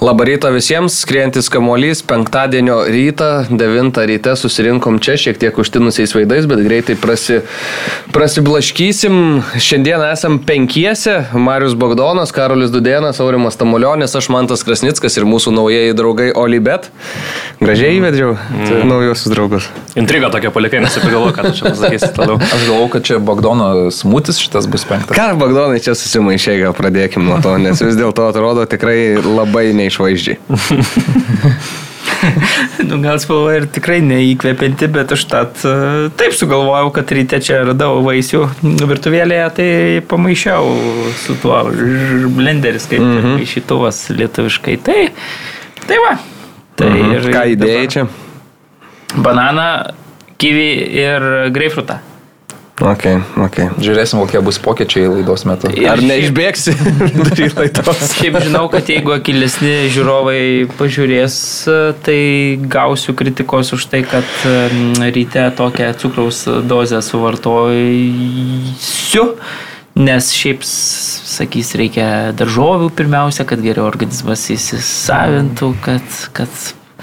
Labą 0.00 0.24
rytą 0.24 0.52
visiems, 0.52 0.98
skrientis 1.00 1.46
kamuolys, 1.50 2.02
penktadienio 2.02 2.84
rytą, 2.84 3.46
9 3.50 3.96
ryte 3.96 4.34
susirinkom 4.36 4.98
čia 5.00 5.14
šiek 5.16 5.38
tiek 5.40 5.56
užtinusiais 5.56 6.12
veidais, 6.12 6.44
bet 6.44 6.60
greitai 6.60 6.98
prasi, 7.00 7.38
prasiblaškysim. 8.12 9.16
Šiandien 9.56 10.04
esam 10.10 10.36
penkiese- 10.44 11.14
Marius 11.46 11.72
Bogdonas, 11.72 12.28
Karolis 12.28 12.68
Dudėnas, 12.74 13.22
Aurimas 13.24 13.56
Tamulionis, 13.56 14.12
aš 14.12 14.28
Mantas 14.28 14.66
Krasnickas 14.68 15.16
ir 15.16 15.24
mūsų 15.24 15.54
naujieji 15.56 15.96
draugai 15.96 16.28
Olibet. 16.36 16.90
Gražiai 17.64 17.96
įvedžiau 17.96 18.36
mm. 18.36 18.84
naujosius 18.84 19.32
draugus. 19.32 19.70
Intriga 19.96 20.28
tokia 20.28 20.52
palikai, 20.52 20.84
nes 20.84 20.92
ką 20.92 21.40
tu 21.40 21.54
čia 21.56 21.72
pasakysi 21.72 22.12
toliau. 22.12 22.36
Aš 22.36 22.68
galvoju, 22.68 22.90
kad 22.92 23.02
čia 23.02 23.18
Bogdono 23.18 23.88
smutis 23.88 24.36
šitas 24.44 24.68
bus 24.68 24.84
penktas. 24.84 25.16
Ką 25.16 25.32
Bogdonai 25.40 25.80
čia 25.80 25.96
susimaišė, 25.96 26.60
gal 26.60 26.76
pradėkim 26.76 27.24
nuo 27.24 27.40
to, 27.40 27.56
nes 27.56 27.80
vis 27.80 27.96
dėlto 27.96 28.28
atrodo 28.28 28.68
tikrai 28.68 29.16
labai 29.24 29.72
ne 29.72 29.85
neišvaizdžiai. 29.86 30.38
nu, 32.88 32.98
gal 33.02 33.18
spalva 33.22 33.56
ir 33.58 33.66
tikrai 33.72 33.98
neįkvepianti, 34.04 34.88
bet 34.92 35.12
aš 35.16 35.24
tad 35.30 35.64
e, 35.66 35.74
taip 36.18 36.34
sugalvojau, 36.36 36.90
kad 36.96 37.12
ryte 37.16 37.40
čia 37.44 37.62
radau 37.68 38.00
vaisių 38.06 38.42
virtuvėlėje, 38.92 39.48
tai 39.58 39.68
pamaišiau 40.10 40.72
su 41.24 41.36
tuo 41.42 41.62
blenderis, 42.36 42.88
kaip 42.90 43.02
mm 43.02 43.18
-hmm. 43.18 43.46
šituvas 43.52 44.08
lietuviškai. 44.10 44.76
Tai, 44.76 44.98
tai 45.86 46.00
va. 46.04 46.16
Tai 46.76 46.90
mm 46.90 47.12
-hmm. 47.12 47.32
Ką 47.32 47.44
įdėjai 47.54 47.86
čia? 47.88 48.06
Bananą, 49.16 49.94
gyvį 50.38 50.70
ir 50.92 51.50
greifrutą. 51.50 51.98
Ok, 52.76 53.06
ok. 53.40 53.56
Žiūrėsim, 53.80 54.18
kokie 54.20 54.40
bus 54.44 54.58
pokyčiai 54.60 55.06
laidos 55.08 55.46
metu. 55.48 55.70
Ir 55.72 55.88
Ar 55.94 56.02
neišbėgsi? 56.04 56.74
Šiaip 58.12 58.36
žinau, 58.44 58.66
kad 58.72 58.90
jeigu 58.92 59.14
akilesni 59.16 59.88
žiūrovai 59.94 60.68
pažiūrės, 60.76 61.38
tai 62.04 62.20
gausiu 62.68 63.16
kritikos 63.16 63.72
už 63.72 63.88
tai, 63.88 64.02
kad 64.04 64.28
ryte 65.16 65.48
tokią 65.56 65.88
cukraus 66.02 66.44
dozę 66.68 67.00
suvartoju. 67.00 67.64
Nes 69.96 70.28
šiaip, 70.36 70.60
sakys, 70.68 71.72
reikia 71.80 72.36
daržovių 72.36 72.90
pirmiausia, 72.92 73.48
kad 73.48 73.64
geriau 73.64 73.88
organizmas 73.88 74.44
įsisavintų, 74.52 75.70
kad, 75.80 76.04
kad 76.36 76.52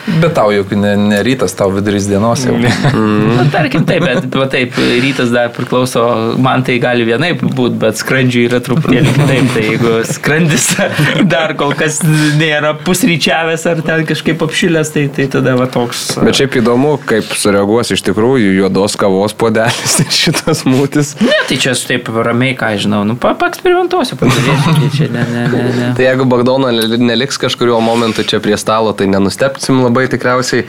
Bet 0.03 0.33
tau 0.35 0.49
juk 0.51 0.71
ne, 0.75 0.95
ne 0.97 1.19
rytas, 1.23 1.53
tau 1.55 1.69
vidurys 1.71 2.07
dienos 2.09 2.41
jau. 2.43 2.55
Mm. 2.57 3.35
Na, 3.37 3.43
tarkim, 3.53 3.85
taip, 3.87 4.01
bet 4.03 4.35
va, 4.35 4.47
taip, 4.51 4.73
rytas 4.75 5.29
dar 5.31 5.51
priklauso, 5.53 6.01
man 6.41 6.65
tai 6.65 6.79
gali 6.81 7.05
vienaip 7.07 7.43
būti, 7.45 7.77
bet 7.79 7.99
skrandžiui 8.01 8.47
yra 8.49 8.59
truputėlį 8.65 9.13
kitaip. 9.15 9.51
Tai 9.53 9.63
jeigu 9.63 9.93
skrandis 10.09 10.65
dar 11.33 11.53
kol 11.59 11.75
kas 11.77 12.01
nėra 12.39 12.73
pusryčiavęs 12.83 13.67
ar 13.69 13.83
ten 13.85 14.03
kažkaip 14.09 14.41
apšilęs, 14.43 14.91
tai, 14.95 15.05
tai 15.13 15.27
tada 15.37 15.53
va 15.61 15.69
toks. 15.71 16.01
Bet 16.25 16.41
šiaip 16.41 16.57
įdomu, 16.63 16.95
kaip 17.07 17.29
sureaguos 17.39 17.93
iš 17.93 18.03
tikrųjų 18.09 18.57
juodos 18.57 18.97
kavos 18.99 19.37
podelis 19.37 19.99
ir 20.03 20.11
šitas 20.11 20.65
mūtis. 20.67 21.13
Ne, 21.21 21.37
tai 21.47 21.59
čia 21.61 21.77
taip 21.77 22.09
ramiai, 22.09 22.57
ką 22.59 22.73
žinau, 22.81 23.03
nu, 23.07 23.15
pa, 23.19 23.35
paeksperimentuosiu, 23.39 24.17
pažiūrėsiu, 24.19 24.75
tai 24.97 25.09
ne, 25.13 25.23
ne, 25.37 25.47
ne, 25.53 25.63
ne. 25.77 25.93
Tai 25.95 26.09
jeigu 26.09 26.27
Bagdono 26.33 26.73
neliks 26.97 27.39
kažkurio 27.45 27.77
momentu 27.83 28.25
čia 28.27 28.41
prie 28.43 28.57
stalo, 28.59 28.91
tai 28.97 29.07
nenustepsim 29.11 29.82
labai 29.83 30.03
labai 30.03 30.11
tikriausiai. 30.11 30.65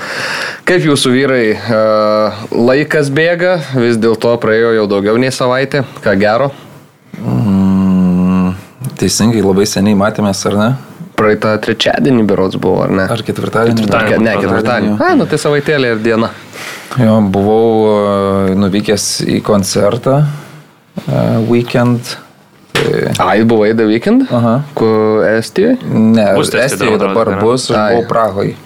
Kaip 0.69 0.87
jūsų 0.87 1.13
vyrai, 1.15 1.45
laikas 2.53 3.11
bėga, 3.15 3.59
vis 3.77 3.99
dėlto 4.01 4.37
praėjo 4.41 4.75
jau 4.79 4.87
daugiau 4.91 5.19
nei 5.21 5.33
savaitė, 5.35 5.85
ką 6.05 6.15
gero? 6.21 6.51
Mm, 7.21 8.55
teisingai, 9.01 9.43
labai 9.45 9.67
seniai 9.67 9.97
matėmės, 9.99 10.45
ar 10.51 10.59
ne? 10.61 10.71
Praeitą 11.15 11.55
trečiadienį 11.63 12.25
berods 12.27 12.59
buvo, 12.59 12.83
ar 12.87 12.95
ne? 12.95 13.07
Ar 13.07 13.23
ketvirtadienį? 13.23 13.85
ketvirtadienį 13.85 14.25
ne, 14.25 14.35
ketvirtadienį. 14.41 14.97
A, 14.99 15.15
nu 15.19 15.29
tai 15.31 15.39
savaitėlė 15.39 15.95
ir 15.95 16.03
diena. 16.03 16.33
Jo, 16.99 17.21
buvau 17.35 18.55
nuvykęs 18.59 19.07
į 19.31 19.41
koncertą 19.47 20.21
uh, 20.25 21.39
weekend. 21.51 22.17
Tai... 22.75 22.91
Ai, 23.23 23.45
buvai 23.47 23.71
The 23.79 23.87
Weekend? 23.87 24.27
Aha. 24.35 24.57
Kur 24.75 25.23
Estijoje? 25.29 25.79
Ne, 25.95 26.27
Estijoje 26.43 26.99
dabar 26.99 27.37
bus, 27.39 27.69
aš 27.71 27.79
buvau 27.79 28.09
Prahoje. 28.11 28.57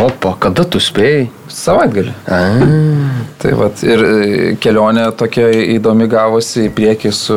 Opa, 0.00 0.32
kada 0.40 0.64
tu 0.68 0.80
spėjai? 0.80 1.26
Savaitgalį. 1.52 2.12
Tai 3.42 3.52
vat, 3.58 3.82
ir 3.84 4.04
e, 4.06 4.14
kelionė 4.62 5.08
tokia 5.18 5.48
įdomi 5.74 6.06
gavosi 6.10 6.66
į 6.68 6.72
priekį 6.76 7.12
su 7.16 7.36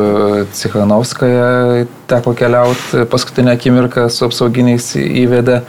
Cichanovskaja, 0.56 1.84
teko 2.10 2.32
keliauti 2.38 3.04
paskutinę 3.12 3.56
akimirką 3.56 4.06
su 4.12 4.26
apsauginiais 4.28 4.88
įvedė, 4.96 5.60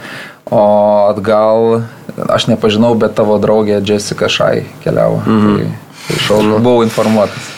o 0.48 0.64
atgal 1.10 1.82
aš 2.30 2.48
nepažinau, 2.52 2.94
bet 2.98 3.16
tavo 3.18 3.36
draugė 3.42 3.82
Jessica 3.84 4.30
Šai 4.32 4.64
keliavo. 4.84 5.22
-hmm. 5.26 5.56
Tai, 5.56 5.96
tai 6.08 6.20
šaunu, 6.26 6.58
buvau 6.58 6.86
informuotas. 6.86 7.50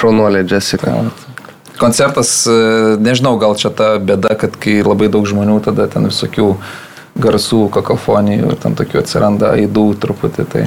Šaunuolė 0.00 0.46
Jessica. 0.50 0.90
Ja, 0.90 1.10
koncertas, 1.78 2.46
e, 2.46 2.96
nežinau, 3.00 3.36
gal 3.36 3.54
čia 3.54 3.70
ta 3.70 3.98
bėda, 3.98 4.36
kad 4.38 4.56
kai 4.56 4.80
labai 4.82 5.08
daug 5.08 5.26
žmonių, 5.26 5.60
tada 5.64 5.86
ten 5.86 6.06
visokių 6.06 6.48
uh, 6.48 6.56
garsų, 7.22 7.66
kakofonijų, 7.74 8.54
tam 8.62 8.78
tokių 8.78 9.02
atsiranda 9.02 9.54
aidų 9.58 9.90
truputį. 10.02 10.46
Tai. 10.50 10.64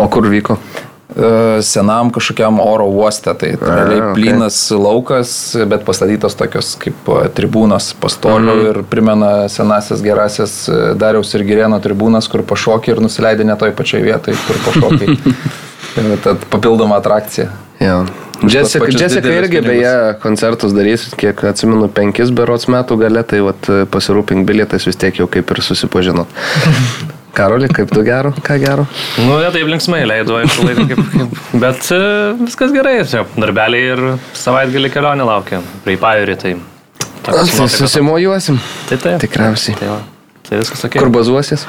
O 0.00 0.06
kur 0.12 0.28
vyko? 0.30 0.58
E, 1.10 1.62
senam 1.62 2.12
kažkokiam 2.14 2.60
oro 2.62 2.86
uoste, 2.86 3.32
tai 3.34 3.50
realiai 3.58 3.98
okay. 3.98 4.14
plynas 4.14 4.58
laukas, 4.70 5.32
bet 5.66 5.82
pastatytos 5.86 6.36
tokios 6.38 6.76
kaip 6.78 7.10
e, 7.10 7.24
tribūnos 7.34 7.90
pastolių 7.98 8.54
mm. 8.54 8.68
ir 8.70 8.80
primena 8.90 9.32
senasias 9.50 10.04
gerasias 10.06 10.54
e, 10.70 10.78
Dariaus 11.00 11.34
ir 11.34 11.44
Girėno 11.48 11.80
tribūnas, 11.82 12.30
kur 12.30 12.46
pašokė 12.46 12.94
ir 12.94 13.02
nusileidė 13.02 13.48
ne 13.48 13.58
toj 13.58 13.74
pačioj 13.78 14.04
vietoj, 14.06 14.38
kur 14.46 14.62
pašokė. 14.68 15.18
tad 16.24 16.46
papildoma 16.52 17.00
atrakcija. 17.02 17.50
Ja. 17.82 18.04
Jessica, 18.48 18.88
Jessica 18.88 19.32
irgi 19.36 19.60
beje 19.64 19.94
koncertus 20.22 20.72
darys, 20.72 21.08
kiek 21.20 21.42
atsimenu, 21.50 21.90
penkis 21.92 22.32
berots 22.32 22.70
metų 22.72 22.96
gale, 23.02 23.22
tai 23.28 23.42
vat, 23.44 23.68
pasirūpink 23.92 24.46
bilietais 24.48 24.86
vis 24.88 24.96
tiek 25.00 25.20
jau 25.20 25.28
kaip 25.30 25.50
ir 25.52 25.64
susipažinot. 25.64 26.30
Karoli, 27.36 27.68
kaip 27.70 27.92
tu 27.94 28.02
gero, 28.02 28.32
ką 28.42 28.56
gero? 28.58 28.86
Nu, 29.22 29.36
jie 29.38 29.50
taip 29.54 29.68
linksmai 29.70 30.00
leido, 30.08 30.34
aišku, 30.40 30.64
laiką 30.66 30.86
kaip, 30.90 31.02
kaip. 31.12 31.36
Bet 31.62 31.90
e, 31.94 32.00
viskas 32.40 32.72
gerai, 32.74 32.96
čia 33.06 33.22
darbeliai 33.36 33.92
ir 33.92 34.02
savaitgalį 34.34 34.90
kelionė 34.90 35.28
laukia. 35.28 35.60
Prie 35.84 35.94
pajūrį, 36.00 36.36
tai... 36.40 36.56
Tai 37.20 37.44
susimojuosim. 37.46 38.58
Tai 38.88 38.98
taip. 38.98 39.20
Tikriausiai. 39.22 39.76
Tai, 39.78 39.92
va, 39.92 40.40
tai 40.48 40.58
viskas 40.62 40.82
ok. 40.88 40.98
Kur 40.98 41.12
bazuosis? 41.14 41.68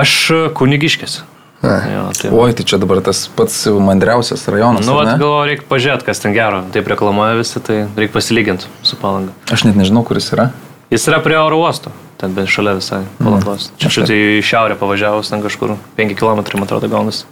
Aš 0.00 0.16
kunigiškis. 0.56 1.20
Jo, 1.60 2.06
tai 2.16 2.30
Oi, 2.32 2.52
tai 2.56 2.64
čia 2.64 2.78
dabar 2.80 3.02
tas 3.04 3.26
pats 3.36 3.66
mandriausias 3.68 4.46
rajonas. 4.48 4.86
Nu, 4.88 4.96
galvoju, 4.96 5.48
reikia 5.50 5.66
pažiūrėti, 5.68 6.06
kas 6.08 6.22
ten 6.22 6.32
gero. 6.32 6.62
Taip 6.72 6.88
reklamuoja 6.88 7.36
visi, 7.36 7.60
tai 7.64 7.82
reikia 7.98 8.14
pasilyginti 8.14 8.70
su 8.86 8.96
palanga. 9.00 9.34
Aš 9.52 9.66
net 9.68 9.76
nežinau, 9.76 10.00
kuris 10.08 10.30
yra. 10.32 10.48
Jis 10.90 11.04
yra 11.10 11.20
prie 11.22 11.36
oro 11.36 11.60
uosto, 11.60 11.92
ten 12.18 12.32
bent 12.34 12.48
šalia 12.50 12.78
visai 12.78 13.02
palangos. 13.20 13.68
Mm. 13.68 13.82
Čia 13.82 13.92
štai 13.92 14.16
į 14.38 14.40
šiaurę 14.46 14.78
pavažiavus, 14.80 15.28
ten 15.30 15.44
kažkur 15.44 15.76
5 16.00 16.16
km, 16.16 16.40
man 16.56 16.66
atrodo, 16.66 16.88
gaunasi. 16.90 17.28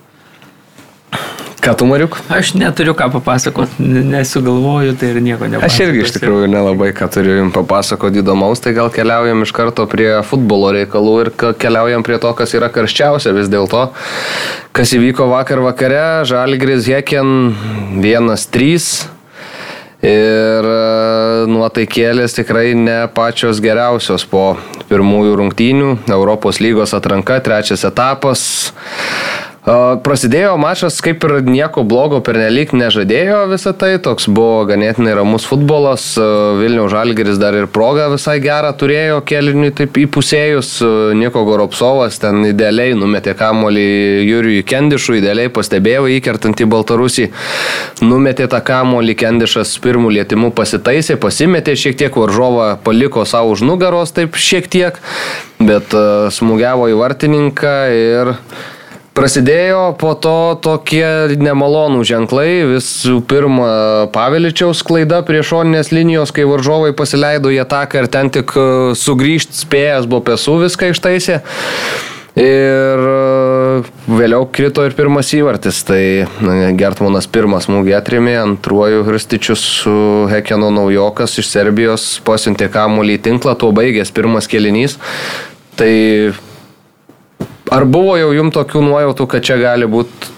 Ką 1.59 1.73
tu, 1.75 1.87
Mariuk? 1.91 2.21
Aš 2.31 2.53
neturiu 2.55 2.93
ką 2.95 3.09
papasakoti, 3.11 3.83
nesugalvoju, 3.83 4.95
tai 5.01 5.09
ir 5.11 5.19
nieko 5.25 5.49
nepasakosiu. 5.51 5.67
Aš 5.67 5.89
irgi 5.89 6.05
iš 6.05 6.13
tikrųjų 6.15 6.51
nelabai 6.53 6.93
ką 6.95 7.09
turiu 7.11 7.35
jums 7.35 7.55
papasakoti 7.57 8.23
įdomaus, 8.23 8.63
tai 8.63 8.77
gal 8.77 8.93
keliaujam 8.95 9.43
iš 9.43 9.53
karto 9.57 9.89
prie 9.91 10.13
futbolo 10.29 10.71
reikalų 10.77 11.17
ir 11.25 11.33
keliaujam 11.59 12.07
prie 12.07 12.21
to, 12.23 12.31
kas 12.39 12.55
yra 12.55 12.71
karščiausia 12.71 13.35
vis 13.35 13.51
dėlto. 13.51 13.89
Kas 14.71 14.95
įvyko 14.95 15.27
vakar 15.33 15.65
vakare, 15.67 16.05
Žalgris 16.31 16.87
Heken 16.87 17.35
1-3. 18.07 18.91
Ir 19.99 20.67
e, 20.71 20.83
nuotaikėlės 21.51 22.37
tikrai 22.37 22.69
ne 22.79 23.01
pačios 23.11 23.59
geriausios 23.59 24.23
po 24.31 24.53
pirmųjų 24.87 25.35
rungtynių. 25.41 25.89
Europos 26.15 26.63
lygos 26.63 26.95
atranka, 26.95 27.41
trečias 27.43 27.83
etapas. 27.89 28.45
Prasidėjo 29.69 30.55
mačas 30.57 30.97
kaip 31.05 31.25
ir 31.27 31.43
nieko 31.45 31.83
blogo 31.85 32.23
pernelyg 32.25 32.71
nežadėjo 32.73 33.43
visą 33.51 33.75
tai, 33.77 33.91
toks 34.01 34.25
buvo 34.33 34.63
ganėtinai 34.71 35.13
ramus 35.19 35.45
futbolas, 35.45 36.07
Vilniaus 36.17 36.95
Žalgeris 36.95 37.37
dar 37.41 37.53
ir 37.59 37.67
progą 37.69 38.07
visai 38.15 38.39
gerą 38.41 38.71
turėjo 38.81 39.19
keliniui 39.29 39.75
taip 39.77 39.99
įpusėjus, 40.01 40.71
Niko 41.21 41.43
Goropsovas 41.45 42.17
ten 42.23 42.47
idealiai 42.49 42.95
numetė 42.97 43.35
kamolį 43.37 43.85
Jurijui 44.31 44.65
Kendišui, 44.69 45.19
idealiai 45.21 45.53
pastebėjo 45.53 46.09
įkertant 46.17 46.65
į 46.65 46.71
Baltarusį, 46.73 47.29
numetė 48.01 48.49
tą 48.49 48.63
kamolį 48.65 49.19
Kendišas 49.21 49.75
pirmų 49.85 50.15
lietimų 50.17 50.53
pasitaisė, 50.57 51.19
pasimetė 51.21 51.77
šiek 51.77 52.01
tiek, 52.07 52.17
varžovą 52.17 52.71
paliko 52.89 53.29
savo 53.29 53.53
už 53.53 53.67
nugaros 53.69 54.17
taip 54.17 54.41
šiek 54.41 54.73
tiek, 54.73 54.97
bet 55.61 55.93
smūgiavo 56.41 56.89
į 56.89 56.99
vartininką 57.05 57.79
ir 57.93 58.37
Prasidėjo 59.19 59.97
po 59.99 60.13
to 60.15 60.55
tokie 60.63 61.35
nemalonų 61.43 62.05
ženklai. 62.07 62.51
Visų 62.71 63.19
pirma, 63.27 63.71
Paveličiaus 64.15 64.85
klaida 64.87 65.25
prie 65.27 65.41
šoninės 65.43 65.91
linijos, 65.91 66.31
kai 66.35 66.47
varžovai 66.47 66.93
pasileido 66.95 67.51
į 67.51 67.59
ataką 67.65 68.05
ir 68.05 68.11
ten 68.15 68.31
tik 68.35 68.55
e, 68.55 68.69
sugrįžti 68.95 69.59
spėjęs 69.59 70.07
buvo 70.07 70.23
pesų 70.31 70.61
viską 70.63 70.93
ištaisė. 70.93 71.41
Ir 72.39 73.03
e, 73.11 73.83
vėliau 74.07 74.47
krito 74.55 74.87
ir 74.87 74.95
pirmas 74.95 75.33
įvartis. 75.35 75.83
Tai 75.89 76.03
na, 76.45 76.71
Gertmanas 76.79 77.27
pirmas 77.27 77.67
smūgį 77.67 77.99
atrėmė, 77.99 78.37
antruoju 78.45 79.03
Hrističius 79.09 79.65
su 79.81 79.97
Hekeno 80.31 80.71
naujokas 80.71 81.41
iš 81.43 81.51
Serbijos 81.51 82.13
pasiuntė 82.29 82.71
kamuolį 82.71 83.19
į 83.19 83.25
tinklą, 83.27 83.59
tuo 83.59 83.75
baigės 83.75 84.15
pirmas 84.15 84.47
kelinys. 84.47 84.95
Tai 85.79 85.91
Ar 87.75 87.85
buvo 87.85 88.17
jau 88.19 88.33
jums 88.33 88.55
tokių 88.57 88.83
nuojautų, 88.87 89.27
kad 89.29 89.45
čia 89.45 89.59
gali 89.61 89.89
būti 89.91 90.33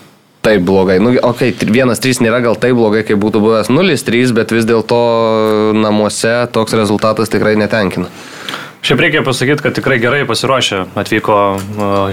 taip 0.44 0.64
blogai? 0.66 0.98
Nu, 1.02 1.12
okei, 1.14 1.52
okay, 1.52 1.70
vienas 1.70 2.02
trys 2.02 2.22
nėra 2.24 2.40
gal 2.44 2.58
taip 2.58 2.78
blogai, 2.78 3.04
kaip 3.06 3.20
būtų 3.22 3.42
buvęs 3.44 3.70
0-3, 3.70 4.34
bet 4.36 4.54
vis 4.54 4.66
dėlto 4.68 5.00
namuose 5.78 6.34
toks 6.54 6.74
rezultatas 6.78 7.32
tikrai 7.32 7.54
netenkina. 7.60 8.10
Šiaip 8.80 9.02
reikia 9.04 9.20
pasakyti, 9.20 9.60
kad 9.60 9.76
tikrai 9.76 9.98
gerai 10.00 10.22
pasiruošę 10.24 10.86
atvyko 10.98 11.40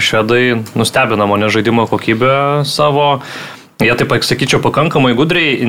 švedai, 0.04 0.58
nustebino 0.76 1.28
mane 1.32 1.48
žaidimo 1.54 1.88
kokybę 1.88 2.66
savo. 2.68 3.22
Jie 3.78 3.94
taip, 3.94 4.10
sakyčiau, 4.26 4.58
pakankamai 4.58 5.12
gudriai 5.14 5.60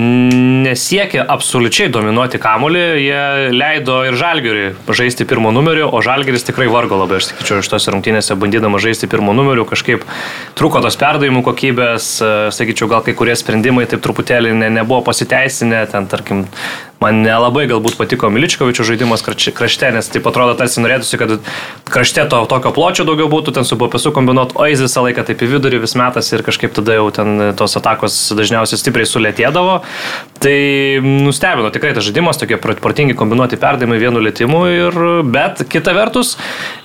nesiekė 0.64 1.20
absoliučiai 1.28 1.90
dominuoti 1.92 2.38
kamulį, 2.40 2.84
jie 3.04 3.50
leido 3.52 3.98
ir 4.08 4.16
žalgeriui 4.16 4.70
žaisti 4.96 5.26
pirmo 5.28 5.52
numeriu, 5.52 5.90
o 5.92 6.00
žalgeris 6.00 6.46
tikrai 6.48 6.70
vargo 6.72 6.96
labai, 6.96 7.18
aš 7.20 7.28
sakyčiau, 7.28 7.60
iš 7.60 7.68
tos 7.68 7.90
rungtynėse 7.92 8.32
bandydama 8.40 8.80
žaisti 8.80 9.10
pirmo 9.12 9.34
numeriu, 9.36 9.66
kažkaip 9.68 10.06
truko 10.56 10.80
tos 10.80 10.96
perdavimų 10.96 11.44
kokybės, 11.50 12.08
sakyčiau, 12.56 12.88
gal 12.94 13.04
kai 13.04 13.12
kurie 13.18 13.36
sprendimai 13.36 13.84
taip 13.92 14.00
truputėlį 14.06 14.56
ne, 14.56 14.72
nebuvo 14.80 15.02
pasiteisinę, 15.10 15.84
ten 15.92 16.08
tarkim 16.08 16.46
Man 16.98 17.20
nelabai 17.22 17.68
galbūt 17.70 17.94
patiko 17.94 18.26
Miličkovičio 18.34 18.82
žaidimas 18.82 19.22
krašte, 19.22 19.90
nes 19.94 20.08
taip 20.10 20.24
atrodo 20.26 20.56
tarsi 20.58 20.82
norėtųsi, 20.82 21.18
kad 21.20 21.36
krašte 21.86 22.24
to 22.26 22.40
tokio 22.50 22.72
pločio 22.74 23.04
daugiau 23.06 23.28
būtų, 23.30 23.54
ten 23.54 23.66
su 23.68 23.78
BPSU 23.78 24.10
kombinuot, 24.16 24.56
o 24.58 24.66
jis 24.66 24.82
visą 24.82 25.04
laiką 25.06 25.22
taip 25.28 25.44
į 25.46 25.50
vidurį 25.52 25.78
vis 25.84 25.94
metas 25.98 26.32
ir 26.34 26.42
kažkaip 26.46 26.74
tada 26.74 26.96
jau 26.98 27.06
ten 27.14 27.52
tos 27.58 27.78
atakos 27.78 28.16
dažniausiai 28.34 28.80
stipriai 28.82 29.06
sulėtėdavo. 29.06 29.76
Tai 30.42 30.56
nustebino 31.02 31.70
tikrai 31.74 31.92
tas 31.94 32.06
žaidimas, 32.06 32.38
tokie 32.38 32.58
protingi 32.58 33.14
kombinuoti 33.18 33.60
perdavimai 33.62 34.00
vienu 34.02 34.22
lėtimu, 34.22 34.64
ir, 34.70 34.98
bet 35.30 35.62
kita 35.70 35.94
vertus 35.94 36.34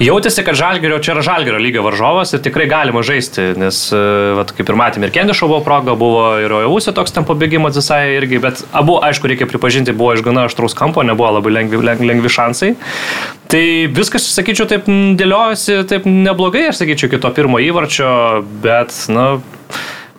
jautėsi, 0.01 0.45
kad 0.45 0.57
žalgerio 0.57 1.01
čia 1.01 1.15
yra 1.15 1.25
žalgerio 1.25 1.61
lygio 1.61 1.85
varžovas 1.85 2.33
ir 2.33 2.45
tikrai 2.45 2.69
galima 2.69 3.01
žaisti, 3.05 3.49
nes, 3.57 3.81
vat, 4.37 4.53
kaip 4.53 4.69
ir 4.69 4.77
matėme, 4.77 5.09
ir 5.09 5.13
Kendišo 5.17 5.49
buvo 5.49 5.61
proga, 5.65 5.97
buvo 5.97 6.23
ir 6.41 6.53
Ojavusio 6.53 6.93
toks 6.97 7.13
ten 7.13 7.25
pabėgimas 7.29 7.77
visai 7.77 8.15
irgi, 8.19 8.41
bet 8.41 8.65
abu, 8.73 8.97
aišku, 9.05 9.29
reikia 9.29 9.49
pripažinti, 9.49 9.93
buvo 9.93 10.02
iš 10.11 10.23
gana 10.25 10.47
aštraus 10.49 10.75
kampo, 10.77 11.05
nebuvo 11.07 11.31
labai 11.37 11.55
lengvi, 11.55 11.79
lengvi 12.03 12.31
šansai. 12.35 12.73
Tai 13.53 13.65
viskas, 13.95 14.27
sakyčiau, 14.35 14.67
taip 14.69 14.87
dėliojasi 14.89 15.83
taip 15.87 16.07
neblogai, 16.09 16.67
aš 16.71 16.83
sakyčiau, 16.83 17.11
iki 17.11 17.21
to 17.23 17.31
pirmo 17.37 17.61
įvarčio, 17.63 18.13
bet, 18.63 18.95
na, 19.13 19.35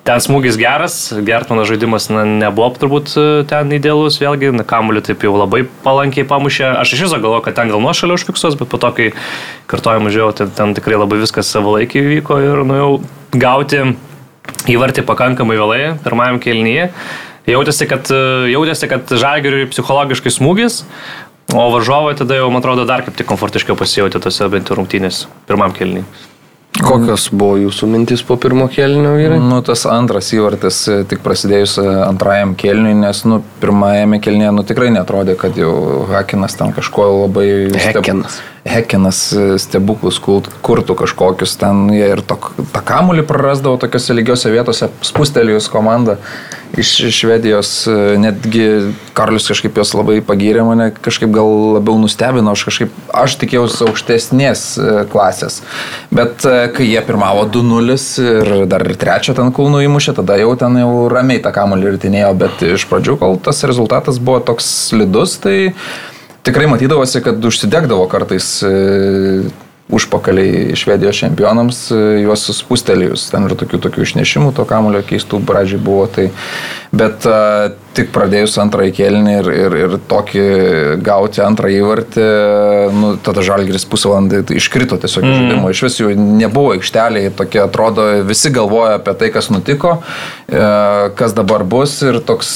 Ten 0.04 0.20
smūgis 0.20 0.58
geras, 0.60 0.94
Gertmano 1.24 1.62
žaidimas 1.64 2.10
na, 2.12 2.26
nebuvo 2.28 2.66
turbūt 2.76 3.14
ten 3.48 3.70
idealus, 3.72 4.18
vėlgi, 4.20 4.50
kamuolį 4.68 5.00
taip 5.06 5.24
jau 5.24 5.32
labai 5.32 5.62
palankiai 5.86 6.26
pamušė. 6.28 6.66
Aš 6.82 6.92
iš 6.92 7.06
viso 7.06 7.20
galvoju, 7.22 7.46
kad 7.46 7.56
ten 7.56 7.72
gal 7.72 7.80
nuošalio 7.80 8.18
užfiksuos, 8.18 8.58
bet 8.60 8.68
po 8.68 8.76
to, 8.82 8.90
kai 8.92 9.06
kartuojama 9.72 10.12
žiūrėjau, 10.12 10.34
ten, 10.42 10.52
ten 10.58 10.74
tikrai 10.76 10.98
labai 11.00 11.22
viskas 11.22 11.48
savalaikiai 11.56 12.18
vyko 12.18 12.36
ir 12.44 12.60
nu, 12.68 12.76
jau 12.76 12.90
gauti 13.32 13.80
įvartį 14.74 15.06
pakankamai 15.08 15.56
vėlai, 15.56 15.80
pirmajam 16.04 16.42
kelnyje. 16.44 16.90
Jautėsi, 17.48 17.88
kad, 17.90 18.08
jautėsi, 18.48 18.88
kad 18.88 19.10
žalgeriui 19.20 19.66
psichologiškai 19.68 20.32
smūgis, 20.32 20.82
o 21.52 21.64
varžovai 21.74 22.14
tada 22.16 22.38
jau, 22.38 22.46
man 22.52 22.62
atrodo, 22.64 22.86
dar 22.88 23.04
kaip 23.04 23.18
tik 23.18 23.28
komfortiškiau 23.28 23.76
pasijauti 23.76 24.22
tose 24.22 24.48
bent 24.52 24.70
jau 24.70 24.78
rungtynės 24.78 25.26
pirmam 25.48 25.74
kelniui. 25.76 26.06
Kokios 26.74 27.28
buvo 27.30 27.54
jūsų 27.60 27.86
mintis 27.86 28.24
po 28.26 28.34
pirmo 28.40 28.64
kelnio 28.72 29.12
vyrai? 29.14 29.36
Nu, 29.38 29.60
tas 29.62 29.84
antras 29.86 30.32
įvartis 30.34 30.80
e, 30.90 30.96
tik 31.06 31.20
prasidėjus 31.22 31.76
e, 31.78 31.84
antrajam 32.08 32.56
kelniui, 32.58 32.96
nes, 32.98 33.20
nu, 33.30 33.38
pirmajame 33.62 34.18
kelnėje, 34.24 34.50
nu, 34.56 34.64
tikrai 34.66 34.88
netrodė, 34.96 35.36
kad 35.38 35.54
jau 35.60 36.02
Hakinas 36.10 36.58
ten 36.58 36.74
kažko 36.74 37.06
labai... 37.12 37.46
Hekinas. 37.78 38.40
Steb... 38.40 38.53
Hekinas 38.64 39.18
e, 39.36 39.42
stebuklus 39.60 40.16
kurtų 40.24 40.96
kažkokius 40.96 41.58
ten 41.60 41.84
ir 41.92 42.22
to, 42.24 42.38
tą 42.72 42.80
kamulį 42.80 43.26
prarasdavo 43.28 43.76
tokiuose 43.82 44.16
lygiuose 44.16 44.52
vietose, 44.54 44.88
spustelijus 45.04 45.68
komanda 45.68 46.16
iš 46.80 46.94
Švedijos, 47.12 47.72
e, 47.86 47.96
netgi 48.22 48.64
Karlius 49.14 49.50
kažkaip 49.52 49.76
jos 49.78 49.92
labai 49.94 50.16
pagyrė 50.24 50.64
mane, 50.64 50.86
kažkaip 50.96 51.34
gal 51.36 51.52
labiau 51.76 51.98
nustebino, 52.00 52.54
aš 52.56 52.64
kažkaip, 52.70 52.96
aš 53.12 53.36
tikėjausi 53.42 53.84
aukštesnės 53.84 54.64
e, 54.80 54.96
klasės. 55.12 55.60
Bet 56.14 56.48
kai 56.74 56.88
jie 56.88 57.04
pirmavo 57.04 57.44
2-0 57.52 57.98
ir 58.24 58.54
dar 58.70 58.86
ir 58.88 58.96
trečią 58.96 59.36
ten 59.36 59.52
kulnų 59.52 59.84
įmušė, 59.90 60.16
tada 60.22 60.40
jau 60.40 60.56
ten 60.56 60.80
jau 60.80 61.04
ramiai 61.12 61.44
tą 61.44 61.52
kamuolį 61.52 61.98
rytinėjo, 61.98 62.32
bet 62.40 62.66
iš 62.72 62.88
pradžių, 62.88 63.20
kol 63.20 63.38
tas 63.44 63.60
rezultatas 63.68 64.16
buvo 64.24 64.40
toks 64.48 64.72
slidus, 64.88 65.36
tai 65.44 65.74
tikrai 66.44 66.68
matydavosi, 66.70 67.22
kad 67.24 67.44
užsidegdavo 67.44 68.08
kartais 68.12 68.50
užpakaliai 69.88 70.76
Švedijos 70.76 71.18
čempionams, 71.20 71.90
e, 71.92 72.00
juos 72.24 72.44
suspustelėjus. 72.48 73.28
Ten 73.32 73.48
ir 73.48 73.56
tokių, 73.58 73.80
tokių 73.84 74.06
išnešimų 74.06 74.54
to 74.56 74.64
kamulio 74.68 75.02
keistų 75.04 75.42
pradžiai 75.44 75.80
buvo. 75.82 76.06
Tai, 76.08 76.30
bet 76.92 77.26
e, 77.28 77.34
tik 77.96 78.10
pradėjus 78.14 78.56
antrąjį 78.62 78.92
kėlinį 78.96 79.34
ir, 79.40 79.48
ir, 79.54 79.76
ir 79.84 79.96
tokį 80.10 80.44
gauti 81.04 81.42
antrąjį 81.44 81.80
įvartį, 81.80 82.28
nu, 82.94 83.12
tada 83.24 83.44
Žalgris 83.46 83.86
pusvalandį 83.90 84.42
iškrito 84.58 84.98
tiesiog 85.02 85.26
mm. 85.26 85.34
žaidimo. 85.38 85.72
Iš 85.72 85.82
vis 85.86 85.98
jų 86.02 86.14
nebuvo 86.18 86.74
aikšteliai, 86.76 87.32
tokie 87.36 87.62
atrodo, 87.64 88.06
visi 88.28 88.52
galvoja 88.54 88.98
apie 89.00 89.16
tai, 89.20 89.30
kas 89.34 89.50
nutiko, 89.54 89.98
e, 90.48 90.64
kas 91.18 91.36
dabar 91.36 91.66
bus 91.66 91.96
ir 92.06 92.20
toks 92.26 92.50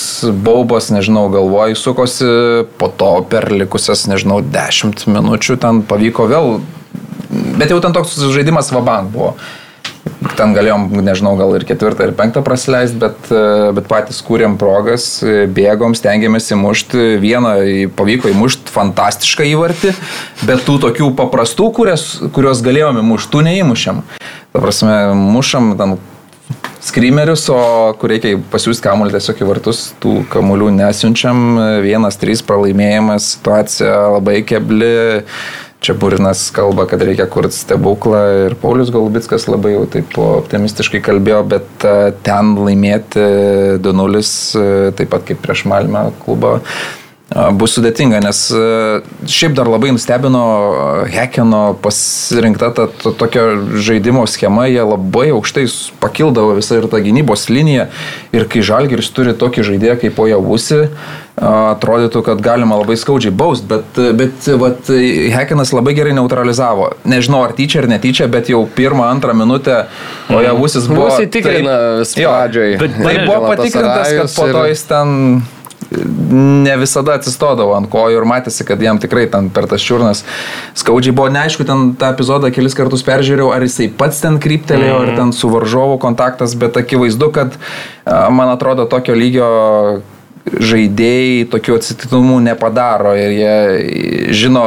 baubas, 0.47 0.91
nežinau, 0.95 1.29
galvoj 1.35 1.77
sukosi, 1.79 2.33
po 2.81 2.91
to 2.91 3.13
per 3.31 3.51
likusias, 3.55 4.09
nežinau, 4.11 4.41
10 4.43 5.07
minučių 5.09 5.61
ten 5.63 5.85
pavyko 5.89 6.29
vėl 6.31 6.59
Bet 7.29 7.73
jau 7.73 7.81
ten 7.85 7.93
toks 7.93 8.17
žaidimas 8.33 8.71
vabank 8.73 9.11
buvo. 9.13 9.35
Ten 10.39 10.53
galėjom, 10.57 10.89
nežinau, 11.05 11.35
gal 11.39 11.55
ir 11.59 11.65
ketvirtą 11.69 12.09
ir 12.09 12.15
penktą 12.19 12.43
praleisti, 12.47 12.99
bet, 13.03 13.31
bet 13.77 13.89
patys 13.91 14.21
kūrėm 14.27 14.59
progas, 14.61 15.07
bėgom, 15.55 15.97
stengiamės 15.99 16.51
įmušti. 16.55 17.17
Vieną 17.23 17.55
pavyko 17.99 18.33
įmušti 18.33 18.75
fantastišką 18.75 19.49
įvartį, 19.55 19.95
bet 20.49 20.63
tų 20.67 20.79
tokių 20.89 21.11
paprastų, 21.19 21.73
kurias, 21.77 22.11
kuriuos 22.35 22.63
galėjome 22.67 23.03
įmušti, 23.05 23.33
tų 23.35 23.43
neįmušėm. 23.49 24.05
Ta 24.55 24.63
prasme, 24.63 24.95
mušam 25.19 25.75
ten 25.79 25.99
skrimerius, 26.81 27.43
o 27.53 27.59
kur 28.01 28.13
reikia 28.15 28.39
pasiūsti 28.53 28.87
kamuolį 28.87 29.17
tiesiog 29.17 29.43
į 29.43 29.49
vartus, 29.49 29.81
tų 30.03 30.23
kamuolių 30.33 30.71
nesiunčiam. 30.79 31.43
Vienas, 31.85 32.17
trys 32.21 32.45
pralaimėjimas, 32.47 33.35
situacija 33.37 33.97
labai 34.15 34.41
kebli 34.49 34.93
Čia 35.79 35.95
Burinas 35.95 36.49
kalba, 36.51 36.89
kad 36.91 37.03
reikia 37.07 37.29
kurti 37.31 37.55
stebuklą 37.55 38.23
ir 38.49 38.57
Paulius 38.59 38.91
Golubitskas 38.91 39.47
labai 39.47 39.77
jau 39.77 39.85
taip 39.87 40.17
optimistiškai 40.19 41.01
kalbėjo, 41.07 41.43
bet 41.55 41.87
ten 42.27 42.55
laimėti 42.59 43.27
2-0, 43.85 44.23
taip 44.99 45.13
pat 45.13 45.29
kaip 45.29 45.45
prieš 45.45 45.63
Malmę 45.71 46.09
klubą, 46.25 46.57
a, 46.59 46.99
bus 47.29 47.75
sudėtinga, 47.77 48.23
nes 48.25 48.39
šiaip 49.29 49.53
dar 49.57 49.69
labai 49.69 49.91
nustebino 49.93 50.43
Hekeno 51.13 51.77
pasirinkta 51.85 52.71
ta, 52.77 52.87
ta 52.89 53.13
tokia 53.13 53.45
žaidimo 53.77 54.25
schema, 54.31 54.65
jie 54.71 54.81
labai 54.81 55.29
aukštai 55.37 55.67
pakildavo 56.01 56.57
visą 56.57 56.81
ir 56.81 56.89
tą 56.89 57.03
gynybos 57.05 57.51
liniją 57.53 57.91
ir 58.33 58.49
kai 58.49 58.65
Žalgiris 58.65 59.13
turi 59.13 59.37
tokį 59.37 59.67
žaidėją 59.69 59.99
kaip 60.01 60.23
Ojavusi, 60.25 60.87
atrodytų, 61.39 62.23
kad 62.27 62.41
galima 62.43 62.79
labai 62.81 62.97
skaudžiai 62.99 63.35
baust, 63.37 63.69
bet, 63.69 64.01
bet 64.17 64.49
vat, 64.59 64.89
Hekenas 65.35 65.75
labai 65.77 65.95
gerai 65.99 66.17
neutralizavo. 66.17 66.91
Nežinau, 67.09 67.45
ar 67.47 67.55
tyčia 67.59 67.85
ar 67.85 67.91
netyčia, 67.93 68.27
bet 68.33 68.49
jau 68.51 68.65
pirmą, 68.67 69.05
antrą 69.13 69.37
minutę 69.37 69.85
Ojavusis 70.33 70.89
buvo... 70.91 71.13
Mus 71.13 71.29
įtikrina 71.29 71.77
vis 72.01 72.17
Jo, 72.19 72.33
pradžioj. 72.33 72.75
Bet 72.81 72.99
tai 73.05 73.15
buvo 73.29 73.53
patikrintas, 73.53 74.17
kad 74.17 74.35
po 74.41 74.51
to 74.57 74.67
jis 74.73 74.85
ten 74.89 75.15
ne 75.91 76.75
visada 76.77 77.15
atsistodavo 77.17 77.73
ant 77.77 77.89
kojų 77.91 78.21
ir 78.21 78.27
matėsi, 78.29 78.67
kad 78.69 78.83
jam 78.83 79.01
tikrai 79.01 79.27
ten 79.33 79.49
per 79.55 79.69
tas 79.71 79.85
čiurnas 79.85 80.25
skaudžiai 80.79 81.15
buvo. 81.17 81.31
Neaišku, 81.33 81.65
ten 81.69 81.95
tą 81.99 82.13
epizodą 82.13 82.53
kelis 82.55 82.77
kartus 82.77 83.05
peržiūrėjau, 83.07 83.49
ar 83.55 83.65
jisai 83.65 83.89
pats 83.89 84.21
ten 84.25 84.37
kryptelėjo, 84.43 85.01
ar 85.07 85.15
ten 85.17 85.33
su 85.37 85.51
varžovu 85.53 85.97
kontaktas, 86.03 86.57
bet 86.61 86.77
akivaizdu, 86.81 87.33
kad 87.33 87.57
man 88.05 88.53
atrodo 88.53 88.89
tokio 88.91 89.17
lygio 89.17 89.51
žaidėjai 90.49 91.49
tokių 91.53 91.77
atsitiktinumų 91.77 92.39
nepadaro 92.47 93.13
ir 93.19 93.35
jie 93.37 94.33
žino, 94.37 94.65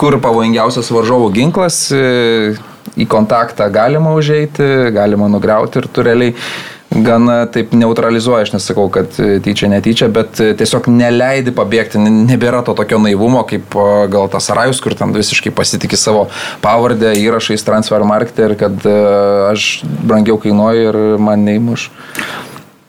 kur 0.00 0.18
pavojingiausias 0.20 0.90
varžovų 0.92 1.30
ginklas, 1.34 1.86
e, 1.94 2.54
į 3.00 3.06
kontaktą 3.10 3.70
galima 3.72 4.12
užeiti, 4.18 4.90
galima 4.94 5.30
nugriauti 5.32 5.80
ir 5.80 5.88
tu 5.90 6.04
realiai 6.06 6.34
gana 6.94 7.44
taip 7.50 7.72
neutralizuoja, 7.74 8.44
aš 8.46 8.54
nesakau, 8.54 8.86
kad 8.92 9.16
e, 9.18 9.38
tyčia, 9.44 9.68
netyčia, 9.72 10.08
bet 10.12 10.40
e, 10.42 10.52
tiesiog 10.58 10.88
neleidi 10.92 11.54
pabėgti, 11.54 12.00
nebėra 12.00 12.62
to 12.66 12.76
tokio 12.78 13.00
naivumo, 13.02 13.42
kaip 13.48 13.74
gal 14.12 14.30
tas 14.32 14.50
Rajus, 14.54 14.80
kur 14.84 14.96
ten 14.98 15.14
visiškai 15.14 15.52
pasitikė 15.54 15.98
savo 16.00 16.26
pavardę 16.64 17.14
įrašais 17.18 17.66
transfer 17.66 18.04
marketė 18.06 18.50
ir 18.50 18.56
kad 18.60 18.88
e, 18.88 18.96
aš 19.50 19.68
brangiau 20.06 20.38
kainuoju 20.42 20.90
ir 20.90 21.00
man 21.22 21.46
neįmuš. 21.48 21.90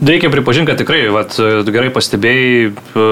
Reikia 0.06 0.30
pripažinti, 0.30 0.70
kad 0.70 0.78
tikrai, 0.78 1.08
vat, 1.10 1.34
gerai 1.66 1.88
pastebėjai, 1.90 2.70
e, 2.70 3.06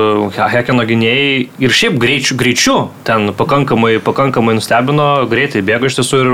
Hekeno 0.53 0.83
gynėjai 0.85 1.31
ir 1.65 1.73
šiaip 1.73 1.95
greičiu, 1.97 2.35
greičiu 2.38 2.75
ten 3.07 3.31
pakankamai, 3.33 3.95
pakankamai 4.03 4.53
nustebino, 4.59 5.07
greitai 5.31 5.63
bėgo 5.65 5.89
iš 5.89 5.97
tiesų 5.97 6.19
ir 6.21 6.29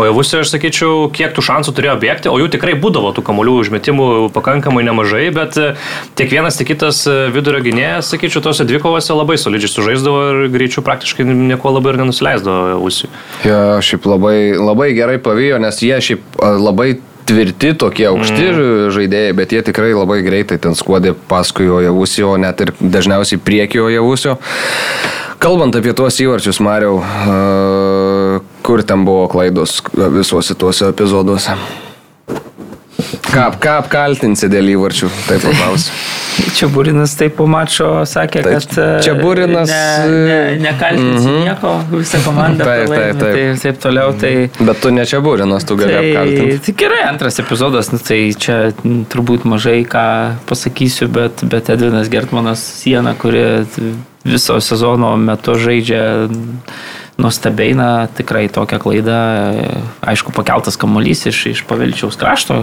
Ojavusė, 0.00 0.38
aš 0.40 0.54
sakyčiau, 0.54 1.10
kiek 1.12 1.34
tų 1.36 1.44
šansų 1.44 1.74
turėjo 1.76 1.98
bėgti, 2.00 2.30
o 2.32 2.38
jų 2.40 2.48
tikrai 2.54 2.72
būdavo 2.80 3.10
tų 3.12 3.24
kamolių 3.26 3.58
užmetimų 3.60 4.06
pakankamai 4.32 4.86
nemažai, 4.88 5.26
bet 5.36 5.60
e, 5.60 5.74
tiek 6.16 6.32
vienas, 6.32 6.56
tiek 6.56 6.70
kitas 6.72 7.02
e, 7.04 7.18
vidurio 7.34 7.60
gynėjas, 7.66 8.08
sakyčiau, 8.14 8.40
tose 8.46 8.64
dvikovose 8.64 9.12
labai 9.12 9.36
solidžiai 9.42 9.74
sužaisdavo 9.74 10.24
ir 10.30 10.42
greičiu 10.54 10.86
praktiškai 10.86 11.28
nieko 11.28 11.74
labai 11.76 11.92
ir 11.92 12.00
nenusileisdavo 12.00 12.70
Ojavusui. 12.70 13.12
Jo, 13.44 13.60
šiaip 13.84 14.08
labai, 14.08 14.36
labai 14.56 14.92
gerai 14.96 15.20
pavyko, 15.20 15.60
nes 15.60 15.84
jie 15.84 16.00
šiaip 16.08 16.40
a, 16.40 16.54
labai 16.56 16.94
tvirti 17.30 17.72
tokie 17.78 18.08
aukšti 18.10 18.48
mm. 18.50 18.90
žaidėjai, 18.96 19.34
bet 19.38 19.54
jie 19.54 19.62
tikrai 19.70 19.92
labai 19.94 20.20
greitai 20.26 20.58
ten 20.62 20.74
skuodė 20.78 21.14
paskui 21.30 21.70
Ojavusio, 21.70 22.34
net 22.42 22.62
ir 22.64 22.74
dažniausiai 22.80 23.38
priekio 23.42 23.86
Ojavusio. 23.86 24.36
Kalbant 25.40 25.76
apie 25.78 25.94
tuos 25.96 26.18
įvarčius, 26.20 26.58
Mariau, 26.60 26.98
kur 28.66 28.82
ten 28.84 29.06
buvo 29.06 29.28
klaidos 29.32 29.78
visuose 29.94 30.58
tuose 30.58 30.90
epizoduose? 30.92 31.54
Ką, 33.30 33.44
ką 33.62 33.76
apkaltinsi 33.84 34.48
dėl 34.50 34.72
įvarčių, 34.72 35.08
taip 35.28 35.44
paklausiu. 35.44 35.92
Čia 36.56 36.66
Būrinas 36.72 37.12
taip 37.18 37.36
po 37.38 37.44
mačo 37.50 38.02
sakė, 38.08 38.42
Taip, 38.42 38.64
kad 38.64 38.78
e, 38.80 38.86
čia 39.04 39.14
Būrinas, 39.18 39.70
ne, 39.70 40.18
ne, 40.26 40.38
nekaltins 40.62 41.24
mm 41.24 41.28
-hmm. 41.28 41.44
nieko, 41.44 41.72
visa 41.92 42.20
komanda 42.24 42.64
Taip, 42.70 42.88
taip, 42.88 43.18
taip. 43.20 43.34
tai 43.34 43.56
taip 43.62 43.80
toliau. 43.82 44.12
Tai, 44.20 44.32
Bet 44.60 44.80
tu 44.82 44.90
ne 44.90 45.04
čia 45.06 45.20
būrinas, 45.20 45.66
tu 45.66 45.76
gali 45.76 45.92
Tai, 45.92 46.06
apkaltinti. 46.06 46.58
tai 46.66 46.74
gerai, 46.84 47.02
antras 47.08 47.38
epizodas, 47.38 47.92
nu, 47.92 47.98
tai 47.98 48.20
čia 48.38 48.72
turbūt 48.84 49.44
mažai 49.44 49.84
ką 49.84 50.06
pasakysiu, 50.46 51.08
bet, 51.08 51.44
bet 51.44 51.70
Edvinas 51.70 52.08
Gertmanas 52.08 52.64
siena, 52.82 53.14
kuri 53.14 53.44
viso 54.24 54.60
sezono 54.60 55.16
metu 55.16 55.54
žaidžia 55.54 56.28
nuostabiai, 57.20 57.74
na, 57.76 57.88
tikrai 58.16 58.46
tokia 58.52 58.80
klaida, 58.82 59.18
aišku, 60.12 60.32
pakeltas 60.36 60.78
kamuolys 60.80 61.26
iš, 61.30 61.42
iš 61.52 61.62
pavilčiaus 61.68 62.18
krašto, 62.20 62.62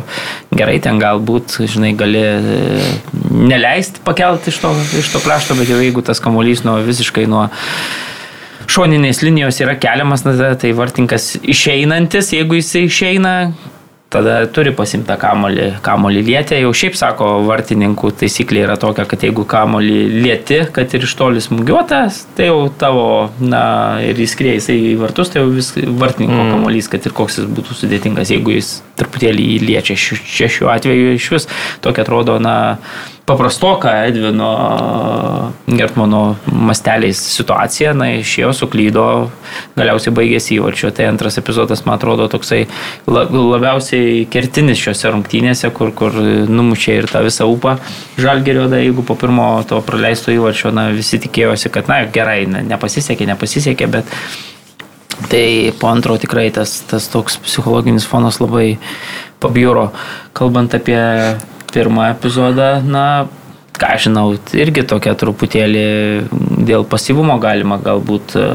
gerai 0.52 0.80
ten 0.84 1.00
galbūt, 1.02 1.60
žinai, 1.70 1.94
gali 1.98 2.24
e, 2.26 2.92
neleisti 3.32 4.04
pakelti 4.08 4.52
iš 4.54 4.62
to, 4.64 4.74
iš 5.00 5.14
to 5.14 5.24
krašto, 5.24 5.58
bet 5.60 5.72
jau 5.72 5.80
jeigu 5.82 6.04
tas 6.06 6.22
kamuolys 6.24 6.66
nuo 6.68 6.80
visiškai 6.86 7.28
nuo 7.30 7.48
šoninės 8.68 9.24
linijos 9.24 9.62
yra 9.64 9.78
keliamas, 9.80 10.26
na, 10.28 10.52
tai 10.60 10.74
vartininkas 10.76 11.36
išeinantis, 11.42 12.34
jeigu 12.36 12.60
jisai 12.60 12.88
išeina, 12.90 13.34
tada 14.14 14.38
turi 14.54 14.72
pasimtą 14.76 15.18
kamolį, 15.20 15.68
kamolį 15.84 16.22
lietę. 16.30 16.58
Jau 16.62 16.72
šiaip 16.76 16.96
sako, 16.98 17.28
vartininkų 17.48 18.12
taisyklė 18.22 18.64
yra 18.64 18.78
tokia, 18.80 19.06
kad 19.10 19.26
jeigu 19.26 19.44
kamolį 19.50 19.98
lieti, 20.24 20.62
kad 20.76 20.94
ir 20.96 21.08
iš 21.08 21.16
toli 21.20 21.44
smūgiuotas, 21.44 22.24
tai 22.38 22.50
jau 22.50 22.62
tavo, 22.80 23.08
na, 23.44 23.64
ir 24.06 24.20
įskrėja 24.24 24.62
jisai 24.62 24.78
į 24.94 24.96
vartus, 25.02 25.34
tai 25.34 25.44
jau 25.44 25.52
vis 25.52 25.74
vartininko 25.76 26.40
mm. 26.40 26.54
kamolys, 26.56 26.90
kad 26.94 27.10
ir 27.10 27.16
koks 27.18 27.42
jis 27.42 27.52
būtų 27.60 27.78
sudėtingas, 27.82 28.32
jeigu 28.32 28.56
jis 28.56 28.78
truputėlį 29.00 29.52
jį 29.52 29.60
liečia. 29.68 30.00
Šiuo, 30.08 30.24
čia 30.24 30.52
šiuo 30.52 30.72
atveju 30.72 31.14
iš 31.18 31.30
vis 31.36 31.52
tokia 31.84 32.06
atrodo, 32.08 32.40
na, 32.44 32.58
paprastoka 33.28 33.92
Edvino 34.08 34.50
Gertmano 35.68 36.38
masteliais 36.48 37.20
situacija, 37.20 37.92
na, 37.98 38.08
išėjo, 38.22 38.54
suklydo, 38.56 39.04
galiausiai 39.76 40.14
baigėsi 40.16 40.56
įvarčio. 40.56 40.94
Tai 40.96 41.10
antras 41.12 41.36
epizodas, 41.42 41.84
man 41.86 41.98
atrodo, 42.00 42.30
toksai 42.32 42.62
la- 43.12 43.26
labiausiai 43.28 44.22
kertinis 44.32 44.80
šiuose 44.80 45.12
rungtynėse, 45.12 45.72
kur, 45.76 45.92
kur 45.92 46.16
numušė 46.48 46.96
ir 47.02 47.10
tą 47.12 47.26
visą 47.28 47.50
upą 47.52 47.76
žalgerio, 48.16 48.70
da, 48.72 48.80
jeigu 48.80 49.04
po 49.04 49.20
pirmo 49.20 49.50
to 49.68 49.82
praleisto 49.84 50.32
įvarčio, 50.32 50.72
na, 50.72 50.88
visi 50.96 51.20
tikėjosi, 51.28 51.74
kad, 51.76 51.92
na, 51.92 52.06
gerai, 52.08 52.46
na, 52.48 52.64
nepasisekė, 52.64 53.28
nepasisekė, 53.36 53.92
bet 53.98 54.18
Tai 55.18 55.74
po 55.80 55.88
antro 55.90 56.14
tikrai 56.22 56.52
tas, 56.54 56.84
tas 56.86 57.08
toks 57.10 57.40
psichologinis 57.42 58.06
fonas 58.06 58.38
labai 58.38 58.78
pabjūro. 59.42 59.88
Kalbant 60.38 60.76
apie 60.78 61.00
pirmą 61.78 62.10
epizodą, 62.16 62.72
na, 62.82 63.06
ką 63.78 63.94
žinau, 64.02 64.34
irgi 64.58 64.84
tokia 64.90 65.14
truputėlį 65.18 65.88
dėl 66.68 66.86
pasyvumo 66.90 67.38
galima 67.42 67.78
galbūt 67.84 68.38
e, 68.40 68.46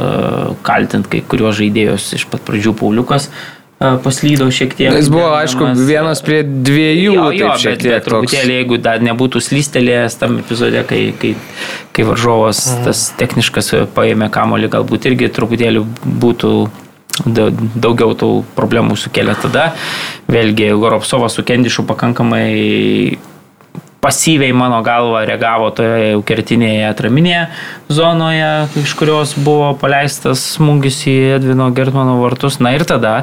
kaltinti 0.66 1.16
kai 1.16 1.24
kuriuos 1.30 1.58
žaidėjus. 1.60 2.12
Iš 2.18 2.26
pat 2.32 2.42
pradžių 2.48 2.74
Pauliukas 2.80 3.28
e, 3.30 3.92
paslydo 4.02 4.48
šiek 4.54 4.74
tiek. 4.78 4.90
Jis 4.98 5.10
buvo, 5.12 5.30
aišku, 5.38 5.62
Gerbiamas, 5.62 5.86
vienas 5.88 6.24
prie 6.26 6.42
dviejų, 6.42 7.14
Jo, 7.14 7.28
jo, 7.30 7.48
taip 7.52 7.64
šiek 7.64 7.76
bet, 7.76 7.84
tiek 7.84 7.96
bet 7.96 8.08
truputėlį, 8.08 8.58
jeigu 8.60 8.80
dar 8.82 9.06
nebūtų 9.06 9.44
slystelėjęs 9.46 10.18
tam 10.20 10.38
epizode, 10.42 10.82
kai, 10.90 11.02
kai, 11.22 11.34
kai 11.94 12.08
varžovas 12.08 12.64
tas 12.86 13.10
techniškas 13.20 13.74
paėmė 13.94 14.32
kamolį, 14.34 14.72
galbūt 14.74 15.12
irgi 15.12 15.30
truputėlį 15.38 15.86
būtų 16.26 16.56
daugiau 17.26 18.14
tų 18.18 18.30
problemų 18.56 18.96
sukėlė 18.96 19.36
tada. 19.42 19.72
Vėlgi, 20.32 20.70
Goropsovas 20.80 21.36
su 21.36 21.44
Kendišu 21.44 21.84
pakankamai 21.88 23.18
pasyviai 24.02 24.52
mano 24.52 24.80
galva 24.82 25.22
reagavo 25.28 25.68
toje 25.76 26.08
jau 26.10 26.22
kertinėje 26.26 26.88
atraminėje 26.88 27.42
zonoje, 27.92 28.48
iš 28.82 28.94
kurios 28.98 29.36
buvo 29.38 29.76
paleistas 29.78 30.42
smūgis 30.56 31.04
į 31.06 31.18
Edvino 31.36 31.68
Gertmano 31.76 32.16
vartus. 32.18 32.58
Na 32.58 32.74
ir 32.74 32.82
tada 32.88 33.20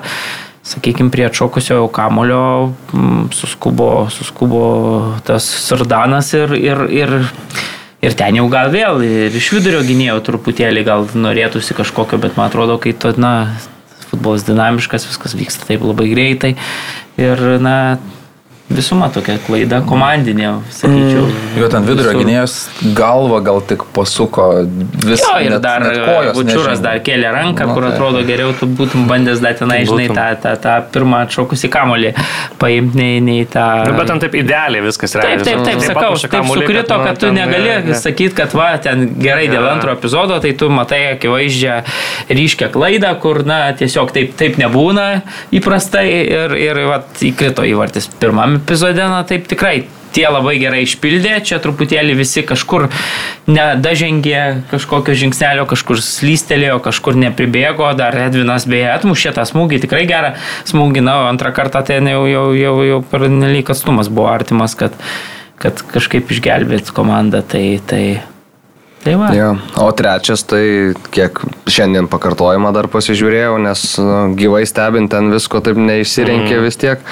sakykime, 0.70 1.12
prie 1.12 1.26
atšokusio 1.28 1.82
jau 1.82 1.90
kamulio 1.92 2.44
mm, 2.94 3.30
suskubo, 3.36 4.08
suskubo 4.14 4.64
tas 5.28 5.44
sardanas 5.66 6.32
ir, 6.38 6.54
ir, 6.56 6.84
ir, 6.94 7.16
ir 8.06 8.16
ten 8.20 8.40
jau 8.40 8.46
gal 8.52 8.72
vėl 8.74 9.04
ir 9.04 9.36
iš 9.36 9.52
vidurio 9.56 9.82
gynėjo 9.88 10.20
truputėlį 10.30 10.86
gal 10.88 11.08
norėtųsi 11.16 11.78
kažkokio, 11.78 12.22
bet 12.22 12.38
man 12.40 12.52
atrodo, 12.52 12.78
kai 12.82 12.94
to, 12.94 13.16
na, 13.20 13.34
futbolas 14.10 14.46
dinamiškas, 14.48 15.08
viskas 15.10 15.36
vyksta 15.38 15.70
taip 15.70 15.86
labai 15.86 16.10
greitai. 16.12 16.56
Ir, 17.20 17.44
na, 17.64 17.76
visuma 18.70 19.08
tokia 19.10 19.38
klaida 19.42 19.80
komandinė, 19.88 20.52
sakyčiau. 20.74 21.24
Jo 21.58 21.68
ten 21.74 21.86
vidurio 21.88 22.12
Visur. 22.12 22.20
gynėjas 22.22 22.56
galva 22.96 23.40
gal 23.44 23.62
tik 23.66 23.82
pasuko 23.96 24.46
vis. 24.94 25.24
Jo, 25.24 25.40
ir 25.42 25.56
net- 25.56 25.62
dar 25.64 25.82
Bučiūras 26.36 26.82
dar 26.84 27.00
kėlė 27.02 27.32
ranką, 27.34 27.66
Nu, 27.68 27.74
kur 27.74 27.84
tai- 27.84 27.92
atrodo 27.94 28.22
geriau 28.28 28.54
tu 28.60 28.68
būtum 28.68 29.08
bandęs 29.10 29.42
dar 29.42 29.54
tenai, 29.58 29.80
žinai, 29.90 30.08
tą, 30.14 30.28
tą, 30.44 30.54
tą 30.62 30.76
pirmą 30.94 31.24
atšokusį 31.26 31.70
kamolį 31.74 32.14
paimti, 32.60 32.96
nei, 32.98 33.20
nei 33.20 33.46
tą... 33.46 33.66
Nu, 33.90 33.98
bet 33.98 34.08
ten 34.08 34.20
taip 34.20 34.36
idealiai 34.36 34.84
viskas 34.86 35.16
yra. 35.18 35.24
Taip, 35.24 35.44
taip, 35.44 35.64
taip, 35.66 35.82
sakau, 35.82 36.14
taip 36.16 36.46
sukrito, 36.54 37.00
kad 37.04 37.18
tu 37.20 37.32
negali 37.34 37.96
sakyti, 37.98 38.36
kad 38.38 38.54
va, 38.54 38.70
ten 38.78 39.16
gerai 39.20 39.48
dėl 39.50 39.66
antro 39.72 39.92
epizodo, 39.98 40.40
tai 40.40 40.54
tu 40.54 40.70
matai 40.70 41.16
akivaizdžią 41.16 41.80
ryškę 42.30 42.70
klaidą, 42.78 43.16
kur, 43.20 43.42
na, 43.50 43.74
tiesiog 43.74 44.14
taip, 44.14 44.38
taip 44.38 44.62
nebūna 44.62 45.24
įprastai 45.52 46.06
ir, 46.30 46.56
ir 46.60 46.84
va, 46.86 47.02
įkrito 47.20 47.66
įvartis 47.66 48.08
pirmam 48.20 48.59
epizode, 48.60 49.02
na, 49.02 49.24
taip 49.28 49.48
tikrai 49.50 49.88
tie 50.16 50.26
labai 50.30 50.56
gerai 50.62 50.84
išpildė, 50.86 51.36
čia 51.46 51.60
truputėlį 51.62 52.16
visi 52.18 52.44
kažkur 52.48 52.88
nedažengė 53.50 54.42
kažkokio 54.72 55.16
žingsnelio, 55.18 55.66
kažkur 55.70 56.02
slystelėjo, 56.04 56.80
kažkur 56.86 57.18
nepribėgo, 57.20 57.92
dar 57.98 58.18
Edvinas 58.26 58.68
beje 58.70 58.90
atmušė 58.96 59.36
tą 59.38 59.46
smūgį, 59.50 59.84
tikrai 59.86 60.06
gerą 60.10 60.34
smūgį, 60.70 61.06
na, 61.06 61.20
antrą 61.30 61.54
kartą 61.56 61.84
ten 61.86 62.10
jau, 62.10 62.24
jau, 62.30 62.48
jau, 62.58 62.76
jau 62.88 63.04
per 63.12 63.28
nelik 63.32 63.70
atstumas 63.74 64.10
buvo 64.12 64.32
artimas, 64.34 64.76
kad, 64.80 64.98
kad 65.62 65.86
kažkaip 65.94 66.34
išgelbėt 66.34 66.94
komandą, 66.96 67.44
tai, 67.46 67.66
tai 67.86 68.04
Tai 69.00 69.14
va. 69.16 69.30
Ja. 69.32 69.54
O 69.80 69.88
trečias, 69.96 70.42
tai 70.44 70.92
kiek 71.16 71.40
šiandien 71.72 72.10
pakartojimą 72.12 72.74
dar 72.76 72.90
pasižiūrėjau, 72.92 73.54
nes 73.64 73.84
nu, 74.04 74.18
gyvai 74.36 74.66
stebint 74.68 75.08
ten 75.14 75.32
visko 75.32 75.62
taip 75.64 75.80
neišsirinkė 75.80 76.58
mm. 76.58 76.66
vis 76.66 76.80
tiek. 76.82 77.06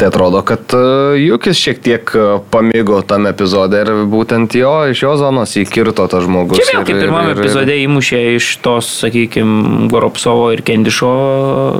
Tai 0.00 0.08
atrodo, 0.10 0.40
kad 0.46 0.74
e, 0.74 0.80
Jukis 1.22 1.60
šiek 1.60 1.82
tiek 1.84 2.10
e, 2.18 2.24
pamigo 2.50 2.98
tam 3.06 3.28
epizode 3.30 3.78
ir 3.84 3.92
būtent 4.10 4.56
jo 4.58 4.72
iš 4.90 5.04
jo 5.04 5.12
zonos 5.20 5.54
įkirto 5.60 6.08
tas 6.10 6.26
žmogus. 6.26 6.64
Čia 6.64 6.80
vėl 6.80 6.88
kaip 6.88 6.98
pirmame 7.04 7.36
epizode 7.36 7.78
įmušė 7.84 8.24
iš 8.34 8.50
tos, 8.64 8.90
sakykime, 9.04 9.86
Goropsovo 9.92 10.50
ir 10.56 10.64
Kendišo 10.66 11.12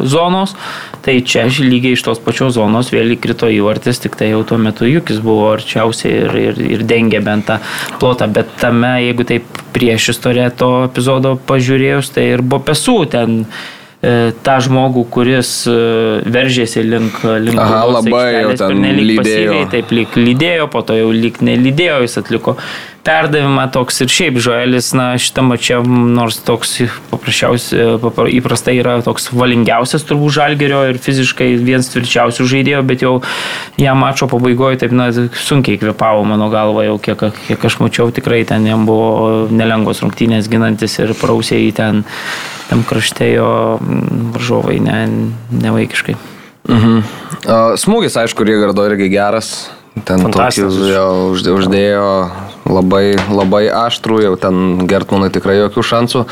zonos, 0.06 0.54
tai 1.02 1.16
čia 1.26 1.48
lygiai 1.48 1.98
iš 1.98 2.06
tos 2.06 2.22
pačios 2.22 2.54
zonos 2.54 2.92
vėl 2.94 3.16
įkrito 3.16 3.50
įvartis, 3.50 3.98
tik 4.04 4.14
tai 4.20 4.30
jau 4.30 4.44
tuo 4.46 4.60
metu 4.62 4.86
Jukis 4.86 5.18
buvo 5.24 5.50
arčiausiai 5.56 6.22
ir, 6.22 6.38
ir, 6.52 6.64
ir 6.78 6.86
dengė 6.86 7.24
bent 7.24 7.48
tą 7.50 7.58
plotą, 7.98 8.30
bet 8.30 8.54
tame, 8.62 8.94
jeigu 9.08 9.26
tai 9.26 9.39
taip 9.40 9.60
prieš 9.72 10.10
istoriją 10.14 10.50
to 10.56 10.70
epizodo 10.88 11.36
pažiūrėjus, 11.48 12.12
tai 12.14 12.30
ir 12.34 12.42
buvo 12.42 12.64
pesų 12.70 12.96
ten 13.10 13.36
e, 14.02 14.32
tą 14.44 14.56
žmogų, 14.66 15.04
kuris 15.14 15.52
e, 15.70 15.76
veržėsi 16.26 16.84
link, 16.86 17.22
link 17.46 17.60
Aha, 17.60 17.82
labai 17.88 18.24
jau 18.40 18.54
ten 18.58 18.82
lydėjo. 18.82 19.22
Pasyviai, 19.22 19.68
taip 19.72 19.94
lyg 19.94 20.16
lydėjo, 20.18 20.68
po 20.72 20.82
to 20.86 20.98
jau 20.98 21.10
lyg 21.14 21.40
nelydėjo, 21.44 22.00
jis 22.06 22.18
atliko 22.22 22.56
perdavimą 23.06 23.66
toks 23.72 24.02
ir 24.04 24.10
šiaip 24.12 24.38
Žoelis, 24.42 24.90
na, 24.96 25.12
šitą 25.20 25.44
mačią, 25.46 25.80
nors 25.86 26.40
toks 26.44 26.76
paprasčiausiai, 27.10 27.96
įprastai 28.36 28.76
yra 28.80 28.98
toks 29.04 29.30
valingiausias 29.32 30.04
turbūt 30.08 30.36
žalgerio 30.36 30.82
ir 30.90 31.00
fiziškai 31.00 31.48
vienas 31.62 31.90
tvirčiausių 31.94 32.48
žaidėjų, 32.52 32.82
bet 32.90 33.04
jau 33.06 33.14
jam 33.80 34.00
mačo 34.04 34.28
pabaigoje 34.30 34.82
taip, 34.84 34.94
na, 34.96 35.08
sunkiai 35.12 35.80
kvepavo 35.80 36.26
mano 36.28 36.50
galva 36.52 36.84
jau, 36.88 36.98
kiek, 37.02 37.28
kiek 37.48 37.68
aš 37.70 37.80
mačiau, 37.80 38.10
tikrai 38.14 38.42
ten 38.48 38.68
jam 38.68 38.84
buvo 38.88 39.48
nelengvos 39.48 40.04
rungtynės 40.04 40.50
ginantis 40.52 40.98
ir 41.00 41.16
prausė 41.20 41.62
į 41.68 41.72
ten, 41.80 42.04
tam 42.68 42.84
kraštėjo 42.86 43.50
varžovai, 44.36 44.78
ne, 44.84 45.00
nevaikiškai. 45.64 46.18
Mhm. 46.70 47.02
Smūgis, 47.80 48.18
aišku, 48.20 48.44
Rygardo 48.46 48.84
irgi 48.90 49.08
geras. 49.10 49.70
Ten 50.06 50.30
tokius 50.30 50.76
jau 50.86 51.34
uždėjo 51.34 52.06
labai, 52.70 53.16
labai 53.26 53.64
aštrų, 53.74 54.20
jau 54.22 54.36
ten 54.38 54.86
Gertmanui 54.90 55.32
tikrai 55.34 55.58
jokių 55.58 55.84
šansų. 55.90 56.24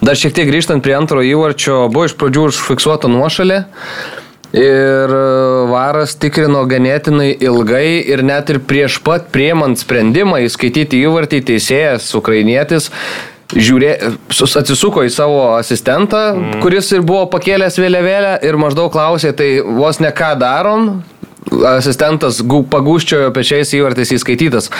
Dar 0.00 0.18
šiek 0.18 0.34
tiek 0.36 0.48
grįžtant 0.48 0.84
prie 0.84 0.96
antro 0.96 1.20
įvarčio, 1.24 1.86
buvo 1.92 2.08
iš 2.08 2.16
pradžių 2.20 2.48
užfiksuota 2.48 3.12
nuošalė. 3.12 3.64
Ir 4.52 5.12
e, 5.16 5.20
varas 5.70 6.12
tikrino 6.20 6.64
ganėtinai 6.68 7.30
ilgai 7.40 8.02
ir 8.04 8.20
net 8.24 8.50
ir 8.52 8.60
prieš 8.60 8.98
pat 9.04 9.30
priemant 9.32 9.80
sprendimą 9.80 10.42
įskaityti 10.44 11.00
įvartį 11.06 11.40
teisėjas, 11.48 12.10
ukrainietis, 12.18 12.90
žiūrė, 13.52 13.94
atsisuko 14.28 15.06
į 15.08 15.12
savo 15.12 15.40
asistentą, 15.56 16.20
mm. 16.34 16.60
kuris 16.64 16.92
ir 16.92 17.04
buvo 17.04 17.24
pakėlęs 17.32 17.80
vėliavėlę 17.80 18.34
ir 18.44 18.60
maždaug 18.60 18.92
klausė, 18.92 19.32
tai 19.36 19.54
vos 19.64 20.00
ne 20.04 20.12
ką 20.12 20.34
darom, 20.40 20.90
asistentas 21.50 22.40
pagūščiojo 22.42 23.30
pečiais 23.34 23.72
įvartis 23.76 24.12
įskaitytas. 24.16 24.70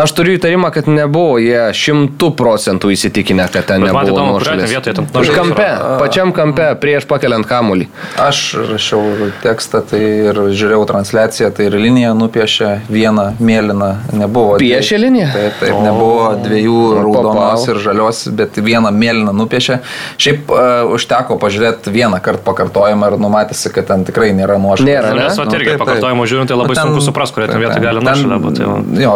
Aš 0.00 0.12
turiu 0.16 0.36
įtarimą, 0.36 0.70
kad 0.74 0.88
nebuvo 0.90 1.38
jie 1.42 1.70
šimtų 1.76 2.32
procentų 2.38 2.92
įsitikinę, 2.94 3.46
kad 3.52 3.68
ten 3.70 3.84
Bet 3.84 3.94
nebuvo 3.94 4.26
nuošalės. 4.34 4.74
Už 5.20 5.32
kampe, 5.34 5.68
pačiam 6.00 6.34
kampe, 6.36 6.66
prieš 6.82 7.06
pakeliant 7.10 7.46
kamulį. 7.48 7.88
Aš 8.20 8.42
rašiau 8.72 9.30
tekstą 9.44 9.82
tai 9.92 10.02
ir 10.30 10.40
žiūrėjau 10.50 10.82
transliaciją, 10.90 11.52
tai 11.56 11.68
ir 11.70 11.78
linija 11.80 12.12
nupiešė 12.18 12.72
vieną 12.90 13.26
mėlyną, 13.40 13.90
nebuvo. 14.16 14.58
Piešė 14.60 15.00
liniją? 15.00 15.30
Taip, 15.36 15.58
taip, 15.62 15.76
o, 15.78 15.84
nebuvo 15.86 16.26
dviejų 16.42 16.78
raudonos 17.00 17.68
ir 17.70 17.80
žalios, 17.82 18.24
bet 18.36 18.58
vieną 18.60 18.92
mėlyną 18.94 19.34
nupiešė. 19.36 19.80
Šiaip 20.20 20.50
uh, 20.52 20.90
užteko 20.96 21.38
pažiūrėti 21.40 21.94
vieną 21.94 22.20
kartą 22.24 22.44
pakartojimą 22.50 23.12
ir 23.12 23.18
numatėsi, 23.22 23.70
kad 23.74 23.88
ten 23.90 24.04
tikrai 24.08 24.32
nėra 24.36 24.58
nuošalės. 24.60 24.90
Nėra, 24.90 25.14
ne? 25.16 25.28
Nu, 25.30 25.46
irgi 25.56 25.76
pakartojimą 25.80 25.99
pakartojimo 26.00 26.26
žiūrint, 26.32 26.50
tai 26.50 26.58
labai 26.58 26.76
ten, 26.76 26.88
sunku 26.88 27.04
suprasti, 27.04 27.36
kurioje 27.36 27.60
vietoje 27.60 27.84
gali 27.84 28.04
nušalę 28.04 28.38
būti. 28.42 28.68
Jo, 29.00 29.14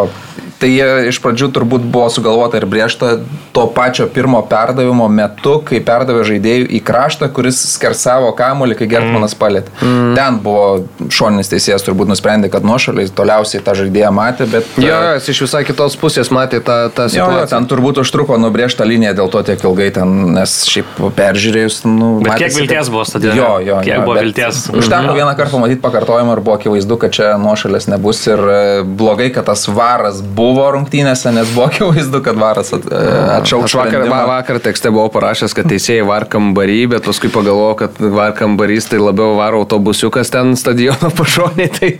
Tai 0.59 0.69
jie 0.71 1.09
iš 1.09 1.19
pradžių 1.19 1.49
turbūt 1.55 1.83
buvo 1.91 2.07
sugalvota 2.13 2.59
ir 2.61 2.65
briežta 2.69 3.17
to 3.55 3.65
pačio 3.75 4.07
pirmo 4.11 4.39
perdavimo 4.47 5.07
metu, 5.11 5.57
kai 5.67 5.81
perdavė 5.83 6.23
žaidėjų 6.29 6.69
į 6.77 6.79
kraštą, 6.87 7.27
kuris 7.35 7.59
skersavo 7.73 8.29
kamuolį, 8.37 8.77
kai 8.79 8.87
Gertmanas 8.91 9.35
mm. 9.35 9.41
palėtė. 9.41 9.73
Mm. 9.83 10.13
Ten 10.15 10.39
buvo 10.45 11.09
šoninis 11.11 11.51
teisėjas 11.51 11.83
turbūt 11.83 12.11
nusprendė, 12.11 12.47
kad 12.53 12.63
nuošaliai 12.67 13.11
toliausiai 13.15 13.63
tą 13.65 13.75
žaidėją 13.81 14.13
matė, 14.15 14.47
bet... 14.51 14.69
Jo, 14.79 14.93
jo, 14.93 15.11
jis 15.17 15.27
iš 15.33 15.41
visai 15.43 15.63
kitos 15.67 15.99
pusės 15.99 16.31
matė 16.31 16.61
tą, 16.63 16.77
tą 16.95 17.09
situaciją. 17.11 17.41
Jo, 17.43 17.49
ten 17.51 17.67
turbūt 17.71 17.99
užtruko 18.05 18.39
nubriežtą 18.39 18.87
liniją 18.87 19.11
dėl 19.19 19.31
to 19.35 19.43
tiek 19.51 19.67
ilgai 19.67 19.89
ten, 19.99 20.15
nes 20.37 20.55
šiaip 20.71 21.03
peržiūrėjus... 21.19 21.81
Nu, 21.89 22.13
bet 22.23 22.31
matėsi, 22.31 22.45
kiek 22.45 22.57
vilties 22.61 22.93
buvo 22.95 23.03
stadionė? 23.11 23.41
Jo, 23.41 23.51
jo. 23.59 23.81
Kiek 23.83 23.97
jo, 23.97 24.07
buvo 24.07 24.17
vilties? 24.23 24.63
Užteko 24.71 25.03
mhm. 25.11 25.19
vieną 25.19 25.35
kartą 25.35 25.59
pamatyti 25.59 25.83
pakartojimą 25.83 26.39
ir 26.39 26.43
buvo 26.47 26.55
akivaizdu, 26.55 26.99
kad 27.03 27.15
čia 27.15 27.35
nuošalės 27.41 27.89
nebus 27.91 28.23
ir 28.29 28.39
e, 28.39 28.63
blogai, 28.87 29.31
kad 29.35 29.51
tas 29.51 29.67
varas 29.67 30.23
buvo 30.23 30.44
buvo 30.45 30.65
rungtynėse, 30.75 31.31
nes 31.35 31.51
buvo 31.55 31.67
akivaizdu, 31.69 32.21
kad 32.25 32.37
varas 32.39 32.71
at, 32.75 32.85
e, 32.85 33.01
atšaukė. 33.39 33.67
Aš 33.69 33.75
vakar, 33.79 34.05
va, 34.11 34.21
vakar 34.29 34.59
tekste 34.63 34.91
buvau 34.93 35.09
parašęs, 35.13 35.55
kad 35.57 35.69
teisėjai 35.71 36.05
var 36.07 36.27
kambarį, 36.31 36.79
bet 36.95 37.07
paskui 37.07 37.31
pagalvojau, 37.33 37.77
kad 37.83 37.99
var 38.15 38.35
kambarys 38.37 38.89
tai 38.91 38.99
labiau 39.01 39.35
varo 39.39 39.63
autobusiukas 39.63 40.31
ten 40.33 40.53
stadiono 40.59 41.11
pašonė, 41.19 41.67
tai 41.77 41.91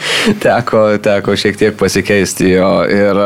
teko, 0.43 0.85
teko 1.03 1.37
šiek 1.39 1.59
tiek 1.61 1.77
pasikeisti 1.79 2.51
jo. 2.53 2.71
Ir, 2.85 3.21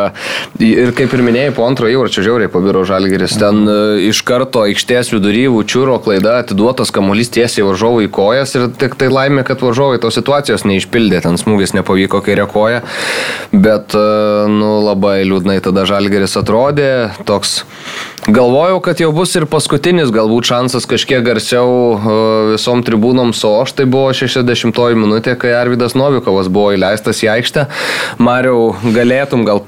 ir 0.63 0.93
kaip 0.97 1.15
ir 1.15 1.25
minėjai, 1.25 1.53
po 1.57 1.67
antro 1.67 1.89
įvarčio 1.91 2.23
žiauriai 2.25 2.51
pabiro 2.51 2.85
žalgeris. 2.87 3.37
Ten 3.41 3.63
mhm. 3.65 4.07
iš 4.09 4.23
karto 4.27 4.65
aikštės 4.67 5.13
vidury 5.15 5.47
Vučiūro 5.49 5.97
klaida 6.03 6.39
atiduotas 6.43 6.91
kamuolys 6.93 7.31
tiesiai 7.33 7.65
varžovui 7.67 8.07
į 8.07 8.13
kojas 8.13 8.55
ir 8.57 8.67
tik 8.79 8.95
tai 8.99 9.09
laimė, 9.11 9.43
kad 9.47 9.61
varžovai 9.63 9.99
tos 10.01 10.17
situacijos 10.19 10.65
neišpildė, 10.67 11.23
ten 11.25 11.39
smūgis 11.39 11.73
nepavyko 11.77 12.21
kairė 12.25 12.45
koja, 12.49 12.81
bet 13.51 13.95
nu, 13.95 14.71
labai 14.85 15.08
liūdnai 15.27 15.59
tada 15.65 15.85
Žalgeris 15.89 16.37
atrodė, 16.39 16.91
toks 17.27 17.63
Galvojau, 18.27 18.77
kad 18.83 18.99
jau 19.01 19.09
bus 19.15 19.31
ir 19.39 19.45
paskutinis 19.49 20.11
galbūt 20.13 20.49
šansas 20.51 20.85
kažkiek 20.89 21.23
garsiau 21.25 21.69
e, 21.95 22.17
visom 22.51 22.83
tribūnom, 22.85 23.31
o 23.33 23.51
aš 23.63 23.73
tai 23.77 23.87
buvo 23.89 24.11
60 24.13 24.75
minutė, 24.99 25.33
kai 25.39 25.55
Arvidas 25.57 25.95
Novikovas 25.97 26.51
buvo 26.51 26.75
įleistas 26.75 27.23
į 27.23 27.31
aikštę. 27.37 27.65
Mariau, 28.21 28.75
galėtum 28.83 29.47
gal 29.47 29.63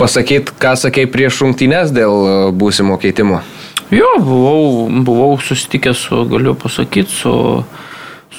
pasakyti, 0.00 0.52
ką 0.60 0.74
sakei 0.76 1.06
prieš 1.08 1.40
rungtynės 1.44 1.94
dėl 1.94 2.12
e, 2.12 2.34
būsimo 2.52 2.98
keitimo? 3.00 3.40
Jo, 3.94 4.16
buvau, 4.18 4.90
buvau 5.06 5.32
susitikęs 5.38 6.08
su, 6.08 6.24
galiu 6.28 6.56
pasakyti, 6.58 7.20
su 7.22 7.32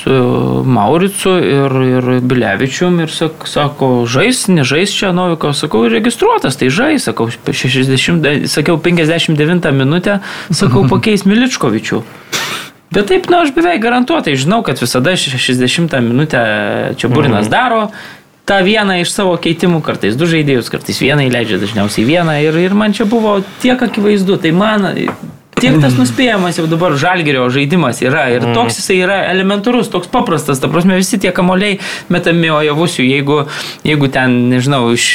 su 0.03 0.63
Mauricu 0.65 1.33
ir, 1.41 1.77
ir 1.87 2.09
Bilevičium 2.21 2.99
ir 3.03 3.13
sak, 3.13 3.47
sako, 3.49 4.05
žais, 4.09 4.45
nežais 4.51 4.93
čia? 4.93 5.11
Noviko, 5.15 5.53
sakau, 5.57 5.85
registruotas, 5.91 6.59
tai 6.59 6.69
žais, 6.73 7.07
sakau, 7.09 7.29
60, 7.31 8.47
sakiau, 8.51 8.77
59 8.81 9.71
minutę, 9.73 10.19
sakau, 10.51 10.85
pakeis 10.93 11.25
Miličkovičių. 11.27 12.03
Bet 12.93 13.09
taip, 13.09 13.27
na, 13.27 13.41
nu, 13.41 13.47
aš 13.47 13.51
beveik 13.55 13.81
garantuotai 13.83 14.37
žinau, 14.39 14.61
kad 14.63 14.79
visada 14.79 15.17
60 15.19 15.97
minutę 16.05 16.43
čia 16.95 17.09
Burinas 17.11 17.49
mhm. 17.49 17.51
daro, 17.51 17.81
tą 18.47 18.61
vieną 18.63 19.01
iš 19.01 19.11
savo 19.11 19.33
keitimų, 19.43 19.81
kartais 19.83 20.15
du 20.15 20.27
žaidėjus, 20.29 20.71
kartais 20.71 21.01
vieną 21.03 21.27
įleidžia, 21.27 21.59
dažniausiai 21.59 22.07
vieną 22.07 22.37
ir, 22.45 22.55
ir 22.63 22.77
man 22.79 22.95
čia 22.95 23.07
buvo 23.09 23.41
tiek 23.63 23.81
akivaizdu, 23.83 24.39
tai 24.39 24.53
man 24.55 24.87
Tiek 25.57 25.79
tas 25.81 25.95
nuspėjamas 25.97 26.59
jau 26.59 26.67
dabar 26.69 26.93
žalgerio 26.99 27.47
žaidimas 27.53 28.01
yra. 28.05 28.27
Ir 28.33 28.43
mhm. 28.43 28.57
toks 28.57 28.79
jisai 28.81 28.99
yra 29.05 29.21
elementarus, 29.31 29.89
toks 29.93 30.09
paprastas, 30.11 30.61
ta 30.61 30.69
prasme 30.71 30.99
visi 30.99 31.19
tie 31.21 31.33
kamoliai 31.35 31.79
metami 32.13 32.51
ojavusių, 32.53 33.07
jeigu, 33.07 33.39
jeigu 33.87 34.11
ten, 34.13 34.37
nežinau, 34.53 34.83
iš 34.93 35.07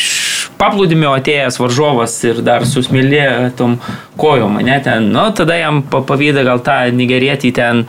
paplūdimio 0.62 1.12
atėjęs 1.18 1.58
varžovas 1.62 2.16
ir 2.28 2.42
dar 2.46 2.66
susmėlė 2.68 3.52
tom 3.58 3.78
kojom, 4.20 4.60
ne 4.62 4.78
ten, 4.84 5.08
nu, 5.14 5.24
tada 5.36 5.56
jam 5.58 5.82
pavyda 5.82 6.44
gal 6.46 6.62
tą 6.64 6.84
nigerietį 6.94 7.54
ten 7.56 7.86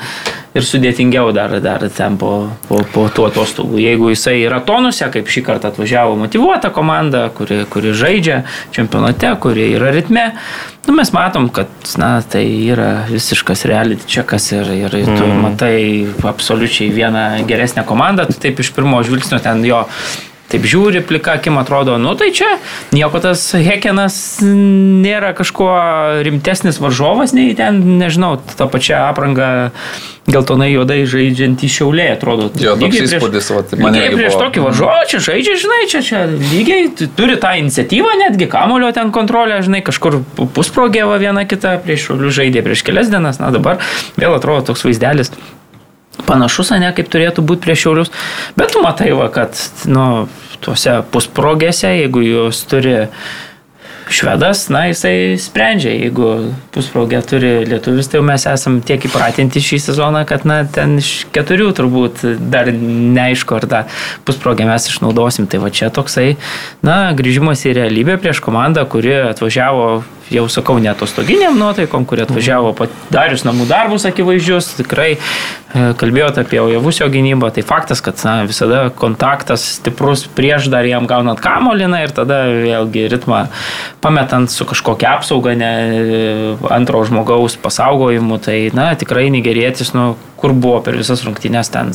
ir 0.53 0.65
sudėtingiau 0.65 1.31
dar, 1.35 1.55
dar 1.63 1.85
ten 1.93 2.17
po, 2.21 2.33
po, 2.67 2.81
po 2.93 3.05
tų 3.13 3.27
atostogų. 3.31 3.79
Jeigu 3.81 4.11
jisai 4.13 4.37
yra 4.43 4.61
tonuse, 4.65 5.07
kaip 5.13 5.29
šį 5.31 5.45
kartą 5.47 5.71
atvažiavo 5.73 6.15
motivuota 6.19 6.69
komanda, 6.73 7.25
kuri, 7.35 7.63
kuri 7.73 7.93
žaidžia 7.97 8.43
čempionate, 8.75 9.33
kuri 9.41 9.71
yra 9.77 9.93
ritme, 9.95 10.27
nu, 10.87 10.97
mes 10.97 11.13
matom, 11.15 11.49
kad 11.53 11.71
na, 12.01 12.15
tai 12.21 12.43
yra 12.73 12.91
visiškas 13.09 13.65
reality 13.69 14.09
čekas 14.17 14.51
ir, 14.53 14.69
ir 14.85 14.99
mm. 15.01 15.17
tu 15.17 15.31
matai 15.41 15.77
absoliučiai 16.33 16.93
vieną 16.93 17.25
geresnę 17.49 17.85
komandą, 17.89 18.27
tu 18.29 18.37
taip 18.43 18.61
iš 18.61 18.73
pirmo 18.75 19.01
žvilgsnio 19.05 19.41
ten 19.43 19.65
jo 19.65 19.85
taip 20.53 20.67
žiūri, 20.69 21.01
plika 21.05 21.37
akim 21.39 21.57
atrodo, 21.61 21.97
nu 22.01 22.13
tai 22.19 22.29
čia 22.35 22.57
nieko 22.93 23.21
tas 23.23 23.41
Hekenas 23.57 24.15
nėra 24.45 25.33
kažkuo 25.37 25.73
rimtesnis 26.25 26.79
varžovas, 26.83 27.33
nei 27.33 27.55
ten, 27.57 27.81
nežinau, 27.99 28.37
tą 28.57 28.69
pačią 28.71 29.07
aprangą 29.09 29.71
geltonai 30.29 30.69
juodai 30.71 31.01
žaidžiantį 31.09 31.69
šiaulė, 31.71 32.05
atrodo. 32.15 32.47
Jo, 32.61 32.75
toks 32.79 33.01
įspūdis, 33.07 33.49
vat, 33.51 33.73
lygiai 33.73 33.83
mane 33.83 34.03
irgi 34.05 34.19
prieš 34.21 34.37
buvo. 34.37 34.43
tokį 34.45 34.63
varžovą, 34.67 34.99
čia 35.11 35.19
žaidžia, 35.25 35.55
žinai, 35.65 35.79
čia, 35.91 36.03
čia 36.05 36.21
lygiai 36.29 37.09
turi 37.17 37.35
tą 37.41 37.55
iniciatyvą, 37.59 38.13
netgi 38.21 38.47
kamulio 38.51 38.93
ten 38.95 39.11
kontrolę, 39.15 39.59
žinai, 39.65 39.81
kažkur 39.83 40.21
pusprogėva 40.55 41.19
viena 41.23 41.43
kita, 41.49 41.75
prieš 41.83 42.07
šiaulių 42.07 42.31
žaidė 42.39 42.63
prieš 42.63 42.85
kelias 42.87 43.11
dienas, 43.11 43.41
na 43.43 43.51
dabar 43.55 43.83
vėl 44.15 44.37
atrodo 44.37 44.71
toks 44.71 44.87
vaizdelis. 44.87 45.33
Panašus, 46.27 46.73
ne, 46.79 46.91
kaip 46.95 47.09
turėtų 47.11 47.45
būti 47.45 47.65
prieš 47.65 47.85
šiaulius. 47.85 48.13
Bet 48.59 48.75
tu 48.75 48.83
matai, 48.83 49.11
va, 49.17 49.29
kad, 49.33 49.57
nu, 49.89 50.27
tuose 50.63 51.01
pusprogėse, 51.13 51.89
jeigu 52.03 52.23
jūs 52.23 52.63
turi 52.71 52.95
švedas, 54.13 54.67
na, 54.73 54.85
jisai 54.89 55.35
sprendžia. 55.41 55.93
Jeigu 55.95 56.29
pusprogė 56.75 57.21
turi 57.27 57.51
lietuvis, 57.67 58.09
tai 58.11 58.19
jau 58.19 58.25
mes 58.27 58.45
esam 58.49 58.79
tiek 58.85 59.03
įpratinti 59.07 59.63
šį 59.63 59.79
sezoną, 59.87 60.23
kad, 60.29 60.47
na, 60.49 60.61
ten 60.67 60.97
iš 61.01 61.25
keturių 61.35 61.71
turbūt 61.77 62.23
dar 62.53 62.71
neaišku, 62.73 63.59
ar 63.59 63.69
tą 63.69 63.83
pusprogę 64.27 64.67
mes 64.69 64.89
išnaudosim. 64.91 65.47
Tai 65.51 65.63
va 65.63 65.71
čia 65.73 65.91
toksai, 65.93 66.33
na, 66.85 66.97
grįžimas 67.17 67.65
į 67.67 67.77
realybę 67.79 68.19
prieš 68.21 68.43
komandą, 68.43 68.85
kuri 68.89 69.15
atvažiavo 69.31 70.03
jau 70.31 70.45
sakau, 70.51 70.77
ne 70.79 70.89
atostoginiam 70.91 71.57
nuotaikom, 71.59 72.05
kurie 72.07 72.23
atvažiavo 72.25 72.73
padarius 72.77 73.43
namų 73.47 73.67
darbus 73.69 74.05
akivaizdžius, 74.07 74.73
tikrai 74.79 75.09
e, 75.15 75.85
kalbėjote 75.99 76.43
apie 76.45 76.61
Ojavusio 76.63 77.09
gynybą, 77.11 77.51
tai 77.55 77.65
faktas, 77.67 78.01
kad 78.05 78.19
na, 78.27 78.35
visada 78.47 78.85
kontaktas 78.95 79.65
stiprus 79.77 80.25
prieš 80.27 80.69
dar 80.73 80.87
jam 80.87 81.07
gaunant 81.09 81.41
kamoliną 81.43 82.03
ir 82.05 82.15
tada 82.15 82.43
vėlgi 82.49 83.07
ritmą 83.13 83.45
pametant 84.03 84.51
su 84.51 84.67
kažkokia 84.69 85.17
apsauga, 85.17 85.57
ne 85.59 85.71
e, 85.73 86.21
antro 86.73 87.03
žmogaus 87.07 87.59
pasaugojimu, 87.61 88.39
tai 88.43 88.59
na, 88.75 88.93
tikrai 88.99 89.29
nigerietis, 89.33 89.93
nu, 89.97 90.13
kur 90.43 90.51
buvo 90.51 90.81
per 90.83 90.97
visas 90.99 91.21
rungtynės 91.23 91.69
ten, 91.71 91.93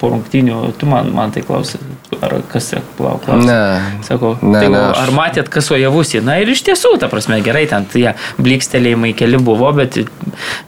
po 0.00 0.08
rungtynių, 0.10 0.56
tu 0.80 0.88
man, 0.90 1.12
man 1.14 1.30
tai 1.30 1.44
klausai, 1.46 1.78
ar 2.18 2.32
kas 2.50 2.72
čia 2.72 2.80
klausai? 2.98 3.36
Ne. 3.46 3.60
Sakau, 4.02 4.32
Ne, 4.42 4.58
tai 4.58 4.70
ne, 4.74 4.80
aš- 4.88 5.04
ar 5.04 5.12
matėt, 5.14 5.50
kas 5.54 5.70
Ojavusį? 5.70 6.24
Na 6.26 6.34
ir 6.42 6.50
iš 6.50 6.64
tiesų, 6.66 6.96
ta 6.98 7.06
prasme, 7.12 7.38
gerai, 7.46 7.62
ten 7.70 7.86
tie 7.86 8.16
blikstelėjimai 8.42 9.12
keli 9.14 9.38
buvo, 9.38 9.70
bet 9.78 10.00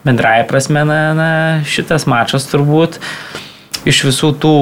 bendraja 0.07 0.47
prasme, 0.47 0.85
na, 0.87 1.01
na 1.19 1.29
šitas 1.67 2.07
mačas 2.07 2.47
turbūt 2.53 3.01
iš 3.89 4.05
visų 4.07 4.31
tų 4.43 4.55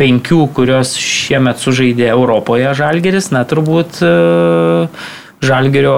penkių, 0.00 0.42
kurios 0.56 0.92
šiemet 1.00 1.60
sužaidė 1.64 2.10
Europoje 2.12 2.74
Žalgeris, 2.76 3.30
na 3.32 3.44
turbūt 3.48 4.00
e, 4.04 4.12
Žalgerio 5.42 5.96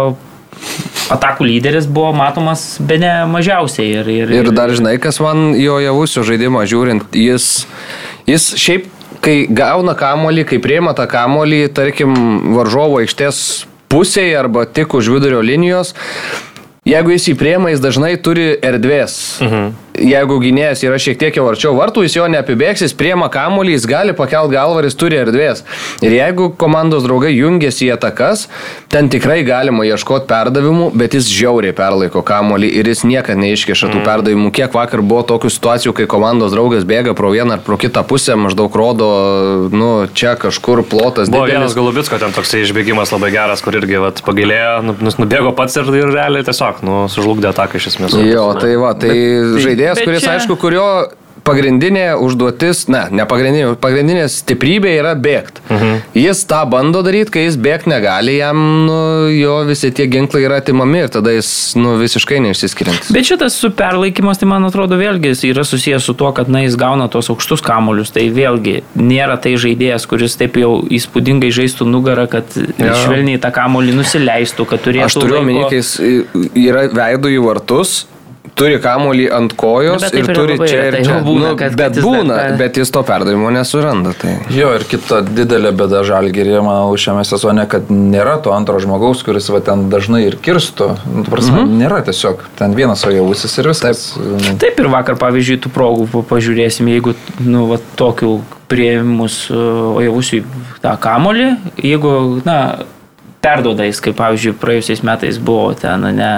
atakų 1.15 1.47
lyderis 1.49 1.87
buvo 1.91 2.13
matomas 2.17 2.65
be 2.81 2.99
ne 3.01 3.13
mažiausiai. 3.31 4.01
Ir, 4.01 4.11
ir, 4.11 4.35
Ir 4.41 4.51
dar 4.55 4.73
žinai, 4.75 4.97
kas 5.03 5.21
man 5.25 5.53
jo 5.59 5.79
javusio 5.83 6.25
žaidimą 6.27 6.65
žiūrint, 6.71 7.15
jis, 7.19 7.67
jis 8.29 8.49
šiaip, 8.61 8.89
kai 9.25 9.45
gauna 9.49 9.97
kamolį, 9.99 10.47
kai 10.49 10.61
prieima 10.65 10.97
tą 10.97 11.07
kamolį, 11.11 11.67
tarkim, 11.77 12.17
varžovo 12.57 13.01
aikštės 13.03 13.39
pusėje 13.93 14.35
arba 14.41 14.67
tik 14.67 14.97
už 14.97 15.13
vidurio 15.15 15.41
linijos, 15.45 15.95
jeigu 16.89 17.15
jis 17.15 17.31
jį 17.31 17.39
prieima, 17.41 17.73
jis 17.73 17.85
dažnai 17.85 18.15
turi 18.21 18.53
erdvės. 18.59 19.19
Mhm. 19.45 19.84
Jeigu 19.95 20.41
gynėjas 20.43 20.81
yra 20.83 20.97
šiek 20.99 21.19
tiek 21.21 21.37
jau 21.39 21.45
arčiau 21.47 21.71
vartų, 21.79 22.03
jis 22.03 22.17
jo 22.17 22.25
neapibėgs, 22.27 22.81
jis 22.83 22.95
priema 22.99 23.29
kamolį, 23.31 23.77
jis 23.77 23.85
gali 23.87 24.15
pakelt 24.19 24.51
galvą 24.51 24.81
ir 24.83 24.89
jis 24.89 24.97
turi 24.99 25.21
erdvės. 25.21 25.61
Ir 26.03 26.17
jeigu 26.17 26.49
komandos 26.59 27.05
draugai 27.07 27.31
jungiasi 27.31 27.87
į 27.87 27.93
atakas, 27.95 28.49
ten 28.91 29.07
tikrai 29.13 29.45
galima 29.47 29.87
ieškoti 29.87 30.27
perdavimų, 30.27 30.89
bet 30.99 31.15
jis 31.15 31.29
žiauriai 31.31 31.77
perlaiko 31.79 32.25
kamolį 32.27 32.73
ir 32.81 32.91
jis 32.91 33.05
niekada 33.07 33.39
neiškeša 33.39 33.93
tų 33.95 34.03
perdavimų. 34.09 34.51
Kiek 34.59 34.75
vakar 34.75 34.99
buvo 35.07 35.23
tokių 35.31 35.53
situacijų, 35.55 35.95
kai 36.01 36.09
komandos 36.11 36.57
draugas 36.57 36.83
bėga 36.91 37.15
pro 37.15 37.31
vieną 37.31 37.61
ar 37.61 37.63
pro 37.63 37.79
kitą 37.79 38.03
pusę, 38.11 38.35
maždaug 38.35 38.75
rodo, 38.75 39.09
nu, 39.71 39.93
čia 40.11 40.35
kažkur 40.35 40.83
plotas 40.91 41.31
Buvo 41.31 41.47
didelis. 41.47 41.55
vienas 41.61 41.79
Galubitsko 41.79 42.19
ten 42.19 42.35
toksai 42.35 42.65
išbėgimas 42.67 43.15
labai 43.15 43.31
geras, 43.37 43.63
kur 43.63 43.79
irgi 43.79 44.03
vat, 44.03 44.19
pagailėjo, 44.27 44.75
nu, 44.91 44.99
nus- 45.07 45.21
nubėgo 45.23 45.55
pats 45.55 45.79
ir, 45.79 45.87
ir 46.03 46.11
realiai 46.19 46.43
tiesiog 46.51 46.83
nu, 46.83 47.05
sužlugdė 47.15 47.53
ataką 47.55 47.79
iš 47.79 47.93
esmės. 47.95 48.19
Jo, 48.27 48.51
tai 48.59 48.75
va, 48.81 48.91
tai 48.99 49.15
žaidėjas, 49.15 49.83
bet 49.93 50.05
kuris, 50.05 50.25
čia- 50.25 50.39
aišku, 50.39 50.57
kurio 50.57 50.89
pagrindinė 51.45 52.15
užduotis, 52.25 52.87
ne, 52.89 53.03
ne 53.13 53.25
pagrindinė, 53.29 53.75
pagrindinė 53.81 54.25
stiprybė 54.33 54.95
yra 54.97 55.13
bėgti. 55.19 55.61
Mhm. 55.69 55.99
Jis 56.17 56.41
tą 56.49 56.63
bando 56.71 57.03
daryti, 57.05 57.35
kai 57.35 57.43
jis 57.45 57.59
bėgti 57.61 57.91
negali, 57.93 58.39
jam 58.39 58.57
nu, 58.87 58.97
jo 59.35 59.59
visi 59.69 59.91
tie 59.95 60.07
ginklai 60.09 60.45
yra 60.47 60.63
atimami 60.63 61.03
ir 61.05 61.13
tada 61.13 61.35
jis 61.35 61.51
nu, 61.77 61.97
visiškai 62.01 62.41
neišsiskiriantis. 62.47 63.13
Bet 63.15 63.29
šitas 63.29 63.59
su 63.61 63.69
perlaikymas, 63.77 64.41
tai 64.41 64.49
man 64.49 64.65
atrodo, 64.65 64.97
vėlgi 65.01 65.35
yra 65.51 65.67
susijęs 65.69 66.09
su 66.09 66.17
tuo, 66.17 66.33
kad 66.37 66.49
na, 66.49 66.65
jis 66.65 66.79
gauna 66.81 67.11
tos 67.13 67.29
aukštus 67.35 67.61
kamuolius. 67.65 68.15
Tai 68.15 68.25
vėlgi 68.33 68.79
nėra 68.97 69.37
tai 69.37 69.57
žaidėjas, 69.61 70.09
kuris 70.09 70.39
taip 70.41 70.57
jau 70.61 70.79
įspūdingai 70.89 71.53
žaistų 71.53 71.85
nugarą, 71.91 72.25
kad 72.31 72.57
Jo. 72.57 72.95
švelniai 73.05 73.41
tą 73.43 73.53
kamuolį 73.53 73.99
nusileistų, 74.01 74.65
kad 74.71 74.81
turėtų... 74.87 75.11
Aš 75.11 75.21
turiu 75.21 75.43
omeny, 75.43 75.69
kai 75.69 75.83
jis 75.83 75.93
yra 76.57 76.89
veidų 76.89 77.37
į 77.37 77.45
vartus. 77.45 78.05
Turi 78.55 78.77
kamuolį 78.79 79.25
ant 79.35 79.53
kojos 79.59 80.03
Nu, 80.05 80.09
ir 80.21 80.29
turi 80.31 80.55
čia 80.63 80.83
ir 80.89 80.97
čia. 81.03 81.17
būna, 81.27 81.49
nu, 81.51 81.57
kad- 81.59 81.73
kad 81.75 81.77
bet 81.77 81.97
jis 81.97 82.05
dar 82.05 82.13
būna, 82.13 82.35
tą- 82.39 82.59
bet 82.59 82.77
jis 82.77 82.91
to 82.95 83.03
perdavimo 83.03 83.51
nesuranda. 83.51 84.13
Tai. 84.15 84.35
Jo, 84.55 84.69
ir 84.79 84.85
kita 84.87 85.23
didelė 85.27 85.73
bėda 85.75 86.05
žalgerė, 86.07 86.61
manau, 86.63 86.95
šiame 86.95 87.25
sezone, 87.27 87.67
kad 87.69 87.89
nėra 87.91 88.37
to 88.43 88.53
antro 88.55 88.79
žmogaus, 88.79 89.25
kuris 89.27 89.49
va 89.51 89.59
ten 89.61 89.89
dažnai 89.91 90.23
ir 90.29 90.37
kirstų. 90.37 90.97
Nu, 91.15 91.25
prasme, 91.25 91.65
mm 91.65 91.67
-hmm. 91.69 91.79
Nėra 91.83 92.05
tiesiog. 92.05 92.39
Ten 92.57 92.75
vienas 92.75 93.05
ojavusis 93.05 93.59
ir 93.59 93.65
viskas. 93.69 94.15
Taip. 94.15 94.59
Taip 94.61 94.79
ir 94.81 94.87
vakar, 94.89 95.17
pavyzdžiui, 95.17 95.59
tų 95.61 95.69
progų 95.75 96.07
pa- 96.13 96.37
pažiūrėsim, 96.37 96.87
jeigu, 96.89 97.15
nu, 97.41 97.67
va, 97.67 97.77
tokių 97.97 98.41
prieimus 98.69 99.51
ojavusių 99.51 100.43
tą 100.83 100.97
kamolį, 101.01 101.57
jeigu, 101.83 102.41
na, 102.45 102.79
perdoda 103.45 103.89
jis, 103.89 104.01
kaip 104.05 104.17
pavyzdžiui, 104.19 104.57
praėjusiais 104.61 105.05
metais 105.07 105.41
buvo 105.41 105.73
ten, 105.79 106.09
ne, 106.17 106.35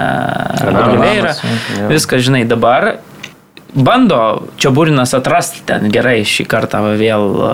Oliveira, 0.67 1.35
viskas, 1.91 2.25
žinai, 2.27 2.43
dabar 2.47 2.97
bando 3.77 4.19
čia 4.59 4.71
Būrinas 4.73 5.13
atrasti 5.17 5.61
ten 5.67 5.87
gerai 5.93 6.21
šį 6.27 6.45
kartą 6.49 6.81
vėl 6.97 7.25
e, 7.45 7.49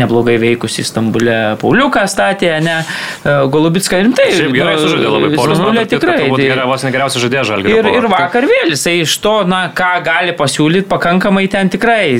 neblogai 0.00 0.38
veikusi 0.40 0.84
Stambulė 0.86 1.56
Pauliuką 1.60 2.04
statė, 2.10 2.52
ne, 2.64 2.78
e, 3.22 3.34
Golubitską 3.52 4.00
rimtai. 4.02 4.30
Šiaip 4.34 4.56
gerai 4.56 4.78
sužaidė 4.80 5.12
labai 5.12 5.32
Paulius. 5.36 5.60
Stambulė 5.60 5.84
tikrai. 5.90 6.16
Tai- 6.22 6.30
geriausias, 6.32 6.70
vos 6.72 6.86
negeriausias 6.88 7.26
žaidėjas 7.26 7.52
žalgiai. 7.52 7.76
Ir, 7.78 7.90
ir 8.00 8.08
vakar 8.12 8.48
vėl 8.50 8.72
jisai 8.74 8.96
iš 9.02 9.18
to, 9.24 9.36
na, 9.48 9.66
ką 9.76 9.92
gali 10.06 10.34
pasiūlyti, 10.38 10.88
pakankamai 10.90 11.46
ten 11.52 11.70
tikrai 11.72 12.18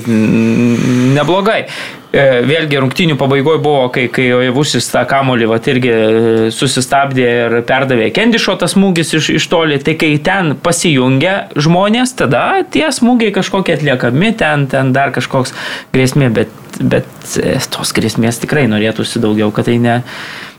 neblogai. 1.16 1.64
E, 2.12 2.22
Vėlgi 2.44 2.76
rungtinių 2.76 3.14
pabaigoje 3.16 3.60
buvo, 3.64 3.86
kai, 3.92 4.02
kai 4.12 4.26
Ojavusis 4.36 4.90
tą 4.92 5.06
kamolį 5.08 5.46
vat, 5.48 5.68
irgi 5.72 5.92
e, 5.92 6.50
susistabdė 6.52 7.24
ir 7.24 7.56
perdavė 7.68 8.10
Kendišo 8.12 8.58
tas 8.60 8.74
smūgis 8.76 9.14
iš, 9.16 9.30
iš 9.38 9.46
toli. 9.48 9.78
Tai 9.80 9.94
kai 9.96 10.10
ten 10.20 10.52
pasijungia 10.60 11.48
žmonės, 11.56 12.12
tada 12.20 12.44
tie 12.68 12.84
smūgiai 12.92 13.32
kažkokie 13.32 13.78
atliekami, 13.78 14.34
ten, 14.36 14.68
ten 14.68 14.92
dar 14.92 15.14
kažkoks 15.16 15.56
grėsmė, 15.96 16.28
bet, 16.36 16.52
bet 16.84 17.08
e, 17.40 17.56
tos 17.72 17.96
grėsmės 17.96 18.44
tikrai 18.44 18.68
norėtųsi 18.68 19.22
daugiau, 19.22 19.48
kad 19.48 19.70
tai 19.70 19.80
ne, 19.80 20.02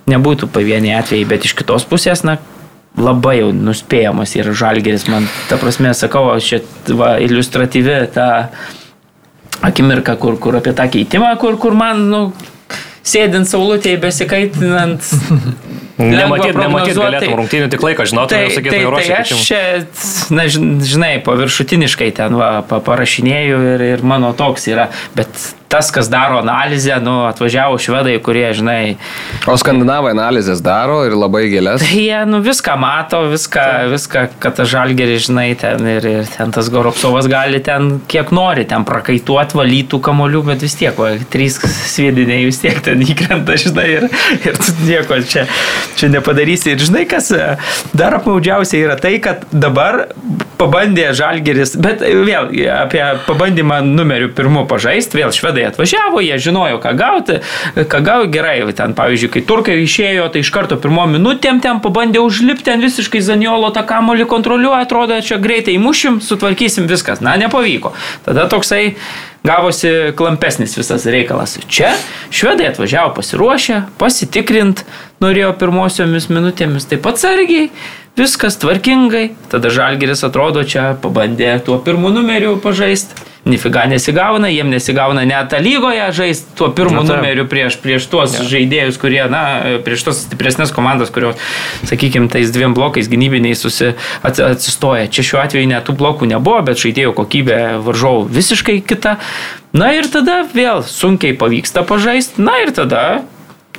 nebūtų 0.10 0.50
pavieniai 0.50 0.98
atvejai, 1.04 1.30
bet 1.30 1.46
iš 1.46 1.54
kitos 1.62 1.86
pusės, 1.86 2.26
na, 2.26 2.40
labai 2.98 3.44
jau 3.44 3.54
nuspėjamas 3.54 4.34
ir 4.40 4.50
žalgeris, 4.58 5.06
man, 5.06 5.30
ta 5.50 5.62
prasme, 5.62 5.94
sakau, 5.98 6.32
čia 6.42 6.64
va, 6.98 7.20
iliustratyvi 7.22 8.08
ta 8.18 8.30
akimirka, 9.64 10.16
kur, 10.20 10.36
kur 10.42 10.58
apie 10.60 10.74
tą 10.78 10.90
keitimą, 10.92 11.34
kur, 11.42 11.58
kur 11.62 11.76
man, 11.78 12.04
nu, 12.12 12.22
sėdint 13.04 13.48
saulutėje, 13.50 14.02
besikaitinant. 14.04 15.08
Nematyt, 15.94 16.56
nematyt 16.58 16.98
galėtum 16.98 17.28
tai- 17.30 17.36
rungtynių, 17.38 17.66
tik 17.70 17.84
laiko 17.86 18.06
žinotum 18.10 18.34
Tai, 18.34 18.46
tai, 18.50 18.64
tai 18.66 18.80
ruošiu. 18.82 19.14
aš 19.20 19.34
čia, 19.46 19.60
na, 20.34 20.48
žin- 20.50 20.80
žinai, 20.82 21.12
paviršutiniškai 21.24 22.08
ten 22.18 22.34
va, 22.40 22.48
pa- 22.66 22.80
parašinėju 22.84 23.60
ir, 23.76 23.84
ir 23.94 24.02
mano 24.02 24.32
toks 24.34 24.66
yra, 24.74 24.88
bet 25.16 25.30
tas, 25.74 25.90
kas 25.94 26.12
daro 26.14 26.40
analizę, 26.44 27.00
nu, 27.04 27.24
atvažiavo 27.32 27.82
švedai, 27.82 28.20
kurie, 28.24 28.46
žinai, 28.54 28.82
O 29.50 29.56
skandinavai 29.60 30.14
analizės 30.14 30.62
daro 30.64 31.02
ir 31.04 31.16
labai 31.18 31.48
gėlės. 31.52 31.84
Tai 31.84 32.00
jie 32.00 32.20
nu, 32.30 32.40
viską 32.46 32.76
mato, 32.80 33.20
viską, 33.32 33.64
viską 33.92 34.22
kad 34.44 34.56
tas 34.60 34.70
žalgerį, 34.72 35.18
žinai, 35.26 35.48
ten 35.60 35.84
ir, 35.90 36.08
ir 36.08 36.30
ten 36.32 36.54
tas 36.56 36.70
Goropsovas 36.72 37.28
gali 37.32 37.60
ten 37.64 37.98
kiek 38.12 38.32
nori, 38.36 38.64
ten 38.70 38.86
prakaituoti, 38.88 39.58
valytų 39.60 40.00
kamolių, 40.06 40.44
bet 40.52 40.64
vis 40.64 40.78
tiek, 40.80 40.96
va, 41.00 41.12
trys 41.34 41.60
sviediniai 41.90 42.46
vis 42.48 42.62
tiek 42.64 42.80
ten 42.86 43.04
įkrenta, 43.04 43.58
žinai, 43.60 43.88
ir, 43.98 44.08
ir 44.46 44.60
tu 44.62 44.78
nieko 44.86 45.20
čia, 45.28 45.48
čia 46.00 46.12
nepadarysi. 46.14 46.78
Ir 46.78 46.88
žinai, 46.88 47.04
kas 47.10 47.32
e, 47.36 47.54
dar 47.98 48.16
apmaudžiausia 48.22 48.80
yra 48.86 48.98
tai, 49.00 49.18
kad 49.24 49.44
dabar 49.52 50.06
pabandė 50.62 51.10
žalgeris, 51.18 51.76
bet 51.84 52.04
vėl 52.04 52.48
apie 52.78 53.04
pabandymą 53.28 53.82
numeriu 53.84 54.32
pirmu 54.36 54.64
pažaisti, 54.70 55.20
vėl 55.20 55.36
švedai 55.36 55.63
lietuviai 55.64 55.72
atvažiavo, 55.72 56.22
jie 56.22 56.38
žinojo, 56.40 56.80
ką 56.82 56.94
gauti, 56.98 57.40
ką 57.76 58.02
gauti 58.04 58.32
gerai. 58.32 58.74
Ten, 58.74 58.94
pavyzdžiui, 58.94 59.32
kai 59.34 59.44
turkai 59.48 59.78
išėjo, 59.84 60.30
tai 60.32 60.44
iš 60.44 60.52
karto 60.54 60.78
pirmo 60.78 61.06
minutėm 61.08 61.62
ten 61.62 61.80
pabandė 61.84 62.22
užlipti, 62.24 62.66
ten 62.70 62.82
visiškai 62.82 63.22
Zaniolo 63.22 63.72
tą 63.74 63.84
kamolį 63.86 64.28
kontroliuoja, 64.30 64.84
atrodo, 64.86 65.20
čia 65.22 65.38
greitai 65.42 65.78
mušim, 65.78 66.22
sutvarkysim 66.22 66.88
viskas. 66.88 67.22
Na, 67.24 67.36
nepavyko. 67.38 67.94
Tada 68.26 68.48
toksai 68.50 68.96
gavosi 69.44 70.14
klampesnis 70.16 70.78
visas 70.78 71.06
reikalas. 71.06 71.58
Čia 71.68 71.94
švedai 72.34 72.72
atvažiavo 72.72 73.14
pasiruošę, 73.18 73.84
pasitikrint, 74.00 74.86
norėjo 75.24 75.54
pirmosiomis 75.60 76.30
minutėmis 76.32 76.88
taip 76.90 77.04
pat 77.06 77.22
sargiai 77.22 77.70
viskas 78.18 78.58
tvarkingai, 78.62 79.32
tada 79.52 79.72
Žalgeris 79.74 80.24
atrodo 80.28 80.64
čia 80.68 80.94
pabandė 81.02 81.56
tuo 81.66 81.80
pirmu 81.82 82.14
numeriu 82.14 82.58
pažaisti. 82.62 83.30
Nifiga 83.44 83.82
nesigauna, 83.92 84.48
jiem 84.48 84.70
nesigauna 84.72 85.26
net 85.28 85.52
lygoje 85.60 86.06
žaisti 86.16 86.54
tuo 86.56 86.70
pirmu 86.72 87.02
Na, 87.02 87.18
numeriu 87.18 87.44
prieš, 87.52 87.76
prieš 87.84 88.06
tuos 88.08 88.38
ja. 88.38 88.46
žaidėjus, 88.48 88.96
kurie, 89.02 89.20
na, 89.28 89.42
prieš 89.84 90.06
tos 90.08 90.22
stipresnės 90.24 90.72
komandas, 90.72 91.12
kurios, 91.12 91.36
sakykime, 91.90 92.30
tais 92.32 92.54
dviem 92.56 92.72
blokais 92.78 93.10
gynybiniai 93.12 93.58
susi, 93.60 93.98
ats- 94.24 94.40
atsistoja. 94.46 95.10
Čia 95.12 95.28
šiuo 95.28 95.42
atveju 95.44 95.74
net 95.74 95.84
tų 95.90 95.98
blokų 96.00 96.30
nebuvo, 96.32 96.62
bet 96.64 96.80
žaidėjų 96.80 97.12
kokybė 97.20 97.60
varžovų 97.84 98.30
visiškai 98.32 98.78
kita. 98.88 99.18
Na 99.76 99.92
ir 99.98 100.08
tada 100.08 100.46
vėl 100.56 100.80
sunkiai 100.88 101.36
pavyksta 101.36 101.84
pažaisti, 101.84 102.40
na 102.48 102.62
ir 102.64 102.72
tada 102.72 103.26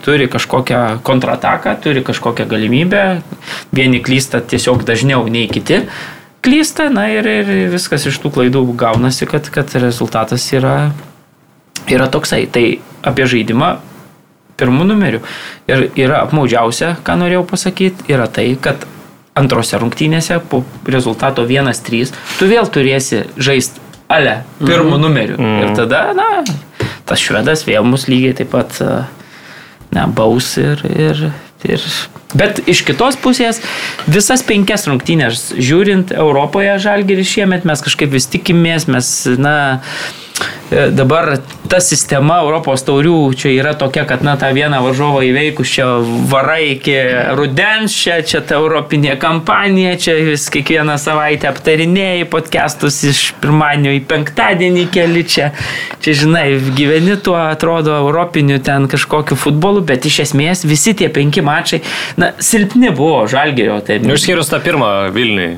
turi 0.05 0.29
kažkokią 0.29 0.83
kontrataką, 1.07 1.79
turi 1.81 2.05
kažkokią 2.05 2.45
galimybę, 2.51 3.05
vieni 3.73 4.03
klysta 4.05 4.43
tiesiog 4.45 4.85
dažniau 4.85 5.25
nei 5.33 5.49
kiti 5.49 5.85
klysta, 6.45 6.91
na 6.93 7.09
ir, 7.09 7.25
ir 7.25 7.51
viskas 7.73 8.05
iš 8.09 8.21
tų 8.21 8.33
klaidų 8.37 8.65
gaunasi, 8.79 9.27
kad, 9.31 9.49
kad 9.53 9.73
rezultatas 9.81 10.45
yra, 10.53 10.93
yra 11.89 12.09
toksai. 12.13 12.45
Tai 12.53 12.65
apie 13.05 13.29
žaidimą 13.31 13.71
pirmų 14.61 14.89
numerių. 14.93 15.23
Ir 15.71 15.87
yra 15.99 16.21
apmaudžiausia, 16.27 16.95
ką 17.05 17.17
norėjau 17.23 17.47
pasakyti, 17.49 18.07
yra 18.13 18.29
tai, 18.31 18.51
kad 18.61 18.85
antrose 19.35 19.81
rungtynėse 19.81 20.39
po 20.51 20.63
rezultato 20.87 21.43
1-3 21.49 22.13
tu 22.39 22.47
vėl 22.47 22.69
turėsi 22.71 23.25
žaisti 23.35 23.83
ale 24.13 24.43
pirmų 24.61 25.01
numerių. 25.01 25.39
Mhm. 25.41 25.63
Ir 25.65 25.73
tada, 25.79 26.05
na, 26.15 26.29
tas 27.09 27.23
švedas 27.23 27.65
vėl 27.67 27.87
mus 27.89 28.07
lygiai 28.07 28.37
taip 28.39 28.53
pat 28.53 28.77
e, 28.85 28.91
na, 29.95 30.07
baus 30.11 30.57
ir, 30.59 30.83
ir, 30.91 31.31
ir. 31.65 31.87
Bet 32.33 32.63
iš 32.71 32.83
kitos 32.89 33.19
pusės, 33.21 33.61
visas 34.11 34.43
penkias 34.47 34.89
rungtynės 34.91 35.53
žiūrint 35.55 36.15
Europoje 36.17 36.79
žalgerį 36.83 37.27
šiemet, 37.31 37.69
mes 37.69 37.85
kažkaip 37.85 38.15
vis 38.17 38.27
tikimės, 38.33 38.89
mes, 38.91 39.11
na, 39.39 39.57
e, 40.73 40.89
dabar 40.91 41.37
ta 41.71 41.81
sistema 41.81 42.41
Europos 42.43 42.85
taurių 42.87 43.17
čia 43.39 43.53
yra 43.55 43.73
tokia, 43.79 44.05
kad, 44.09 44.25
na, 44.27 44.35
tą 44.41 44.51
vieną 44.55 44.81
varžovą 44.85 45.23
įveikus 45.29 45.71
čia 45.77 45.87
varai 46.31 46.75
iki 46.75 46.97
rudens, 47.39 47.95
čia, 47.97 48.19
čia 48.27 48.43
ta 48.45 48.59
europinė 48.61 49.17
kampanija, 49.21 49.95
čia 50.01 50.17
vis 50.27 50.47
kiekvieną 50.53 50.97
savaitę 51.01 51.49
aptarinėjai 51.51 52.27
podcastus 52.31 53.01
iš 53.09 53.23
pirmadienio 53.43 53.95
į 53.97 54.03
penktadienį 54.11 54.85
keli 54.95 55.25
čia, 55.37 55.51
čia, 56.05 56.17
žinai, 56.25 56.47
gyveni 56.77 57.17
tuo, 57.17 57.39
atrodo, 57.41 57.97
europiniu 58.05 58.61
ten 58.65 58.89
kažkokiu 58.91 59.39
futbolu, 59.41 59.85
bet 59.87 60.07
iš 60.11 60.21
esmės 60.29 60.67
visi 60.69 60.95
tie 60.99 61.09
penki 61.13 61.45
mačai, 61.45 61.81
na, 62.21 62.33
silpni 62.39 62.91
buvo 62.95 63.25
žalgerio. 63.31 63.81
Tai, 63.85 63.99
Nu, 64.05 64.15
išskyrus 64.19 64.51
tą 64.53 64.61
pirmą 64.65 64.91
Vilniui. 65.15 65.57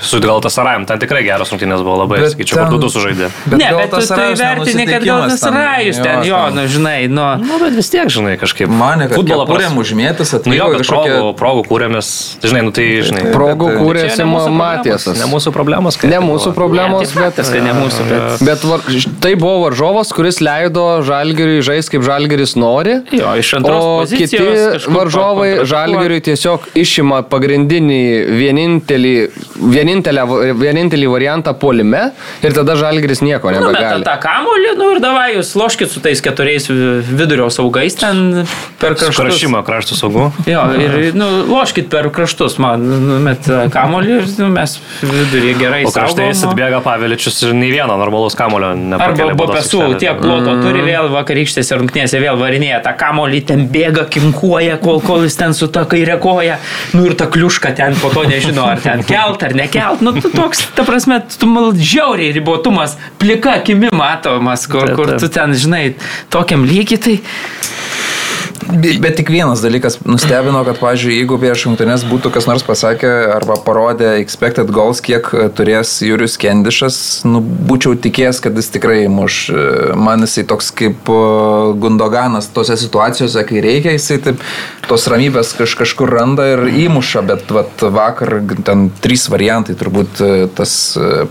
Su 0.00 0.20
gal 0.24 0.40
tas 0.40 0.54
Sarajam, 0.56 0.86
ten 0.88 0.96
tikrai 1.02 1.20
geros 1.26 1.50
rungtynės 1.52 1.82
buvo 1.84 1.98
labai, 2.00 2.22
Bet 2.22 2.32
sakyčiau, 2.32 2.78
du 2.80 2.88
sužaidė. 2.88 3.26
ne, 3.52 3.58
gal 3.60 3.76
bet 3.82 3.90
tu 3.92 4.06
tai 4.08 4.28
vertini, 4.40 4.86
kad 4.88 5.04
gal 5.04 5.26
tas 5.28 5.42
rajus 5.44 5.98
ten, 6.00 6.22
jo, 6.24 6.38
ten. 6.48 6.54
nu, 6.56 6.62
žinai, 6.64 7.08
nu. 7.12 7.26
Nu, 7.42 7.58
bet 7.60 7.76
vis 7.76 7.90
tiek, 7.92 8.08
žinai, 8.08 8.38
kažkaip. 8.40 8.72
Mane, 8.72 9.08
kad 9.10 9.18
futbolo 9.20 9.44
kepurėm 9.44 9.76
pras- 9.76 9.82
užmėtis 9.84 10.32
Nu 10.32 10.54
jo, 10.56 10.64
atvyko 10.64 10.70
bet 10.72 10.80
kažkokia... 10.80 11.12
progų, 11.12 11.34
progų 11.36 11.64
kūrėmės, 11.68 12.08
žinai, 12.40 12.62
nu 12.64 12.72
tai, 12.72 12.86
žinai. 13.04 13.24
Progų 13.36 13.68
bet, 13.68 13.76
e, 13.76 13.82
kūrėsi 13.84 14.16
čia 14.16 14.24
ne 14.24 14.28
mūsų 14.32 14.54
Matiesas. 14.56 15.04
problemos, 15.04 15.20
Ne 15.22 15.28
mūsų 15.34 15.52
problemos. 15.52 15.98
Ne 16.02 16.20
mūsų 16.24 16.54
problemos, 16.56 17.00
Ne, 17.02 17.12
tai 17.12 17.22
bet, 17.28 17.52
kad 17.52 17.62
ne 17.68 17.74
mūsų, 17.76 18.08
bet- 18.08 18.42
bet 18.48 18.64
var, 18.64 18.80
tai 19.20 19.34
buvo 19.34 19.58
varžovas, 19.68 20.08
kuris 20.16 20.40
leido 20.40 20.86
žalgeriui 21.04 21.60
žaisti 21.60 21.98
kaip 21.98 22.02
žalgeris 22.08 22.56
nori. 22.56 23.02
Jo, 23.12 23.36
iš 23.36 23.52
antros 23.60 23.84
O 23.84 24.00
pozicijos 24.00 24.86
kiti 24.88 24.94
varžovai 24.96 25.50
žalgeriui 25.68 26.20
tiesiog 26.24 26.70
išima 26.80 27.22
pagrindinį 27.28 28.00
vienintelį, 28.40 29.14
vienintelį 29.84 31.08
variantą 31.10 31.54
polime 31.58 32.10
ir 32.42 32.54
tada 32.56 32.76
žalgeris 32.78 33.22
nieko 33.24 33.50
nebegali. 33.54 34.04
tą 34.06 34.16
kamolį, 34.22 34.74
nu 34.78 34.90
ir 34.94 35.00
davai 35.02 35.28
jūs 35.36 35.52
loškit 35.58 35.90
su 35.92 36.00
tais 36.04 36.20
keturiais 36.24 36.68
vidurio 36.68 37.48
saugais 37.52 37.94
ten 37.98 38.46
per 38.80 38.94
kraštus. 38.98 39.20
Krašymą 39.22 39.62
kraštų 39.66 39.98
saugų. 39.98 40.26
Jo, 40.50 40.64
ir 40.80 41.14
nu, 41.18 41.28
loškit 41.50 41.88
per 41.92 42.08
kraštus, 42.14 42.58
man 42.62 42.82
numet 43.08 43.46
kamolį 43.74 44.16
ir 44.20 44.28
nu, 44.42 44.48
mes 44.54 44.78
vidurį 45.02 45.54
gerai 45.60 45.82
O 45.86 45.92
kraštai 45.94 46.30
saugom. 46.34 46.52
atbėga 46.54 46.82
Paveličius 46.84 47.42
ir 47.46 47.54
nei 47.58 47.70
vieno 47.74 47.96
normalaus 48.00 48.36
kamulio 48.38 48.72
Arba 48.72 48.82
nepakėlė. 48.94 49.36
po 49.36 49.46
baudos 49.46 49.58
pesų 49.60 49.82
aikštelėje. 49.82 49.98
tiek 50.02 50.20
ploto 50.22 50.56
turi 50.62 50.82
vėl 50.86 51.08
vakarykštėse 51.12 51.78
rungtynėse 51.80 52.20
vėl 52.22 52.38
varinėja 52.40 52.82
tą 52.86 52.94
kamolį, 52.98 53.40
ten 53.52 53.66
bėga, 53.72 54.06
kinkuoja, 54.12 54.78
kol, 54.82 55.00
kol 55.04 55.24
jis 55.26 55.36
ten 55.36 55.54
su 55.54 55.68
ta 55.72 55.84
kairė 55.84 56.18
koja. 56.22 56.58
Nu 56.94 57.06
ir 57.06 57.14
ta 57.18 57.26
kliuška 57.26 57.74
ten 57.76 57.94
po 58.00 58.10
to 58.14 58.24
nežino, 58.28 58.64
ar 58.68 58.80
ten 58.82 59.02
kelt 59.06 59.42
ar 59.42 59.54
nekelt. 59.72 60.00
Nu 60.00 60.12
tu 60.12 60.30
toks, 60.30 60.68
ta 60.74 60.82
prasme, 60.82 61.20
tu 61.38 61.46
mal 61.46 61.72
žiauriai 61.76 62.32
ribotumas, 62.32 62.96
plika 63.18 63.56
akimi 63.60 63.88
matomas, 63.92 64.66
kur, 64.66 64.94
kur 64.96 65.16
tu 65.18 65.28
ten, 65.28 65.54
žinai, 65.54 65.94
tokiam 66.30 66.64
lygiai 66.64 67.00
tai... 67.00 67.20
Bet 68.70 69.16
tik 69.18 69.30
vienas 69.30 69.60
dalykas 69.62 69.98
nustebino, 70.06 70.62
kad, 70.64 70.78
pavyzdžiui, 70.78 71.16
jeigu 71.18 71.38
prieš 71.40 71.64
rungtynės 71.66 72.04
būtų 72.06 72.30
kas 72.34 72.46
nors 72.46 72.62
pasakę 72.66 73.10
arba 73.34 73.56
parodė 73.64 74.12
expected 74.20 74.70
goals, 74.74 75.00
kiek 75.02 75.26
e, 75.34 75.48
turės 75.56 75.96
Jūrius 76.04 76.36
Kendišas, 76.40 76.96
nu, 77.26 77.40
būčiau 77.42 77.96
tikėjęs, 77.98 78.38
kad 78.44 78.58
jis 78.58 78.70
tikrai 78.76 79.00
muš. 79.10 79.38
E, 79.50 79.64
Man 80.02 80.22
jisai 80.22 80.44
toks 80.48 80.70
kaip 80.78 81.10
e, 81.10 81.18
Gundoganas 81.82 82.50
tose 82.54 82.76
situacijose, 82.78 83.42
kai 83.48 83.64
reikia, 83.64 83.96
jisai 83.96 84.20
taip 84.22 84.44
tos 84.86 85.08
ramybės 85.10 85.54
kaž, 85.58 85.74
kažkur 85.82 86.14
randa 86.14 86.46
ir 86.52 86.64
įmuša, 86.84 87.24
bet 87.26 87.50
vat, 87.54 87.82
vakar 87.82 88.38
ten 88.66 88.88
trys 89.02 89.26
variantai, 89.32 89.74
turbūt 89.78 90.22
tas 90.56 90.76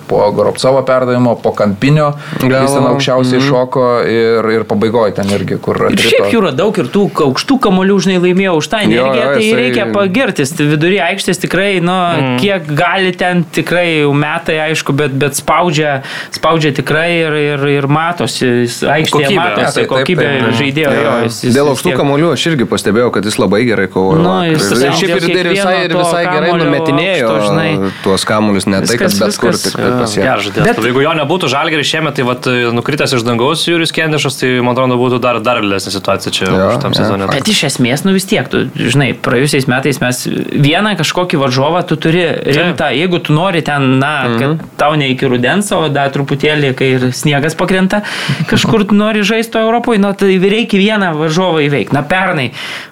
po 0.09 0.23
Goropcovo 0.35 0.83
perdavimo, 0.87 1.37
po 1.39 1.55
kampinio, 1.55 2.11
Gal- 2.41 2.65
jis 2.65 2.75
ten 2.75 2.89
aukščiausiai 2.91 3.43
šoko 3.45 3.87
ir, 4.07 4.51
ir 4.57 4.67
pabaigoje 4.67 5.15
ten 5.21 5.31
irgi, 5.31 5.59
kur... 5.63 5.79
Ir 5.91 5.99
šiaip 6.01 6.31
jų 6.33 6.43
yra 6.43 6.53
daug 6.55 6.77
ir 6.81 6.91
tų 6.91 7.07
aukštų 7.27 7.57
kamolių, 7.65 7.95
žinai, 8.05 8.17
laimėjo 8.23 8.53
už 8.61 8.67
tą 8.71 8.79
energiją, 8.85 9.25
tai 9.33 9.41
jisai- 9.43 9.57
reikia 9.59 9.85
pagirtis. 9.93 10.53
Tai 10.57 10.65
vidury 10.71 10.97
aikštės 11.03 11.41
tikrai, 11.43 11.81
nu, 11.83 11.93
mm. 11.93 12.37
kiek 12.41 12.67
gali 12.77 13.11
ten 13.17 13.43
tikrai 13.43 14.01
jau 14.01 14.13
metai, 14.13 14.57
aišku, 14.69 14.93
bet, 14.97 15.11
bet 15.13 15.37
spaudžia, 15.39 16.01
spaudžia 16.33 16.71
tikrai 16.75 17.09
ir, 17.21 17.33
ir, 17.55 17.65
ir 17.77 17.87
matosi, 17.87 18.49
aikštėje 18.67 19.11
Kokybė. 19.11 19.39
matosi, 19.39 19.75
taip, 19.79 19.89
kokybė 19.91 20.29
žaidėjo. 20.59 20.91
Jo, 20.97 21.13
jis, 21.25 21.39
jis, 21.45 21.55
Dėl 21.55 21.71
aukštų 21.73 21.89
tiek- 21.91 21.99
kamolių 22.01 22.31
aš 22.35 22.45
irgi 22.51 22.65
pastebėjau, 22.71 23.11
kad 23.15 23.25
jis 23.29 23.37
labai 23.41 23.61
gerai 23.67 23.87
kovojo. 23.91 24.21
Nu, 24.21 24.35
jis 24.49 24.67
ir 24.71 24.77
dėl 24.85 24.95
šiaip 24.99 25.15
ir, 25.17 25.29
ir 25.37 25.51
visai, 25.55 25.75
ir 25.85 25.95
visai 25.95 26.23
to 26.25 26.31
gerai 26.35 26.51
numetinėjo 26.61 27.27
aukšto, 27.29 27.47
žinai. 27.49 27.91
tuos 28.03 28.25
kamuolius, 28.25 28.67
ne 28.67 28.81
tai, 28.85 28.97
kad 28.97 29.09
Viskas- 29.11 29.19
bet 29.19 29.39
kur 29.41 29.51
viskas, 29.51 29.71
tik 29.71 29.81
tai 29.81 29.91
pasiekė. 30.01 30.63
Bet-. 30.65 30.83
Jeigu 30.91 31.01
jo 31.05 31.13
nebūtų 31.21 31.49
žalgeris 31.51 31.87
šiemet, 31.91 32.15
tai 32.15 32.23
vat, 32.27 32.47
nukritęs 32.75 33.13
iš 33.17 33.23
dangaus 33.27 33.65
Jūrius 33.67 33.91
Kendišas, 33.95 34.39
tai 34.39 34.49
man 34.61 34.75
atrodo 34.75 34.97
būtų 34.99 35.19
dar, 35.21 35.39
dar 35.39 35.61
lėsnė 35.61 35.91
situacija 35.95 36.31
čia 36.33 36.45
Jo, 36.51 36.71
šitam 36.75 36.91
jo. 36.95 37.10
Sezonui. 37.11 37.39
Bet 37.39 37.51
iš 37.51 37.63
esmės, 37.69 38.03
nu 38.05 38.13
vis 38.15 38.27
tiek, 38.29 38.47
tu, 38.51 38.63
žinai, 38.75 39.11
praėjusiais 39.13 39.67
metais 39.71 39.99
mes 40.01 40.23
vieną 40.51 40.95
kažkokį 40.99 41.39
varžovą 41.41 41.83
tu 41.87 41.97
turi 42.01 42.23
rimtą, 42.47 42.91
jeigu 42.95 43.21
tu 43.23 43.35
nori 43.35 43.63
ten, 43.65 43.99
na, 44.01 44.13
kad 44.39 44.65
tau 44.79 44.97
ne 44.99 45.11
iki 45.13 45.29
rudens, 45.31 45.71
o 45.75 45.85
dar 45.93 46.11
truputėlį, 46.13 46.73
kai 46.77 46.91
ir 46.97 47.07
sniegas 47.15 47.57
pakrenta, 47.59 48.03
kažkur 48.51 48.87
tu 48.89 48.97
nori 48.97 49.25
žaisti 49.27 49.61
Europoje, 49.61 50.01
nu, 50.01 50.13
tai 50.17 50.37
reikia 50.41 50.81
vieną 50.81 51.15
varžovą 51.19 51.65
įveikti. 51.67 51.95
Na, 51.97 52.05
pernai 52.07 52.51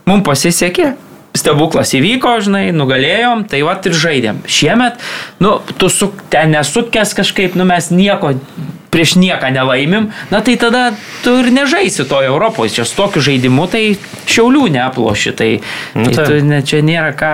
mums 0.09 0.25
pasisekė. 0.27 0.93
Stebuklas 1.37 1.93
įvyko, 1.93 2.39
žinai, 2.41 2.69
nugalėjom, 2.73 3.43
tai 3.51 3.61
va 3.61 3.75
ir 3.85 3.93
žaidėm. 3.93 4.41
Šiemet, 4.49 4.97
nu, 5.43 5.59
tu 5.77 5.89
su, 5.93 6.09
ten 6.33 6.55
nesukės 6.55 7.13
kažkaip, 7.17 7.53
nu, 7.59 7.67
mes 7.69 7.91
nieko 7.93 8.33
prieš 8.89 9.13
nieką 9.21 9.51
nelaimim, 9.53 10.09
na 10.33 10.41
tai 10.41 10.57
tada 10.57 10.89
tu 11.23 11.35
ir 11.43 11.51
nežaisi 11.53 12.07
to 12.09 12.21
Europoje. 12.25 12.73
Čia 12.79 12.85
su 12.89 12.97
tokiu 12.97 13.21
žaidimu 13.21 13.67
tai 13.69 13.83
šiaulių 14.25 14.65
neaploši. 14.73 15.35
Tai, 15.37 15.49
Nu, 15.93 16.09
tai 16.09 16.15
taip. 16.17 16.25
tu, 16.25 16.39
ne, 16.49 16.63
čia 16.65 16.81
nėra 16.85 17.13
ką. 17.13 17.33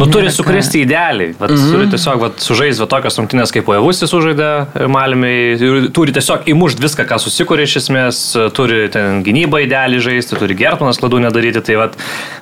Nu, 0.00 0.06
turi 0.08 0.30
sukrėsti 0.32 0.84
idealiai. 0.84 1.34
Vat, 1.38 1.50
mm 1.50 1.56
-hmm. 1.56 1.72
Turi 1.74 1.88
tiesiog 1.92 2.20
vat, 2.22 2.40
sužaisti 2.40 2.86
tokias 2.88 3.18
rungtynės, 3.20 3.52
kaip 3.52 3.68
Ojavusis 3.68 4.10
sužaidė 4.10 4.86
Malimiai. 4.88 5.90
Turi 5.96 6.14
tiesiog 6.16 6.48
įmušti 6.52 6.84
viską, 6.84 7.06
ką 7.10 7.18
susikūrė 7.20 7.66
iš 7.68 7.76
esmės. 7.82 8.20
Turi 8.56 8.88
ten 8.92 9.22
gynybą 9.26 9.62
idealiai 9.66 10.00
žaisti, 10.00 10.38
turi 10.40 10.56
Gertonas 10.56 11.00
kladų 11.02 11.20
nedaryti. 11.26 11.60
Tai 11.60 11.76
vat, 11.82 11.98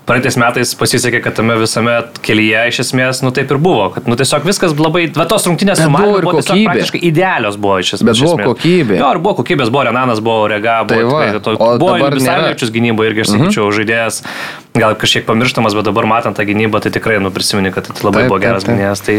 praeitais 0.07 0.37
metais 0.37 0.75
pasisekė, 0.79 1.23
kad 1.25 1.35
tame 1.41 1.57
visame 1.59 1.97
kelyje 2.23 2.69
iš 2.69 2.81
esmės, 2.87 3.23
nu 3.23 3.31
taip 3.31 3.51
ir 3.51 3.59
buvo. 3.59 3.91
Kad, 3.97 4.07
nu, 4.07 4.17
tiesiog 4.17 4.47
viskas 4.47 4.77
labai... 4.79 5.09
Va, 5.17 5.27
tos 5.27 5.47
rungtynės 5.51 5.83
su 5.83 5.91
Malimiai 5.91 6.23
buvo 6.23 6.39
tiesiog 6.39 6.65
praktiškai 6.71 7.03
idealios 7.11 7.57
buvo 7.57 7.79
iš 7.83 7.95
esmės. 7.99 8.21
Bet 8.21 8.27
buvo 8.27 8.53
kokybė. 8.53 9.01
Jo, 9.01 9.11
ir 9.15 9.23
buvo 9.25 9.35
kokybės, 9.43 9.73
buvo 9.75 9.89
Renanas, 9.89 10.21
buvo 10.21 10.47
Rega, 10.49 10.85
buvo, 10.85 10.99
Tai 10.99 11.05
va, 11.11 11.25
tikrai, 11.27 11.43
to, 11.43 11.79
buvo 11.83 11.97
ir 11.99 12.19
visai 12.21 12.37
nėra. 12.37 12.47
Levičius 12.49 12.73
gynybo 12.75 13.05
irgi, 13.09 13.25
aš 13.25 13.35
sakyčiau, 13.35 13.65
mm 13.65 13.71
-hmm. 13.71 13.77
žaidėjas, 13.79 14.23
gal 14.77 14.95
kažkiek 14.99 15.25
pamirštamas, 15.27 15.75
bet 15.75 15.87
dabar 15.89 16.07
matant 16.09 16.37
tą 16.37 16.45
gynybą, 16.47 16.81
tai 16.83 16.93
tikrai, 16.95 17.19
nu, 17.23 17.31
prisimeni, 17.35 17.73
kad 17.75 17.89
tai 17.89 18.05
labai 18.05 18.25
Taip, 18.25 18.31
buvo 18.33 18.41
geras 18.43 18.67
gynėjas. 18.67 19.03
Tai, 19.05 19.17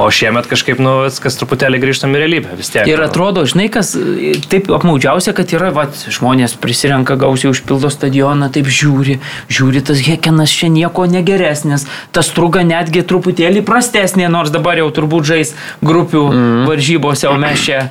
o 0.00 0.08
šiemet 0.12 0.48
kažkaip, 0.50 0.80
nu, 0.82 0.96
viskas 1.06 1.38
truputėlį 1.40 1.80
grįžtam 1.82 2.14
į 2.14 2.22
realybę 2.22 2.58
vis 2.58 2.70
tiek. 2.72 2.86
Ir 2.90 3.02
atrodo, 3.04 3.44
žinai, 3.48 3.68
kas 3.72 3.94
taip 4.50 4.70
apmaudžiausia, 4.74 5.34
kad 5.36 5.54
yra, 5.56 5.70
va, 5.74 5.86
žmonės 5.88 6.56
prisirenka 6.60 7.16
gausiai 7.20 7.52
užpildo 7.54 7.90
stadioną, 7.92 8.50
taip 8.54 8.68
žiūri, 8.70 9.18
žiūri, 9.52 9.84
tas 9.86 10.02
Hekenas 10.04 10.54
čia 10.54 10.70
nieko 10.72 11.08
negeresnis, 11.10 11.88
tas 12.14 12.30
truga 12.34 12.64
netgi 12.66 13.04
truputėlį 13.06 13.64
prastesnė, 13.66 14.28
nors 14.32 14.54
dabar 14.54 14.78
jau 14.82 14.90
turbūt 14.94 15.32
žais 15.32 15.56
grupių 15.84 16.28
mm. 16.28 16.62
varžybose, 16.70 17.28
o 17.32 17.40
mes 17.40 17.66
čia... 17.66 17.88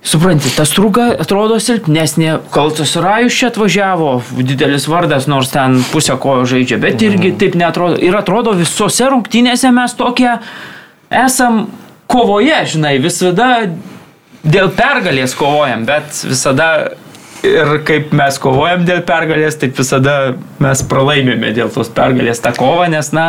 Supranti, 0.00 0.48
tas 0.56 0.70
truga 0.72 1.10
atrodo 1.20 1.58
silpnesnė, 1.60 2.38
kaltas 2.54 2.94
rajus 2.96 3.36
čia 3.36 3.50
atvažiavo, 3.50 4.14
didelis 4.38 4.86
vardas, 4.88 5.26
nors 5.28 5.50
ten 5.52 5.76
pusę 5.92 6.16
kojo 6.20 6.46
žaidžia, 6.48 6.78
bet 6.80 7.02
irgi 7.04 7.34
taip 7.40 7.58
netrodo. 7.60 7.98
Ir 8.00 8.16
atrodo 8.16 8.54
visose 8.56 9.10
rungtynėse 9.12 9.68
mes 9.76 9.92
tokie 9.98 10.30
esam 11.12 11.66
kovoje, 12.10 12.62
žinai, 12.72 12.94
visada 13.02 13.50
dėl 14.40 14.70
pergalės 14.72 15.36
kovojam, 15.36 15.84
bet 15.88 16.22
visada 16.24 16.70
ir 17.44 17.74
kaip 17.84 18.14
mes 18.16 18.38
kovojam 18.40 18.86
dėl 18.88 19.02
pergalės, 19.06 19.58
taip 19.60 19.76
visada 19.78 20.14
mes 20.64 20.84
pralaimime 20.88 21.52
dėl 21.56 21.68
tos 21.74 21.92
pergalės 21.92 22.40
tą 22.40 22.54
kovą, 22.56 22.88
nes, 22.92 23.12
na, 23.16 23.26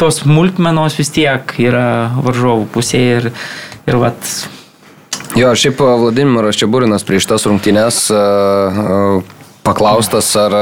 tos 0.00 0.22
smulkmenos 0.22 0.96
vis 0.96 1.12
tiek 1.12 1.54
yra 1.60 2.08
varžovų 2.24 2.70
pusėje 2.72 3.20
ir, 3.20 3.28
ir 3.84 4.00
vat, 4.00 4.32
Jo, 5.38 5.52
šiaip 5.54 5.80
a, 5.80 5.94
Vladimiras 6.00 6.58
Čiaburinas 6.58 7.04
prieš 7.06 7.28
tas 7.30 7.46
rungtynes 7.46 8.08
a, 8.10 8.18
a, 8.18 9.02
paklaustas, 9.62 10.30
ar 10.40 10.54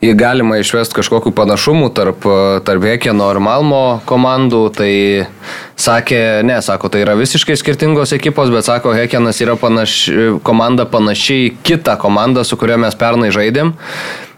jį 0.00 0.14
galima 0.16 0.58
išvesti 0.60 0.96
kažkokiu 0.96 1.32
panašumu 1.36 1.90
tarp, 1.96 2.24
tarp 2.64 2.84
Hekeno 2.88 3.28
ir 3.32 3.40
Malmo 3.44 4.00
komandų, 4.08 4.62
tai 4.76 4.92
sakė, 5.80 6.40
ne, 6.46 6.56
sako, 6.64 6.88
tai 6.92 7.04
yra 7.04 7.16
visiškai 7.18 7.56
skirtingos 7.60 8.14
ekipos, 8.16 8.52
bet 8.52 8.68
sako, 8.68 8.94
Hekenas 8.96 9.40
yra 9.44 9.56
panaš, 9.60 10.02
komanda 10.44 10.88
panašiai 10.88 11.52
kitą 11.64 11.98
komandą, 12.00 12.44
su 12.48 12.56
kuria 12.60 12.80
mes 12.80 12.96
pernai 12.96 13.32
žaidėm. 13.34 13.74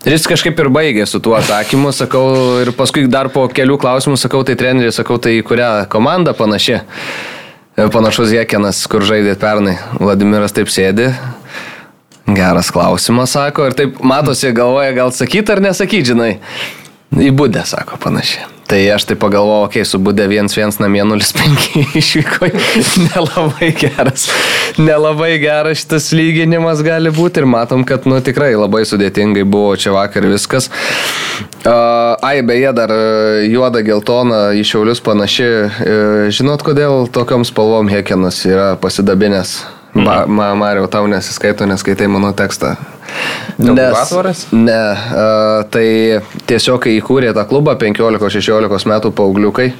Ir 0.03 0.17
jis 0.17 0.27
kažkaip 0.27 0.59
ir 0.59 0.71
baigė 0.75 1.07
su 1.07 1.21
tuo 1.23 1.37
atsakymu, 1.39 1.93
sakau, 1.95 2.25
ir 2.63 2.73
paskui 2.75 3.07
dar 3.11 3.31
po 3.31 3.47
kelių 3.47 3.79
klausimų 3.79 4.19
sakau, 4.19 4.43
tai 4.47 4.59
treneriui, 4.59 4.91
sakau, 4.95 5.21
tai 5.23 5.37
kurią 5.47 5.87
komandą 5.91 6.35
panaši. 6.35 6.83
Panašus 7.77 8.35
Jekenas, 8.37 8.83
kur 8.91 9.05
žaidėt 9.09 9.41
pernai. 9.41 9.79
Vladimiras 9.97 10.53
taip 10.53 10.69
sėdi. 10.69 11.09
Geras 12.29 12.69
klausimas, 12.75 13.33
sako. 13.33 13.71
Ir 13.71 13.77
taip 13.79 14.03
matosi, 14.05 14.53
galvoja, 14.57 14.93
gal 14.97 15.15
sakyti 15.17 15.57
ar 15.57 15.65
nesakyti, 15.65 16.13
žinai. 16.13 16.33
Į 17.17 17.33
būdę, 17.37 17.65
sako 17.69 17.97
panašiai. 18.03 18.52
Tai 18.73 18.81
aš 18.89 19.05
tai 19.05 19.19
pagalvojau, 19.21 19.67
okei, 19.67 19.83
okay, 19.83 19.85
su 19.85 19.99
būdė 20.01 20.25
1-1 20.33 20.79
namie 20.81 21.03
0-5 21.05 21.75
išvyko. 22.01 22.49
Nelabai 23.05 23.69
geras. 23.77 24.31
Nelabai 24.81 25.35
geras 25.43 25.83
šitas 25.83 26.07
lyginimas 26.17 26.81
gali 26.81 27.13
būti 27.13 27.43
ir 27.43 27.49
matom, 27.53 27.85
kad, 27.85 28.09
nu, 28.09 28.17
tikrai 28.25 28.55
labai 28.57 28.87
sudėtingai 28.89 29.45
buvo 29.45 29.75
čia 29.77 29.93
vakar 29.93 30.25
viskas. 30.25 30.71
Uh, 31.67 32.17
ai, 32.25 32.39
beje, 32.49 32.73
dar 32.79 32.97
uh, 32.97 33.43
juoda 33.45 33.85
geltona 33.85 34.41
į 34.57 34.65
šiaulius 34.71 35.05
panaši. 35.05 35.51
Uh, 35.53 36.33
žinot, 36.33 36.65
kodėl 36.65 37.11
tokiom 37.13 37.45
spalvom 37.45 37.93
Hekenas 37.93 38.41
yra 38.49 38.73
pasidabinęs? 38.81 39.59
Ba, 39.93 40.23
ma, 40.25 40.55
Mario, 40.57 40.89
tau 40.89 41.05
nesiskaito, 41.13 41.69
neskaitai 41.69 42.09
mano 42.09 42.33
tekstą. 42.33 42.79
Dėl 43.59 43.79
atvaras? 43.97 44.47
Ne, 44.55 44.81
uh, 44.95 45.63
tai 45.73 45.87
tiesiog 46.49 46.83
kai 46.85 46.97
įkūrė 46.99 47.33
tą 47.37 47.47
klubą 47.49 47.77
15-16 47.81 48.89
metų 48.91 49.13
paaugliukai, 49.17 49.71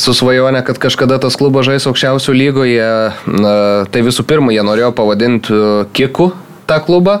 su 0.00 0.14
svajonė, 0.16 0.64
kad 0.66 0.80
kažkada 0.82 1.20
tas 1.22 1.38
klubas 1.40 1.68
žais 1.68 1.86
aukščiausių 1.90 2.36
lygoje, 2.36 2.92
uh, 3.10 3.90
tai 3.90 4.04
visų 4.06 4.26
pirma, 4.28 4.54
jie 4.56 4.64
norėjo 4.66 4.92
pavadinti 4.96 5.64
Kiku 5.96 6.32
tą 6.70 6.78
klubą, 6.86 7.20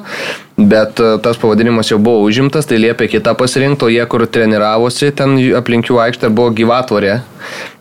bet 0.68 1.00
uh, 1.00 1.16
tas 1.22 1.38
pavadinimas 1.40 1.90
jau 1.90 1.98
buvo 2.02 2.24
užimtas, 2.26 2.68
tai 2.68 2.80
liepė 2.80 3.08
kitą 3.10 3.34
pasirinkti, 3.38 3.86
o 3.86 3.92
jie, 3.92 4.02
kur 4.10 4.26
treniravosi, 4.26 5.12
ten 5.16 5.36
aplink 5.56 5.90
jų 5.90 6.00
aikštę 6.04 6.30
buvo 6.34 6.52
gyvatvorė. 6.56 7.20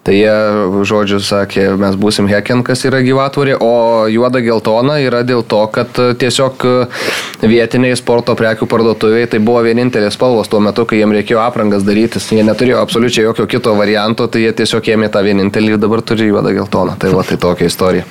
Tai 0.07 0.15
jie, 0.15 0.35
žodžiu, 0.87 1.19
sakė, 1.21 1.65
mes 1.77 1.97
būsim 1.99 2.29
Heken, 2.31 2.63
kas 2.65 2.85
yra 2.87 3.01
gyvatvorė, 3.03 3.57
o 3.61 4.07
juoda 4.09 4.39
geltona 4.41 4.95
yra 5.03 5.21
dėl 5.27 5.43
to, 5.43 5.59
kad 5.75 5.99
uh, 6.01 6.13
tiesiog 6.17 6.65
uh, 6.69 7.01
vietiniai 7.43 7.97
sporto 7.99 8.35
prekių 8.39 8.69
parduotuviai 8.69 9.27
tai 9.29 9.41
buvo 9.43 9.65
vienintelės 9.67 10.15
spalvos 10.17 10.49
tuo 10.51 10.63
metu, 10.63 10.87
kai 10.89 11.01
jiem 11.01 11.13
reikėjo 11.19 11.43
aprangas 11.43 11.85
darytis. 11.87 12.31
Jie 12.31 12.45
neturėjo 12.47 12.79
absoliučiai 12.83 13.27
jokio 13.27 13.49
kito 13.51 13.75
varianto, 13.77 14.27
tai 14.31 14.47
jie 14.47 14.55
tiesiog 14.63 14.95
ėmė 14.95 15.11
tą 15.13 15.25
vienintelį 15.27 15.75
ir 15.75 15.83
dabar 15.83 16.01
turi 16.01 16.31
juodą 16.31 16.55
geltoną. 16.55 16.97
Tai 16.99 17.13
va, 17.15 17.27
tai 17.27 17.37
tokia 17.41 17.69
istorija. 17.69 18.07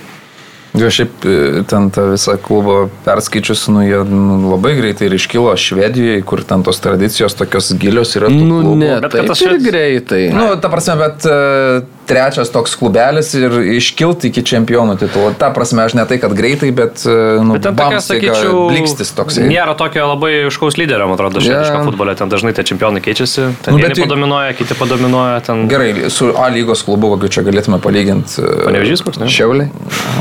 Jo, 0.79 0.91
šiaip 0.95 1.25
e, 1.27 1.37
ten 1.69 1.89
tą 1.95 2.05
visą 2.13 2.37
klubą 2.43 2.77
perskaičius, 3.07 3.67
nu, 3.75 3.83
jie 3.87 3.99
nu, 4.07 4.39
labai 4.53 4.77
greitai 4.79 5.09
ir 5.09 5.17
iškilo 5.17 5.55
Švedijoje, 5.59 6.23
kur 6.29 6.45
ten 6.47 6.63
tos 6.67 6.79
tradicijos 6.85 7.35
tokios 7.39 7.73
gilios 7.81 8.15
yra. 8.19 8.31
Nu, 8.31 8.61
klubų. 8.63 8.75
ne, 8.79 8.93
Bet 9.03 9.15
tai 9.15 9.25
kad 9.25 9.33
tas 9.33 9.43
ir 9.43 9.59
greitai. 9.65 10.23
Nu, 10.35 10.51
ta 10.63 10.71
prasme, 10.73 10.99
bet 11.01 11.27
uh, 11.27 11.98
trečias 12.09 12.51
toks 12.55 12.75
klubelis 12.81 13.31
ir 13.39 13.55
iškilti 13.77 14.31
iki 14.33 14.43
čempionų 14.49 14.97
titulo. 15.01 15.31
Ta 15.39 15.51
prasme, 15.55 15.85
aš 15.85 15.95
ne 15.99 16.05
tai, 16.09 16.19
kad 16.23 16.35
greitai, 16.37 16.71
bet, 16.75 17.03
uh, 17.07 17.39
nu, 17.45 17.57
Bet 17.59 17.67
ten 17.69 17.77
tokia, 17.79 18.01
sakyčiau, 18.05 18.65
blikstis 18.73 19.13
toks. 19.17 19.39
Nėra 19.45 19.77
tokio 19.79 20.09
labai 20.11 20.33
iškaus 20.49 20.79
lyderio, 20.81 21.07
man 21.11 21.19
atrodo, 21.19 21.43
švediško 21.45 21.83
Jo. 21.83 21.85
futbole. 21.91 22.17
Ten 22.19 22.33
dažnai 22.33 22.55
tie 22.57 22.65
čempionai 22.69 23.05
keičiasi. 23.05 23.47
Ten 23.67 23.77
Nu, 23.77 23.83
vieni 23.83 23.95
padominuoja, 24.01 24.57
kiti 24.59 24.77
padominuoja. 24.79 25.41
Ten... 25.47 25.67
Gerai, 25.71 26.11
su 26.11 26.33
A 26.39 26.49
lygos 26.53 26.83
klubu, 26.87 27.13
kokiu 27.15 27.29
čia 27.39 27.47
galėtume 27.47 27.81
palyginti. 27.85 28.41
uh, 28.43 28.67
Panevežys 28.67 29.05
koks, 29.07 29.21
ne? 29.23 29.31
Šiauliai. 29.33 29.71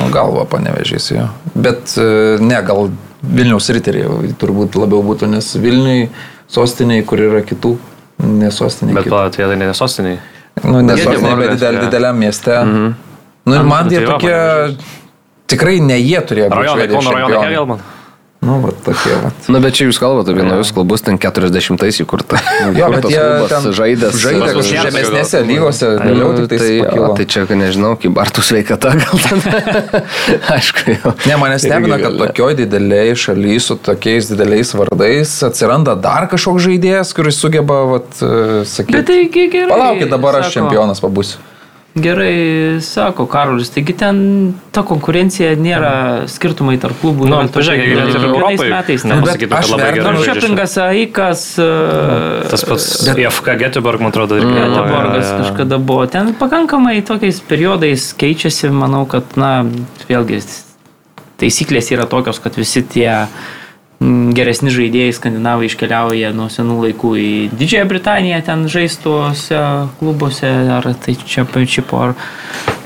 Nu, 0.01 0.11
Galva 0.13 0.45
panevežys 0.49 1.11
jo. 1.15 1.27
Bet 1.57 1.95
e, 1.97 2.37
ne, 2.43 2.57
gal 2.67 2.89
Vilniaus 3.25 3.69
riteriai 3.73 4.31
turbūt 4.37 4.77
labiau 4.77 5.01
būtų, 5.05 5.29
nes 5.31 5.49
Vilniui 5.57 6.07
sostiniai, 6.51 7.03
kur 7.07 7.21
yra 7.21 7.41
kitų, 7.45 7.73
nesostiniai. 8.21 8.95
Bet 8.99 9.09
pala, 9.11 9.31
tai 9.33 9.45
jie 9.47 9.57
nesostiniai. 9.59 10.19
Nu, 10.63 10.81
nesostiniai, 10.81 11.21
Göteborgas, 11.21 11.47
bet 11.47 11.59
didel, 11.59 11.81
dideliam 11.85 12.17
mieste. 12.17 12.63
Mhm. 12.63 12.95
Nu 13.47 13.55
ir 13.55 13.63
man 13.63 13.89
jie 13.89 13.99
tai 14.01 14.07
tokie, 14.07 14.37
tikrai 15.47 15.79
ne 15.79 15.99
jie 15.99 16.19
turėjo 16.21 16.49
būti. 16.51 16.63
Rajonai, 16.63 16.87
Kauno 16.91 17.11
rajonai 17.15 17.43
čempionai. 17.43 17.77
Nu, 18.47 18.61
va, 18.63 18.71
tokie, 18.85 19.15
va. 19.19 19.33
Na, 19.51 19.59
bet 19.63 19.75
čia 19.75 19.89
jūs 19.89 19.99
kalbate 19.99 20.31
apie 20.31 20.45
naujus 20.47 20.71
klubus, 20.75 21.03
ten 21.03 21.19
40-ais 21.19 21.99
įkurta. 22.03 22.39
Jo, 22.77 22.87
bet 22.93 23.09
jie 23.11 23.25
žaidė 23.75 24.11
Jacko 24.13 24.63
žemesnėse 24.63 25.41
lygose, 25.47 25.89
vėliau 25.99 26.31
tik 26.37 26.53
tai 26.53 26.67
tai, 26.67 27.09
tai 27.17 27.25
čia, 27.29 27.43
kad 27.49 27.59
nežinau, 27.59 27.95
kaip 27.99 28.13
Bartų 28.17 28.43
sveikata 28.45 28.93
gal 28.97 29.21
ten. 29.23 29.43
Aišku, 30.55 30.95
jau. 30.95 31.13
Ne, 31.27 31.37
mane 31.41 31.59
stebina, 31.61 31.97
Irgi 31.99 32.07
kad 32.07 32.19
tokioj 32.23 32.57
dideliai 32.61 33.17
šalyje 33.17 33.59
su 33.67 33.77
tokiais 33.89 34.31
dideliais 34.31 34.73
vardais 34.77 35.35
atsiranda 35.47 35.97
dar 35.99 36.29
kažkoks 36.31 36.65
žaidėjas, 36.67 37.13
kuris 37.17 37.39
sugeba, 37.41 37.83
vat, 37.95 38.09
e, 38.21 38.63
sakyti. 38.69 38.97
Bet 38.99 39.11
taigi 39.11 39.47
gerai. 39.53 39.69
Palaukit, 39.73 40.09
dabar 40.13 40.41
aš 40.41 40.55
čempionas 40.57 41.03
pabūsiu. 41.03 41.43
Gerai, 41.97 42.77
sako 42.81 43.25
Karolis, 43.25 43.71
taigi 43.73 43.93
ten 43.97 44.17
ta 44.75 44.83
konkurencija 44.85 45.55
nėra 45.57 46.27
skirtumai 46.29 46.75
tarp 46.81 46.99
klubų. 47.01 47.25
Nu, 47.25 47.39
yra 47.39 47.49
tokie 47.49 47.55
pažiūrėk, 47.57 47.93
net 47.97 48.11
ir 48.11 48.27
Europai. 48.27 48.69
metais. 48.69 49.05
Ne, 49.07 49.17
pasakytum, 49.23 49.55
kad 49.55 49.71
labai 49.71 49.89
gerai. 49.95 50.25
Šepingas 50.27 50.77
Aikas, 50.83 51.43
e, 51.57 51.69
Tas 52.51 52.65
pats 52.69 52.87
FK 53.07 53.57
Göteborg, 53.63 54.03
man 54.03 54.13
atrodo, 54.13 54.37
irgi. 54.37 54.53
Göteborgas 54.53 55.25
jo, 55.25 55.31
jo. 55.31 55.41
kažkada 55.41 55.81
buvo. 55.81 56.05
Ten 56.05 56.35
pakankamai 56.37 57.01
tokiais 57.01 57.41
periodais 57.41 58.11
keičiasi, 58.13 58.69
manau, 58.69 59.07
kad, 59.09 59.33
na, 59.39 59.65
vėlgi, 60.11 60.43
taisyklės 61.41 61.89
yra 61.97 62.05
tokios, 62.05 62.37
kad 62.43 62.61
visi 62.61 62.85
tie 62.85 63.09
mm, 63.09 63.56
geresni 63.99 64.71
žaidėjai 64.73 65.15
skandinavai 65.17 65.69
iškeliauja 65.69 66.33
nuo 66.37 66.47
senų 66.53 66.77
laikų 66.85 67.13
į 67.17 67.29
Didžiąją 67.57 67.87
Britaniją, 67.89 68.41
ten 68.45 68.67
žaistuose 68.69 69.61
klubuose, 69.99 70.51
ar 70.77 70.91
tai 71.01 71.17
čia 71.25 71.47
pačipo, 71.49 72.03
ar 72.09 72.15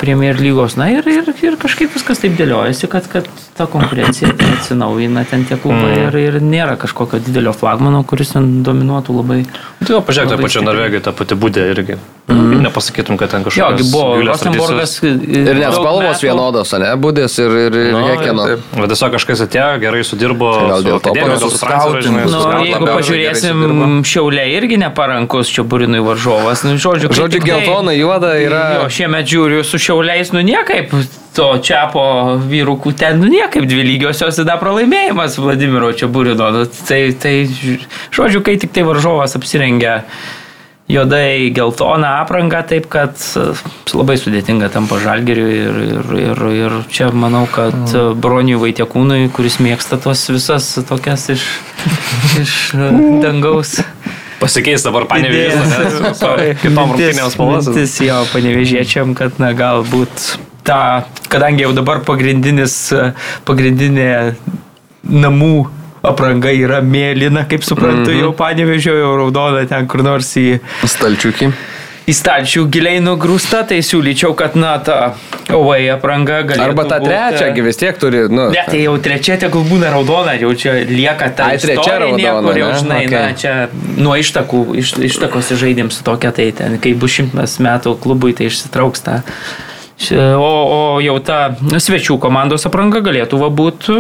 Premier 0.02 0.34
lygos. 0.42 0.76
Na 0.82 0.88
ir, 0.90 1.06
ir, 1.06 1.28
ir 1.46 1.58
kažkaip 1.62 1.94
viskas 1.94 2.18
taip 2.24 2.34
dėliojasi, 2.40 2.88
kad, 2.90 3.06
kad 3.12 3.28
ta 3.58 3.68
konkurencija 3.70 4.32
ten 4.34 4.56
atsinaujina 4.58 5.26
ten 5.30 5.46
tie 5.46 5.60
klubai 5.62 5.92
Mm. 5.92 6.08
ir, 6.08 6.18
ir 6.18 6.40
nėra 6.42 6.78
kažkokio 6.82 7.20
didelio 7.22 7.54
flagmano, 7.54 8.02
kuris 8.08 8.34
ten 8.34 8.64
dominuotų 8.66 9.14
labai. 9.20 9.44
Tai 9.86 9.94
jau 9.98 10.02
pažiūrėk, 10.08 10.42
pačia 10.42 10.58
stipriai. 10.62 10.68
Norvegija, 10.72 11.04
ta 11.06 11.12
pati 11.14 11.36
būdė 11.38 11.68
irgi. 11.76 11.98
Mm. 12.32 12.62
Nepasakytum, 12.64 13.18
kad 13.20 13.32
ten 13.34 13.42
Jo, 13.42 13.50
kažkokios... 13.50 13.82
gi 13.82 13.92
buvo 13.92 14.22
Rosenborgas. 14.26 14.94
Ir 15.04 15.58
net 15.60 15.74
spalvos 15.76 16.22
vienodos, 16.24 16.72
ne? 16.80 16.92
Budės 17.02 17.36
ir, 17.42 17.52
ir, 17.68 17.78
ir 17.90 17.92
Nu, 17.98 18.04
Hekeno. 18.08 18.46
Bet 18.78 18.94
tiesiog 18.94 19.16
kažkas 19.18 19.42
atėjo, 19.48 19.80
gerai 19.84 20.04
sudirbo. 20.08 20.52
Gal 20.70 20.82
su 20.84 20.88
dėl 20.88 21.02
to 21.04 21.14
gal 21.18 21.36
su 21.42 21.50
su 21.52 21.68
Nu, 22.32 22.44
jeigu 22.64 22.88
pažiūrėsim, 22.88 23.66
šiauliai 24.08 24.54
irgi 24.56 24.78
neparankus 24.82 25.52
čia 25.52 25.66
burinui 25.68 26.00
varžovas. 26.06 26.64
Nu, 26.64 26.78
žodžiu, 26.78 27.12
Žodžiu, 27.12 27.42
tai- 27.42 27.50
geltona, 27.50 27.92
juoda 27.98 28.32
yra. 28.40 28.64
Jo, 28.84 28.88
šiemet 28.90 29.28
žiūriu 29.28 29.66
su 29.68 29.78
šiauliais, 29.92 30.32
nu 30.32 30.42
niekaip. 30.46 30.96
To 31.32 31.54
čiapo 31.64 32.02
vyrukų 32.44 32.92
ten, 33.00 33.22
nu 33.22 33.30
niekaip 33.32 33.64
dvi 33.64 33.86
lygiosios 33.88 34.36
tada 34.36 34.58
pralaimėjimas 34.60 35.38
Vladimiro 35.40 35.94
čia 35.96 36.10
burino. 36.12 36.50
Nu, 36.52 36.66
Tai, 36.68 37.00
tai, 37.16 37.48
žodžiu, 38.12 38.42
kai 38.44 38.58
tik 38.60 38.74
tai 38.76 38.84
varžovas 38.84 39.38
apsirengia 39.40 40.02
juodai 40.92 41.52
geltoną 41.56 42.10
aprangą, 42.20 42.66
taip 42.68 42.90
kad 42.92 43.16
e, 43.40 43.46
labai 43.96 44.18
sudėtinga 44.20 44.68
tampa 44.74 45.00
žalgeriui 45.00 45.56
ir, 45.56 45.80
ir, 45.86 46.12
ir, 46.20 46.44
ir 46.66 46.76
čia 46.92 47.08
manau, 47.16 47.46
kad 47.48 47.80
mm. 47.80 48.20
Broniui 48.20 48.60
Vaitiekūnui, 48.60 49.30
kuris 49.32 49.62
mėgsta 49.64 50.02
tos 50.04 50.26
visas 50.34 50.68
tokias 50.90 51.30
iš, 51.32 51.48
iš 52.44 52.58
e, 52.76 52.92
dangaus. 53.24 53.78
Pasikeis 54.42 54.86
dabar 54.86 55.06
panevėžys. 55.10 55.76
Kitom 56.64 56.96
rungtynėm 56.96 57.28
spalvas. 57.34 57.68
Mintis 57.70 57.98
jo 58.02 58.22
panevežėčiam, 58.34 59.14
kad 59.18 59.38
na 59.42 59.52
galbūt 59.58 60.32
ta, 60.66 61.06
kadangi 61.32 61.66
jau 61.68 61.76
dabar 61.78 62.02
pagrindinis, 62.08 62.78
pagrindinė 63.46 64.10
namų 65.06 65.56
apranga 66.06 66.50
yra 66.54 66.80
mėlyna, 66.82 67.46
kaip 67.50 67.66
suprantu, 67.66 68.10
mm 68.10 68.16
-hmm. 68.16 68.22
jau 68.24 68.32
panevežio, 68.38 68.96
jau 68.98 69.12
raudona 69.20 69.66
ten 69.70 69.88
kur 69.88 70.02
nors 70.06 70.34
į, 70.38 70.60
Stalčiukį. 70.86 71.52
Į 72.10 72.14
stalčių 72.18 72.64
giliai 72.74 73.02
nugrūsta, 73.04 73.62
tai 73.70 73.78
siūlyčiau, 73.86 74.34
kad 74.38 74.56
na 74.58 74.74
ta 74.82 75.14
ovai 75.54 75.84
apranga 75.94 76.42
galėtų 76.48 76.66
Arba 76.72 76.86
tą 76.90 76.98
būt, 77.04 77.10
trečią, 77.12 77.50
gi 77.56 77.66
vis 77.66 77.80
tiek 77.80 78.00
turi, 78.02 78.24
nu. 78.32 78.48
Ne, 78.54 78.64
tai 78.68 78.82
jau 78.84 78.96
trečia 79.04 79.38
tegul 79.42 79.66
būna 79.70 79.92
raudona, 79.94 80.34
jau 80.42 80.52
čia 80.58 80.80
lieka 80.90 81.30
ta 81.38 81.52
Ai, 81.52 81.60
trečia 81.62 82.00
raudona, 82.02 82.42
kur 82.42 82.62
jau, 82.62 82.72
žinai, 82.82 83.00
Okay. 83.02 83.14
na, 83.14 83.38
čia 83.38 83.54
nuo 84.02 84.16
ištakų, 84.18 84.64
iš, 84.82 84.96
ištakos 85.12 85.54
žaidėm 85.62 85.92
su 85.94 86.04
tokia, 86.06 86.34
tai 86.36 86.50
ten, 86.56 86.78
kai 86.82 86.94
bus 86.98 87.16
šimtas 87.20 87.60
metų 87.64 87.96
klubui, 88.02 88.34
tai 88.38 88.50
išsitrauks 88.50 89.06
tą. 89.06 89.22
O, 90.12 90.50
o 90.50 90.80
jau 91.04 91.20
ta 91.22 91.54
svečių 91.62 92.18
komandos 92.22 92.66
apranga 92.66 93.04
galėtų 93.06 93.38
būti 93.54 93.98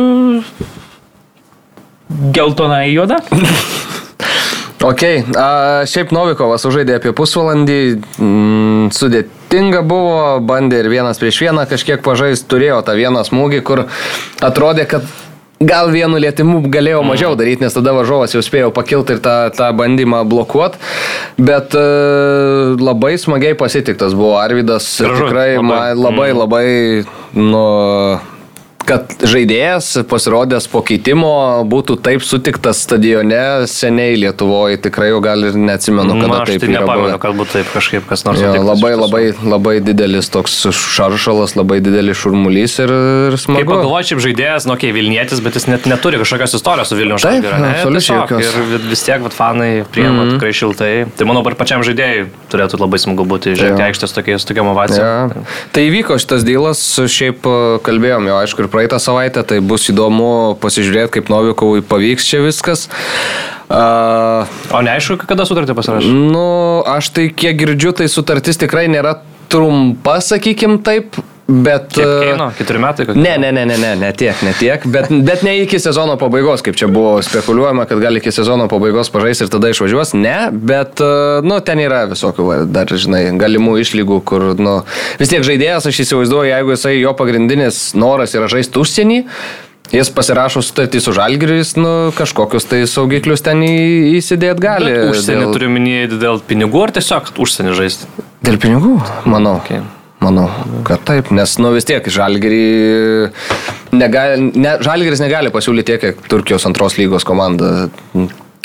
geltona 2.33 2.85
į 2.89 2.95
juodą. 2.97 3.21
Ok, 4.81 5.01
a, 5.37 5.47
šiaip 5.85 6.09
Novikovas 6.15 6.63
sužaidė 6.65 6.95
apie 6.97 7.11
pusvalandį, 7.13 7.81
mm, 8.17 8.87
sudėtinga 8.97 9.83
buvo, 9.85 10.39
bandė 10.41 10.81
ir 10.81 10.89
vienas 10.89 11.21
prieš 11.21 11.43
vieną 11.45 11.67
kažkiek 11.69 12.01
pažaisti, 12.05 12.49
turėjo 12.49 12.79
tą 12.87 12.95
vieną 12.97 13.21
smūgį, 13.27 13.61
kur 13.67 13.85
atrodė, 14.41 14.87
kad 14.89 15.05
gal 15.61 15.91
vienu 15.93 16.17
lietimu 16.17 16.63
galėjo 16.73 17.03
mažiau 17.05 17.35
daryti, 17.37 17.61
nes 17.61 17.75
tada 17.75 17.93
varžovas 17.93 18.33
jau 18.33 18.41
spėjo 18.41 18.71
pakilti 18.73 19.15
ir 19.15 19.21
tą, 19.21 19.35
tą 19.53 19.69
bandymą 19.77 20.23
blokuoti, 20.25 20.81
bet 21.37 21.77
e, 21.77 21.85
labai 22.81 23.13
smagiai 23.21 23.53
pasitiktas 23.59 24.17
buvo 24.17 24.39
Arvidas, 24.41 24.89
Gražu, 24.97 25.27
tikrai 25.27 25.49
labai. 25.59 25.81
labai, 25.93 25.99
labai, 26.01 26.29
labai 26.41 26.65
nu, 27.37 27.65
kad 28.87 29.13
žaidėjas 29.27 29.89
pasirodęs 30.09 30.67
po 30.71 30.81
keitimo 30.85 31.31
būtų 31.69 31.97
taip 32.03 32.23
sutiktas 32.25 32.81
stadione 32.85 33.67
seniai 33.69 34.15
Lietuvoje, 34.21 34.79
tikrai 34.85 35.11
jau 35.11 35.21
gal 35.23 35.43
ir 35.47 35.57
neatsimenu, 35.57 36.15
kada 36.21 36.31
Na, 36.31 36.39
aš 36.43 36.53
taip 36.53 36.63
tai 36.63 36.69
yra 36.69 36.81
nepamenu, 36.81 37.19
kad 37.23 37.37
būtų 37.39 37.57
taip 37.59 37.71
kažkaip 37.75 38.07
kas 38.09 38.25
nors 38.27 38.41
Jo, 38.41 38.53
labai, 38.65 38.93
labai, 38.97 39.23
labai 39.43 39.75
didelis 39.85 40.29
toks 40.33 40.57
šaršalas, 40.75 41.55
labai 41.59 41.79
didelis 41.83 42.17
šurmulys 42.21 42.77
ir, 42.83 42.91
ir 42.91 43.37
Kaip 43.37 43.43
smagu. 43.45 43.67
pagalvoju, 43.69 44.09
šiaip 44.11 44.23
žaidėjas, 44.27 44.67
nu, 44.69 44.77
kai 44.81 44.91
Vilnietis, 44.95 45.41
bet 45.43 45.57
jis 45.59 45.67
net 45.71 45.87
neturi 45.89 46.19
kažkokios 46.21 46.57
istorijos 46.59 46.91
su 46.91 46.97
Vilnius 46.99 47.25
ne? 47.27 47.41
absoliučiai. 47.71 48.41
Ir 48.41 48.59
vi- 48.71 48.81
vis 48.91 49.03
tiek 49.07 49.21
vat, 49.23 49.33
fanai 49.35 49.83
priema 49.91 50.11
mm 50.11 50.19
-hmm. 50.19 50.33
tikrai 50.39 50.53
šiltai. 50.53 50.93
Tai 51.17 51.27
manau, 51.29 51.43
ir 51.47 51.55
pačiam 51.59 51.83
žaidėjui 51.85 52.27
turėtų 52.51 52.79
labai 52.81 52.99
smagu 52.99 53.25
būti 53.25 53.55
žengti 53.55 53.83
aikštės 53.87 54.15
tokiais 54.15 54.45
tokiam 54.45 54.67
ovacijom. 54.73 55.05
Ja. 55.05 55.45
Tai 55.71 55.81
įvyko 55.87 56.17
šitas 56.19 56.43
dylas, 56.47 56.81
šiaip 57.07 57.45
kalbėjom 57.83 58.27
jau, 58.27 58.37
aišku, 58.41 58.65
ir 58.65 58.70
praeitą 58.71 58.99
savaitę, 59.01 59.43
tai 59.47 59.59
bus 59.63 59.89
įdomu 59.91 60.57
pasižiūrėti, 60.63 61.17
kaip 61.17 61.31
Novikovui 61.33 61.83
pavyks 61.85 62.27
čia 62.27 62.41
viskas. 62.45 62.87
Uh, 63.71 64.47
O 64.75 64.81
neaišku, 64.83 65.21
kada 65.29 65.45
sutartį 65.47 65.75
pasirašė? 65.77 66.11
Nu, 66.33 66.81
aš 66.87 67.11
tai 67.15 67.29
kiek 67.31 67.59
girdžiu, 67.59 67.93
tai 67.95 68.09
sutartis 68.11 68.59
tikrai 68.59 68.87
nėra 68.91 69.19
trumpa, 69.51 70.17
sakykim 70.23 70.79
taip, 70.83 71.19
bet... 71.51 71.87
Kiek 71.93 72.05
e, 72.05 72.17
keino? 72.25 72.47
Keturi 72.57 72.81
metai? 72.81 73.05
kokie? 73.09 73.21
Ne, 73.21 73.35
ne, 73.41 73.51
ne, 73.55 73.65
ne, 73.69 73.77
ne, 73.81 73.91
ne 73.99 74.11
tiek, 74.17 74.41
ne 74.45 74.53
tiek, 74.57 74.85
bet, 74.93 75.11
bet 75.27 75.45
ne 75.47 75.57
iki 75.61 75.79
sezono 75.81 76.17
pabaigos, 76.21 76.63
kaip 76.65 76.77
čia 76.79 76.89
buvo 76.91 77.17
spekuliuojama, 77.25 77.85
kad 77.89 78.01
gali 78.03 78.21
iki 78.23 78.33
sezono 78.35 78.67
pabaigos 78.71 79.11
pažais 79.13 79.43
ir 79.43 79.51
tada 79.53 79.71
išvažiuos. 79.73 80.13
Ne, 80.19 80.37
bet, 80.51 81.01
e, 81.03 81.41
nu, 81.47 81.59
ten 81.65 81.81
yra 81.83 82.03
visokių, 82.11 82.47
dar, 82.71 82.91
žinai, 82.91 83.25
galimų 83.41 83.79
išlygų, 83.85 84.21
kur, 84.27 84.51
nu, 84.59 84.77
vis 85.21 85.33
tiek 85.33 85.45
žaidėjas, 85.47 85.89
aš 85.91 86.05
įsivaizduoju, 86.05 86.53
jeigu 86.53 86.77
jisai 86.77 86.95
jo 86.99 87.15
pagrindinis 87.17 87.91
noras 87.97 88.37
yra 88.37 88.49
žaisti 88.51 88.81
užsienį, 88.81 89.19
Jis 89.91 90.07
pasirašo 90.15 90.61
sutartį 90.63 91.01
su 91.03 91.11
žalgiriais, 91.11 91.73
nu, 91.75 91.89
kažkokius 92.15 92.67
tai 92.69 92.85
saugiklius 92.87 93.43
ten 93.43 93.59
įsidėt 93.67 94.61
gali. 94.63 94.93
Bet 94.95 95.17
Užsienį 95.17 95.43
dėl- 95.43 95.55
turiu 95.57 95.71
minėti 95.73 96.19
dėl 96.21 96.39
pinigų 96.47 96.85
ar 96.85 96.93
tiesiog 96.95 97.33
užsienį 97.35 97.75
žaisti? 97.75 98.07
Dėl 98.39 98.55
pinigų, 98.61 98.93
manau. 99.27 99.57
Okay. 99.59 99.83
Manau, 100.21 100.45
kad 100.85 101.01
taip, 101.07 101.31
nes 101.33 101.55
nu 101.57 101.71
vis 101.73 101.87
tiek 101.89 102.05
žalgerį 102.13 102.65
negali, 103.97 104.51
ne, 104.53 104.75
žalgeris 104.85 105.23
negali 105.23 105.49
pasiūlyti 105.53 105.95
tiek, 105.95 106.03
kiek 106.03 106.29
Turkijos 106.29 106.67
antros 106.69 106.99
lygos 107.01 107.25
komanda. 107.25 107.89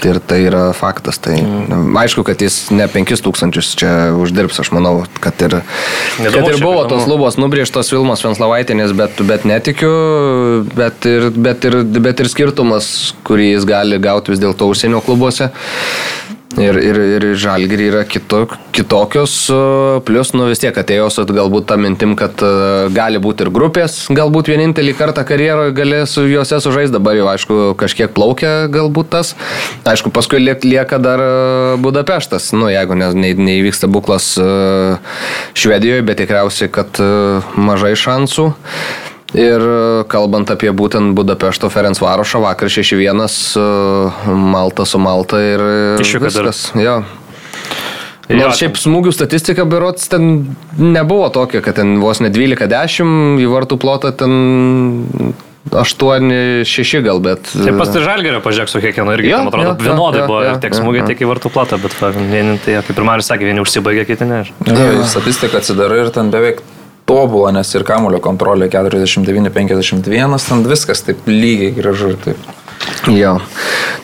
Ir 0.04 0.18
tai 0.20 0.42
yra 0.44 0.74
faktas. 0.76 1.16
Tai, 1.24 1.38
mm. 1.40 1.94
Aišku, 1.96 2.20
kad 2.28 2.42
jis 2.44 2.66
ne 2.68 2.84
5000 2.92 3.78
čia 3.80 3.92
uždirbs, 4.12 4.59
aš 4.61 4.68
manau, 4.76 5.07
kad 5.24 5.40
ir, 5.40 5.57
Nedaug 6.20 6.36
kad 6.36 6.50
ir 6.52 6.61
buvo 6.61 6.82
tos 6.90 7.09
lubos 7.09 7.38
nubrėžtos 7.40 7.88
Vilmos 7.94 8.20
Venslavaitinės, 8.26 8.92
bet, 8.98 9.22
bet 9.24 9.48
netikiu, 9.48 9.94
bet 10.76 11.09
ir, 11.09 11.30
bet, 11.32 11.64
ir, 11.64 11.80
bet 12.04 12.20
ir 12.20 12.28
skirtumas, 12.28 12.90
kurį 13.24 13.54
jis 13.54 13.64
gali 13.68 13.96
gauti 14.04 14.34
vis 14.34 14.44
dėlto 14.44 14.68
užsienio 14.68 15.00
klubuose. 15.07 15.48
Ir, 16.55 16.76
ir, 16.78 16.97
ir 17.18 17.24
žalgiriai 17.36 17.88
yra 17.90 18.01
kitok, 18.09 18.55
kitokios, 18.72 19.32
plus 20.07 20.30
nu 20.32 20.47
vis 20.47 20.61
tiek 20.62 20.76
atėjo 20.78 21.09
su 21.11 21.24
galbūt 21.26 21.66
tą 21.68 21.76
mintim, 21.82 22.14
kad 22.16 22.38
e, 22.40 22.51
gali 22.94 23.18
būti 23.20 23.44
ir 23.44 23.51
grupės, 23.53 23.97
galbūt 24.14 24.49
vienintelį 24.53 24.94
kartą 24.97 25.24
karjeroje 25.26 25.74
galės 25.76 26.14
juose 26.16 26.61
sužaisti, 26.62 26.94
dabar 26.94 27.18
jau 27.18 27.26
aišku 27.32 27.59
kažkiek 27.82 28.14
plaukia 28.14 28.70
galbūt 28.72 29.11
tas, 29.16 29.34
aišku 29.90 30.14
paskui 30.14 30.40
liek- 30.40 30.64
lieka 30.64 31.01
dar 31.03 31.20
e, 31.24 31.34
Budapeštas, 31.82 32.53
nu 32.57 32.70
jeigu 32.72 32.97
ne, 32.97 33.11
ne, 33.18 33.34
neįvyksta 33.51 33.90
buklas 33.90 34.30
e, 34.38 34.47
Švedijoje, 35.59 36.07
bet 36.07 36.22
tikriausiai, 36.22 36.70
kad 36.72 37.03
mažai 37.59 37.92
šansų. 37.99 38.49
Ir 39.34 39.58
e, 39.58 40.04
kalbant 40.10 40.50
apie 40.54 40.70
būtent 40.70 41.16
Budapešto 41.18 41.70
Ferenc 41.72 41.98
Varošą, 41.98 42.38
vakar 42.44 42.70
6-1 42.70 43.24
e, 43.26 43.64
Malta 44.54 44.86
su 44.86 45.00
Malta 45.02 45.40
ir 45.42 45.62
e, 45.62 45.78
Išvyka 46.04 46.30
dar. 46.30 46.46
viskas. 46.46 46.68
Jo. 46.78 47.00
Jo, 48.26 48.38
Nors 48.40 48.58
šiaip 48.58 48.78
smūgių 48.78 49.12
statistika 49.14 49.66
berots 49.66 50.08
ten 50.10 50.54
nebuvo 50.78 51.28
tokia, 51.34 51.60
kad 51.62 51.78
ten 51.78 51.98
vos 52.02 52.18
ne 52.22 52.30
12-10 52.34 53.42
į 53.42 53.50
vartų 53.50 53.78
plotą 53.82 54.10
ten 54.18 55.34
8-6 55.70 57.02
gal, 57.06 57.20
bet... 57.22 57.50
Taip 57.50 57.78
pas 57.78 57.90
tai 57.90 58.02
žalgerio 58.02 58.40
pažiūrėk 58.42 58.70
su 58.70 58.82
kiekvienu 58.82 59.14
irgi, 59.14 59.30
Jo, 59.30 59.42
man 59.42 59.50
atrodo, 59.50 59.68
jo, 59.68 59.74
jo, 59.74 59.86
vienodai 59.90 60.22
jo, 60.22 60.26
buvo 60.30 60.42
jo, 60.42 60.54
ir 60.54 60.60
tiek 60.62 60.74
smūgiai, 60.78 61.02
jo. 61.02 61.08
tiek 61.10 61.22
į 61.22 61.30
vartų 61.32 61.52
platą, 61.54 61.78
bet 61.82 61.96
vieni, 62.18 62.56
tai, 62.62 62.78
kaip 62.86 62.98
ir 62.98 63.06
Marius 63.06 63.30
sakė, 63.30 63.48
vieni 63.50 63.62
užsibaigė, 63.62 64.06
kiti 64.10 64.28
ne. 64.30 64.42
Jo, 64.70 65.06
statistiką 65.10 65.62
atsidarai 65.62 66.04
ir 66.04 66.12
ten 66.14 66.30
beveik 66.34 66.62
tobulą, 67.07 67.52
nes 67.54 67.70
ir 67.74 67.84
kamulio 67.86 68.20
kontrolė 68.24 68.68
49-51, 68.72 70.38
ten 70.48 70.64
viskas 70.66 71.04
taip 71.07 71.26
lygiai 71.30 71.72
gražu 71.76 72.14
taip. 72.24 72.40
Jo. 73.11 73.36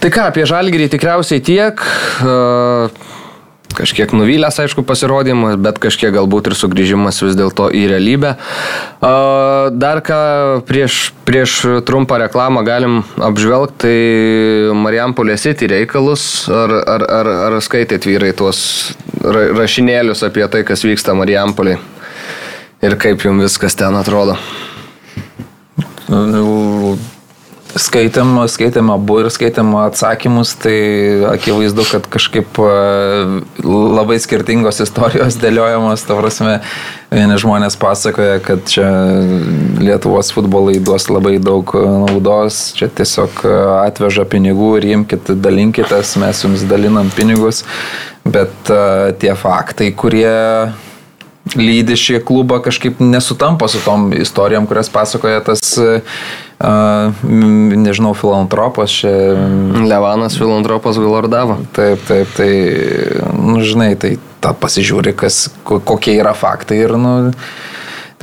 Tai 0.03 0.11
ką, 0.14 0.28
apie 0.30 0.44
žalgyrį 0.48 0.90
tikriausiai 0.96 1.42
tiek. 1.44 1.82
e, 2.22 3.11
Kažkiek 3.72 4.11
nuvylęs, 4.12 4.59
aišku, 4.61 4.82
pasirodymas, 4.84 5.55
bet 5.57 5.78
kažkiek 5.80 6.12
galbūt 6.12 6.50
ir 6.50 6.55
sugrįžimas 6.61 7.22
vis 7.24 7.38
dėlto 7.38 7.70
į 7.72 7.86
realybę. 7.94 8.34
E, 8.36 9.12
Dar 9.80 10.03
ką 10.05 10.18
prieš, 10.68 11.14
prieš 11.24 11.55
trumpą 11.88 12.18
reklamą 12.20 12.61
galim 12.68 12.98
apžvelgti, 13.16 13.78
tai 13.86 14.76
Marijampolė 14.76 15.38
City 15.40 15.70
reikalus. 15.72 16.26
Ar, 16.53 16.74
ar, 16.84 17.07
ar, 17.20 17.32
ar 17.48 17.57
skaitėt 17.64 18.05
vyrai 18.11 18.34
tuos 18.36 18.61
ra- 19.24 19.48
rašinėlius 19.62 20.20
apie 20.28 20.44
tai, 20.53 20.66
kas 20.68 20.84
vyksta 20.84 21.16
Marijampolė? 21.16 21.78
Ir 22.83 22.97
kaip 22.99 23.22
jums 23.22 23.45
viskas 23.45 23.76
ten 23.78 23.95
atrodo? 23.95 24.35
Skaitėm, 27.72 28.35
skaitėm 28.51 28.91
abu 28.93 29.20
ir 29.22 29.28
skaitėm 29.33 29.70
atsakymus, 29.80 30.57
tai 30.61 30.74
akivaizdu, 31.30 31.87
kad 31.89 32.09
kažkaip 32.11 32.59
e, 32.61 32.74
labai 33.64 34.18
skirtingos 34.20 34.83
istorijos 34.85 35.39
dėliojamos, 35.41 36.05
ta 36.05 36.18
prasme, 36.18 36.59
vieni 37.14 37.39
žmonės 37.41 37.78
pasakoja, 37.80 38.43
kad 38.45 38.66
čia 38.68 38.91
Lietuvos 39.78 40.35
futbolai 40.35 40.76
duos 40.83 41.07
labai 41.09 41.39
daug 41.41 41.72
naudos, 41.78 42.72
čia 42.76 42.91
tiesiog 42.93 43.47
atveža 43.87 44.26
pinigų 44.28 44.74
ir 44.83 44.91
imkite, 44.99 45.39
dalinkitės, 45.39 46.18
mes 46.20 46.45
jums 46.45 46.66
dalinam 46.68 47.14
pinigus, 47.14 47.62
bet 48.26 48.74
tie 49.22 49.39
faktai, 49.39 49.95
kurie 49.97 50.33
lydi 51.59 51.97
šį 51.99 52.20
klubą 52.26 52.61
kažkaip 52.62 53.01
nesutampa 53.03 53.68
su 53.68 53.80
tom 53.84 54.12
istorijom, 54.14 54.66
kurias 54.70 54.90
pasakoja 54.93 55.43
tas, 55.45 55.62
uh, 55.80 55.99
nežinau, 57.82 58.14
filantropas 58.14 58.95
čia. 59.03 59.11
Levanas 59.88 60.38
filantropas 60.38 61.01
Vilordavo. 61.01 61.59
Taip, 61.74 62.05
taip, 62.09 62.30
tai, 62.36 62.53
nu, 63.34 63.59
žinai, 63.66 63.95
tai 63.99 64.14
ta 64.43 64.55
pasižiūri, 64.55 65.16
kas, 65.18 65.49
kokie 65.66 66.16
yra 66.20 66.34
faktai 66.38 66.82
ir, 66.84 66.97
nu, 66.99 67.32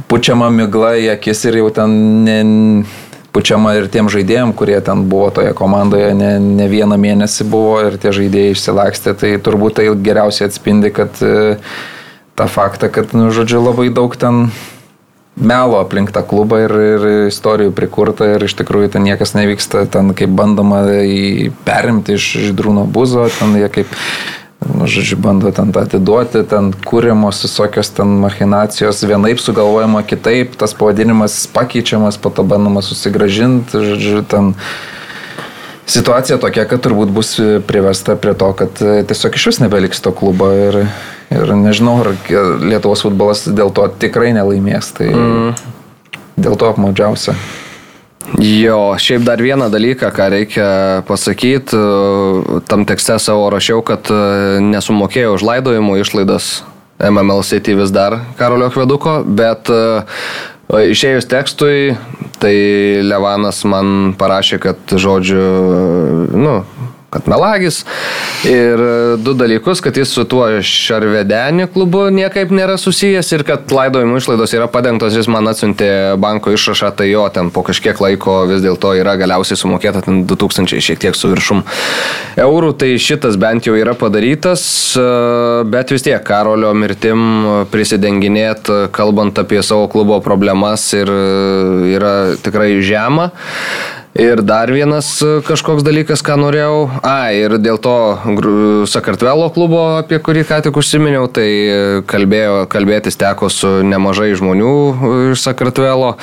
pučiama 0.10 0.50
migla 0.54 0.96
į 1.00 1.14
akis 1.18 1.46
ir 1.50 1.60
jau 1.60 1.70
ten 1.76 1.94
ne, 2.26 2.40
pučiama 3.36 3.76
ir 3.78 3.92
tiem 3.92 4.10
žaidėjim, 4.10 4.56
kurie 4.58 4.80
ten 4.82 5.06
buvo 5.12 5.30
toje 5.36 5.52
komandoje, 5.58 6.10
ne, 6.18 6.34
ne 6.40 6.68
vieną 6.72 6.98
mėnesį 7.00 7.46
buvo 7.52 7.78
ir 7.92 8.00
tie 8.02 8.16
žaidėjai 8.16 8.56
išsilakstė, 8.56 9.16
tai 9.20 9.36
turbūt 9.44 9.80
tai 9.80 9.90
geriausiai 10.08 10.50
atspindi, 10.50 10.92
kad 10.96 11.20
uh, 11.28 11.76
tą 12.40 12.48
faktą, 12.48 12.90
kad, 12.94 13.12
nu, 13.18 13.30
žodžiu, 13.36 13.62
labai 13.68 13.90
daug 13.94 14.16
ten 14.20 14.48
melo 15.40 15.80
aplink 15.80 16.12
tą 16.12 16.24
klubą 16.28 16.60
ir, 16.66 16.74
ir 16.74 17.06
istorijų 17.30 17.72
prikurta 17.76 18.28
ir 18.34 18.44
iš 18.44 18.58
tikrųjų 18.60 18.92
ten 18.96 19.08
niekas 19.08 19.34
nevyksta, 19.38 19.86
ten 19.92 20.12
kaip 20.18 20.32
bandoma 20.36 20.84
perimti 21.68 22.18
iš, 22.20 22.28
iš 22.44 22.52
Drūno 22.58 22.84
buzo, 22.90 23.30
ten 23.40 23.56
jie 23.60 23.70
kaip, 23.72 23.94
nu, 24.68 24.88
žodžiu, 24.90 25.20
bando 25.24 25.52
ten 25.56 25.72
tą 25.76 25.86
atiduoti, 25.88 26.44
ten 26.52 26.74
kūriamos 26.86 27.44
visokios 27.46 27.94
ten 27.96 28.20
machinacijos, 28.24 29.04
vienaip 29.08 29.40
sugalvojama 29.40 30.04
kitaip, 30.08 30.58
tas 30.60 30.76
pavadinimas 30.76 31.46
pakeičiamas, 31.56 32.20
po 32.20 32.34
to 32.34 32.44
bandoma 32.44 32.84
susigražinti, 32.84 33.80
žodžiu, 33.94 34.26
ten 34.28 34.52
situacija 35.90 36.38
tokia, 36.42 36.68
kad 36.70 36.84
turbūt 36.84 37.16
bus 37.16 37.38
privesta 37.68 38.20
prie 38.20 38.36
to, 38.36 38.52
kad 38.60 38.76
tiesiog 38.82 39.40
iš 39.40 39.48
vis 39.54 39.64
nebeliks 39.64 40.04
to 40.04 40.12
klubo 40.12 40.52
ir 40.52 40.84
Ir 41.30 41.54
nežinau, 41.54 42.00
ar 42.02 42.14
Lietuvos 42.64 43.04
futbolas 43.06 43.46
dėl 43.46 43.70
to 43.76 43.86
tikrai 44.02 44.32
nelaimės. 44.34 44.94
Tai 44.98 45.10
mm. 45.14 45.58
dėl 46.42 46.58
to 46.58 46.70
apmaudžiausia. 46.74 47.38
Jo, 48.38 48.94
šiaip 49.02 49.24
dar 49.26 49.42
vieną 49.42 49.70
dalyką, 49.74 50.12
ką 50.14 50.26
reikia 50.30 50.68
pasakyti, 51.08 51.78
tam 52.70 52.86
tekste 52.86 53.18
savo 53.22 53.48
rašiau, 53.50 53.82
kad 53.86 54.12
nesumokėjau 54.62 55.34
už 55.38 55.46
laidojimo 55.48 55.98
išlaidas 55.98 56.60
MML 57.00 57.42
City 57.48 57.74
vis 57.80 57.94
dar 57.96 58.20
Karolio 58.38 58.70
Kveduko, 58.74 59.22
bet 59.26 59.72
išėjus 60.70 61.26
tekstui, 61.32 61.96
tai 62.40 62.54
Levanas 63.02 63.64
man 63.66 64.14
parašė, 64.20 64.60
kad 64.62 64.94
žodžiu, 64.94 65.42
nu, 66.38 66.60
kad 67.10 67.28
melagis. 67.30 67.84
Ir 68.48 68.80
e, 68.80 69.18
du 69.18 69.34
dalykus, 69.38 69.82
kad 69.84 69.98
jis 69.98 70.12
su 70.14 70.24
tuo 70.30 70.46
Šarvedenį 70.66 71.68
klubu 71.74 72.06
niekaip 72.14 72.54
nėra 72.56 72.78
susijęs 72.80 73.32
ir 73.36 73.44
kad 73.48 73.72
laidojimo 73.74 74.20
išlaidos 74.20 74.54
yra 74.56 74.70
padengtos, 74.72 75.18
jis 75.18 75.30
man 75.32 75.50
atsiuntė 75.50 75.90
banko 76.22 76.54
išrašą, 76.56 76.92
tai 77.00 77.10
jo 77.12 77.26
ten 77.34 77.52
po 77.54 77.64
kažkiek 77.68 78.00
laiko 78.04 78.44
vis 78.50 78.64
dėlto 78.66 78.94
yra 79.00 79.16
galiausiai 79.20 79.60
sumokėta 79.60 80.04
ten 80.06 80.24
2000 80.30 80.80
šiek 80.86 81.02
tiek 81.02 81.18
su 81.18 81.32
viršum 81.34 81.64
eurų, 82.40 82.74
tai 82.80 82.94
šitas 83.02 83.40
bent 83.42 83.68
jau 83.68 83.76
yra 83.80 83.96
padarytas, 83.98 84.64
e, 84.96 85.08
bet 85.70 85.96
vis 85.96 86.06
tiek 86.06 86.24
Karolio 86.30 86.76
mirtim 86.78 87.66
prisidenginėt, 87.74 88.70
kalbant 88.96 89.42
apie 89.42 89.64
savo 89.66 89.90
klubo 89.92 90.20
problemas 90.24 90.86
ir 90.98 91.10
e, 91.10 91.22
yra 91.98 92.14
tikrai 92.44 92.76
žema. 92.86 93.32
Ir 94.18 94.42
dar 94.42 94.72
vienas 94.74 95.12
e, 95.22 95.36
kažkoks 95.46 95.84
dalykas, 95.86 96.24
ką 96.26 96.40
norėjau. 96.42 96.90
A, 97.06 97.30
ir 97.36 97.60
dėl 97.62 97.78
to 97.78 97.94
Sakartvelo 98.90 99.52
klubo, 99.54 99.84
apie 100.00 100.18
kurį 100.18 100.48
ką 100.50 100.64
tik 100.66 100.80
užsiminiau, 100.82 101.28
tai 101.30 101.50
kalbėjo, 102.10 102.64
kalbėtis 102.74 103.20
teko 103.22 103.52
su 103.54 103.80
nemažai 103.86 104.32
žmonių 104.40 104.74
iš 105.36 105.46
Sakartvelo 105.46 106.16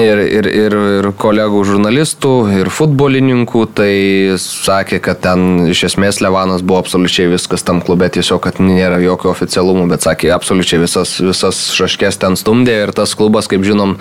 ir, 0.00 0.20
ir, 0.24 0.46
ir, 0.48 0.74
ir 1.00 1.08
kolegų 1.20 1.62
žurnalistų, 1.68 2.32
ir 2.62 2.70
futbolininkų, 2.72 3.64
tai 3.76 3.92
sakė, 4.40 5.02
kad 5.04 5.20
ten 5.24 5.68
iš 5.72 5.84
esmės 5.90 6.22
Levanas 6.24 6.64
buvo 6.64 6.80
absoliučiai 6.82 7.28
viskas 7.34 7.66
tam 7.66 7.82
klube, 7.84 8.08
tiesiog, 8.12 8.40
kad 8.44 8.62
nėra 8.62 9.02
jokio 9.02 9.32
oficialumo, 9.34 9.84
bet 9.90 10.06
sakė, 10.06 10.32
absoliučiai 10.32 10.80
visas, 10.84 11.18
visas 11.20 11.60
šaškės 11.76 12.20
ten 12.22 12.38
stumdė 12.40 12.78
ir 12.86 12.94
tas 12.96 13.12
klubas, 13.18 13.50
kaip 13.50 13.66
žinom, 13.68 13.98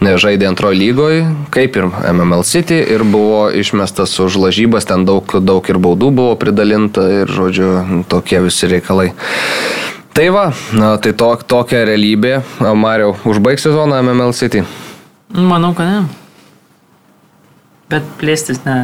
žaidė 0.00 0.48
antrojo 0.48 0.78
lygoje, 0.78 1.26
kaip 1.52 1.76
ir 1.76 1.90
MML 2.14 2.46
City, 2.48 2.80
ir 2.80 3.04
buvo 3.04 3.50
išmestas 3.52 4.16
už 4.24 4.40
lažybas, 4.40 4.88
ten 4.88 5.04
daug, 5.08 5.36
daug 5.44 5.68
ir 5.68 5.80
baudų 5.82 6.12
buvo 6.16 6.34
pridalinta 6.40 7.04
ir, 7.20 7.28
žodžiu, 7.28 8.04
tokie 8.08 8.40
visi 8.46 8.72
reikalai. 8.72 9.10
Tai 10.10 10.26
va, 10.34 10.48
tai 11.04 11.12
to, 11.14 11.28
tokia 11.46 11.84
realybė. 11.86 12.40
Mario, 12.74 13.14
užbaig 13.30 13.60
sezoną 13.62 14.00
MML 14.02 14.34
City. 14.34 14.64
Manau, 15.34 15.72
kad 15.78 15.86
ne. 15.86 16.00
Bet 17.90 18.06
plėstis 18.18 18.62
ne, 18.66 18.76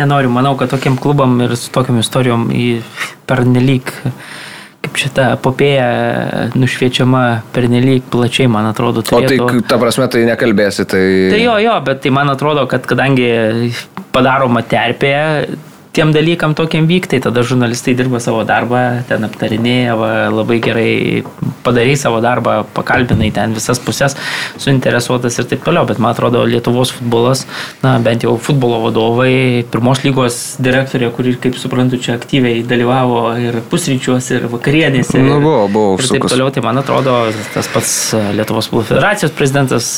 nenoriu. 0.00 0.32
Manau, 0.32 0.54
kad 0.60 0.72
tokiam 0.72 0.96
klubam 1.00 1.38
ir 1.44 1.54
su 1.60 1.70
tokiam 1.72 2.00
istorijom 2.00 2.48
pernelyg, 3.28 3.92
kaip 4.84 5.00
šita 5.00 5.28
popėja 5.44 6.50
nušviečiama 6.56 7.22
pernelyg 7.56 8.08
plačiai, 8.12 8.48
man 8.52 8.68
atrodo. 8.70 9.04
Turėtų... 9.04 9.40
O 9.44 9.52
tai, 9.52 9.62
ta 9.68 9.80
prasme, 9.80 10.08
tai 10.12 10.24
nekalbėsi, 10.28 10.88
tai... 10.88 11.04
Tai 11.32 11.40
jo, 11.42 11.56
jo, 11.64 11.78
bet 11.88 12.04
tai 12.04 12.12
man 12.16 12.32
atrodo, 12.32 12.66
kad 12.70 12.88
kadangi 12.88 13.30
padaroma 14.16 14.64
terpė, 14.64 15.14
tiem 15.96 16.12
dalykam 16.12 16.54
tokiam 16.56 16.86
vykti, 16.88 17.20
tada 17.24 17.42
žurnalistai 17.46 17.94
dirba 17.96 18.20
savo 18.20 18.42
darbą, 18.48 18.82
ten 19.08 19.24
aptarinėja, 19.24 19.94
va, 19.96 20.10
labai 20.32 20.58
gerai 20.64 20.90
padarai 21.64 21.96
savo 21.98 22.20
darbą, 22.24 22.58
pakalbinai 22.76 23.30
ten 23.34 23.54
visas 23.56 23.80
pusės, 23.82 24.16
suinteresuotas 24.62 25.40
ir 25.40 25.48
taip 25.50 25.64
toliau, 25.66 25.86
bet 25.88 26.00
man 26.02 26.12
atrodo 26.12 26.44
Lietuvos 26.46 26.92
futbolas, 26.94 27.46
na 27.82 27.96
bent 28.04 28.26
jau 28.26 28.36
futbolo 28.36 28.82
vadovai, 28.84 29.64
pirmos 29.72 30.04
lygos 30.04 30.38
direktorė, 30.62 31.10
kuri, 31.16 31.34
kaip 31.40 31.56
suprantu, 31.60 32.00
čia 32.02 32.18
aktyviai 32.20 32.60
dalyvavo 32.68 33.22
ir 33.40 33.60
pusryčiuose, 33.70 34.40
ir 34.40 34.48
vakarienėse. 34.52 35.18
Nu, 35.22 35.40
buvo, 35.40 35.66
buvo 35.72 35.96
užsukus. 35.96 36.12
Ir 36.12 36.20
taip 36.20 36.36
toliau, 36.36 36.52
tai 36.54 36.64
man 36.66 36.84
atrodo, 36.84 37.18
tas 37.56 37.72
pats 37.72 37.96
Lietuvos 38.36 38.68
futbolo 38.68 38.86
federacijos 38.92 39.34
prezidentas 39.36 39.90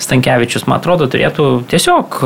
Stankievičius, 0.00 0.66
man 0.70 0.80
atrodo, 0.80 1.10
turėtų 1.12 1.50
tiesiog 1.70 2.22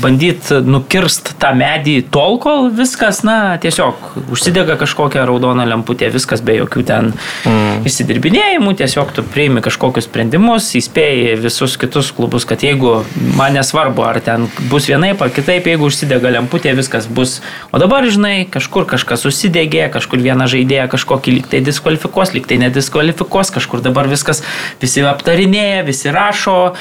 bandyti 0.00 0.60
nukirst 0.64 1.34
tą 1.40 1.52
medį 1.56 1.98
tol, 2.12 2.38
kol 2.40 2.70
viskas, 2.72 3.20
na, 3.26 3.58
tiesiog 3.60 4.30
užsidega 4.32 4.78
kažkokią 4.80 5.26
raudoną 5.28 5.66
lemputę, 5.68 6.08
viskas 6.12 6.40
be 6.44 6.56
jokių 6.56 6.84
ten 6.88 7.10
mm. 7.12 7.84
įsidirbinėjimų, 7.88 8.72
tiesiog 8.80 9.12
tu 9.16 9.24
priimi 9.34 9.62
kažkokius 9.64 10.08
sprendimus, 10.08 10.70
įspėjai 10.78 11.36
visus 11.42 11.76
kitus 11.80 12.12
klubus, 12.16 12.46
kad 12.48 12.64
jeigu 12.64 13.02
man 13.36 13.56
nesvarbu, 13.58 14.06
ar 14.08 14.20
ten 14.24 14.48
bus 14.72 14.88
vienaip 14.88 15.20
ar 15.22 15.32
kitaip, 15.34 15.68
jeigu 15.68 15.90
užsidega 15.90 16.32
lemputė, 16.38 16.72
viskas 16.78 17.08
bus. 17.10 17.40
O 17.72 17.80
dabar, 17.82 18.08
žinai, 18.08 18.46
kažkur 18.52 18.88
kažkas 18.88 19.26
susidegė, 19.26 19.86
kažkur 19.92 20.24
vieną 20.24 20.48
žaidėją 20.50 20.88
kažkokį 20.96 21.36
liktai 21.36 21.62
diskvalifikuos, 21.64 22.32
liktai 22.36 22.60
nediskvalifikuos, 22.64 23.52
kažkur 23.54 23.84
dabar 23.84 24.08
viskas 24.10 24.40
visi 24.80 25.04
aptarinėja, 25.04 25.84
visi 25.86 26.12
rašo, 26.14 26.72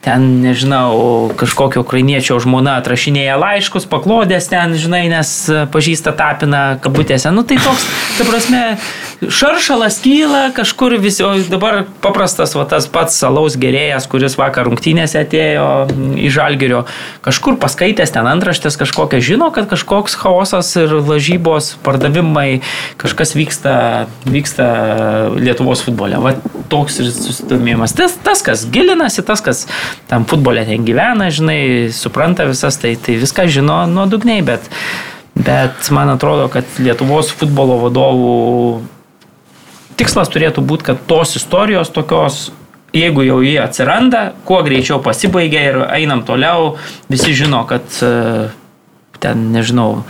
ten, 0.00 0.40
nežinau, 0.40 1.28
kažkokio 1.36 1.82
ukrainiečio 1.84 2.38
žmona 2.40 2.78
atrašinėja 2.80 3.36
laiškus, 3.40 3.84
paklodės 3.90 4.48
ten, 4.48 4.72
žinai, 4.80 5.04
nes 5.12 5.28
pažįsta 5.72 6.14
tapiną 6.16 6.80
kabutėse. 6.80 7.28
Nu 7.34 7.44
tai 7.44 7.58
toks, 7.60 7.84
ta 8.16 8.24
prasme, 8.24 8.62
šaršalas 9.20 10.00
kyla 10.00 10.42
kažkur 10.56 10.96
visi, 11.02 11.20
o 11.26 11.34
dabar 11.52 11.82
paprastas, 12.00 12.56
va 12.56 12.64
tas 12.70 12.88
pats 12.88 13.18
salaus 13.20 13.58
gerėjas, 13.60 14.08
kuris 14.08 14.38
vakar 14.40 14.70
rungtynėse 14.70 15.20
atėjo 15.20 15.68
į 16.16 16.32
žalgerio, 16.32 16.86
kažkur 17.26 17.60
paskaitęs 17.60 18.16
ten 18.16 18.30
antraštės 18.30 18.80
kažkokią, 18.80 19.20
žino, 19.20 19.50
kad 19.52 19.68
kažkoks 19.68 20.16
chaosas 20.16 20.72
ir 20.80 20.96
lažybos, 20.96 21.74
pardavimai, 21.84 22.62
kažkas 23.00 23.36
vyksta, 23.36 23.76
vyksta 24.24 24.70
Lietuvos 25.36 25.84
futbole. 25.84 26.16
Va 26.24 26.34
toks 26.70 27.00
ir 27.02 27.10
susidomėjimas. 27.12 27.94
Tas, 27.98 28.14
tas, 28.24 28.40
kas 28.46 28.64
gilinasi, 28.72 29.24
tas, 29.26 29.42
kas 29.44 29.66
tam 30.10 30.26
futbolė 30.28 30.66
ten 30.68 30.86
gyvena, 30.86 31.30
žinai, 31.34 31.90
supranta 31.94 32.46
visas, 32.48 32.78
tai, 32.80 32.94
tai 33.00 33.18
viską 33.20 33.48
žino 33.50 33.82
nuodugniai, 33.90 34.44
bet, 34.46 34.70
bet 35.34 35.90
man 35.94 36.12
atrodo, 36.14 36.48
kad 36.52 36.78
Lietuvos 36.82 37.32
futbolo 37.34 37.80
vadovų 37.86 38.32
tikslas 40.00 40.32
turėtų 40.32 40.64
būti, 40.64 40.90
kad 40.92 41.04
tos 41.10 41.36
istorijos 41.36 41.92
tokios 41.92 42.48
jeigu 42.92 43.22
jau 43.22 43.40
jie 43.44 43.58
atsiranda, 43.62 44.32
kuo 44.44 44.60
greičiau 44.66 45.00
pasibaigia 45.02 45.62
ir 45.68 45.80
einam 45.94 46.24
toliau, 46.26 46.74
visi 47.10 47.34
žino, 47.36 47.62
kad 47.68 47.86
e, 48.02 48.50
ten, 49.22 49.50
nežinau, 49.54 50.02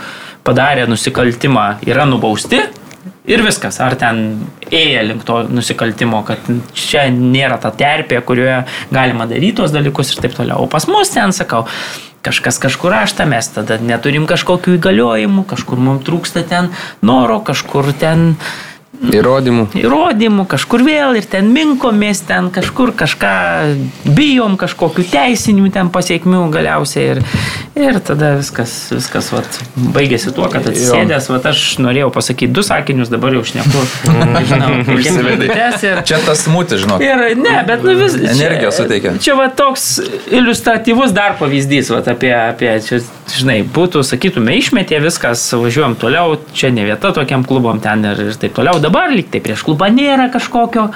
padarė 0.47 0.87
nusikaltimą, 0.89 1.83
yra 1.85 2.07
nubausti. 2.09 2.63
Ir 3.29 3.41
viskas, 3.45 3.79
ar 3.81 3.95
ten 3.97 4.21
ėję 4.69 5.01
link 5.07 5.25
to 5.25 5.39
nusikaltimo, 5.49 6.21
kad 6.27 6.45
čia 6.77 7.07
nėra 7.13 7.57
ta 7.61 7.71
terpė, 7.73 8.19
kurioje 8.25 8.63
galima 8.93 9.25
daryti 9.29 9.57
tos 9.61 9.73
dalykus 9.73 10.13
ir 10.13 10.21
taip 10.21 10.37
toliau. 10.37 10.65
O 10.65 10.69
pas 10.69 10.85
mus 10.89 11.09
ten, 11.13 11.33
sakau, 11.33 11.63
kažkas 12.25 12.59
kažkur 12.61 12.93
raštą, 12.93 13.25
mes 13.29 13.49
tada 13.53 13.79
neturim 13.81 14.27
kažkokių 14.29 14.77
įgaliojimų, 14.77 15.45
kažkur 15.49 15.81
mums 15.81 16.05
trūksta 16.05 16.45
ten 16.49 16.69
noro, 17.05 17.39
kažkur 17.45 17.89
ten 17.97 18.35
Įrodymų. 19.01 19.63
įrodymų, 19.81 20.43
kažkur 20.51 20.83
vėl 20.85 21.15
ir 21.17 21.25
ten 21.25 21.47
minkomės, 21.49 22.19
ten 22.27 22.51
kažkur 22.53 22.91
kažką 22.93 23.31
bijom, 24.05 24.57
kažkokių 24.61 25.05
teisinių 25.09 25.71
ten 25.73 25.89
pasiekmių 25.89 26.43
galiausiai 26.53 27.05
ir, 27.15 27.21
ir 27.81 27.97
tada 28.05 28.35
viskas, 28.37 28.75
viskas 28.93 29.31
vat, 29.33 29.57
baigėsi 29.95 30.33
tuo, 30.35 30.45
kad 30.53 30.69
atsisėdęs, 30.69 31.31
vat, 31.33 31.47
aš 31.49 31.63
norėjau 31.81 32.11
pasakyti 32.13 32.53
du 32.53 32.61
sakinius, 32.67 33.09
dabar 33.09 33.33
jau 33.39 33.41
šneku, 33.51 33.81
kiek 35.01 35.17
minutės 35.17 35.87
ir... 35.87 36.03
Čia 36.05 36.21
tas 36.27 36.45
smūtis, 36.45 36.83
žinok. 36.85 37.01
Ir 37.01 37.25
ne, 37.41 37.57
bet 37.67 37.81
nu 37.87 37.97
vis. 37.97 38.19
Energijos 38.21 38.77
čia- 38.77 38.85
suteikia. 38.85 39.15
Čia 39.17 39.37
va 39.39 39.49
toks 39.49 39.95
iliustratyvus 40.29 41.17
dar 41.17 41.39
pavyzdys, 41.41 41.89
va 41.95 42.03
apie, 42.13 42.35
apie 42.37 42.77
čia, 42.85 43.01
žinai, 43.37 43.61
būtų, 43.63 44.03
sakytume, 44.07 44.53
išmetė 44.59 45.01
viskas, 45.03 45.43
važiuojam 45.57 45.97
toliau, 45.99 46.37
čia 46.57 46.71
ne 46.73 46.85
vieta 46.87 47.13
tokiam 47.15 47.45
klubom 47.47 47.81
ten 47.83 48.05
ir, 48.11 48.21
ir 48.31 48.39
taip 48.41 48.55
toliau. 48.57 48.79
Dabar 48.83 49.13
lyg 49.13 49.31
tai 49.33 49.41
prieš 49.43 49.65
klubą 49.67 49.89
nėra 49.93 50.29
kažkokio, 50.33 50.89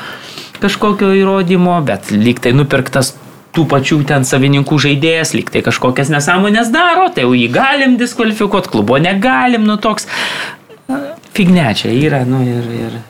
kažkokio 0.64 1.14
įrodymo, 1.22 1.78
bet 1.88 2.12
lyg 2.14 2.42
tai 2.44 2.56
nupirktas 2.58 3.16
tų 3.56 3.66
pačių 3.72 4.02
ten 4.10 4.28
savininkų 4.28 4.78
žaidėjas, 4.88 5.34
lyg 5.38 5.50
tai 5.54 5.64
kažkokias 5.66 6.12
nesąmonės 6.12 6.72
daro, 6.76 7.08
tai 7.16 7.24
jau 7.24 7.34
jį 7.38 7.48
galim 7.56 7.98
diskvalifikuoti, 8.02 8.72
klubo 8.74 9.00
negalim, 9.00 9.64
nu 9.68 9.80
toks. 9.82 10.10
Figne 11.36 11.72
čia 11.76 11.92
yra, 11.96 12.24
nu 12.28 12.44
ir... 12.46 12.72
ir 12.86 13.04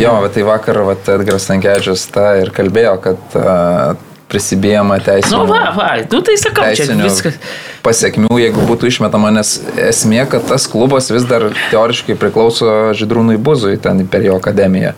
Jo, 0.00 0.14
tai 0.32 0.42
vakar 0.46 0.78
Edgaras 0.96 1.44
Tankiečius 1.44 2.06
tą 2.14 2.30
ir 2.40 2.48
kalbėjo, 2.54 2.94
kad 3.04 3.34
uh, 3.36 3.98
prisibėjama 4.30 4.98
teisinių, 5.04 5.36
Nu, 5.36 5.46
va, 5.50 5.70
va, 5.76 5.88
nu 6.10 6.20
tai 6.26 6.36
sakau, 6.40 6.68
čia 6.78 6.86
viskas. 6.98 7.38
pasiekmių, 7.86 8.30
jeigu 8.40 8.66
būtų 8.68 8.90
išmetama, 8.92 9.32
nes 9.34 9.56
esmė, 9.90 10.24
kad 10.30 10.46
tas 10.50 10.66
klubas 10.70 11.10
vis 11.12 11.26
dar 11.28 11.48
teoriškai 11.72 12.16
priklauso 12.20 12.92
Židrūnui 12.98 13.38
Buzui 13.38 13.76
ten 13.82 14.04
per 14.10 14.22
jo 14.26 14.36
akademiją. 14.40 14.94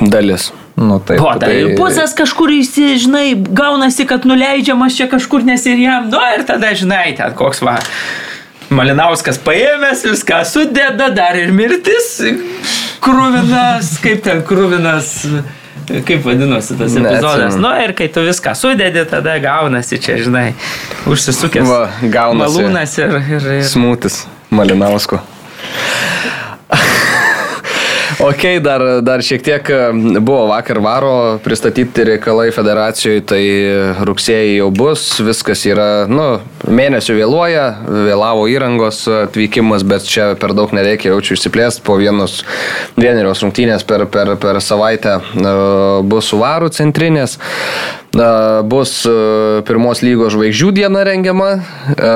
Dalis. 0.00 0.50
Nu, 0.74 0.96
taip, 1.04 1.20
O, 1.20 1.32
tai 1.36 1.74
pusės 1.76 2.14
kažkur 2.16 2.48
įsi, 2.54 2.94
žinai, 3.02 3.34
gaunasi, 3.36 4.06
kad 4.08 4.24
nuleidžiamas 4.24 4.96
čia 4.96 5.04
kažkur 5.10 5.44
nes 5.44 5.66
ir 5.68 5.82
jam, 5.84 6.06
nu 6.08 6.20
ir 6.32 6.46
tada, 6.48 6.70
žinai, 6.78 7.10
ten 7.18 7.34
koks 7.36 7.60
va. 7.60 7.74
Malinauskas 8.72 9.36
paėmęs 9.44 10.00
viską 10.08 10.38
sudeda, 10.48 11.10
dar 11.12 11.36
ir 11.36 11.52
mirtis 11.52 12.14
krūvinas, 13.04 13.98
kaip 14.02 14.22
ten 14.24 14.40
krūvinas, 14.48 15.10
kaip 16.06 16.24
vadinosi 16.26 16.76
tas 16.78 16.96
epizodas. 16.96 17.38
Neatsimenu. 17.38 17.62
Nu 17.64 17.72
ir 17.84 17.94
kai 17.98 18.08
tu 18.12 18.24
viską 18.26 18.54
sudedi, 18.58 19.04
tada 19.10 19.36
gaunasi 19.42 20.00
čia, 20.02 20.16
žinai, 20.22 20.48
užsisukęs. 21.10 21.68
Va, 21.68 21.82
gaunasi. 22.02 22.62
Malūnas 22.62 22.96
ir... 23.02 23.18
ir, 23.36 23.50
ir... 23.58 23.68
Smūtis 23.68 24.24
Malinausko. 24.52 25.20
Ok, 28.22 28.42
dar, 28.62 28.82
dar 29.02 29.22
šiek 29.26 29.42
tiek 29.42 29.68
buvo 30.22 30.44
vakar 30.46 30.78
varo 30.78 31.40
pristatyti 31.42 32.04
reikalai 32.06 32.52
federacijoje, 32.54 33.24
tai 33.26 33.40
rugsėjai 34.06 34.60
jau 34.60 34.68
bus, 34.70 35.06
viskas 35.26 35.64
yra, 35.66 35.86
nu, 36.06 36.26
mėnesių 36.70 37.16
vėluoja, 37.18 37.64
vėlavo 38.06 38.44
įrangos 38.52 39.00
atvykimas, 39.24 39.82
bet 39.82 40.06
čia 40.06 40.28
per 40.38 40.54
daug 40.54 40.70
nereikia 40.70 41.10
jaučiu 41.10 41.34
išsiplėsti, 41.34 41.82
po 41.82 41.98
vienos, 41.98 42.44
vienerios 42.94 43.42
rungtynės 43.42 43.82
per, 43.90 44.06
per, 44.14 44.36
per 44.38 44.62
savaitę 44.62 45.18
e, 45.18 45.56
bus 46.06 46.30
su 46.30 46.38
varų 46.38 46.70
centrinės. 46.78 47.40
E, 48.12 48.62
Bus 48.68 49.06
e, 49.08 49.12
pirmos 49.64 50.02
lygos 50.04 50.34
žvaigždžių 50.34 50.70
diena 50.76 51.00
rengiama, 51.08 51.50
e, 51.96 52.10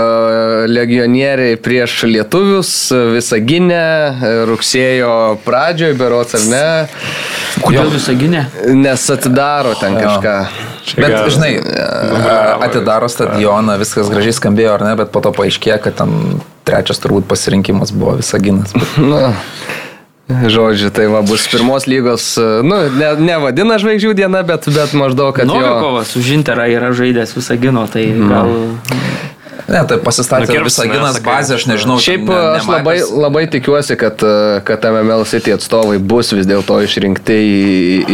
legionieriai 0.68 1.57
prieš 1.57 2.03
lietuvius, 2.11 2.72
Visaginė, 3.14 3.80
e, 3.80 4.32
rugsėjo 4.51 5.14
pradžioje, 5.47 5.97
berots 5.97 6.36
ar 6.36 6.44
ne, 6.51 6.66
Kodėl 7.64 7.88
visaginė? 7.94 8.44
nes 8.76 9.07
atidaro 9.14 9.72
ten 9.80 9.97
kažką. 9.97 10.36
Bet, 11.01 11.16
žinai, 11.32 11.55
atidaro 12.62 13.09
stadioną, 13.11 13.78
viskas 13.80 14.12
gražiai 14.12 14.36
skambėjo, 14.36 14.76
ar 14.76 14.84
ne, 14.86 14.92
bet 15.01 15.11
po 15.14 15.24
to 15.24 15.32
paaiškėjo, 15.34 15.80
kad 15.88 15.97
ten 15.99 16.12
trečias 16.68 17.01
turbūt 17.03 17.26
pasirinkimas 17.30 17.94
buvo 17.97 18.18
Visaginas. 18.20 18.76
Bet 18.76 19.01
Nu, 19.11 19.22
žodžiu, 20.27 20.91
tai 20.91 21.07
va 21.07 21.22
bus 21.22 21.47
pirmos 21.51 21.87
lygos, 21.87 22.35
nu, 22.66 22.81
ne, 22.99 23.11
nevadina 23.22 23.79
žvaigždžių 23.79 24.14
diena, 24.18 24.43
bet, 24.47 24.66
bet 24.74 24.95
maždaug, 24.99 25.35
kad 25.37 25.47
jo... 25.47 25.55
Novikovas 25.55 26.16
už 26.18 26.35
Interą 26.35 26.66
yra 26.70 26.91
žaidęs 26.97 27.37
visagino, 27.37 27.87
tai 27.91 28.11
gal... 28.11 28.51
Ne, 29.67 29.81
tai 29.91 29.97
pasistatė 29.99 30.47
Nukirps, 30.47 30.69
visą 30.69 30.85
ne, 30.87 30.93
ginas 30.95 31.17
sakai. 31.19 31.27
bazę, 31.27 31.55
aš 31.59 31.64
nežinau. 31.67 31.97
Šiaip 32.03 32.29
ne- 32.29 32.37
aš 32.61 32.69
labai, 32.71 32.97
nematęs. 33.01 33.17
labai 33.25 33.43
tikiuosi, 33.51 33.97
kad, 33.99 34.23
e, 34.23 34.61
kad 34.69 34.85
MML 34.93 35.25
City 35.27 35.51
atstovai 35.57 35.99
bus 35.99 36.31
vis 36.37 36.47
dėlto 36.47 36.79
išrinkti 36.87 37.35
į, 37.35 37.67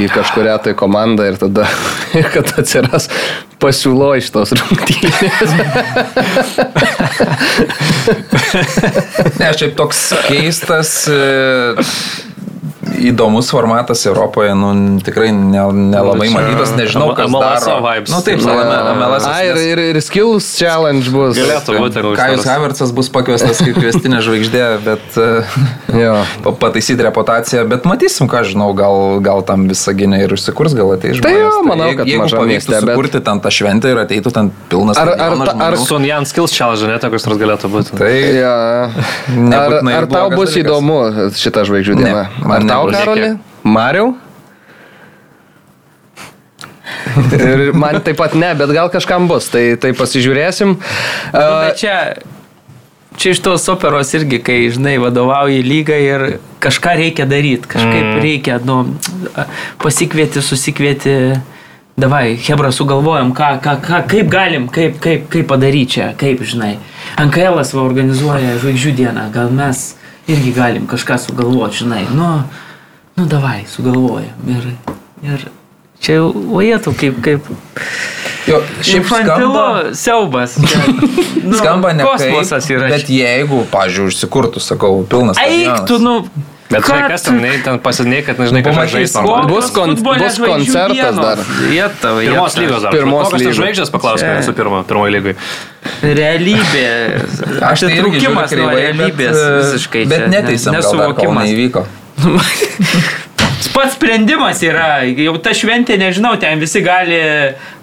į 0.05 0.07
kažkuria 0.15 0.57
tai 0.65 0.73
komandą 0.79 1.29
ir 1.29 1.37
tada, 1.43 1.69
kad 2.35 2.55
atsiras 2.57 3.11
pasiūlo 3.63 4.15
iš 4.19 4.33
tos 4.35 4.55
rungtynės. 4.59 5.53
Ne, 9.39 9.53
šiaip 9.59 9.77
toks 9.79 10.01
keistas, 10.27 10.95
e, 11.13 11.75
įdomus 12.83 13.51
formatas 13.53 14.01
Europoje, 14.07 14.55
nu, 14.59 14.99
tikrai 15.05 15.31
ne- 15.33 15.73
nelabai 15.93 16.27
Čia 16.29 16.35
matytas, 16.35 16.73
nežinau, 16.77 17.13
kas 17.15 17.29
MLS 17.31 17.67
daro. 17.67 17.79
vibes. 17.87 18.11
Nu, 18.11 18.21
taip, 18.27 18.41
MLS. 18.43 19.27
A, 19.27 19.37
ir, 19.47 19.57
ir, 19.57 19.79
ir 19.93 20.01
Skills 20.03 20.49
Challenge 20.59 21.07
bus. 21.15 21.39
Galėtų 21.39 21.77
būti 21.79 22.03
Kajus 22.19 22.45
Havertzas 22.51 22.91
bus 22.95 23.09
pakviestas 23.15 23.63
kaip 23.63 23.79
kvestinė 23.79 24.19
žvaigždė, 24.27 24.65
bet 24.83 25.19
e, 25.19 26.03
pataisyti 26.63 27.03
reputaciją, 27.07 27.65
bet 27.71 27.87
matysim, 27.89 28.27
ką 28.31 28.43
žinau, 28.51 28.73
gal, 28.77 29.21
gal 29.25 29.43
tam 29.47 29.69
visą 29.71 29.95
gynę 29.97 30.23
ir 30.25 30.35
užsikurs, 30.35 30.75
gal 30.75 30.91
ateis 30.97 31.21
žmonės. 31.21 31.23
Tai 31.23 31.35
jo, 31.39 31.63
manau, 31.69 31.87
jeigu- 31.91 32.03
kad 32.03 32.11
jeigu 32.11 32.29
pavyktų 32.35 32.73
bet- 32.75 32.83
sukurti 32.89 33.23
ten 33.31 33.41
tą 33.47 33.51
šventę 33.55 33.93
ir 33.95 34.03
ateitų 34.03 34.33
ten 34.35 34.51
pilnas 34.73 34.99
Ar- 34.99 35.15
ar 35.19 35.39
ar 35.71 35.77
Sun 35.79 36.05
Jan 36.09 36.27
Skills 36.27 36.53
Challenge, 36.57 36.87
net 36.91 37.03
koks 37.07 37.27
nors 37.31 37.39
galėtų 37.39 37.71
būti. 37.73 37.97
Tai 37.99 38.11
Ja. 38.33 38.91
Ar, 39.53 39.73
ar 39.79 40.03
ir 40.03 40.07
tau 40.11 40.31
bus 40.31 40.51
dalykas. 40.51 40.61
įdomu 40.63 40.99
šitą 41.37 41.63
žvaigždžių 41.69 41.95
Ne, 41.99 42.05
dieną? 42.05 42.23
Ar 42.57 42.63
tau, 42.69 42.82
nebus. 42.91 43.05
Karoli? 43.05 43.33
Mariau? 43.63 44.13
Ir 47.37 47.73
man 47.77 48.01
taip 48.05 48.19
pat 48.19 48.35
ne, 48.39 48.53
bet 48.59 48.73
gal 48.75 48.91
kažkam 48.93 49.29
bus, 49.31 49.49
tai, 49.53 49.73
tai 49.81 49.93
pasižiūrėsim. 49.97 50.77
Nu, 50.77 50.81
Uh, 51.33 51.69
bet 51.69 51.81
čia, 51.81 51.97
čia 53.17 53.33
iš 53.35 53.41
tos 53.45 53.65
operos 53.73 54.13
irgi, 54.17 54.41
kai, 54.45 54.59
žinai, 54.73 54.97
vadovauji 55.03 55.63
lygai 55.65 56.01
ir 56.05 56.27
kažką 56.63 56.97
reikia 57.01 57.27
daryti, 57.29 57.71
kažkaip 57.71 58.05
mm. 58.05 58.21
reikia, 58.25 58.59
nu, 58.67 58.83
pasikvieti, 59.83 60.45
susikvieti. 60.45 61.17
Davai, 61.93 62.39
Hebra, 62.41 62.71
sugalvojom, 62.73 63.35
ką, 63.37 63.49
ką, 63.61 63.75
ką, 63.85 63.99
kaip 64.09 64.31
galim, 64.33 64.65
kaip, 64.73 64.95
kaip, 65.05 65.27
kaip 65.29 65.45
padaryti 65.45 65.99
čia, 65.99 66.07
kaip, 66.17 66.41
žinai. 66.41 66.79
NKL 67.21 67.59
va 67.59 67.83
organizuoja 67.83 68.55
žvaigždžių 68.63 68.93
dieną, 68.97 69.27
gal 69.35 69.53
mes 69.53 69.91
irgi 70.33 70.55
galim 70.57 70.87
kažką 70.89 71.19
sugalvoti, 71.21 71.83
žinai. 71.83 72.07
Nu, 72.17 72.31
nu 73.17 73.27
davai, 73.29 73.65
sugalvojam. 73.69 74.37
Ir, 74.49 74.71
ir 75.27 75.47
čia 76.03 76.19
jau, 76.21 76.31
ojėtų, 76.59 76.95
kaip, 76.99 77.19
kaip 77.25 77.51
jo, 78.49 78.63
šiaip 78.83 79.03
infantilu 79.03 79.51
skamba, 79.53 79.67
siaubas. 79.95 80.57
Čia, 80.71 80.81
nu, 81.45 81.59
skamba 81.59 81.93
ne 81.95 82.07
kosmosas 82.09 82.67
yra. 82.73 82.89
Bet 82.93 83.11
jeigu, 83.13 83.65
pažiūrėjau, 83.73 84.11
užsikurtų, 84.15 84.63
sakau, 84.65 84.97
pilnas 85.11 85.39
Eik, 85.43 85.85
tu, 85.91 86.01
nu. 86.03 86.17
Bet 86.73 86.87
ką 86.87 86.95
žinai, 86.97 87.09
kas 87.13 87.25
ten, 87.27 87.37
nei, 87.45 87.59
ten 87.61 87.77
pasidėjai, 87.85 88.23
kad 88.31 88.39
nežinai, 88.41 88.63
Pamatys, 88.65 88.93
žaisti. 88.95 89.19
ko- 89.21 89.27
normaliai. 89.29 89.51
Bus 89.53 89.67
kon- 89.77 89.91
bus 90.07 90.39
koncertas 90.41 91.19
dar. 91.21 91.43
Jėta, 91.69 92.13
Pirmos 92.17 92.57
lygos 92.57 92.87
dar. 92.87 92.95
Pirmos 92.97 93.27
Kokios 93.27 93.43
lygos. 93.43 93.51
tai 93.51 93.59
žvaigždės 93.59 93.91
paklausk 93.93 94.25
Čia- 94.25 94.39
visų 94.39 94.55
pirma, 94.57 94.81
pirmoji 94.89 95.13
lygai. 95.19 95.35
Realybė. 96.01 96.87
Aš 97.69 97.85
tai 97.85 97.91
Atitrūkimas 97.93 98.55
nuo 98.57 98.71
realybės 98.73 99.37
bet, 99.37 99.43
e, 99.43 99.59
visiškai. 99.61 100.07
Bet 100.09 100.25
neteisam, 100.33 100.73
dar 100.73 100.81
nesuvokimas. 100.81 101.45
neįvyko. 101.51 101.85
Pats 103.73 103.95
sprendimas 103.95 104.61
yra, 104.67 105.05
jau 105.07 105.37
ta 105.41 105.55
šventė, 105.57 105.97
nežinau, 106.01 106.35
ten 106.41 106.61
visi 106.61 106.83
gali 106.85 107.21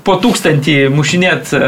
po 0.05 0.17
tūkstantį 0.21 0.75
mušinėt 0.93 1.53
e, 1.55 1.61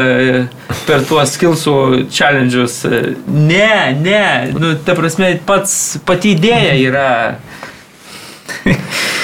per 0.86 1.02
tuos 1.08 1.32
skilsų 1.36 1.74
challenge'us. 2.12 2.76
E, 2.86 3.02
Ne, 3.26 3.96
ne, 3.98 4.22
nu, 4.54 4.74
ta 4.84 4.94
prasme, 4.98 5.34
pats 5.48 5.98
pati 6.06 6.36
idėja 6.36 6.76
yra. 6.84 7.10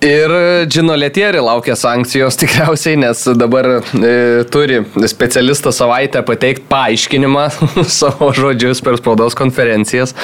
Ir 0.00 0.30
Džino 0.66 0.94
Letieri 0.94 1.40
laukia 1.42 1.74
sankcijos 1.76 2.36
tikriausiai, 2.40 2.96
nes 3.02 3.24
dabar 3.34 3.66
e, 3.78 4.12
turi 4.50 4.82
specialistas 5.10 5.80
savaitę 5.80 6.22
pateikti 6.26 6.66
paaiškinimą 6.70 7.46
savo 7.98 8.30
žodžius 8.36 8.82
per 8.84 8.98
spaudos 9.00 9.34
konferencijas. 9.38 10.14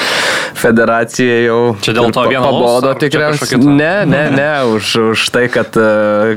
Federacija 0.55 1.41
jau 1.45 1.59
Čia 1.83 1.97
dėl 1.97 2.15
to 2.15 2.27
vieno 2.31 2.45
pabodo 2.47 2.93
tikriausiai. 3.03 3.59
Ne, 3.65 3.95
ne, 4.07 4.23
ne, 4.35 4.51
už, 4.77 4.93
už 5.11 5.27
tai, 5.35 5.47
kad 5.53 5.75
uh, 5.81 6.35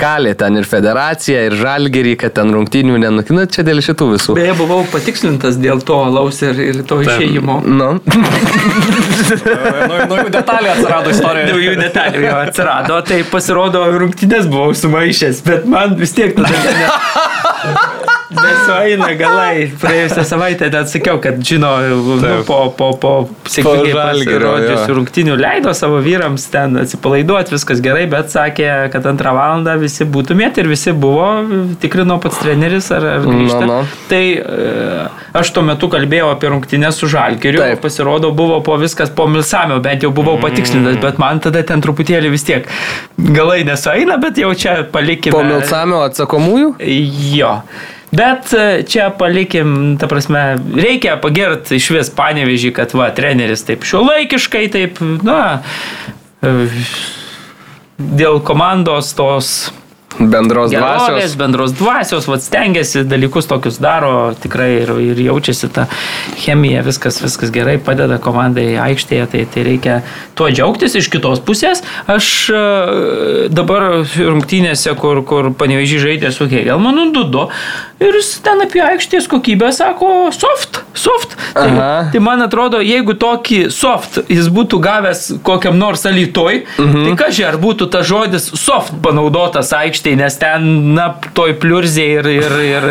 kalė 0.00 0.32
ten 0.38 0.56
ir 0.56 0.68
federacija, 0.68 1.44
ir 1.48 1.58
žalgerį, 1.60 2.16
kad 2.24 2.38
ten 2.40 2.52
rungtynių 2.56 2.96
nenukina, 3.04 3.44
čia 3.50 3.66
dėl 3.68 3.82
šitų 3.84 4.10
visų. 4.14 4.38
Beje, 4.38 4.56
buvau 4.58 4.80
patikslintas 4.92 5.60
dėl 5.60 5.84
to 5.84 6.00
alaus 6.08 6.40
ir, 6.46 6.56
ir 6.70 6.80
to 6.88 7.02
išėjimo. 7.04 7.60
Nu, 7.68 7.90
Naujų 9.28 10.08
naujų 10.08 10.32
detalių 10.32 10.70
atsirado 10.72 11.12
istorijoje. 11.12 11.52
Naujų 11.52 11.74
detalių 11.78 12.22
jo 12.24 12.34
atsirado, 12.42 12.77
tai 13.06 13.22
pasirodo, 13.30 13.82
rungtynės 14.02 14.46
buvau 14.50 14.76
sumaišęs, 14.76 15.42
bet 15.46 15.66
man 15.70 15.96
vis 15.98 16.14
tiek 16.16 16.36
tada 16.36 16.62
ne. 16.78 18.14
Nesueina 18.28 19.08
galai. 19.16 19.68
Praėjusią 19.80 20.24
savaitę 20.28 20.68
net 20.72 20.90
sakiau, 20.92 21.16
kad 21.22 21.38
žino, 21.44 21.70
nu, 22.20 22.32
po, 22.48 22.58
po, 22.76 22.90
po 23.00 23.12
sėkmingai 23.48 23.94
pasirodžiusių 23.96 24.90
jo. 24.90 24.96
rungtynių 24.98 25.36
leido 25.40 25.72
savo 25.76 26.02
vyrams 26.04 26.44
ten 26.52 26.76
atsipalaiduoti, 26.82 27.54
viskas 27.56 27.80
gerai, 27.84 28.04
bet 28.10 28.28
sakė, 28.34 28.68
kad 28.92 29.08
antrą 29.08 29.32
valandą 29.36 29.78
visi 29.80 30.04
būtumėt 30.04 30.60
ir 30.60 30.68
visi 30.68 30.92
buvo, 30.92 31.30
tikrino 31.80 32.18
pats 32.20 32.42
treneris 32.42 32.90
ar, 32.92 33.08
ar 33.14 33.24
grįžta. 33.24 33.64
Nu, 33.64 33.80
nu. 33.80 33.98
Tai 34.12 34.22
e, 34.36 35.02
aš 35.40 35.54
tuo 35.56 35.64
metu 35.64 35.88
kalbėjau 35.92 36.28
apie 36.34 36.52
rungtynės 36.52 37.00
su 37.00 37.08
Žalkiriu, 37.08 37.64
Taip. 37.64 37.80
pasirodo 37.84 38.34
buvo 38.36 38.60
po 38.64 38.76
viskas 38.80 39.08
po 39.08 39.24
Milsamio, 39.30 39.80
bent 39.84 40.04
jau 40.04 40.12
buvau 40.12 40.36
patikslintas, 40.42 41.00
bet 41.00 41.20
man 41.22 41.40
tada 41.44 41.64
ten 41.64 41.80
truputėlį 41.84 42.36
vis 42.36 42.44
tiek 42.44 42.68
galai 43.16 43.62
nesueina, 43.68 44.20
bet 44.20 44.40
jau 44.40 44.52
čia 44.52 44.82
palikime. 44.92 45.32
po 45.32 45.46
Milsamio 45.48 46.04
atsakomųjų? 46.10 46.74
Jo. 47.32 47.60
Bet 48.10 48.52
e, 48.56 48.82
čia 48.88 49.10
palikim, 49.12 49.96
ta 50.00 50.08
prasme, 50.08 50.56
reikia 50.76 51.18
pagirti 51.20 51.76
iš 51.76 51.90
vis 51.92 52.10
panevežį, 52.16 52.72
kad 52.76 52.94
va, 52.96 53.10
treneris 53.14 53.66
taip 53.68 53.84
šiuolaikiškai, 53.88 54.64
taip, 54.72 55.02
na, 55.26 55.60
e, 56.40 56.70
dėl 57.98 58.40
komandos 58.46 59.12
tos 59.18 59.52
Bendros 60.18 60.72
gerovės, 60.72 61.06
dvasios. 61.06 61.36
bendros 61.38 61.72
dvasios, 61.78 62.26
vad 62.26 62.42
stengiasi, 62.42 63.04
dalykus 63.06 63.46
tokius 63.46 63.78
daro 63.82 64.32
tikrai 64.42 64.70
ir, 64.80 64.90
ir 65.02 65.20
jaučiasi 65.28 65.70
ta 65.74 65.86
chemija, 66.42 66.82
viskas, 66.86 67.20
viskas 67.22 67.52
gerai, 67.54 67.76
padeda 67.78 68.18
komandai 68.22 68.72
aikštėje, 68.82 69.28
tai, 69.30 69.44
tai 69.54 69.66
reikia 69.68 70.00
tuo 70.38 70.50
džiaugtis. 70.50 70.96
Iš 70.98 71.10
kitos 71.12 71.42
pusės, 71.44 71.84
aš 72.10 72.30
e, 72.50 72.64
dabar 73.54 74.02
rungtynėse, 74.02 74.96
kur, 74.98 75.22
kur 75.28 75.52
panevežį 75.58 76.02
žaidė 76.08 76.34
su 76.34 76.48
Hegelmanu 76.50 77.12
2-2 77.14 77.46
ir 78.02 78.14
jis 78.18 78.30
ten 78.44 78.62
apie 78.62 78.82
aikštės 78.82 79.26
kokybę 79.30 79.70
sako 79.74 80.30
soft, 80.34 80.82
soft. 80.94 81.34
Tai, 81.54 81.66
Aha. 81.66 82.10
tai 82.12 82.20
man 82.22 82.42
atrodo, 82.44 82.80
jeigu 82.84 83.16
tokį 83.18 83.60
soft 83.74 84.20
jis 84.30 84.50
būtų 84.54 84.78
gavęs 84.82 85.24
kokiam 85.46 85.78
nors 85.80 86.06
alytoj, 86.08 86.62
mhm. 86.78 87.08
tai 87.08 87.16
kažkai 87.24 87.48
ar 87.48 87.58
būtų 87.60 87.90
tas 87.92 88.06
žodis 88.08 88.50
soft 88.58 88.94
panaudotas 89.04 89.72
aikštėje, 89.74 90.07
nes 90.18 90.36
ten, 90.40 90.64
na, 90.96 91.10
toj 91.36 91.56
pliurzė 91.60 92.04
ir, 92.18 92.28
ir, 92.30 92.54
ir 92.64 92.86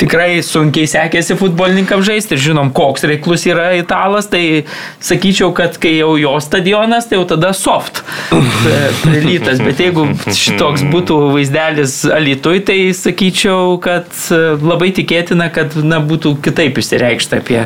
tikrai 0.00 0.42
sunkiai 0.46 0.88
sekėsi 0.90 1.36
futbolininkams 1.40 2.06
žaisti 2.06 2.36
ir 2.36 2.42
žinom, 2.42 2.72
koks 2.76 3.06
reiklus 3.08 3.46
yra 3.50 3.72
italas, 3.78 4.28
tai 4.32 4.64
sakyčiau, 5.02 5.50
kad 5.56 5.78
kai 5.82 5.96
jau 5.98 6.14
jo 6.20 6.36
stadionas, 6.42 7.08
tai 7.10 7.18
jau 7.18 7.26
tada 7.34 7.52
soft 7.56 8.02
prilytas, 9.02 9.62
bet 9.62 9.82
jeigu 9.82 10.06
šitoks 10.26 10.86
būtų 10.92 11.18
vaizdelis 11.34 11.98
alytui, 12.12 12.60
tai 12.66 12.78
sakyčiau, 12.96 13.76
kad 13.82 14.08
e, 14.30 14.40
labai 14.62 14.92
tikėtina, 14.96 15.50
kad, 15.54 15.76
na, 15.82 16.02
būtų 16.04 16.36
kitaip 16.44 16.78
išsireikšta 16.78 17.42
apie, 17.42 17.60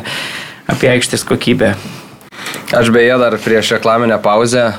apie 0.71 0.91
aikštės 0.95 1.25
kokybę. 1.27 1.75
Aš 2.75 2.91
beje 2.91 3.15
dar 3.19 3.37
prieš 3.39 3.77
reklaminę 3.77 4.19
pauzę. 4.23 4.73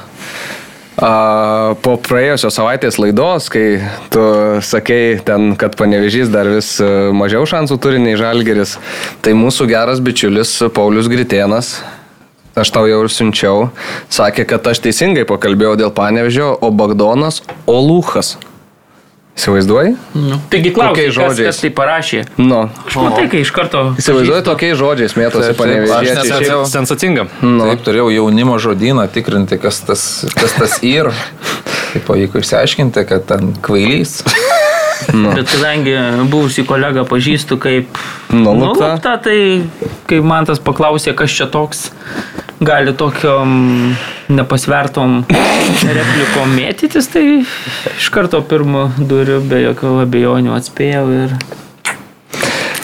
Po 0.98 1.92
praėjusios 2.02 2.56
savaitės 2.58 2.96
laidos, 2.98 3.46
kai 3.54 3.78
tu 4.10 4.22
sakei 4.66 5.20
ten, 5.22 5.52
kad 5.58 5.76
panevežys 5.78 6.32
dar 6.32 6.50
vis 6.50 6.72
e, 6.82 6.88
mažiau 7.14 7.46
šansų 7.46 7.76
turi 7.78 8.00
nei 8.02 8.16
žalgeris, 8.18 8.74
tai 9.22 9.36
mūsų 9.38 9.68
geras 9.70 10.02
bičiulis 10.02 10.56
Paulius 10.74 11.06
Gritėnas, 11.12 11.76
aš 12.58 12.74
tau 12.74 12.88
jau 12.90 13.04
ir 13.04 13.12
siunčiau, 13.14 13.68
sakė, 14.10 14.48
kad 14.50 14.66
aš 14.72 14.82
teisingai 14.88 15.22
pakalbėjau 15.28 15.76
dėl 15.84 15.94
panevežio, 15.94 16.50
o 16.58 16.74
Bagdonas 16.74 17.44
Olūchas. 17.70 18.34
Įsivaizduoji? 19.38 19.92
Nu. 20.18 20.36
Taigi 20.50 20.72
klausiu, 20.74 20.90
Kokiais 20.96 21.12
kas, 21.12 21.16
žodžiais? 21.18 21.46
kas 21.52 21.60
tai 21.62 21.70
parašė. 21.78 22.22
Nu. 22.42 22.64
Aš 22.88 22.96
matai, 22.98 23.26
kai 23.30 23.42
iš 23.44 23.52
karto... 23.54 23.82
Įsivaizduoji 24.00 24.42
tokiais 24.48 24.74
žodžiais 24.80 25.14
mėtosi 25.14 25.52
net- 25.54 26.32
Šiaip 26.32 26.64
Sensacinga. 26.66 27.28
Nu. 27.44 27.68
Taip, 27.70 27.84
turėjau 27.86 28.08
jaunimo 28.10 28.56
žodyną 28.58 29.06
tikrinti, 29.14 29.60
kas 29.62 29.78
tas, 29.86 30.02
kas 30.34 30.56
tas 30.58 30.74
ir. 30.82 31.12
Tai 31.92 32.02
pavyko 32.08 32.42
išsiaiškinti, 32.42 33.06
kad 33.08 33.28
ten 33.30 33.54
kvailys. 33.62 34.18
Nu. 35.14 35.30
Bet 35.30 35.46
kadangi 35.54 35.94
buvusi 36.28 36.64
kolega 36.66 37.04
pažįstu 37.06 37.56
kaip 37.62 38.00
Nulupta. 38.34 38.88
nulupta, 38.90 39.12
tai 39.22 39.62
kai 40.10 40.18
man 40.20 40.44
tas 40.50 40.58
paklausė, 40.58 41.14
kas 41.16 41.30
čia 41.30 41.46
toks, 41.46 41.92
gali 42.60 42.94
tokiom 42.98 43.52
nepasvertom 44.34 45.22
replikom 45.28 46.56
mėtytis, 46.56 47.08
tai 47.12 47.24
iš 47.94 48.10
karto 48.14 48.40
pirmo 48.42 48.88
duriu 48.98 49.40
be 49.44 49.62
jokių 49.68 49.94
abejonių 50.06 50.56
atspėjau 50.58 51.06
ir 51.22 51.38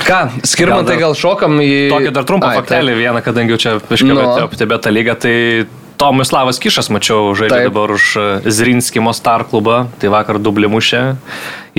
Ką, 0.04 0.18
skirmantai 0.44 0.98
gal 1.00 1.14
šokam 1.16 1.56
į... 1.64 1.88
Tokį 1.88 2.10
dar 2.12 2.26
trumpą 2.28 2.50
faktelį 2.58 2.98
vieną, 2.98 3.22
kadangi 3.24 3.54
jau 3.54 3.60
čia 3.62 3.70
Nu. 3.78 3.94
iškėlėte 3.96 4.66
apie 4.66 4.78
tą 4.84 4.92
lygą, 4.92 5.14
tai 5.16 5.32
Tomislavas 6.04 6.58
Kišas, 6.60 6.90
mačiau, 6.92 7.32
žaidžia 7.32 7.64
Taip. 7.64 7.70
dabar 7.72 7.94
už 7.96 8.04
e, 8.20 8.24
Zrinskį 8.52 9.00
Mostar 9.00 9.46
klubą, 9.48 9.86
tai 10.02 10.10
vakar 10.12 10.36
dublį 10.42 10.68
mušė 10.74 11.00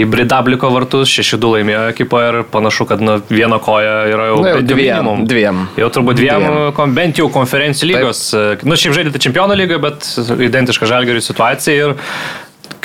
į 0.02 0.08
Bridabliko 0.12 0.68
vartus, 0.74 1.12
6-2 1.14 1.52
laimėjo 1.60 1.84
ekipa 1.94 2.24
ir 2.32 2.38
panašu, 2.52 2.88
kad 2.90 3.04
nu, 3.06 3.20
viena 3.32 3.60
koja 3.64 3.94
yra 4.12 4.26
jau, 4.32 4.40
Na, 4.44 4.56
jau 4.56 4.64
dviem, 4.66 4.82
minimum. 4.82 5.22
dviem. 5.30 5.62
Jau 5.80 5.92
turbūt 5.94 6.18
dviem, 6.20 6.48
Dviem. 6.50 6.96
bent 6.98 7.22
jau 7.22 7.30
konferencijų 7.32 7.92
lygos. 7.94 8.24
E, 8.34 8.44
Nu, 8.66 8.74
šiaip 8.80 8.96
žaidėte 8.98 9.22
čempionų 9.22 9.56
lygoje, 9.62 9.80
bet 9.86 10.10
identiška 10.50 10.90
žalgerių 10.90 11.22
situacija 11.22 11.76
ir 11.86 11.96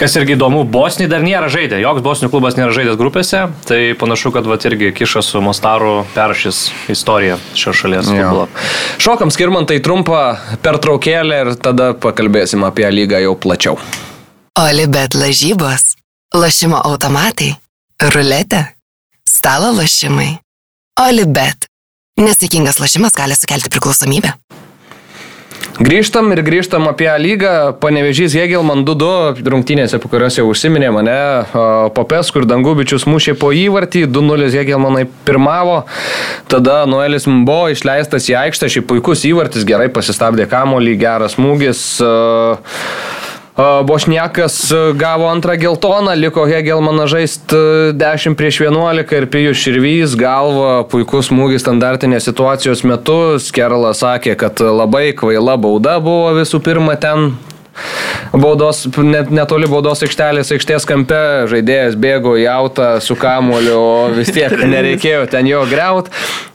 Kas 0.00 0.14
irgi 0.16 0.32
įdomu, 0.36 0.62
Bosniai 0.64 1.10
dar 1.10 1.20
nėra 1.24 1.50
žaidę, 1.52 1.76
joks 1.82 2.02
Bosnių 2.04 2.30
klubas 2.32 2.56
nėra 2.56 2.72
žaidęs 2.72 2.96
grupėse, 3.00 3.42
tai 3.68 3.80
panašu, 4.00 4.32
kad 4.32 4.48
vat 4.48 4.64
irgi 4.68 4.92
kišas 4.96 5.28
su 5.34 5.42
Mostaru 5.44 6.06
peršys 6.14 6.62
istoriją 6.92 7.36
šios 7.52 7.82
šalies 7.82 8.08
futbolo. 8.08 8.48
Šokam 9.02 9.32
skirmantai 9.34 9.80
trumpą 9.84 10.22
pertraukėlę 10.64 11.40
ir 11.44 11.52
tada 11.60 11.92
pakalbėsim 11.92 12.64
apie 12.68 12.88
lygą 12.88 13.20
jau 13.26 13.36
plačiau. 13.36 13.80
Olibet 14.60 15.14
lažybos, 15.14 15.94
lošimo 16.34 16.80
automatai, 16.80 17.54
ruletė, 18.14 18.64
stalo 19.28 19.74
lošimai. 19.76 20.34
Olibet. 21.00 21.68
Nesėkmingas 22.20 22.80
lošimas 22.82 23.14
gali 23.16 23.36
sukelti 23.38 23.70
priklausomybę. 23.72 24.34
Grįžtam 25.80 26.28
ir 26.34 26.42
grįžtam 26.44 26.88
apie 26.90 27.08
lygą. 27.22 27.72
Panevežys 27.80 28.34
Hegelman 28.36 28.82
2-2 28.84 29.44
rungtynėse, 29.48 30.00
po 30.02 30.10
kurios 30.12 30.36
jau 30.36 30.44
užsiminė 30.50 30.90
mane. 30.92 31.16
Popes, 31.96 32.32
kur 32.34 32.44
Dangubičius 32.48 33.06
mušė 33.08 33.36
po 33.40 33.48
įvartį, 33.56 34.04
2-0 34.12 34.50
Hegelmanai 34.52 35.06
pirmavo. 35.24 35.82
Tada 36.52 36.82
Noelis 36.90 37.24
buvo 37.28 37.70
išleistas 37.72 38.28
į 38.28 38.36
aikštę, 38.42 38.68
šiaip 38.76 38.90
puikus 38.92 39.24
įvartis, 39.28 39.64
gerai 39.68 39.88
pasistabdė 39.92 40.50
kamolį, 40.52 40.98
geras 41.00 41.38
smūgis. 41.38 41.86
A, 42.04 42.12
Bošniakas 43.84 44.72
a, 44.72 44.78
gavo 44.96 45.28
antrą 45.28 45.56
geltoną, 45.60 46.14
liko 46.16 46.46
Hegelmaną 46.48 47.06
žaisti 47.10 47.58
10 48.00 48.38
prieš 48.38 48.60
11 48.64 49.12
ir 49.18 49.26
Pijus 49.28 49.60
Širvys 49.60 50.16
galva, 50.16 50.84
puikus 50.88 51.28
smūgis 51.28 51.64
standartinės 51.66 52.28
situacijos 52.30 52.84
metu. 52.88 53.36
Skerlas 53.42 54.00
sakė, 54.00 54.36
kad 54.40 54.62
labai 54.64 55.10
kvaila 55.18 55.58
bauda 55.60 55.98
buvo 56.00 56.32
visų 56.38 56.62
pirma 56.64 56.96
ten 57.00 57.34
baudos, 58.32 58.84
net 59.02 59.30
netoli 59.34 59.68
baudos 59.70 60.02
aikštelės 60.06 60.52
aikštės 60.54 60.86
kampe, 60.88 61.20
žaidėjas 61.50 61.96
bėgo 62.00 62.36
į 62.38 62.46
autą 62.52 62.92
su 63.02 63.16
kamuoliu, 63.18 63.76
o 63.78 64.08
vis 64.14 64.30
tiek 64.34 64.52
nereikėjo 64.74 65.26
ten 65.30 65.48
jo 65.50 65.64
greut. 65.70 66.10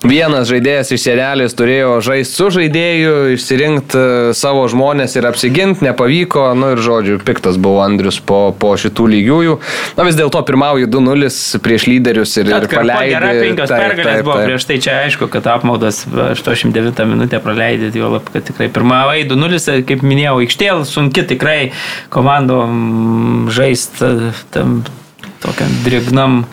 Vienas 0.05 0.47
žaidėjas 0.51 0.93
iš 0.95 1.01
senelės 1.07 1.55
turėjo 1.57 1.97
žaisti 2.05 2.37
su 2.37 2.49
žaidėju, 2.53 3.13
išsirinkti 3.35 3.99
e, 3.99 4.33
savo 4.37 4.65
žmonės 4.71 5.17
ir 5.17 5.27
apsiginti, 5.29 5.85
nepavyko, 5.87 6.47
nu 6.57 6.73
ir 6.75 6.83
žodžiu, 6.85 7.17
piktas 7.25 7.57
buvo 7.61 7.81
Andrius 7.83 8.19
po, 8.21 8.53
po 8.59 8.75
šitų 8.79 9.07
lygiųjų. 9.15 9.57
Na 9.97 10.05
vis 10.07 10.19
dėlto 10.19 10.43
pirmauju 10.47 10.89
2-0 10.93 11.31
prieš 11.65 11.87
lyderius 11.89 12.35
ir, 12.37 12.51
ir 12.51 12.57
Atkarpa 12.59 12.83
paleidė. 12.83 13.15
gera, 13.15 13.31
penkios 13.41 13.71
Taip, 13.71 13.81
pergalės 13.81 14.19
taip, 14.19 14.27
buvo 14.27 14.37
taip. 14.37 14.51
prieš 14.51 14.67
tai, 14.69 14.79
čia 14.85 14.97
aišku, 15.07 15.29
kad 15.33 15.49
apmaudas 15.55 16.03
89 16.05 17.03
minutę 17.09 17.41
praleidėt, 17.43 17.97
jo 17.97 18.11
lab, 18.13 18.29
kad 18.33 18.45
tikrai 18.47 18.69
pirmavai 18.73 19.23
2-0, 19.27 19.81
kaip 19.89 20.05
minėjau, 20.05 20.37
aikštėl, 20.45 20.85
sun, 20.89 21.04
sunki 21.05 21.25
tikrai 21.29 21.71
komandom 22.09 23.49
žaisti 23.53 24.33
tam 24.51 24.81
tokiam 25.43 25.69
drėgnam 25.85 26.45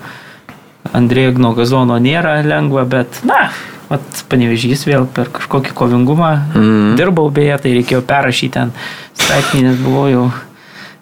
ant 0.93 1.09
drėgno 1.09 1.55
gazono 1.57 1.97
nėra 2.03 2.43
lengva, 2.45 2.85
bet 2.85 3.23
na, 3.25 3.49
Vat 3.93 4.23
panevežys 4.33 4.87
vėl 4.89 5.05
per 5.05 5.29
kažkokį 5.29 5.75
kovingumą. 5.77 6.31
Mm. 6.57 6.95
Dirbau 6.97 7.27
beje, 7.29 7.59
tai 7.61 7.75
reikėjo 7.75 8.01
perrašyti 8.09 8.55
ten 8.55 8.71
straipsnį, 9.13 9.67
nes 9.67 9.83
buvau 9.83 10.07
jau, 10.09 10.23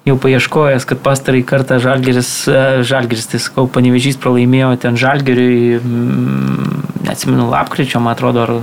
jau 0.08 0.16
paieškojęs, 0.24 0.88
kad 0.90 0.98
pastarai 1.04 1.44
kartą 1.46 1.78
Žalgeris, 1.78 2.32
e, 2.50 2.64
Žalgeris, 2.82 3.28
tai 3.30 3.38
sakau, 3.44 3.68
panevežys 3.70 4.18
pralaimėjo 4.18 4.72
ten 4.82 4.98
Žalgeriui, 4.98 5.78
mm, 5.78 6.82
neatsimenu, 7.06 7.46
lapkričio, 7.52 8.02
man 8.02 8.18
atrodo, 8.18 8.48
ar 8.48 8.56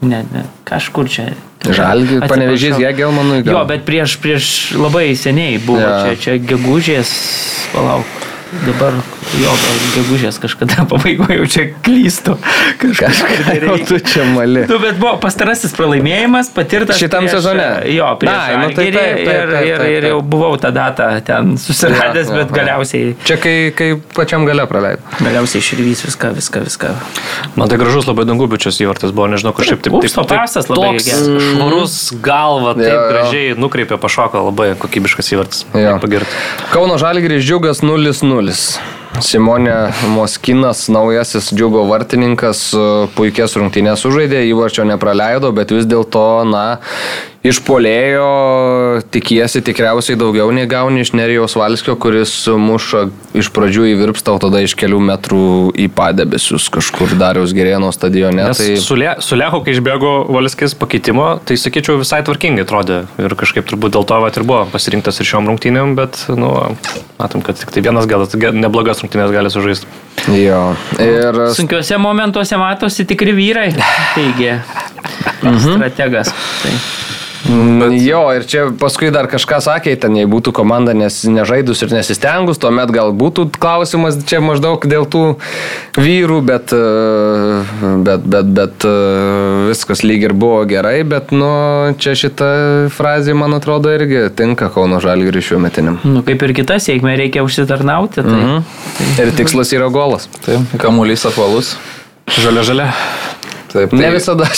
ne, 0.00 0.22
ne, 0.32 0.44
kažkur 0.68 1.10
čia. 1.10 1.30
Žalgi, 1.58 2.20
panevežys, 2.30 2.78
Gegelmanui. 2.78 3.42
Jo, 3.46 3.64
bet 3.66 3.82
prieš, 3.82 4.18
prieš 4.22 4.76
labai 4.78 5.10
seniai 5.18 5.58
buvo, 5.58 5.82
ja. 5.82 6.06
čia, 6.06 6.14
čia 6.22 6.34
gegužės, 6.38 7.10
palauk, 7.74 8.27
dabar 8.64 8.94
jo, 9.36 9.52
gegužės 9.92 10.38
kažkada 10.40 10.84
pabaigoje 10.90 11.36
jau 11.38 11.48
čia 11.52 11.64
klystu. 11.84 12.36
Kažkas 12.80 13.20
tai 13.44 13.58
tu 13.88 13.98
čia 14.00 14.24
mali. 14.32 14.64
Nu, 14.70 14.78
bet 14.82 14.96
buvo 15.00 15.16
pastarasis 15.22 15.74
pralaimėjimas 15.76 16.50
patirtas. 16.54 17.00
Šitam 17.00 17.26
prieš, 17.26 17.38
sezone. 17.38 17.66
Jo, 17.92 18.14
prieš 18.20 18.32
Na, 18.32 18.62
nu, 18.62 18.70
tai 18.72 18.86
taip, 18.88 18.96
taip, 18.96 19.20
taip, 19.28 19.50
ir, 19.50 19.52
ir, 19.68 19.84
ir 19.98 20.08
jau 20.12 20.20
buvau 20.24 20.56
tą 20.60 20.72
datą 20.74 21.10
ten 21.26 21.56
susiradęs, 21.60 22.32
ja, 22.32 22.38
bet 22.40 22.54
galiausiai. 22.56 23.12
Čia 23.28 23.38
kai, 23.42 23.54
kai 23.76 23.90
pačiam 24.16 24.46
gale 24.48 24.64
praleidau. 24.70 25.04
Galiausiai 25.20 25.64
širvys 25.64 26.04
viską, 26.06 26.32
viską, 26.38 26.64
viską. 26.68 26.94
Man 27.58 27.70
tai 27.70 27.80
gražus 27.80 28.08
labai 28.08 28.24
dangubičius 28.28 28.80
įvartis 28.84 29.12
buvo, 29.12 29.28
nežinau, 29.32 29.52
kažkaip 29.56 29.84
taip. 29.84 29.98
Taip, 30.08 30.32
pasas 30.32 30.70
labai 30.72 30.96
geras. 30.96 31.28
Švarus 31.52 31.98
galva, 32.24 32.74
taip 32.78 32.88
jo, 32.88 32.96
jo. 32.96 33.06
gražiai 33.12 33.54
nukreipė 33.60 34.00
pašoką, 34.00 34.42
labai 34.48 34.70
kokybiškas 34.80 35.32
įvartis. 35.36 35.66
Kauno 36.72 36.98
Žalgiris 37.00 37.44
džiugas 37.44 37.82
0-0. 37.84 38.37
Manuels. 38.38 38.97
Simonė 39.24 39.76
Moskinas, 40.14 40.86
naujasis 40.92 41.50
džiugo 41.54 41.84
vartininkas, 41.88 42.68
puikias 43.16 43.56
rungtynės 43.58 44.04
sužaidė, 44.04 44.44
įvarčio 44.50 44.86
nepraleido, 44.88 45.50
bet 45.56 45.74
vis 45.74 45.88
dėlto, 45.88 46.24
na, 46.48 46.66
iš 47.46 47.60
polėjo 47.64 48.28
tikiesi 49.14 49.62
tikriausiai 49.64 50.18
daugiau 50.18 50.50
nei 50.54 50.66
gauni 50.70 51.02
iš 51.04 51.12
Nerijaus 51.16 51.54
Valskio, 51.58 51.94
kuris 52.00 52.32
muša 52.50 53.06
iš 53.38 53.50
pradžių 53.54 53.86
į 53.92 53.94
virpstą, 54.02 54.34
o 54.36 54.42
tada 54.42 54.62
iš 54.64 54.74
kelių 54.78 55.00
metrų 55.10 55.48
į 55.78 55.88
padebesius 55.94 56.68
kažkur 56.74 57.14
Dariaus 57.18 57.54
Gerėno 57.56 57.90
stadione. 57.94 58.42
Nes 58.50 58.60
tai... 58.60 58.76
Su, 58.82 58.98
Le, 58.98 59.14
su 59.24 59.38
Lehu, 59.38 59.62
kai 59.64 59.76
išbėgo 59.76 60.12
Valskis 60.34 60.74
pakeitimo, 60.78 61.30
tai 61.46 61.58
sakyčiau 61.60 62.00
visai 62.02 62.24
tvarkingai 62.26 62.66
atrodė 62.66 63.04
ir 63.22 63.36
kažkaip 63.38 63.68
turbūt 63.70 63.94
dėl 63.96 64.08
to 64.08 64.18
vat, 64.24 64.38
ir 64.38 64.46
buvo 64.48 64.64
pasirinktas 64.72 65.22
ir 65.22 65.30
šiom 65.30 65.48
rungtynėm, 65.52 65.94
bet, 65.98 66.24
nu, 66.34 66.52
matom, 67.20 67.44
kad 67.46 67.60
tik 67.60 67.72
tai 67.74 67.84
vienas 67.86 68.10
galas 68.10 68.34
neblogas 68.34 68.98
rungtynės 69.04 69.07
gali 69.14 69.50
sužaisti. 69.50 69.86
Jo. 70.34 70.76
Ir... 71.00 71.40
Sunkiuose 71.56 71.98
momentuose 71.98 72.56
matosi 72.56 73.04
tikri 73.08 73.32
vyrai, 73.36 73.70
teigia 74.14 74.60
mhm. 75.42 75.76
strategas. 75.76 76.34
Tai. 76.62 76.72
Bet... 77.46 77.94
Jo, 78.02 78.22
ir 78.34 78.44
čia 78.48 78.64
paskui 78.80 79.12
dar 79.14 79.28
kažką 79.30 79.60
sakė, 79.62 79.94
ten 80.00 80.16
jei 80.18 80.26
būtų 80.28 80.52
komanda 80.56 80.94
nes, 80.96 81.20
nežaidus 81.28 81.84
ir 81.84 81.92
nesistengus, 81.94 82.58
tuomet 82.58 82.90
gal 82.94 83.12
būtų 83.16 83.46
klausimas 83.60 84.18
čia 84.28 84.40
maždaug 84.42 84.82
dėl 84.88 85.06
tų 85.08 85.22
vyrų, 85.98 86.40
bet, 86.48 86.74
e, 86.74 87.92
bet, 88.06 88.26
bet, 88.26 88.50
bet 88.58 88.88
e, 88.88 88.94
viskas 89.70 90.02
lyg 90.02 90.26
ir 90.26 90.34
buvo 90.34 90.64
gerai, 90.68 90.96
bet 91.08 91.30
nu, 91.34 91.50
čia 92.02 92.16
šita 92.18 92.50
frazė, 92.94 93.36
man 93.38 93.54
atrodo, 93.58 93.92
irgi 93.94 94.26
tinka 94.34 94.72
Kauno 94.74 94.98
Žalgiriui 95.04 95.44
šiuo 95.44 95.62
metiniam. 95.62 96.00
Nu, 96.02 96.24
kaip 96.26 96.42
ir 96.42 96.56
kita 96.58 96.80
sėkmė, 96.82 97.14
reikia 97.22 97.46
užsitarnauti. 97.46 98.24
Tai, 98.26 98.34
mhm. 98.34 98.66
tai... 99.14 99.28
Ir 99.28 99.34
tikslas 99.38 99.72
yra 99.76 99.90
golas. 99.94 100.26
Taip, 100.42 100.74
kamuolys 100.82 101.26
apvalus. 101.28 101.76
Žalia 102.38 102.66
žalia. 102.66 102.90
Taip, 103.72 103.92
tai... 103.92 104.00
Ne 104.02 104.10
visada. 104.14 104.48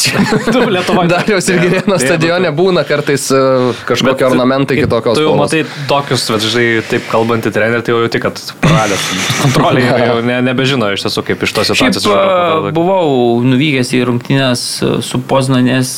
tu 0.52 0.64
Lietuvoje. 0.70 1.10
Dariaus 1.10 1.48
ir 1.50 1.60
Girėno 1.62 1.98
stadione 2.00 2.52
būna 2.54 2.84
kartais 2.88 3.26
uh, 3.34 3.70
kažkokie 3.88 4.26
ornamentai 4.28 4.78
kitokios. 4.80 5.18
Tu 5.18 5.24
jau 5.24 5.34
spalvos. 5.34 5.50
matai 5.50 5.86
tokius, 5.90 6.26
bet 6.34 6.46
žinai, 6.46 6.66
taip 6.90 7.08
kalbantį 7.10 7.52
trenerį, 7.54 7.84
tai 7.86 7.94
jau 7.94 8.02
jauti, 8.04 8.22
kad 8.22 8.42
praradęs 8.62 9.06
kontrolę 9.42 9.84
jau 9.86 10.18
ne, 10.26 10.38
nebežino 10.46 10.90
iš 10.94 11.06
tiesų, 11.06 11.24
kaip 11.30 11.44
iš 11.46 11.54
tos 11.56 11.72
situacijos. 11.72 12.06
Šiaip, 12.06 12.70
buvau 12.76 13.40
nuvykęs 13.46 13.92
į 13.98 14.02
rungtynės 14.08 14.64
su 15.06 15.22
Poznanės 15.30 15.94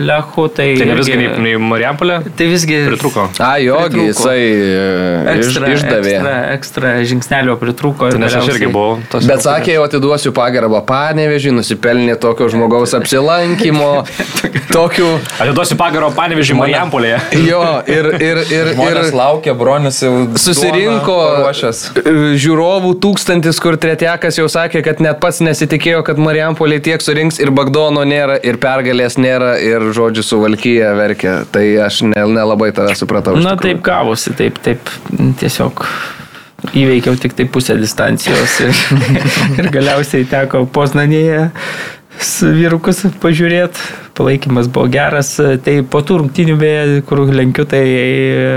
Lechu. 0.00 0.48
Tai, 0.56 0.68
tai 0.80 0.88
ne 0.90 0.98
visgi 0.98 1.16
irgi, 1.16 1.30
nei 1.44 1.56
Mariampolė? 1.60 2.20
Tai 2.36 2.50
visgi. 2.50 2.80
Pritruko. 2.90 3.26
A, 3.42 3.52
jogi, 3.62 4.06
jisai 4.10 4.38
ekstra, 5.36 5.72
išdavė. 5.76 6.14
Ekstra, 6.16 6.34
ekstra 6.56 6.92
žingsnelio 7.06 7.56
pritruko. 7.60 8.10
Tai 8.10 8.20
nes 8.22 8.36
aš 8.36 8.50
irgi 8.54 8.70
buvau. 8.72 8.98
Bet 9.26 9.44
sakė, 9.44 9.74
jau 9.76 9.86
atiduosiu 9.86 10.32
pagarbą 10.36 10.82
panevežį, 10.88 11.54
nusipelnė 11.58 12.16
tokio 12.20 12.39
tokio 12.40 12.56
žmogaus 12.56 12.94
apsilankimo, 12.96 14.04
tokių... 14.76 15.08
Atiduosiu 15.42 15.76
pagaro 15.76 16.08
panevežį 16.16 16.56
Marijampolėje. 16.56 17.18
Jo, 17.44 17.60
ir... 17.90 18.08
ir, 18.16 18.40
ir, 18.48 18.70
ir 18.80 19.00
laukia, 19.12 19.52
bronis 19.58 20.00
jau 20.00 20.12
susirinko 20.40 21.18
žiūrovų 22.40 22.94
tūkstantis, 23.04 23.60
kur 23.60 23.76
tretiakas 23.80 24.40
jau 24.40 24.46
sakė, 24.50 24.80
kad 24.86 25.02
net 25.04 25.20
pats 25.20 25.42
nesitikėjo, 25.44 26.00
kad 26.06 26.20
Marijampolė 26.22 26.80
tiek 26.84 27.04
surinks 27.04 27.40
ir 27.42 27.52
Bagdono 27.52 28.06
nėra, 28.08 28.38
ir 28.40 28.60
pergalės 28.62 29.18
nėra, 29.20 29.56
ir 29.60 29.90
žodžių 29.96 30.24
suvalkyje 30.24 30.94
verkia. 30.96 31.36
Tai 31.52 31.66
aš 31.84 32.02
nelabai 32.08 32.70
tada 32.76 32.96
supratau. 32.96 33.36
Na 33.40 33.56
taip 33.60 33.84
gavosi, 33.84 34.32
taip, 34.38 34.62
taip, 34.64 34.88
tiesiog 35.42 35.84
įveikiau 36.76 37.16
tik 37.20 37.34
tai 37.36 37.46
pusę 37.48 37.76
distancijos 37.80 38.58
ir, 38.66 38.80
ir 39.58 39.70
galiausiai 39.72 40.26
teko 40.28 40.66
Poznanėje 40.72 41.48
vyrukus 42.44 43.02
pažiūrėti, 43.22 43.84
palaikymas 44.18 44.68
buvo 44.72 44.90
geras. 44.92 45.32
Tai 45.64 45.76
po 45.90 46.02
tų 46.04 46.20
rungtinių, 46.22 46.56
beje, 46.60 47.00
kur 47.08 47.22
lenkiu, 47.32 47.64
tai 47.68 47.82
e, 47.86 48.50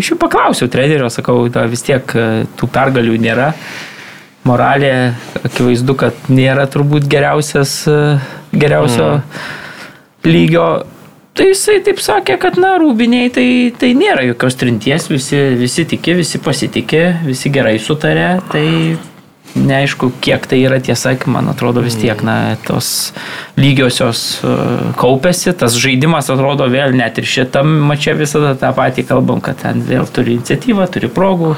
iš 0.00 0.12
jų 0.12 0.18
paklausiau 0.20 0.70
trenerio, 0.72 1.08
sakau, 1.12 1.40
da, 1.52 1.66
vis 1.70 1.84
tiek 1.86 2.04
e, 2.14 2.26
tų 2.58 2.68
pergalių 2.74 3.16
nėra. 3.22 3.52
Moralė, 4.48 4.92
akivaizdu, 5.44 5.96
kad 5.98 6.28
nėra 6.32 6.68
turbūt 6.70 7.08
geriausias, 7.10 7.80
e, 7.88 7.98
geriausio 8.56 9.10
mm. 9.18 9.50
lygio. 10.28 10.68
Tai 11.38 11.46
jisai 11.52 11.78
taip 11.86 12.00
sakė, 12.02 12.34
kad, 12.42 12.56
na, 12.58 12.74
rūbiniai 12.82 13.28
tai, 13.30 13.48
tai 13.78 13.92
nėra 13.94 14.24
jokios 14.26 14.58
trinties, 14.58 15.06
visi, 15.12 15.38
visi 15.60 15.84
tiki, 15.86 16.16
visi 16.18 16.40
pasitikė, 16.42 17.04
visi 17.28 17.52
gerai 17.54 17.76
sutarė, 17.78 18.32
tai 18.50 18.66
neaišku, 19.58 20.10
kiek 20.24 20.46
tai 20.48 20.60
yra 20.64 20.78
tiesa, 20.84 21.14
man 21.30 21.50
atrodo 21.52 21.82
vis 21.84 21.96
tiek, 21.98 22.20
na, 22.26 22.56
tos 22.66 23.12
lygiosios 23.58 24.22
e, 24.42 24.54
kaupėsi, 24.98 25.52
tas 25.58 25.76
žaidimas 25.78 26.30
atrodo 26.32 26.68
vėl 26.70 26.94
net 26.96 27.18
ir 27.20 27.28
šitam 27.28 27.70
mačia 27.88 28.16
visada 28.18 28.54
tą 28.58 28.72
patį 28.76 29.06
kalbam, 29.08 29.42
kad 29.44 29.60
ten 29.62 29.82
vėl 29.86 30.08
turi 30.10 30.36
iniciatyvą, 30.38 30.88
turi 30.94 31.10
progų, 31.12 31.54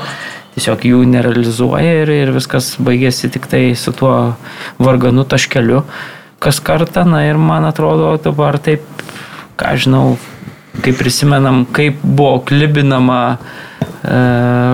tiesiog 0.56 0.86
jų 0.90 1.04
nerealizuoja 1.12 2.00
ir, 2.02 2.14
ir 2.24 2.34
viskas 2.34 2.74
baigėsi 2.82 3.30
tik 3.32 3.48
tai 3.50 3.62
su 3.78 3.94
tuo 3.96 4.34
varganu 4.82 5.26
taškeliu 5.28 5.84
kas 6.40 6.56
kartą, 6.64 7.04
na 7.04 7.26
ir 7.28 7.36
man 7.36 7.66
atrodo 7.68 8.14
dabar 8.24 8.56
taip, 8.58 8.86
ką 9.60 9.74
žinau, 9.76 10.04
kaip 10.80 10.96
prisimenam, 10.96 11.66
kaip 11.68 12.00
buvo 12.00 12.38
klibinama 12.48 13.20
E, 13.40 13.69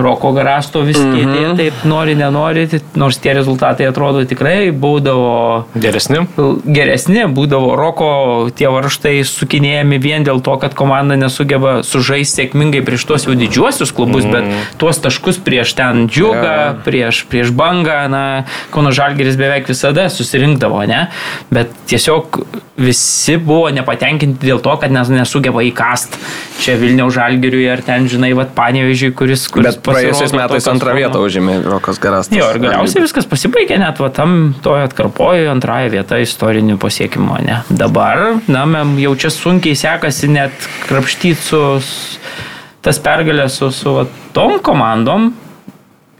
Roko 0.01 0.31
Garasto 0.31 0.81
vis 0.87 0.97
kėdė, 0.97 1.25
mm 1.25 1.33
-hmm. 1.35 1.57
taip 1.59 1.83
nori, 1.85 2.15
nenori, 2.15 2.63
tai 2.71 2.79
nors 2.95 3.17
tie 3.19 3.33
rezultatai 3.35 3.85
atrodo 3.89 4.23
tikrai 4.25 4.71
būdavo 4.71 5.65
geresni. 5.75 6.21
Geresni, 6.63 7.25
būdavo 7.39 7.75
Roko 7.75 8.09
tie 8.55 8.69
varštai 8.71 9.23
sukinėjami 9.27 9.99
vien 10.01 10.23
dėl 10.23 10.39
to, 10.41 10.55
kad 10.57 10.73
komanda 10.73 11.15
nesugeba 11.19 11.83
sužaisti 11.83 12.41
sėkmingai 12.41 12.83
prieš 12.85 13.05
tuos 13.05 13.27
jau 13.27 13.35
didžiuosius 13.35 13.91
klubus, 13.91 14.23
mm. 14.25 14.31
bet 14.31 14.77
tuos 14.77 14.99
taškus 15.03 15.41
prieš 15.43 15.75
ten 15.75 16.07
džiugą, 16.07 16.41
yeah. 16.43 16.83
prieš, 16.85 17.25
prieš 17.29 17.51
bangą, 17.51 18.07
na, 18.07 18.23
Kauno 18.71 18.91
Žalgeris 18.91 19.35
beveik 19.35 19.67
visada 19.67 20.09
susirinkdavo, 20.09 20.85
ne? 20.87 21.07
Bet 21.51 21.73
tiesiog 21.91 22.41
visi 22.77 23.37
buvo 23.41 23.69
nepatenkinti 23.73 24.45
dėl 24.45 24.61
to, 24.61 24.77
kad 24.77 24.93
nesugeba 24.93 25.63
įkast 25.65 26.17
čia 26.61 26.77
Vilniaus 26.77 27.15
Žalgeriui 27.15 27.65
ar 27.71 27.81
ten, 27.85 28.07
žinai, 28.09 28.33
vad 28.37 28.53
panėvežiui, 28.97 29.13
kuris, 29.15 29.45
kuris 29.51 29.75
Bet 29.75 29.83
praėjusiais 29.85 30.33
metais 30.35 30.67
antrą 30.67 30.95
vietą 30.97 31.21
užėmė 31.21 31.61
Rokas 31.65 31.99
Garastas. 31.99 32.35
Jo, 32.35 32.49
ir 32.53 32.61
galiausiai 32.61 33.03
viskas 33.03 33.27
pasibaigė 33.29 33.77
net 33.79 33.99
va 33.99 34.09
tam 34.09 34.55
toje 34.63 34.85
atkarpoje 34.87 35.47
antrąją 35.51 35.91
vietą 35.93 36.19
istorinių 36.23 36.77
pasiekimų, 36.81 37.39
ne. 37.45 37.61
Dabar, 37.69 38.39
na, 38.47 38.65
jau 38.97 39.15
čia 39.15 39.31
sunkiai 39.33 39.77
sekasi 39.77 40.29
net 40.31 40.69
krapštyti 40.87 41.41
su 41.41 41.61
tas 42.81 42.99
pergalės 43.03 43.57
su, 43.59 43.69
su 43.71 43.93
va, 43.93 44.05
tom 44.33 44.59
komandom 44.63 45.33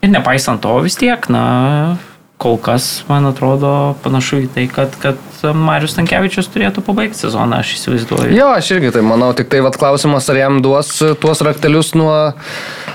ir 0.04 0.12
nepaisant 0.12 0.62
to 0.62 0.78
vis 0.84 0.98
tiek, 1.00 1.30
na, 1.32 1.98
kol 2.38 2.58
kas, 2.62 3.02
man 3.10 3.26
atrodo, 3.26 3.96
panašu 4.04 4.44
į 4.46 4.48
tai, 4.54 4.68
kad, 4.70 4.94
kad 5.02 5.18
Marius 5.58 5.96
Tankievičius 5.98 6.50
turėtų 6.54 6.84
pabaigti 6.86 7.18
sezoną, 7.18 7.64
aš 7.64 7.72
įsivaizduoju. 7.80 8.36
Jo, 8.38 8.52
aš 8.54 8.70
irgi 8.76 8.92
tai 8.94 9.02
manau, 9.06 9.32
tik 9.38 9.50
tai 9.50 9.64
vat, 9.66 9.78
klausimas, 9.80 10.30
ar 10.30 10.38
jam 10.38 10.60
duos 10.62 10.92
tuos 11.22 11.42
raktelius 11.46 11.96
nuo, 11.98 12.14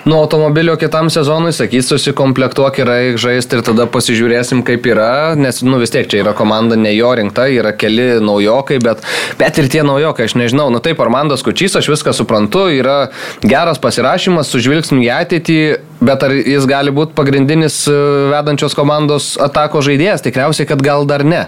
nuo 0.06 0.20
automobilio 0.22 0.76
kitam 0.78 1.10
sezonui, 1.10 1.50
sakys, 1.56 1.90
susikomplektuok 1.90 2.78
ir 2.84 2.94
eik 2.94 3.18
žaisti 3.22 3.58
ir 3.58 3.66
tada 3.66 3.88
pasižiūrėsim, 3.90 4.62
kaip 4.66 4.86
yra, 4.90 5.34
nes, 5.38 5.58
nu 5.66 5.82
vis 5.82 5.94
tiek 5.94 6.06
čia 6.06 6.22
yra 6.22 6.36
komanda 6.38 6.78
ne 6.78 6.94
jo 6.94 7.10
rinkta, 7.18 7.48
yra 7.50 7.74
keli 7.74 8.22
naujokai, 8.22 8.78
bet, 8.82 9.02
bet 9.42 9.58
ir 9.58 9.70
tie 9.74 9.82
naujokai, 9.86 10.30
aš 10.30 10.38
nežinau, 10.38 10.70
nu 10.70 10.82
taip, 10.82 11.02
Armandas 11.02 11.42
Kučys, 11.42 11.74
aš 11.78 11.90
viską 11.90 12.14
suprantu, 12.14 12.68
yra 12.70 13.08
geras 13.42 13.82
pasirašymas, 13.82 14.54
sužvilgsnim 14.54 15.02
į 15.02 15.10
ateitį, 15.18 15.62
bet 16.02 16.24
ar 16.26 16.34
jis 16.34 16.66
gali 16.68 16.92
būti 16.94 17.14
pagrindinis 17.16 17.82
e, 17.90 17.94
vedančios 18.32 18.76
komandos 18.78 19.34
atako 19.42 19.82
žaidėjas, 19.86 20.24
tikriausiai, 20.26 20.68
kad 20.68 20.82
gal 20.84 21.06
dar 21.08 21.24
ne. 21.26 21.46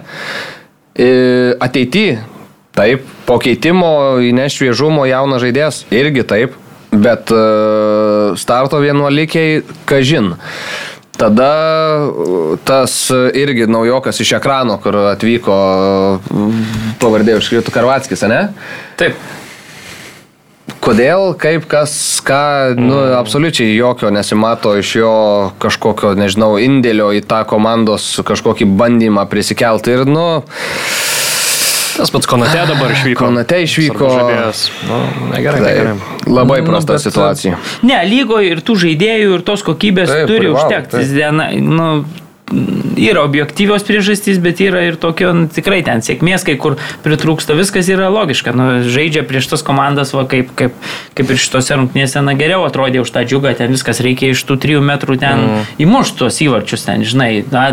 Ateity, 0.95 2.05
taip, 2.79 3.07
po 3.27 3.41
keitimo 3.43 4.21
įneš 4.23 4.61
šviežumo 4.61 5.09
jaunas 5.11 5.43
žaidėjas, 5.43 5.81
irgi 5.95 6.23
taip, 6.31 6.59
bet 6.95 7.33
e, 7.35 7.45
starto 8.39 8.79
vienuolikiai, 8.83 9.63
kažin. 9.91 10.35
Tada 11.19 11.51
e, 11.99 12.59
tas 12.67 12.97
irgi 13.11 13.67
naujokas 13.71 14.23
iš 14.23 14.37
ekrano, 14.39 14.79
kur 14.83 15.01
atvyko 15.15 15.59
pavardė 17.03 17.39
užkrito 17.41 17.75
Karvatskis, 17.75 18.27
ne? 18.31 18.45
Taip. 19.01 19.19
Kodėl, 20.85 21.35
kaip, 21.41 21.67
kas, 21.69 21.93
ką, 22.25 22.77
nu, 22.81 22.97
absoliučiai 23.19 23.75
jokio 23.77 24.09
nesimato 24.13 24.73
iš 24.81 24.95
jo 24.97 25.13
kažkokio, 25.61 26.15
nežinau, 26.17 26.55
indėlio 26.61 27.11
į 27.17 27.21
tą 27.29 27.43
komandos 27.49 28.07
kažkokį 28.25 28.69
bandymą 28.81 29.27
prisikelti 29.29 29.93
ir, 29.99 30.07
nu, 30.09 30.27
Tas 31.95 32.11
pats 32.11 32.27
Konate 32.27 32.59
dabar 32.67 32.91
išvyko. 32.91 33.21
Konate 33.23 33.61
išvyko. 33.63 34.09
Nu, 34.89 34.97
negerai, 35.31 35.61
Taip, 35.61 35.69
negerai. 35.69 35.93
labai 36.27 36.61
Nu, 36.61 36.67
prasta 36.67 36.97
bet, 36.97 37.05
situacija. 37.05 37.59
Ne, 37.87 38.01
lygoje 38.09 38.51
ir 38.57 38.63
tų 38.67 38.75
žaidėjų, 38.83 39.37
ir 39.39 39.45
tos 39.47 39.63
kokybės 39.63 40.11
Taip, 40.11 40.27
turi 40.27 40.49
privalo, 40.49 40.65
užtekti. 40.65 40.97
taip. 40.97 41.13
Diena, 41.15 41.47
nu, 41.55 41.89
yra 42.53 43.23
objektyvios 43.25 43.85
priežastys, 43.87 44.39
bet 44.43 44.61
yra 44.61 44.83
ir 44.89 44.99
tokio 45.01 45.33
nu, 45.35 45.47
tikrai 45.53 45.81
ten 45.87 46.03
sėkmės, 46.05 46.45
kai 46.45 46.57
kur 46.61 46.77
pritrūksta, 47.05 47.57
viskas 47.57 47.89
yra 47.93 48.11
logiška. 48.13 48.53
Nu, 48.57 48.67
žaidžia 48.85 49.25
prieš 49.27 49.49
tas 49.55 49.65
komandas, 49.65 50.13
va, 50.17 50.27
kaip, 50.29 50.53
kaip, 50.59 50.77
kaip 51.17 51.33
ir 51.33 51.41
šitose 51.41 51.79
rungtynėse, 51.81 52.21
na 52.25 52.37
geriau 52.39 52.67
atrodė 52.69 53.01
už 53.03 53.13
tą 53.15 53.25
džiugą, 53.25 53.55
ten 53.59 53.73
viskas 53.73 54.03
reikia 54.05 54.35
iš 54.35 54.45
tų 54.45 54.59
trijų 54.61 54.83
metrų 54.85 55.19
ten 55.23 55.45
mm. 55.47 55.63
įmušti 55.87 56.21
tuos 56.21 56.41
įvarčius 56.45 56.85
ten, 56.87 57.05
žinai. 57.09 57.31
Na, 57.53 57.67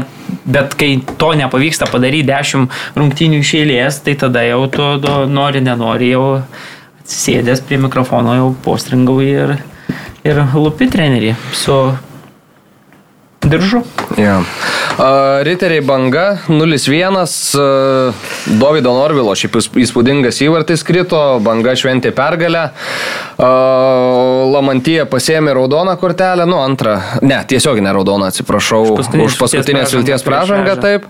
bet 0.47 0.77
kai 0.79 0.93
to 1.19 1.33
nepavyksta 1.37 1.89
padaryti 1.91 2.29
dešimt 2.31 2.77
rungtynių 2.95 3.41
iš 3.43 3.55
eilės, 3.61 3.99
tai 4.05 4.15
tada 4.19 4.45
jau 4.47 4.63
tu, 4.71 4.87
nori, 5.31 5.63
nenori, 5.65 6.13
jau 6.15 6.23
atsisėdęs 7.01 7.65
prie 7.67 7.81
mikrofono 7.81 8.37
jau 8.37 8.47
postringauji 8.63 9.35
ir, 9.35 9.57
ir 10.27 10.41
lupi 10.55 10.87
trenerį 10.91 11.35
su 11.57 11.75
diržu. 13.43 13.81
Ja. 14.17 14.39
Uh, 14.41 15.41
Riteriai 15.43 15.81
banga 15.81 16.37
0-1, 16.47 17.15
uh, 17.17 18.13
Davido 18.59 18.91
Norvilo 18.93 19.33
šiaip 19.35 19.55
įs- 19.57 19.69
įspūdingas 19.85 20.41
įvartis 20.45 20.83
krito, 20.85 21.39
banga 21.43 21.73
šventė 21.79 22.11
pergalę, 22.15 22.67
uh, 23.39 24.51
Lamantija 24.51 25.05
pasėmė 25.09 25.55
raudoną 25.57 25.95
kortelę, 25.97 26.45
nu 26.45 26.59
antrą, 26.61 26.97
ne, 27.21 27.39
tiesioginę 27.47 27.93
raudoną, 27.95 28.27
atsiprašau, 28.29 28.83
Už 28.91 28.99
paskutinės 28.99 29.25
už 29.31 29.37
paskutinės 29.39 29.95
vilties 29.95 30.25
pražangą 30.27 30.75
taip. 30.81 31.07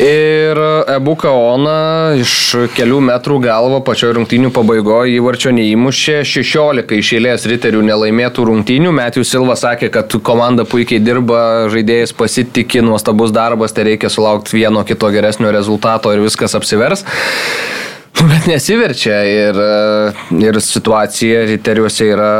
Ir 0.00 0.58
Ebuka 0.96 1.30
Ona 1.32 2.16
iš 2.18 2.32
kelių 2.76 3.00
metrų 3.12 3.38
galvo 3.44 3.82
pačioje 3.84 4.16
rungtynių 4.18 4.50
pabaigoje 4.56 5.18
įvarčio 5.20 5.52
neįmušė, 5.54 6.22
16 6.26 6.96
iš 6.98 7.12
eilės 7.18 7.46
riterių 7.50 7.84
nelaimėtų 7.92 8.48
rungtynių, 8.50 8.92
Metijų 8.98 9.24
Silva 9.28 9.56
sakė, 9.58 9.92
kad 9.92 10.16
komanda 10.24 10.64
puikiai 10.68 11.00
dirba, 11.02 11.42
žaidėjas 11.72 12.14
pasitikė, 12.16 12.82
nuostabus 12.86 13.34
darbas, 13.34 13.74
tai 13.76 13.86
reikia 13.92 14.10
sulaukti 14.12 14.58
vieno 14.58 14.84
kito 14.88 15.10
geresnio 15.14 15.52
rezultato 15.54 16.12
ir 16.14 16.24
viskas 16.24 16.56
apsivers. 16.58 17.06
Bet 18.22 18.44
nesiverčia 18.46 19.22
ir, 19.26 19.56
ir 20.36 20.58
situacija 20.62 21.46
riteriuose 21.48 22.10
yra, 22.12 22.34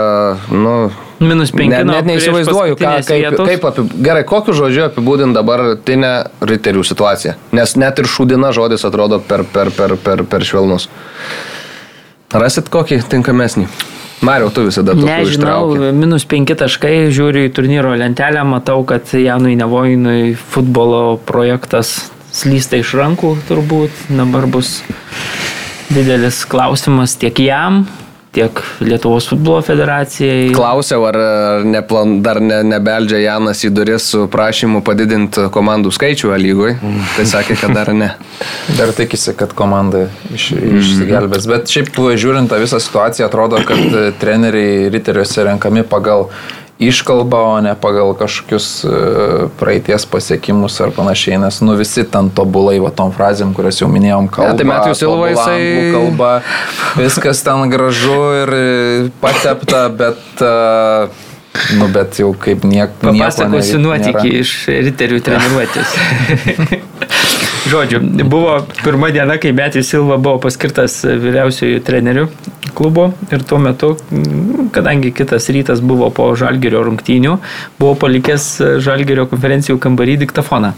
nu, 0.52 0.76
Minus 1.22 1.52
penki, 1.54 1.70
Net, 1.70 1.86
nuo 1.86 1.94
net 1.94 2.08
neįsivaizduoju, 2.08 2.76
ką, 2.80 2.92
kaip, 3.06 3.36
kaip 3.46 3.66
apib... 3.68 3.94
gerai, 4.02 4.24
kokiu 4.26 4.54
žodžiu 4.58 4.86
apibūdint 4.88 5.36
dabartinę 5.36 6.12
riterių 6.50 6.82
situaciją. 6.86 7.36
Nes 7.54 7.76
net 7.78 8.02
ir 8.02 8.10
šūdina 8.10 8.50
žodis 8.54 8.82
atrodo 8.88 9.20
per, 9.22 9.44
per, 9.46 9.70
per, 9.76 9.94
per, 10.02 10.24
per 10.26 10.46
švelnus. 10.46 10.88
Rasit 12.34 12.70
kokį 12.72 13.02
tinkamesnį? 13.12 13.68
Mariau, 14.22 14.52
tu 14.54 14.62
visada 14.68 14.94
tu 14.94 15.02
Nežinau, 15.02 15.74
minus 15.90 16.22
penki 16.30 16.54
taškai, 16.54 17.10
žiūriu 17.10 17.48
į 17.48 17.54
turnyro 17.56 17.90
lentelę, 17.98 18.44
matau, 18.46 18.84
kad 18.86 19.10
Janui 19.18 19.56
Nevojinui 19.58 20.36
futbolo 20.38 21.16
projektas 21.26 22.12
slysta 22.30 22.78
iš 22.78 22.94
rankų 23.00 23.34
turbūt. 23.48 24.04
Dabar 24.14 24.46
bus 24.46 24.78
didelis 25.90 26.44
klausimas 26.46 27.16
tiek 27.18 27.42
jam, 27.42 27.82
tiek 28.32 28.60
Lietuvos 28.80 29.26
futbolo 29.28 29.60
federacijai. 29.62 30.52
Klausiau, 30.56 31.04
ar 31.04 31.18
neplan, 31.68 32.16
dar 32.24 32.40
ne, 32.40 32.62
nebeldžia 32.64 33.20
Janas 33.20 33.60
į 33.66 33.72
duris 33.76 34.08
su 34.14 34.24
prašymu 34.32 34.80
padidinti 34.86 35.48
komandų 35.52 35.92
skaičių 35.92 36.32
A 36.32 36.38
lygoj. 36.40 36.78
Tai 37.16 37.26
sakė, 37.28 37.58
kad 37.60 37.76
dar 37.76 37.92
ne. 37.96 38.12
Dar 38.78 38.92
tikisi, 38.96 39.34
kad 39.36 39.52
komanda 39.56 40.06
iš, 40.32 40.52
išsigelbės. 40.56 41.46
Bet 41.50 41.70
šiaip 41.72 41.92
žiūrint 41.92 42.50
tą 42.50 42.60
visą 42.62 42.80
situaciją, 42.82 43.28
atrodo, 43.28 43.60
kad 43.68 43.78
e, 43.78 44.08
treneriai 44.20 44.88
riteriuose 44.92 45.44
renkami 45.50 45.84
pagal 45.88 46.30
iškalbą, 46.88 47.40
o 47.54 47.56
ne 47.64 47.74
pagal 47.78 48.14
kažkokius 48.18 48.68
e, 48.84 49.00
praeities 49.60 50.06
pasiekimus 50.10 50.78
ar 50.84 50.94
panašiai, 50.96 51.40
nes 51.42 51.60
nu 51.64 51.76
visi 51.78 52.04
ten 52.04 52.30
tobulai, 52.34 52.78
va 52.82 52.92
tom 52.94 53.12
frazėm, 53.14 53.54
kurias 53.56 53.82
jau 53.82 53.90
minėjom, 53.92 54.30
kalba. 54.32 54.56
tai 54.58 54.68
Matthew 54.68 54.96
Silva, 55.00 55.32
jisai- 55.34 55.92
kalba, 55.94 56.32
viskas 57.00 57.44
ten 57.46 57.68
gražu 57.72 58.22
ir 58.42 58.56
e, 58.56 58.64
patepta, 59.22 59.86
bet 59.88 60.42
uh, 60.42 61.28
Nu, 61.76 61.84
bet 61.92 62.16
jau 62.16 62.30
kaip 62.32 62.62
niek, 62.64 62.94
nieko. 63.04 63.12
Papasakosiu 63.12 63.80
nuotykį 63.82 64.30
iš 64.40 64.52
riterių 64.88 65.20
treniruotės. 65.26 65.96
Žodžiu, 67.62 68.00
buvo 68.26 68.56
pirma 68.82 69.12
diena, 69.14 69.36
kai 69.38 69.52
Betijus 69.54 69.86
Silva 69.92 70.16
buvo 70.18 70.40
paskirtas 70.42 70.96
vyriausiojų 71.06 71.82
trenerių 71.86 72.26
klubo 72.74 73.12
ir 73.30 73.44
tuo 73.46 73.60
metu, 73.62 73.92
mm, 74.10 74.70
kadangi 74.74 75.12
kitas 75.14 75.46
rytas 75.54 75.82
buvo 75.84 76.08
po 76.10 76.26
Žalgerio 76.38 76.82
rungtynių, 76.88 77.36
buvo 77.78 77.94
palikęs 78.02 78.48
Žalgerio 78.82 79.28
konferencijų 79.30 79.78
kambarį 79.78 80.18
diktafoną. 80.24 80.72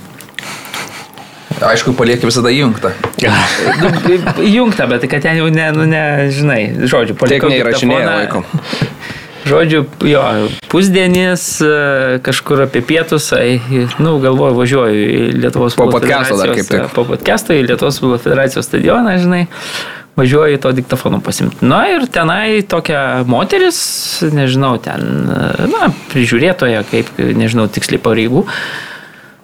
Aišku, 1.65 1.95
palieki 1.97 2.27
visada 2.27 2.51
įjungtą. 2.53 2.91
Įjungta, 4.51 4.89
bet 4.91 5.07
kad 5.09 5.23
ten 5.25 5.39
jau 5.39 5.47
ne, 5.55 5.71
nu, 5.73 5.87
ne 5.89 6.03
žinai, 6.35 6.61
žodžiu, 6.83 7.15
Tiek 7.15 7.21
palikau 7.23 7.53
neįrašinėjo 7.53 8.03
diktafoną. 8.03 8.19
laiko. 8.21 8.91
Žodžiu, 9.45 9.85
jo, 10.09 10.23
pusdienis, 10.73 11.43
e, 11.61 12.19
kažkur 12.25 12.63
apie 12.65 12.81
pietus, 12.81 13.27
ai, 13.37 13.59
nu, 14.01 14.17
galvoju, 14.23 14.57
važiuoju 14.57 15.03
į 15.05 15.19
Lietuvos 15.43 15.77
Po 15.77 15.85
futbolo 15.85 16.01
podcast'o 16.01 16.39
dar 16.41 16.49
federacijos, 16.55 16.71
kaip 16.71 16.71
tik. 16.71 16.87
e, 16.87 16.95
Po 16.95 17.05
podcast'o 17.11 17.57
į 17.59 17.67
Lietuvos 17.69 18.01
futbolo 18.01 18.23
federacijos 18.25 18.69
stadioną, 18.71 19.19
žinai, 19.21 19.43
važiuoju 20.17 20.63
to 20.65 20.73
diktafono 20.73 21.21
pasimti. 21.21 21.61
Na 21.67 21.83
ir 21.93 22.07
tenai 22.09 22.63
tokia 22.63 23.25
moteris, 23.29 23.79
nežinau, 24.33 24.79
ten, 24.81 25.29
e, 25.29 25.69
na, 25.75 25.91
prižiūrėtoja, 26.15 26.85
kaip, 26.89 27.13
nežinau, 27.21 27.69
tiksliai 27.69 28.01
pareigų. 28.01 28.47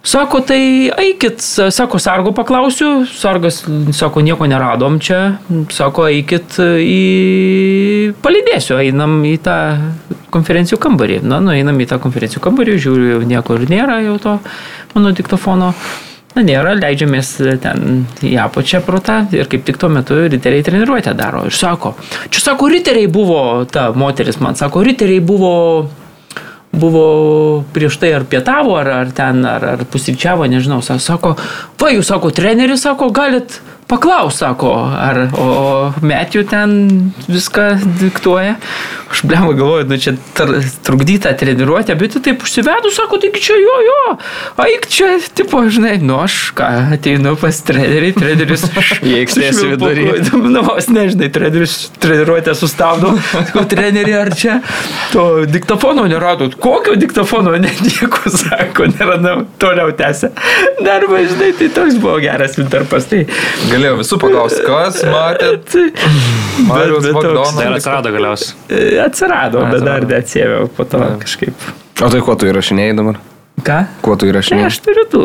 Sako, 0.00 0.40
tai 0.40 0.88
eikit, 0.96 1.42
sako, 1.68 1.98
sargo 2.00 2.32
paklausiu, 2.32 3.04
sargas, 3.04 3.60
sako, 3.92 4.22
nieko 4.24 4.46
neradom 4.48 4.96
čia, 4.96 5.36
sako, 5.68 6.06
eikit 6.08 6.56
į 6.56 8.14
palidėsiu, 8.24 8.78
einam 8.80 9.18
į 9.28 9.34
tą 9.44 9.56
konferencijų 10.32 10.80
kambarį. 10.80 11.20
Na, 11.28 11.42
nueinam 11.44 11.76
į 11.84 11.90
tą 11.90 12.00
konferencijų 12.00 12.40
kambarį, 12.48 12.78
žiūriu, 12.80 13.10
jau 13.12 13.28
nieko 13.28 13.58
ir 13.60 13.68
nėra 13.68 14.00
jau 14.06 14.16
to 14.22 14.38
mano 14.94 15.12
diktofono. 15.12 15.74
Na, 16.32 16.46
nėra, 16.46 16.72
leidžiamės 16.78 17.36
ten 17.60 18.04
į 18.24 18.36
apačią 18.40 18.80
pro 18.86 19.02
tą 19.04 19.24
ir 19.36 19.50
kaip 19.52 19.68
tik 19.68 19.76
tuo 19.82 19.90
metu 19.92 20.16
riteriai 20.30 20.64
treniruotę 20.64 21.12
daro. 21.18 21.44
Ir 21.50 21.52
sako, 21.52 21.92
čia 22.32 22.46
sako, 22.46 22.72
riteriai 22.72 23.10
buvo, 23.10 23.66
ta 23.68 23.90
moteris 23.92 24.40
man 24.40 24.56
sako, 24.56 24.86
riteriai 24.86 25.20
buvo 25.20 25.52
buvo 26.72 27.64
prieš 27.74 27.96
tai 27.98 28.12
ar 28.14 28.24
pietavo, 28.30 28.76
ar, 28.78 28.88
ar 28.88 29.10
ten, 29.14 29.42
ar, 29.46 29.64
ar 29.74 29.84
pusryčiavo, 29.90 30.46
nežinau, 30.46 30.78
sa- 30.82 30.98
sako, 31.02 31.34
va, 31.80 31.90
jūs 31.90 32.06
sako, 32.12 32.30
treneris, 32.30 32.84
sako, 32.86 33.10
galit 33.10 33.60
paklaus, 33.90 34.38
sako, 34.40 34.72
ar, 34.94 35.26
o 35.34 35.48
Metijų 36.04 36.46
ten 36.50 36.72
viską 37.28 37.72
diktuoja. 38.00 38.56
Aš 39.10 39.24
blemą 39.26 39.56
galvoju, 39.58 39.88
nu 39.90 39.96
čia 39.98 40.12
trukdyta 40.86 41.32
treniruotė, 41.34 41.96
bet 41.98 42.12
tu 42.14 42.20
taip 42.22 42.44
užsivedus, 42.46 42.94
sako, 42.94 43.18
taigi 43.18 43.42
čia 43.42 43.56
jo, 43.58 43.76
jo, 43.82 44.12
aik 44.62 44.86
čia, 44.90 45.08
tipo, 45.34 45.64
žinai, 45.66 45.96
nu 45.98 46.20
aš 46.22 46.36
ką, 46.54 46.68
ateinu 46.94 47.34
pas 47.40 47.58
trenerį, 47.66 48.12
treneris. 48.14 48.68
Su 48.70 49.72
vidurį. 49.72 50.06
švilpuku, 50.14 50.50
Nu, 50.50 50.62
vos 50.66 50.86
nežinai, 50.90 51.30
treneris 51.32 51.74
treniruotę 51.98 52.54
sustabdo. 52.54 53.12
Sakau, 53.32 53.64
treneri, 53.70 54.14
ar 54.14 54.30
čia 54.36 54.60
to 55.12 55.44
diktofono 55.50 56.06
neradot? 56.10 56.54
Kokio 56.60 56.94
diktofono? 56.98 57.56
Ne, 57.60 57.72
nieko, 57.84 58.30
sako, 58.30 58.86
neradau, 58.94 59.44
toliau 59.60 59.90
tęsia. 59.96 60.30
Dar, 60.84 61.04
žinai, 61.10 61.50
tai 61.58 61.68
toks 61.74 61.98
buvo 62.00 62.16
geras 62.22 62.56
intarpas. 62.62 63.10
Tai, 63.10 63.24
Galėjau 63.80 63.98
visų 64.02 64.16
paklausti, 64.20 64.60
kas 64.66 64.98
matėt. 65.08 65.76
Marius 66.68 67.06
Bagdonas. 67.16 67.54
Tai 67.56 67.66
ir 67.66 67.76
atsirado 67.78 68.12
galiausiai. 68.12 68.56
E, 68.68 68.80
Atsirado, 69.00 69.62
bet 69.72 69.84
dar 69.86 70.04
neatsėmiau 70.10 70.66
po 70.76 70.84
to 70.88 71.00
kažkaip. 71.22 71.68
O 72.04 72.10
tai 72.12 72.20
kuo 72.24 72.36
tu 72.36 72.48
įrašinėjai 72.50 72.96
dabar? 72.98 73.20
Ką? 73.64 73.78
Kuo 74.04 74.16
tu 74.20 74.28
Ne, 74.28 74.34
įrašinėjai? 74.34 74.68
aš 74.68 74.78
turiu 74.84 75.06
tų. 75.12 75.22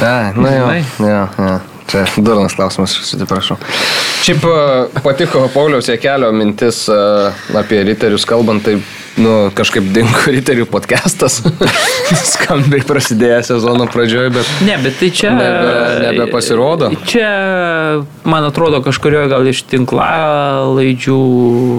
Ne, 0.00 0.14
na 0.36 0.54
jo. 0.56 0.70
Jo, 1.04 1.20
jo. 1.44 1.58
Čia 1.90 2.04
durnas 2.22 2.54
klausimas, 2.54 2.92
atsiprašau. 3.02 3.56
Šiaip 4.24 4.44
e, 4.46 5.00
patiko 5.02 5.44
Pauliaus 5.52 5.88
Jekelio 5.90 6.28
mintis 6.36 6.84
e, 6.92 6.98
apie 7.58 7.80
riterius 7.88 8.24
kalbant, 8.30 8.62
tai 8.64 8.76
nu, 9.20 9.34
kažkaip 9.56 9.86
dingo 9.94 10.32
riterių 10.32 10.66
podcastas. 10.70 11.40
Skambiai 12.32 12.82
prasidėjo 12.86 13.40
sezono 13.52 13.86
pradžioje, 13.90 14.32
bet 14.34 14.52
Ne, 14.66 14.76
bet 14.82 14.98
tai 15.00 15.10
čia. 15.14 15.32
Nebe- 15.36 16.00
nebepasirodo? 16.06 16.90
Čia, 17.08 17.30
man 18.24 18.48
atrodo, 18.48 18.82
kažkurio 18.84 19.26
gal 19.30 19.46
iš 19.50 19.62
tinklalaidžių 19.70 21.18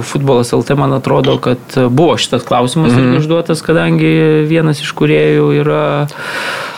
futbolas 0.08 0.54
LT, 0.56 0.78
man 0.80 0.96
atrodo, 0.98 1.38
kad 1.42 1.78
buvo 1.89 2.18
šitas 2.22 2.46
klausimas 2.48 2.94
mm. 2.94 3.00
-hmm. 3.00 3.22
užduotas, 3.22 3.66
kadangi 3.66 4.46
vienas 4.50 4.82
iš 4.82 4.94
kuriejų 4.98 5.52
yra 5.62 5.86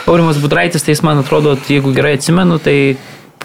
Aurimas 0.08 0.38
Budraitis, 0.38 0.84
tai 0.84 0.92
jis, 0.96 1.04
man 1.04 1.22
atrodo, 1.22 1.56
jeigu 1.70 1.94
gerai 1.96 2.18
atsimenu, 2.18 2.60
tai 2.60 2.96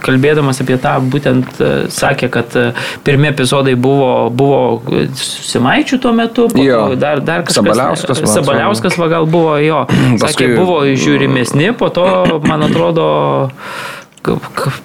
kalbėdamas 0.05 0.61
apie 0.63 0.77
tą, 0.83 0.97
būtent 1.13 1.61
e, 1.61 1.71
sakė, 1.93 2.29
kad 2.33 2.57
e, 2.59 2.67
pirmie 3.07 3.31
epizodai 3.33 3.75
buvo, 3.79 4.29
buvo 4.31 4.61
Simaičių 5.19 5.99
tuo 6.03 6.13
metu, 6.17 6.47
Jo. 6.59 6.95
dar, 7.01 7.21
dar 7.25 7.43
kažkas. 7.47 7.59
Sabaliauskas, 7.63 8.23
man. 8.25 8.33
Sabaliauskas 8.37 8.99
va 9.01 9.09
gal 9.13 9.27
buvo 9.31 9.57
jo. 9.63 9.85
Sakė, 9.91 10.23
Paskui- 10.25 10.57
buvo 10.59 10.81
žiūrimesni, 10.89 11.73
po 11.79 11.89
to, 11.95 12.07
man 12.47 12.63
atrodo, 12.69 13.09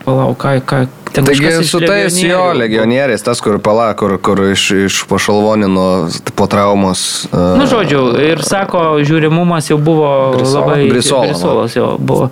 palauk, 0.06 0.38
ką, 0.40 0.58
ką, 0.66 0.84
ten 1.14 1.26
Taigi 1.26 1.64
su 1.64 1.80
tais 1.80 2.18
jo 2.24 2.54
legionieriais, 2.58 3.22
tas, 3.24 3.42
kur 3.42 3.60
pala, 3.62 3.92
kur, 3.94 4.16
kur 4.22 4.40
iš, 4.50 4.64
iš 4.88 5.00
pašalvonino 5.10 6.10
po 6.36 6.48
traumos. 6.50 7.28
Uh, 7.32 7.54
Nu, 7.60 7.68
žodžiu, 7.70 8.02
ir 8.18 8.42
sako, 8.44 8.82
žiūrimumas 9.06 9.70
jau 9.70 9.78
buvo 9.78 10.10
Brisola? 10.38 10.66
labai... 10.66 10.90
Brisola, 10.90 11.28
Brisolas 11.30 11.78
jau 11.78 11.92
buvo. 12.00 12.30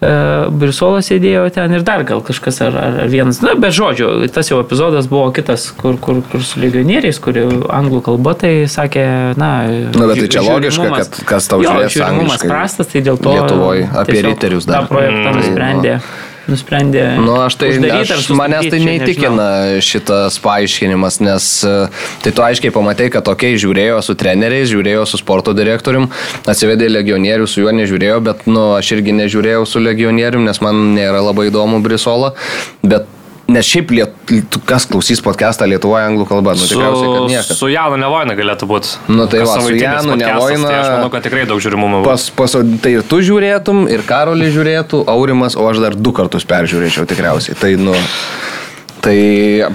E, 0.00 0.12
Brisolas 0.50 1.10
sėdėjo 1.12 1.44
ten 1.54 1.76
ir 1.76 1.84
dar 1.86 2.04
gal 2.08 2.24
kažkas 2.24 2.62
ar, 2.64 2.78
ar 2.80 2.98
vienas. 3.12 3.42
Na, 3.44 3.54
bet 3.60 3.76
žodžiu, 3.76 4.10
tas 4.32 4.50
jau 4.50 4.62
epizodas 4.64 5.08
buvo 5.10 5.28
kitas, 5.36 5.68
kur, 5.76 5.98
kur, 6.00 6.22
kur 6.32 6.44
su 6.44 6.62
legionieriais, 6.64 7.20
kuri 7.22 7.44
anglų 7.68 8.02
kalba, 8.08 8.34
tai 8.40 8.54
sakė, 8.70 9.06
na... 9.40 9.52
Na, 9.92 10.08
bet 10.10 10.24
tai 10.24 10.28
čia 10.32 10.44
logiška, 10.48 10.80
žiūrimumas- 10.80 11.14
kad 11.14 11.32
kas 11.34 11.50
tau 11.52 11.62
žiūrės 11.64 11.92
žiūrimumas 11.92 12.20
angliškai 12.24 12.52
prastas, 12.52 12.92
tai 12.92 13.04
dėl 13.04 13.20
to... 13.20 13.36
Lietuvoj 13.36 13.88
apie 14.04 14.22
riterius 14.28 14.68
dar. 14.68 14.88
tą 14.88 14.96
projektą 14.96 15.34
Mm. 15.34 16.43
Nusprendė. 16.50 16.74
Nusprendė. 16.84 17.24
Nu, 17.24 17.36
aš 17.44 17.56
tai, 17.60 17.70
aš, 17.94 18.28
manęs 18.36 18.68
tai 18.72 18.80
neįtikina 18.84 19.48
šitas 19.84 20.38
paaiškinimas, 20.44 21.20
nes 21.24 21.48
e, 21.66 21.74
tai 22.24 22.34
tu 22.34 22.44
aiškiai 22.44 22.74
pamatai, 22.74 23.08
kad 23.14 23.26
tokiai 23.26 23.58
žiūrėjo 23.60 24.00
su 24.04 24.16
treneriais, 24.18 24.68
žiūrėjo 24.72 25.06
su 25.08 25.20
sporto 25.20 25.54
direktorium, 25.56 26.10
atsivedė 26.50 26.90
legionierių, 26.92 27.48
su 27.50 27.64
juo 27.64 27.74
nežiūrėjau, 27.74 28.20
bet, 28.28 28.46
nu, 28.50 28.72
aš 28.78 28.94
irgi 28.98 29.16
nežiūrėjau 29.22 29.64
su 29.68 29.82
legionierium, 29.82 30.46
nes 30.48 30.62
man 30.64 30.94
nėra 30.96 31.22
labai 31.24 31.48
įdomu 31.50 31.82
Brisola, 31.84 32.34
bet 32.84 33.08
Nes 33.46 33.66
šiaip 33.68 33.90
liet, 33.92 34.12
kas 34.64 34.86
klausys 34.88 35.20
podcastą 35.20 35.66
Lietuvoje 35.68 36.06
anglų 36.08 36.24
kalba, 36.30 36.54
nu 36.56 36.64
tikriausiai, 36.64 37.10
kad 37.12 37.26
niekas. 37.28 37.50
su 37.58 37.68
Janu 37.68 37.98
Nevoina 38.00 38.32
galėtų 38.38 38.68
būti. 38.70 38.94
Nu, 39.12 39.26
tai 39.28 39.42
va, 39.44 39.58
su 39.60 39.74
Janu 39.76 40.16
Nevoina- 40.16 40.70
Tai 40.70 40.78
aš 40.80 40.88
manau, 40.94 41.10
kad 41.12 41.22
tikrai 41.26 41.44
daug 41.50 41.60
žiūrimumo. 41.60 42.00
Pas, 42.06 42.30
pas, 42.30 42.56
tai 42.80 42.92
ir 42.96 43.02
tu 43.04 43.20
žiūrėtum, 43.20 43.84
ir 43.92 44.00
Karolį 44.08 44.48
žiūrėtų, 44.56 45.04
Aurimas, 45.12 45.56
o 45.60 45.68
aš 45.68 45.82
dar 45.84 45.94
du 45.94 46.12
kartus 46.16 46.46
peržiūrėčiau 46.48 47.04
tikriausiai. 47.06 47.54
Tai, 47.60 47.74
nu, 47.76 47.92
tai, 49.04 49.16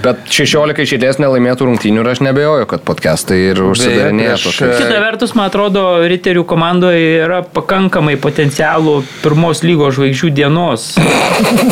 bet 0.02 0.24
16 0.26 0.82
išėlės 0.84 1.20
nelaimėtų 1.22 1.68
rungtynių 1.68 2.02
ir 2.02 2.08
aš 2.12 2.20
nebejoju, 2.26 2.66
kad 2.70 2.82
podcastai 2.86 3.38
ir 3.52 3.60
užsidarinėtų. 3.62 4.50
prieš- 4.50 4.80
Kita 4.82 5.00
vertus, 5.04 5.34
man 5.38 5.46
atrodo, 5.50 5.84
Riterių 6.10 6.42
komandoje 6.50 7.04
yra 7.24 7.40
pakankamai 7.46 8.16
potencialų 8.20 8.96
pirmos 9.22 9.62
lygos 9.66 9.94
žvaigždžių 9.98 10.30
dienos 10.34 10.88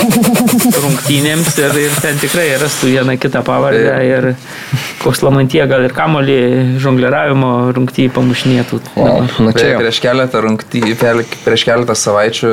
rungtynėms 0.84 1.58
ir, 1.62 1.78
ir 1.86 1.96
ten 2.02 2.18
tikrai 2.22 2.48
rastų 2.60 2.92
vieną 2.94 3.16
kitą 3.20 3.42
pavardę 3.46 3.96
ir 4.06 4.28
koks 5.02 5.22
lamantie 5.26 5.64
gal 5.70 5.84
ir 5.86 5.94
kamolį 5.96 6.38
žongliravimo 6.82 7.52
rungtyjį 7.76 8.12
pamušnėtų. 8.16 8.80
O, 8.98 9.08
na 9.44 9.54
čia 9.56 9.74
prieš 9.80 10.00
keletą 10.04 10.42
rungty, 10.46 10.82
prieš 11.44 11.66
keletą 11.68 11.96
savaičių 11.98 12.52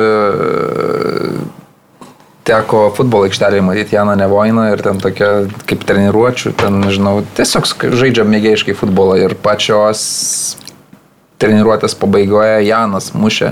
teko 2.46 2.90
futbolo 2.96 3.26
aikštelėje 3.26 3.64
matyti 3.66 3.96
Janą 3.96 4.14
Nevoiną 4.20 4.68
ir 4.72 4.84
ten 4.84 5.00
tokia 5.02 5.30
kaip 5.66 5.82
treniruočių, 5.88 6.54
ten, 6.60 6.78
nežinau, 6.84 7.18
tiesiog 7.38 7.66
žaidžia 7.98 8.26
mėgėjiškai 8.28 8.76
futbolą 8.78 9.18
ir 9.24 9.34
pačios 9.42 10.06
treniruotės 11.40 11.92
pabaigoje 12.00 12.62
Janas 12.64 13.10
mušė 13.16 13.50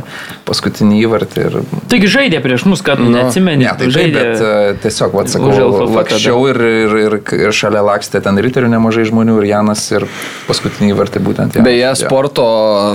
paskutinį 0.49 1.01
įvartį 1.05 1.42
ir... 1.45 1.57
Taigi 1.92 2.09
žaidė 2.14 2.40
prieš 2.45 2.64
mus, 2.68 2.80
kad 2.84 3.01
nu, 3.03 3.11
neatsimeni. 3.12 3.66
Ne, 3.66 3.72
tai 3.76 3.88
taip, 3.88 3.95
žaidė. 3.97 4.14
bet 4.22 4.45
e, 4.45 4.76
tiesiog, 4.86 5.16
vad 5.18 5.28
sakau, 5.32 5.51
Už 5.53 5.61
LFF 5.66 5.99
lakščiau 5.99 6.47
ir, 6.53 6.61
ir, 6.64 6.97
ir, 7.03 7.18
ir 7.45 7.57
šalia 7.57 7.84
lakstė 7.84 8.22
ten 8.24 8.40
riterių 8.47 8.70
nemažai 8.72 9.05
žmonių 9.11 9.36
ir 9.42 9.49
Janas 9.51 9.84
ir 9.92 10.09
paskutinį 10.49 10.95
įvartį 10.95 11.24
būtent 11.28 11.59
Janas. 11.59 11.68
Beje, 11.68 11.90
sporto, 12.01 12.47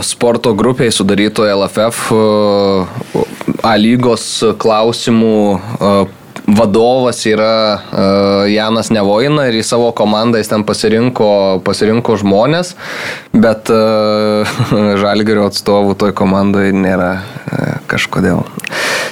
sporto 0.06 0.56
grupiai 0.58 0.94
sudaryto 0.96 1.46
LFF 1.46 2.10
uh, 2.16 3.29
A 3.66 3.76
lygos 3.80 4.24
klausimų 4.62 5.36
uh, 5.56 6.10
vadovas 6.50 7.22
yra 7.30 7.54
uh, 7.76 8.46
Janas 8.50 8.90
Nevoina 8.94 9.48
ir 9.50 9.60
į 9.60 9.64
savo 9.66 9.90
komandą 9.96 10.42
jis 10.42 10.52
ten 10.52 10.66
pasirinko, 10.68 11.62
pasirinko 11.66 12.18
žmonės, 12.22 12.76
bet 13.34 13.72
uh, 13.74 14.58
žalgerio 15.02 15.48
atstovų 15.50 15.98
toj 16.00 16.16
komandai 16.18 16.70
nėra 16.76 17.12
uh, 17.20 17.76
kažkodėl. 17.90 18.46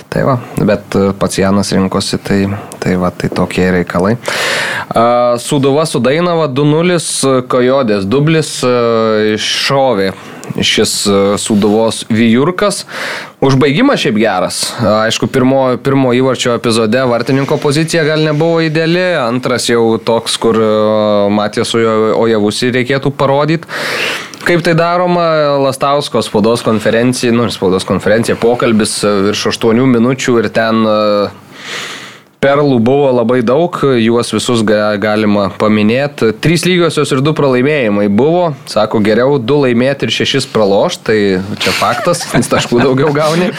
Tai 0.08 0.24
va, 0.24 0.38
bet 0.64 0.96
pats 1.20 1.38
Janas 1.38 1.74
rinkosi, 1.76 2.18
tai, 2.24 2.40
tai 2.82 2.96
va, 2.98 3.10
tai 3.12 3.28
tokie 3.28 3.66
reikalai. 3.76 4.14
Suduva 5.44 5.84
su 5.86 6.00
Dainava 6.02 6.48
2-0, 6.48 7.44
Kojodės 7.52 8.08
dublis 8.08 8.54
iššovė 9.36 10.14
šis 10.62 10.94
uh, 11.08 11.16
Suduvos 11.40 12.04
Vijurkas. 12.10 12.86
Užbaigimas 13.42 14.02
šiaip 14.02 14.18
geras. 14.18 14.62
Aišku, 14.82 15.30
pirmo, 15.32 15.62
pirmo 15.84 16.14
įvarčio 16.18 16.56
epizode 16.58 17.04
vartininko 17.06 17.60
pozicija 17.62 18.06
gal 18.08 18.24
nebuvo 18.26 18.62
ideali, 18.66 19.04
antras 19.20 19.70
jau 19.70 19.98
toks, 19.98 20.38
kur 20.42 20.58
uh, 20.58 21.28
Matės 21.34 21.76
Ojavusį 21.78 22.72
reikėtų 22.80 23.14
parodyti. 23.18 23.70
Kaip 24.48 24.64
tai 24.64 24.78
daroma, 24.80 25.28
Lastausko 25.60 26.22
spaudos 26.24 26.64
konferencija, 26.64 27.34
nu, 27.36 27.50
spaudos 27.52 27.84
konferencija, 27.88 28.38
pokalbis 28.40 29.02
virš 29.04 29.50
8 29.52 29.84
minučių 29.98 30.38
ir 30.40 30.50
ten 30.56 30.86
uh, 30.88 31.46
Perlų 32.38 32.76
buvo 32.86 33.08
labai 33.18 33.40
daug, 33.42 33.74
juos 33.98 34.30
visus 34.30 34.60
ga, 34.62 34.92
galima 35.02 35.48
paminėti. 35.58 36.30
Trys 36.38 36.68
lygiosios 36.70 37.10
ir 37.16 37.24
du 37.26 37.32
pralaimėjimai 37.34 38.06
buvo. 38.14 38.52
Sako, 38.70 39.02
geriau 39.02 39.40
du 39.42 39.58
laimėti 39.64 40.06
ir 40.06 40.14
šešis 40.14 40.46
pralošti, 40.54 41.02
tai 41.08 41.56
čia 41.64 41.74
faktas, 41.80 42.22
nes 42.38 42.52
taškų 42.52 42.84
daugiau 42.84 43.10
gauni. 43.16 43.50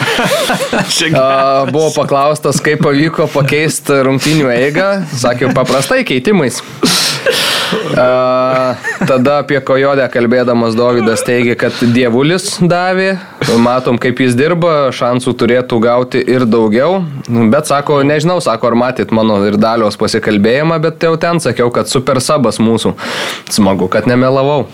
A, 1.19 1.67
buvo 1.67 1.89
paklaustas, 1.91 2.61
kaip 2.63 2.79
pavyko 2.85 3.27
pakeisti 3.33 3.99
rungtynių 4.07 4.47
eigą. 4.55 4.87
Sakė, 5.11 5.51
paprastai 5.57 6.05
keitimais. 6.07 6.63
A, 7.99 8.75
tada 9.05 9.39
apie 9.43 9.59
Kojodę 9.65 10.07
kalbėdamas 10.09 10.77
Davidas 10.77 11.21
teigia, 11.27 11.53
kad 11.59 11.75
dievulis 11.93 12.55
davė, 12.63 13.11
matom 13.61 13.99
kaip 14.01 14.21
jis 14.23 14.37
dirba, 14.39 14.89
šansų 14.95 15.35
turėtų 15.37 15.81
gauti 15.83 16.21
ir 16.23 16.47
daugiau, 16.49 17.03
bet 17.51 17.69
sako, 17.69 17.99
nežinau, 18.07 18.39
sako, 18.41 18.68
ar 18.69 18.77
matyt 18.77 19.13
mano 19.15 19.39
ir 19.47 19.57
dalios 19.59 19.97
pasikalbėjimą, 19.99 20.79
bet 20.83 21.05
jau 21.05 21.15
ten 21.21 21.41
sakiau, 21.43 21.71
kad 21.73 21.89
super 21.91 22.21
sabas 22.23 22.61
mūsų. 22.61 22.95
Smagu, 23.49 23.89
kad 23.91 24.07
nemelavau. 24.09 24.67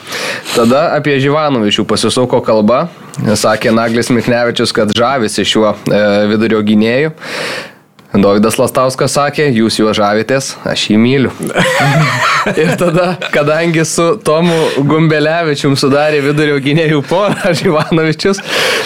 Tada 0.54 0.90
apie 0.98 1.18
Živanovičių 1.24 1.88
pasisuko 1.90 2.42
kalba, 2.46 2.86
sakė 3.40 3.74
Naglis 3.76 4.12
Miknevičius, 4.14 4.76
kad 4.76 4.92
žavisi 4.96 5.46
šiuo 5.48 5.72
e, 5.72 6.04
vidurio 6.32 6.62
gynėju. 6.66 7.16
Davidas 8.22 8.60
Lastauskas 8.60 9.16
sakė, 9.18 9.48
jūs 9.56 9.80
juo 9.80 9.92
žavitės, 9.96 10.54
aš 10.68 10.90
jį 10.92 10.98
myliu. 11.02 11.32
ir 12.62 12.72
tada, 12.80 13.16
kadangi 13.34 13.86
su 13.88 14.06
Tomu 14.26 14.56
Gumbelevičium 14.90 15.76
sudarė 15.80 16.22
vidurio 16.26 16.58
gynėjų 16.64 17.02
porą, 17.10 17.36
aš 17.52 17.66
Ivanovičius, 17.66 18.42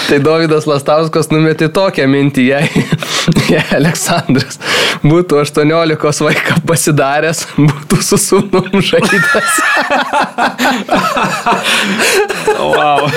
tai 0.08 0.22
Davidas 0.24 0.68
Lastauskas 0.70 1.32
numetė 1.34 1.70
tokią 1.76 2.08
mintį, 2.10 2.48
jei, 2.54 2.86
jei 3.54 3.66
Aleksandras 3.76 4.60
būtų 5.04 5.44
18 5.44 6.26
vaiką 6.30 6.62
pasidaręs, 6.70 7.46
būtų 7.58 8.02
su 8.06 8.20
sūnum 8.22 8.82
žaidęs. 8.92 9.62
Wow. 12.60 13.10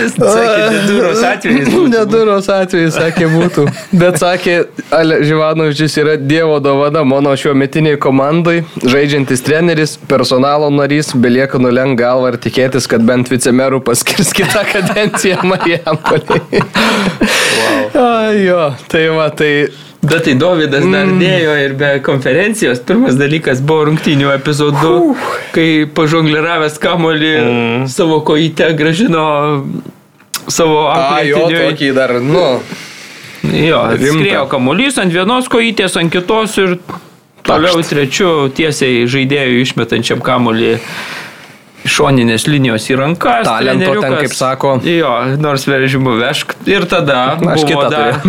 Sakė, 0.00 0.64
neduros 0.74 1.22
atvejais. 1.26 1.68
būtų. 1.68 1.88
Neduros 1.94 2.48
atvejais, 2.52 2.94
sakė, 2.96 3.28
būtų. 3.34 3.66
Bet 4.00 4.20
sakė, 4.22 4.56
Ale 4.90 5.20
Živanovičius 5.24 5.96
yra 6.02 6.16
Dievo 6.18 6.58
dovana 6.62 7.04
mano 7.06 7.32
šiuo 7.38 7.52
metiniai 7.58 7.98
komandai, 8.00 8.60
žaidžiantis 8.82 9.44
treneris, 9.46 9.96
personalo 10.10 10.70
narys, 10.74 11.12
belieka 11.14 11.60
nulenk 11.62 11.98
galvą 12.00 12.32
ir 12.32 12.40
tikėtis, 12.42 12.88
kad 12.90 13.04
bent 13.06 13.30
vicemerų 13.30 13.82
paskirs 13.86 14.32
kitą 14.36 14.64
kadenciją 14.72 15.44
Marijampolį. 15.50 16.40
Wow. 17.60 18.34
Jo, 18.40 18.64
tai 18.90 19.06
va, 19.14 19.28
tai 19.34 19.52
Bet 20.00 20.24
tai 20.24 20.34
Davidas 20.40 20.86
dar 20.88 21.10
dėjo 21.20 21.54
ir 21.60 21.74
be 21.76 21.90
konferencijos. 22.04 22.80
Pirmas 22.88 23.18
dalykas 23.20 23.60
buvo 23.60 23.90
rungtynių 23.90 24.30
epizodu, 24.32 24.92
kai 25.52 25.84
pažongliravęs 25.96 26.78
kamolį 26.80 27.34
savo 27.92 28.22
kojytę 28.24 28.70
gražino 28.78 29.26
savo 30.48 30.86
A, 30.88 31.20
jo, 31.28 31.44
tokį 31.52 31.92
dar, 31.96 32.16
nu, 32.24 32.46
Jo, 33.40 33.86
skriejo 33.96 34.44
kamuolys 34.52 34.98
ant 35.00 35.12
vienos 35.14 35.46
kojytės, 35.48 35.94
ant 35.96 36.12
kitos 36.12 36.58
ir 36.60 36.74
toliau 37.46 37.80
trečiu 37.88 38.50
tiesiai 38.52 39.06
žaidėjui 39.08 39.62
išmetančiam 39.64 40.20
kamuolį. 40.24 40.74
iš 40.76 41.19
šoninės 41.88 42.44
linijos 42.50 42.84
į 42.90 42.94
rankas. 43.00 43.46
Talento 43.46 43.94
ten, 44.02 44.12
kaip 44.20 44.34
sako. 44.36 44.80
Jo, 44.84 45.12
nors 45.40 45.64
vežimu 45.68 46.12
vešk. 46.20 46.54
Ir 46.68 46.84
tada 46.90 47.20
Na, 47.40 47.54
aš 47.54 47.60
kitą 47.68 47.88
dar... 47.92 48.10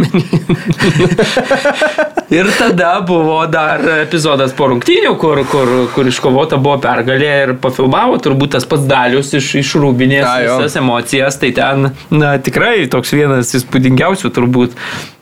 ir 2.38 2.46
tada 2.56 2.92
buvo 3.08 3.48
dar 3.52 3.80
epizodas 4.02 4.52
po 4.56 4.68
rungtynių, 4.72 5.14
kur, 5.20 5.44
kur, 5.52 5.68
kur 5.96 6.06
iškovota 6.08 6.56
buvo 6.62 6.78
pergalė 6.84 7.32
ir 7.46 7.50
pafilmavo 7.62 8.16
turbūt 8.24 8.50
tas 8.56 8.66
pats 8.70 8.86
dalius 8.88 9.34
iš, 9.38 9.48
iš 9.62 9.70
rūbinės 9.84 10.28
A, 10.28 10.30
visas 10.48 10.74
emocijas. 10.80 11.34
Tai 11.42 11.52
ten, 11.58 11.76
na, 12.14 12.30
tikrai 12.44 12.76
toks 12.92 13.10
vienas 13.18 13.48
įspūdingiausių 13.60 14.28
turbūt 14.36 14.72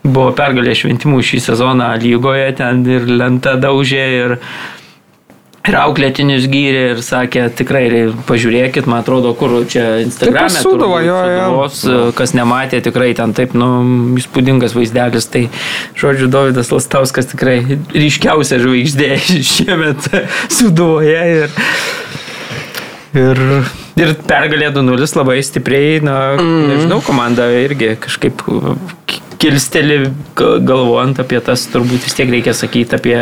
buvo 0.06 0.30
pergalė 0.36 0.72
šventimų 0.78 1.18
šį 1.26 1.38
sezoną 1.50 1.88
lygoje, 2.00 2.48
ten 2.60 2.74
ir 2.88 3.02
lenta 3.10 3.52
daužė 3.60 4.04
ir 4.20 4.30
Ir 5.70 5.76
auklėtinius 5.78 6.48
gyrė 6.50 6.80
ir 6.96 7.00
sakė, 7.06 7.44
tikrai 7.54 7.84
pažiūrėkit, 8.26 8.88
man 8.90 9.04
atrodo, 9.04 9.30
kur 9.38 9.52
čia 9.70 10.00
Instagram'e. 10.02 10.50
Sūduvą, 10.50 10.98
turbūt, 10.98 11.06
jo, 11.06 11.18
jo. 11.30 11.68
Sūduvos, 11.70 12.14
kas 12.18 12.34
nematė, 12.34 12.80
tikrai 12.82 13.12
ten 13.14 13.34
taip, 13.38 13.54
nu, 13.54 13.68
įspūdingas 14.18 14.74
vaizdelis. 14.74 15.30
Tai, 15.30 15.44
žodžiu, 16.00 16.26
Davidas 16.32 16.72
Lastauskas 16.74 17.30
tikrai 17.30 17.60
ryškiausia 17.94 18.58
žvaigždė 18.64 19.12
šiemet 19.52 20.10
Sūduvoje. 20.50 21.22
Ir, 21.30 21.56
ir, 23.22 23.42
ir 24.02 24.14
pergalė 24.26 24.74
2-0 24.74 25.10
labai 25.22 25.38
stipriai, 25.46 26.00
na, 26.02 26.20
mm. 26.34 26.62
nežinau, 26.74 27.02
komanda 27.06 27.46
irgi 27.62 27.94
kažkaip 28.08 28.42
kilsteli 29.40 30.02
galvojant 30.36 31.22
apie 31.22 31.38
tas, 31.46 31.62
turbūt 31.70 32.10
vis 32.10 32.18
tiek 32.18 32.34
reikia 32.34 32.58
sakyti 32.58 32.98
apie 32.98 33.20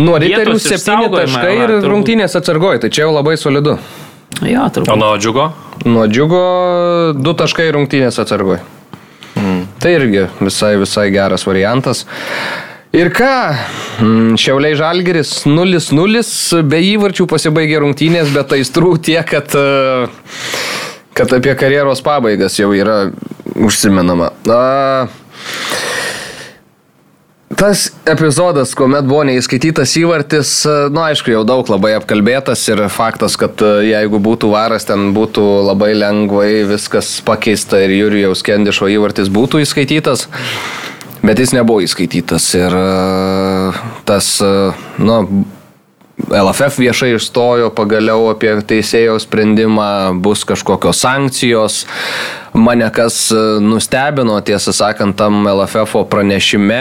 nuo 0.00 0.16
riterių 0.22 0.54
Vietos 0.56 0.66
7 0.68 0.76
išsaugojimą, 0.80 1.20
taškai 1.24 1.52
ir 1.58 1.68
turbūt. 1.74 1.88
rungtynės 1.92 2.36
atsargoji, 2.40 2.80
tai 2.84 2.90
čia 2.90 3.04
jau 3.06 3.12
labai 3.14 3.36
solidu. 3.40 3.76
Jo, 4.46 4.64
O 4.66 4.72
turbūt. 4.72 4.96
nuo 5.00 5.14
džiugo? 5.20 5.46
Nuo 5.90 6.06
džiugo 6.08 6.42
2 7.20 7.34
taškai 7.44 7.68
rungtynės 7.76 8.18
atsargoji. 8.22 8.60
Mm. 9.40 9.62
Tai 9.80 9.92
irgi 9.96 10.26
visai, 10.40 10.74
visai 10.80 11.06
geras 11.14 11.44
variantas. 11.48 12.04
Ir 12.92 13.12
ką, 13.14 13.30
Mm, 14.00 14.32
Šiauliai 14.40 14.74
Žalgeris 14.78 15.42
0-0, 15.44 16.62
be 16.64 16.78
įvarčių 16.94 17.26
pasibaigė 17.28 17.82
rungtynės, 17.84 18.30
bet 18.32 18.54
aistrų 18.56 18.94
tiek, 19.04 19.26
kad, 19.28 19.52
kad 21.14 21.34
apie 21.36 21.52
karjeros 21.60 22.00
pabaigas 22.00 22.56
jau 22.58 22.70
yra 22.72 23.10
užsimenama. 23.60 24.30
A, 24.48 25.08
Tas 27.58 27.88
epizodas, 28.06 28.76
kuomet 28.78 29.08
buvo 29.10 29.24
neįskaitytas 29.26 29.96
įvartis, 29.98 30.52
na, 30.68 30.84
nu, 30.94 31.00
aišku, 31.02 31.32
jau 31.34 31.40
daug 31.42 31.66
labai 31.66 31.96
apkalbėtas 31.98 32.62
ir 32.70 32.84
faktas, 32.94 33.34
kad 33.40 33.58
e, 33.66 33.70
jeigu 33.88 34.20
būtų 34.22 34.52
varas, 34.52 34.86
ten 34.86 35.10
būtų 35.16 35.46
labai 35.66 35.90
lengvai 35.98 36.62
viskas 36.70 37.16
pakeista 37.26 37.82
ir 37.82 37.96
Jurijaus 37.96 38.44
Kendišo 38.46 38.86
įvartis 38.94 39.32
būtų 39.34 39.64
įskaitytas, 39.64 40.28
bet 41.26 41.42
jis 41.42 41.56
nebuvo 41.58 41.82
įskaitytas 41.82 42.46
ir 42.54 42.78
e, 42.78 42.86
tas, 44.06 44.30
na, 45.02 45.18
LFF 46.28 46.78
viešai 46.82 47.14
išstojo 47.16 47.70
pagaliau 47.74 48.28
apie 48.32 48.52
teisėjo 48.66 49.16
sprendimą, 49.22 49.86
bus 50.22 50.44
kažkokios 50.48 51.00
sankcijos. 51.02 51.84
Mane 52.50 52.88
kas 52.90 53.28
e, 53.30 53.38
nustebino, 53.62 54.34
tiesą 54.42 54.72
sakant, 54.74 55.14
tam 55.18 55.44
LFF 55.46 56.02
pranešime. 56.10 56.80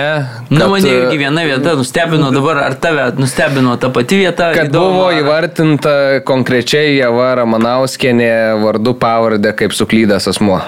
Na, 0.49 0.63
kad, 0.63 0.69
mane 0.73 0.89
e, 0.89 0.95
irgi 1.03 1.19
viena 1.21 1.43
vieta 1.45 1.75
nustebino, 1.77 2.31
dabar 2.33 2.63
ar 2.65 2.77
tave 2.81 3.05
nustebino 3.21 3.75
ta 3.77 3.91
pati 3.93 4.17
vieta? 4.23 4.49
Kad 4.57 4.71
Įdomu, 4.71 4.95
buvo 4.97 5.07
ar- 5.11 5.19
įvartinta 5.21 5.93
konkrečiai 6.25 6.97
Java 6.97 7.35
Ramanauskienė 7.43 8.31
vardu 8.63 8.95
pavardė 8.97 9.53
kaip 9.61 9.77
suklydęs 9.77 10.29
asmuo. 10.33 10.61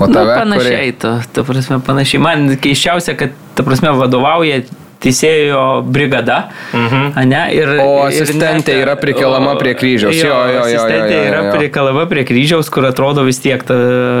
O 0.00 0.06
Nu, 0.08 0.14
tave, 0.16 0.32
panašiai, 0.38 0.92
ta, 0.96 1.18
ta 1.28 1.44
prasme, 1.44 1.76
panašiai. 1.84 2.22
Man 2.24 2.46
keiščiausia, 2.56 3.18
kad, 3.20 3.34
ta 3.58 3.66
prasme, 3.66 3.92
vadovauja 4.00 4.62
teisėjo 5.00 5.60
brigada. 5.86 6.50
Mhm. 6.72 7.28
Ne, 7.30 7.42
ir, 7.56 7.68
O 7.80 8.08
ir 8.10 8.22
asistentė 8.22 8.74
yra 8.82 8.96
prikelama 9.00 9.54
prie 9.60 9.74
kryžiaus. 9.74 10.14
Jo, 10.16 10.26
jo, 10.28 10.34
jo, 10.34 10.52
jo, 10.54 10.64
Asistentė 10.66 11.14
jo, 11.14 11.22
jo, 11.22 11.28
yra 11.30 11.42
jo. 11.46 11.52
prikelama 11.56 12.04
prie 12.10 12.24
kryžiaus, 12.28 12.68
kur 12.72 12.84
atrodo 12.90 13.24
vis 13.26 13.40
tiek 13.40 13.62
ta 13.66 13.76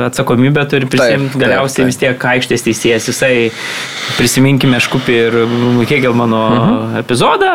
atsakomybė 0.08 0.64
turi 0.70 0.88
prisimti. 0.90 1.32
taip, 1.34 1.40
Galiausiai 1.44 1.84
taip. 1.84 1.90
vis 1.92 2.00
tiek 2.00 2.26
aikštės 2.34 2.66
teisėjas. 2.68 3.08
Jisai, 3.10 3.34
prisiminkime 4.18 4.80
Škupį 4.80 5.18
ir 5.26 5.38
Hegelmano 5.90 6.42
Mhm. 6.50 6.96
epizodą. 7.04 7.52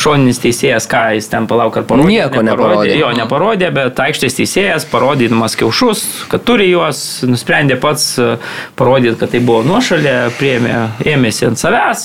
Šoninis 0.00 0.38
teisėjas, 0.40 0.86
ką 0.88 1.00
jis 1.18 1.26
ten 1.28 1.46
palauk, 1.46 1.76
ar 1.76 1.82
parodė? 1.84 2.08
Nieko 2.08 2.40
neparodė. 2.46 2.94
Jo, 2.96 3.10
neparodė, 3.12 3.68
bet 3.74 3.98
aikštės 4.00 4.36
teisėjas, 4.38 4.86
parodydamas 4.88 5.56
kiaušus, 5.60 6.04
kad 6.30 6.44
turi 6.48 6.70
juos, 6.70 7.20
nusprendė 7.28 7.76
pats 7.82 8.06
parodyti, 8.80 9.18
kad 9.20 9.34
tai 9.34 9.40
buvo 9.44 9.60
nuošalė, 9.68 10.14
priėmė, 10.38 10.72
ėmėsi 11.04 11.46
ant 11.50 11.60
savęs, 11.60 11.99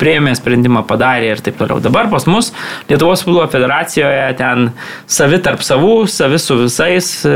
priėmė 0.00 0.34
sprendimą, 0.36 0.82
padarė 0.88 1.32
ir 1.32 1.42
taip 1.44 1.56
toliau. 1.60 1.80
Dabar 1.82 2.10
pas 2.12 2.26
mus 2.28 2.50
Lietuvos 2.90 3.24
futbolo 3.24 3.46
federacijoje 3.52 4.26
ten 4.38 4.70
savi 5.10 5.40
tarp 5.44 5.64
savų, 5.64 6.04
savi 6.10 6.40
su 6.42 6.58
visais 6.60 7.10
e, 7.28 7.34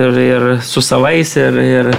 ir, 0.00 0.20
ir 0.24 0.46
su 0.66 0.82
savais 0.84 1.36
ir, 1.38 1.58
ir 1.62 1.90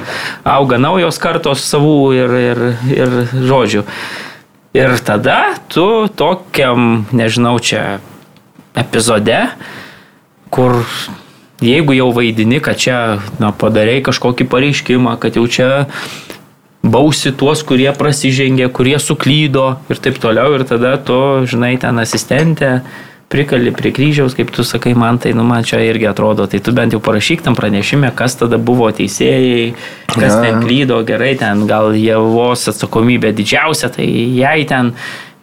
auga 0.44 0.80
naujos 0.82 1.20
kartos 1.22 1.64
savų 1.70 1.98
ir, 2.18 2.38
ir, 2.52 2.64
ir 2.92 3.18
žodžių. 3.48 3.86
Ir 4.76 4.98
tada 5.08 5.40
tu 5.72 6.10
tokiam, 6.20 7.06
nežinau, 7.16 7.56
čia 7.64 8.02
epizode, 8.76 9.46
kur 10.52 10.82
jeigu 11.64 11.96
jau 11.96 12.10
vaidini, 12.12 12.60
kad 12.60 12.80
čia 12.80 12.98
na, 13.40 13.54
padarai 13.56 14.02
kažkokį 14.04 14.48
pareiškimą, 14.52 15.16
kad 15.22 15.40
jau 15.40 15.46
čia 15.48 15.70
bausi 16.86 17.34
tuos, 17.36 17.64
kurie 17.66 17.90
prasižengė, 17.96 18.70
kurie 18.74 18.98
suklydo 19.02 19.76
ir 19.90 20.00
taip 20.02 20.20
toliau, 20.22 20.54
ir 20.58 20.66
tada 20.70 20.96
tu, 21.02 21.18
žinai, 21.50 21.76
ten 21.82 22.00
asistentė 22.02 22.80
prikali 23.32 23.74
prie 23.74 23.90
kryžiaus, 23.96 24.36
kaip 24.38 24.52
tu 24.54 24.64
sakai, 24.64 24.94
man 24.94 25.18
tai, 25.20 25.34
nu, 25.34 25.44
man 25.48 25.66
čia 25.66 25.82
irgi 25.82 26.06
atrodo, 26.12 26.46
tai 26.48 26.62
tu 26.64 26.72
bent 26.78 26.94
jau 26.94 27.02
parašyk 27.04 27.42
tam 27.44 27.58
pranešime, 27.58 28.12
kas 28.16 28.38
tada 28.38 28.60
buvo 28.62 28.92
teisėjai, 28.94 29.74
kas 30.14 30.32
Ja. 30.38 30.42
ten 30.46 30.62
klydo, 30.62 31.02
gerai, 31.04 31.34
ten 31.36 31.66
gal 31.68 31.92
jėvos 31.98 32.70
atsakomybė 32.70 33.34
didžiausia, 33.34 33.90
tai 33.90 34.06
jai 34.38 34.64
ten, 34.70 34.94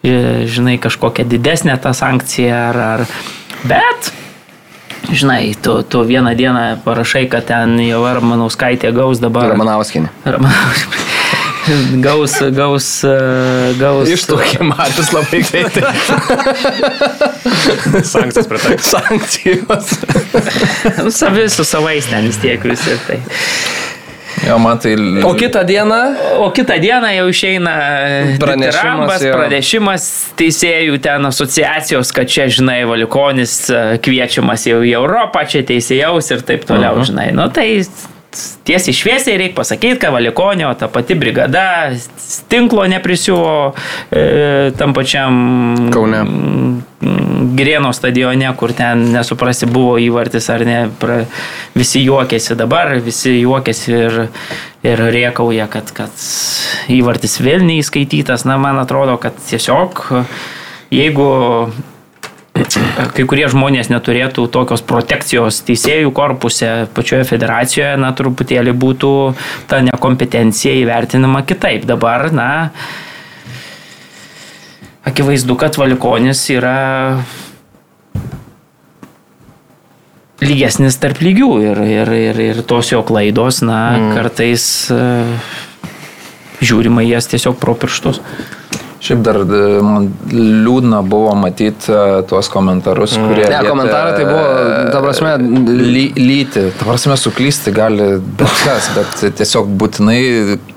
e, 0.01 0.47
žinai, 0.47 0.79
kažkokia 0.79 1.27
didesnė 1.27 1.75
ta 1.81 1.93
sankcija, 1.93 2.69
ar, 2.71 2.83
ar... 2.95 3.07
bet 3.67 4.13
Žinai, 5.03 5.51
tu, 5.61 5.83
tu 5.83 5.99
vieną 6.07 6.31
dieną 6.35 6.79
parašai, 6.85 7.27
kad 7.27 7.45
ten 7.45 7.75
jau 7.83 8.05
Armanauskaitė 8.07 8.93
gaus 8.95 9.19
dabar. 9.19 9.51
Ramanauskinė. 9.51 10.07
Ramanaus. 10.23 10.87
Gaus, 12.05 12.33
gaus, 12.51 12.87
e, 13.07 13.73
gaus. 13.79 14.09
Ištukė 14.11 14.65
matas 14.67 15.13
labai 15.15 15.43
greitai. 15.47 15.83
Sankcijas 18.03 18.47
pritaikyt. 18.51 18.83
Sankcijos. 18.83 19.93
Nu, 20.99 21.11
Savi 21.13 21.47
su 21.55 21.63
savais 21.67 22.09
ten 22.11 22.27
vis 22.27 22.39
tiek 22.43 22.63
visi. 22.67 22.97
Tai. 23.07 23.19
Jo, 24.43 24.57
man 24.59 24.79
tai... 24.81 24.95
O 25.23 25.33
kitą 25.39 25.61
dieną 25.63 25.99
O 26.43 26.49
kitą 26.51 26.75
dieną 26.81 27.13
jau 27.15 27.27
išeina 27.31 27.73
Pranešimas, 28.41 28.41
pranešimas, 28.41 29.21
pranešimas 29.37 30.07
teisėjų 30.39 30.97
ten 31.05 31.29
asociacijos, 31.29 32.11
kad 32.11 32.27
čia, 32.27 32.49
žinai, 32.51 32.81
Valikonis 32.89 33.53
e, 33.71 33.83
kviečiamas 34.03 34.65
jau 34.67 34.81
į 34.83 34.97
Europą, 34.97 35.45
čia 35.47 35.63
teisėjaus 35.69 36.33
ir 36.35 36.43
taip 36.43 36.67
toliau, 36.67 36.97
uh 36.97 36.99
-huh. 36.99 37.07
žinai. 37.07 37.29
Nu 37.31 37.47
tai 37.53 37.85
tiesiai 38.67 38.95
šviesiai 38.95 39.37
reikia 39.39 39.57
pasakyti, 39.57 39.99
kad 40.01 40.13
Valikonio 40.13 40.71
ta 40.79 40.87
pati 40.91 41.15
brigada 41.15 41.91
tinklo 42.51 42.85
neprisiuvo 42.87 43.73
e, 44.11 44.71
tam 44.77 44.95
pačiam 44.95 45.89
Kaune. 45.93 46.23
Girėno 47.53 47.89
stadione, 47.93 48.47
kur 48.57 48.71
ten 48.73 49.09
nesuprasi 49.11 49.67
buvo 49.69 49.97
įvartis 49.99 50.47
ar 50.53 50.63
ne, 50.65 50.77
pra, 50.99 51.19
visi 51.75 51.99
juokėsi 52.05 52.55
dabar, 52.57 52.95
visi 53.03 53.35
juokėsi 53.41 53.91
ir, 53.97 54.15
ir 54.87 55.03
riekauja, 55.11 55.67
kad, 55.71 55.91
kad 55.93 56.25
įvartis 56.93 57.41
vėl 57.43 57.65
neįskaitytas. 57.67 58.47
Na, 58.47 58.55
man 58.61 58.79
atrodo, 58.81 59.19
kad 59.21 59.35
tiesiog 59.49 60.05
jeigu 60.93 61.27
kai 62.53 63.25
kurie 63.25 63.47
žmonės 63.49 63.89
neturėtų 63.89 64.45
tokios 64.53 64.83
protekcijos 64.85 65.63
teisėjų 65.65 66.11
korpuse 66.13 66.69
pačioje 66.93 67.25
federacijoje, 67.31 67.95
na, 68.01 68.11
truputėlį 68.13 68.75
būtų 68.77 69.13
ta 69.71 69.81
nekompetencija 69.85 70.75
įvertinama 70.83 71.41
kitaip. 71.49 71.87
Dabar, 71.89 72.29
na, 72.35 72.49
akivaizdu, 75.09 75.57
kad 75.57 75.79
Valikonis 75.81 76.45
yra 76.53 76.77
lygesnis 80.43 80.99
tarp 81.01 81.21
lygių 81.23 81.51
ir, 81.63 81.83
ir, 81.87 82.15
ir, 82.29 82.41
ir 82.51 82.63
tos 82.67 82.91
jo 82.91 83.01
klaidos, 83.07 83.63
na, 83.65 83.81
mm. 83.97 84.09
kartais 84.17 84.65
uh, 84.93 85.53
žiūrima 86.63 87.05
jas 87.07 87.31
tiesiog 87.31 87.57
pro 87.61 87.73
pirštus. 87.79 88.21
Šiaip 89.03 89.19
dar 89.25 89.35
e, 89.43 89.57
man 89.83 90.05
liūdna 90.31 91.01
buvo 91.03 91.33
matyti 91.35 91.91
tuos 92.29 92.47
komentarus, 92.51 93.17
kurie... 93.19 93.43
Ne, 93.43 93.57
liepė, 93.57 93.71
komentarai 93.73 94.13
tai 94.15 94.27
buvo, 94.29 94.45
ta 94.93 95.01
prasme, 95.03 95.33
ly, 95.83 96.05
lyti. 96.15 96.63
Ta 96.79 96.87
prasme, 96.87 97.17
suklysti 97.19 97.73
gali 97.75 98.07
bet 98.39 98.55
kas, 98.63 98.87
bet 98.95 99.25
tiesiog 99.41 99.73
būtinai 99.81 100.21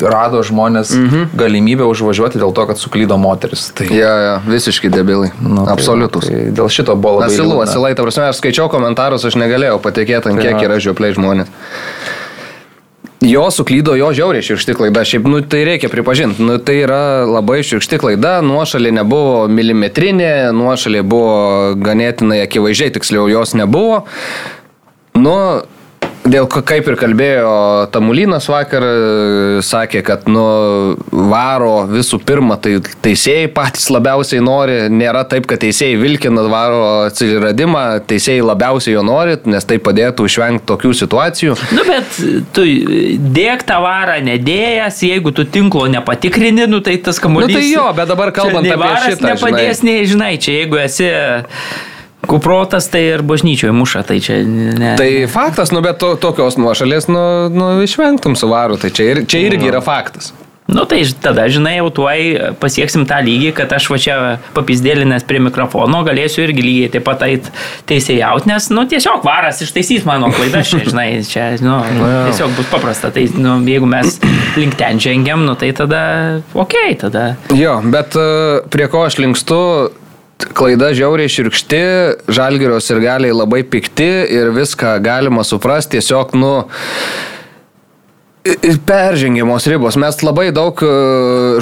rado 0.02 0.42
žmonės 0.46 0.90
mhm. 0.98 1.30
galimybę 1.38 1.86
užvažiuoti 1.86 2.42
dėl 2.42 2.50
to, 2.56 2.66
kad 2.72 2.82
suklydo 2.82 3.20
moteris. 3.20 3.68
Tai, 3.76 3.86
Ja, 3.94 4.10
ja, 4.24 4.34
visiškai 4.42 4.90
debilai. 4.90 5.30
nu, 5.38 5.62
tai- 5.62 5.76
Absoliutus. 5.78 6.26
Tai 6.26 6.42
dėl 6.58 6.72
šito 6.72 6.98
buvo 6.98 7.20
labai... 7.20 7.30
Asilu, 7.30 7.52
liūdna. 7.54 7.70
asilai, 7.70 7.94
ta 7.94 8.08
prasme, 8.08 8.26
aš 8.32 8.42
skaičiau 8.42 8.66
komentarus, 8.72 9.24
aš 9.30 9.38
negalėjau 9.38 9.78
patikėti, 9.86 10.32
ant 10.32 10.42
kiek 10.42 10.58
Jo. 10.58 10.66
yra 10.66 10.82
žiopliai 10.82 11.14
žmonės. 11.14 11.54
Jo 13.26 13.48
suklydo, 13.50 13.96
jo 13.98 14.12
žiauriai 14.14 14.44
širkšti 14.44 14.74
klaida, 14.78 15.02
šiaip, 15.02 15.24
nu, 15.26 15.40
tai 15.42 15.64
reikia 15.66 15.88
pripažinti, 15.90 16.44
nu, 16.46 16.60
tai 16.62 16.76
yra 16.84 17.26
labai 17.26 17.58
širkšti 17.66 17.98
klaida, 17.98 18.36
nuošalė 18.46 18.92
nebuvo 18.94 19.46
milimetrinė, 19.50 20.52
nuošalė 20.54 21.02
buvo 21.02 21.32
ganėtinai 21.82 22.44
akivaizdžiai, 22.44 22.94
tiksliau 22.94 23.26
jos 23.32 23.56
nebuvo. 23.58 24.04
Nu, 25.18 25.34
dėl 26.30 26.46
kaip 26.50 26.88
ir 26.90 26.96
kalbėjo 26.98 27.52
Tamulinas 27.94 28.48
vakar, 28.50 28.84
e, 28.84 29.62
sakė, 29.64 30.02
kad 30.06 30.26
nu, 30.30 30.44
varo 31.10 31.86
visų 31.90 32.20
pirma, 32.26 32.58
tai 32.60 32.78
teisėjai 33.04 33.48
patys 33.54 33.88
labiausiai 33.94 34.42
nori, 34.44 34.78
nėra 34.92 35.24
taip, 35.28 35.48
kad 35.50 35.62
teisėjai 35.62 35.98
vilkina 36.00 36.44
varo 36.50 36.82
atsiradimą, 37.06 37.84
teisėjai 38.10 38.44
labiausiai 38.46 38.96
jo 38.96 39.04
nori, 39.06 39.38
nes 39.50 39.66
tai 39.68 39.78
padėtų 39.82 40.28
išvengti 40.28 40.66
tokių 40.70 40.92
situacijų. 41.02 41.56
Nu, 41.76 41.86
bet 41.88 42.20
tu 42.56 42.66
dėk 43.36 43.66
tą 43.68 43.80
varą 43.84 44.18
nedėjęs, 44.26 45.02
jeigu 45.08 45.34
tu 45.36 45.46
tinklo 45.48 45.86
nepatikrini, 45.92 46.68
nu, 46.70 46.82
tai 46.84 46.98
tas 47.02 47.20
kamuolys. 47.22 47.54
Nu, 47.54 47.60
tai 47.60 47.66
jo, 47.70 47.88
bet 47.96 48.12
dabar 48.12 48.32
kalbant 48.36 48.70
apie 48.76 48.94
šitą, 49.08 49.34
Nepadės, 49.36 49.82
žinai, 50.10 50.36
čia 50.40 50.60
jeigu 50.60 50.80
esi 50.80 51.10
kuprotas, 52.28 52.88
tai 52.92 53.04
ir 53.14 53.24
bažnyčioje 53.26 53.74
muša, 53.76 54.02
tai 54.08 54.18
čia 54.24 54.40
ne. 54.46 54.94
Tai 54.98 55.10
faktas, 55.32 55.72
nu 55.74 55.82
bet 55.84 56.00
to, 56.02 56.14
tokios 56.20 56.58
nuošalės, 56.60 57.10
nu, 57.12 57.22
nu 57.52 57.70
išvengtum 57.86 58.36
su 58.38 58.50
varu, 58.50 58.80
tai 58.80 58.92
čia, 58.94 59.12
ir, 59.14 59.22
čia 59.30 59.46
irgi 59.46 59.70
yra 59.70 59.84
faktas. 59.84 60.34
Nu 60.66 60.82
tai 60.84 61.04
tada, 61.22 61.46
žinai, 61.46 61.76
jau 61.78 61.90
tuoj 61.94 62.22
pasieksim 62.58 63.04
tą 63.06 63.20
lygį, 63.22 63.52
kad 63.54 63.70
aš 63.76 63.86
va 63.92 63.98
čia 64.02 64.14
papizdėlinęs 64.56 65.22
prie 65.28 65.38
mikrofono 65.38 66.00
galėsiu 66.06 66.42
irgi 66.42 66.64
lygiai 66.64 66.88
taip 66.96 67.04
pat 67.06 67.22
eit 67.22 67.46
teisėjaut, 67.86 68.48
nes, 68.50 68.66
nu, 68.74 68.82
tiesiog 68.90 69.22
varas 69.26 69.62
ištaisys 69.62 70.02
mano 70.08 70.32
klaidas, 70.34 70.72
čia, 70.72 70.80
žinai, 70.88 71.06
čia, 71.22 71.44
nu, 71.62 71.78
tiesiog 72.26 72.56
bus 72.58 72.66
paprasta. 72.72 73.12
Tai, 73.14 73.22
nu, 73.38 73.60
jeigu 73.70 73.86
mes 73.90 74.18
link 74.58 74.74
ten 74.80 74.98
žengiam, 75.02 75.46
nu, 75.46 75.54
tai 75.54 75.70
tada, 75.76 76.02
okei, 76.50 76.90
okay, 76.90 76.98
tada. 76.98 77.28
Jo, 77.54 77.78
bet 77.86 78.18
e, 78.18 78.26
prie 78.72 78.90
ko 78.90 79.06
aš 79.06 79.20
linkstu, 79.22 79.60
klaida 80.56 80.90
žiauriai 80.96 81.30
širkšti, 81.32 81.80
žalgerios 82.32 82.90
ir 82.92 83.00
galiai 83.04 83.34
labai 83.36 83.62
pikti 83.64 84.08
ir 84.36 84.52
viską 84.56 84.98
galima 85.04 85.44
suprasti, 85.46 85.96
tiesiog, 85.96 86.34
nu, 86.36 86.52
peržengiamos 88.86 89.66
ribos. 89.66 89.96
Mes 89.96 90.18
labai 90.22 90.50
daug 90.54 90.78
e, 90.82 90.88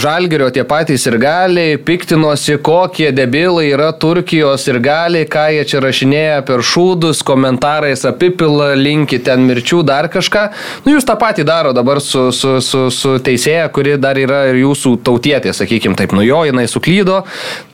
žalgerio 0.03 0.51
tie 0.55 0.65
patys 0.69 1.07
ir 1.09 1.17
galiai 1.23 1.77
piktinosi, 1.81 2.59
kokie 2.65 3.11
debilai 3.15 3.67
yra 3.73 3.91
Turkijos 3.93 4.67
ir 4.69 4.81
galiai, 4.85 5.27
ką 5.31 5.47
jie 5.55 5.65
čia 5.71 5.83
rašinėja 5.85 6.43
per 6.49 6.65
šūdus, 6.65 7.23
komentarais 7.27 8.05
apipila, 8.09 8.73
linki 8.79 9.21
ten 9.25 9.47
mirčių, 9.49 9.83
dar 9.87 10.09
kažką. 10.13 10.45
Nu, 10.87 10.95
jūs 10.97 11.09
tą 11.09 11.17
patį 11.21 11.47
daro 11.49 11.75
dabar 11.77 12.03
su, 12.05 12.29
su, 12.35 12.57
su, 12.65 12.87
su 12.95 13.15
teisėja, 13.25 13.69
kuri 13.75 13.97
dar 14.01 14.19
yra 14.21 14.45
ir 14.51 14.61
jūsų 14.63 14.97
tautietė, 15.07 15.55
sakykime 15.57 15.99
taip. 15.99 16.15
Nu 16.17 16.25
jo, 16.27 16.43
jinai 16.49 16.67
suklydo, 16.71 17.23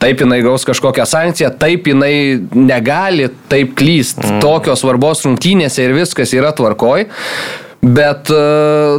taip 0.03 0.23
jinai 0.25 0.43
gaus 0.47 0.67
kažkokią 0.69 1.09
sankciją, 1.09 1.55
taip 1.61 1.91
jinai 1.91 2.15
negali 2.55 3.31
taip 3.51 3.75
klyst. 3.79 4.23
Mm. 4.23 4.39
Tokios 4.45 4.85
svarbos 4.85 5.27
rungtynėse 5.27 5.85
ir 5.85 5.97
viskas 5.99 6.37
yra 6.37 6.55
tvarkoj. 6.57 7.09
Bet, 7.81 8.29
e, 8.29 8.41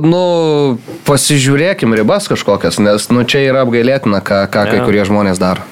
nu, 0.02 0.24
pasižiūrėkim 1.06 1.94
ribas 1.98 2.26
kažkokias, 2.32 2.80
nes, 2.82 3.06
nu, 3.14 3.26
čia 3.30 3.44
yra 3.46 3.62
apgailėtina, 3.66 4.24
ką, 4.26 4.48
ką 4.50 4.66
kai 4.72 4.80
kurie 4.88 5.06
žmonės 5.06 5.42
daro. 5.42 5.66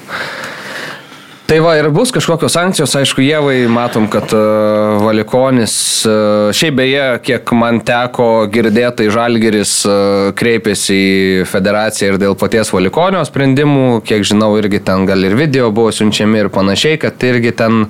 Tai 1.50 1.56
va 1.58 1.72
ir 1.74 1.88
bus 1.90 2.12
kažkokios 2.14 2.54
sankcijos, 2.54 2.92
aišku, 2.94 3.24
Jėvai 3.26 3.64
matom, 3.66 4.04
kad 4.06 4.30
uh, 4.36 5.00
Valikonis, 5.02 5.72
uh, 6.06 6.52
šiaip 6.54 6.76
beje, 6.78 7.06
kiek 7.26 7.50
man 7.58 7.80
teko 7.82 8.44
girdėti, 8.54 9.00
tai 9.00 9.06
Žalgeris 9.10 9.72
uh, 9.90 10.28
kreipėsi 10.38 10.94
į 10.94 11.48
federaciją 11.50 12.12
ir 12.12 12.18
dėl 12.22 12.36
paties 12.38 12.70
Valikonio 12.70 13.24
sprendimų, 13.26 13.98
kiek 14.06 14.22
žinau, 14.30 14.52
irgi 14.60 14.78
ten 14.86 15.08
gal 15.10 15.26
ir 15.26 15.34
video 15.34 15.72
buvo 15.74 15.90
siunčiami 15.90 16.44
ir 16.44 16.52
panašiai, 16.54 17.00
kad 17.02 17.26
irgi 17.26 17.50
ten 17.58 17.80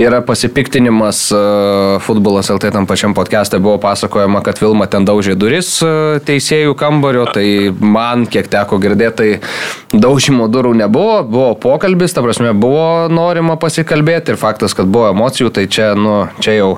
yra 0.00 0.22
pasipiktinimas 0.24 1.20
uh, 1.36 1.98
futbolas 2.00 2.48
LT 2.48 2.72
tam 2.78 2.88
pačiam 2.88 3.12
podcast'e 3.12 3.60
buvo 3.60 3.76
pasakojama, 3.84 4.40
kad 4.40 4.64
Vilma 4.64 4.88
ten 4.88 5.04
daužė 5.04 5.36
duris 5.36 5.74
uh, 5.84 6.16
teisėjų 6.24 6.72
kambario, 6.80 7.28
tai 7.28 7.44
man, 7.76 8.24
kiek 8.24 8.48
teko 8.56 8.80
girdėti, 8.80 9.20
tai 9.20 10.00
daužimo 10.00 10.48
durų 10.48 10.72
nebuvo, 10.80 11.20
buvo 11.28 11.52
pokalbis, 11.60 12.16
ta 12.16 12.24
prasme, 12.24 12.56
buvo 12.56 12.85
norima 13.12 13.56
pasikalbėti 13.60 14.34
ir 14.34 14.40
faktas, 14.40 14.74
kad 14.76 14.88
buvo 14.90 15.10
emocijų, 15.14 15.52
tai 15.54 15.66
čia, 15.70 15.92
nu, 15.98 16.18
čia 16.42 16.56
jau, 16.58 16.70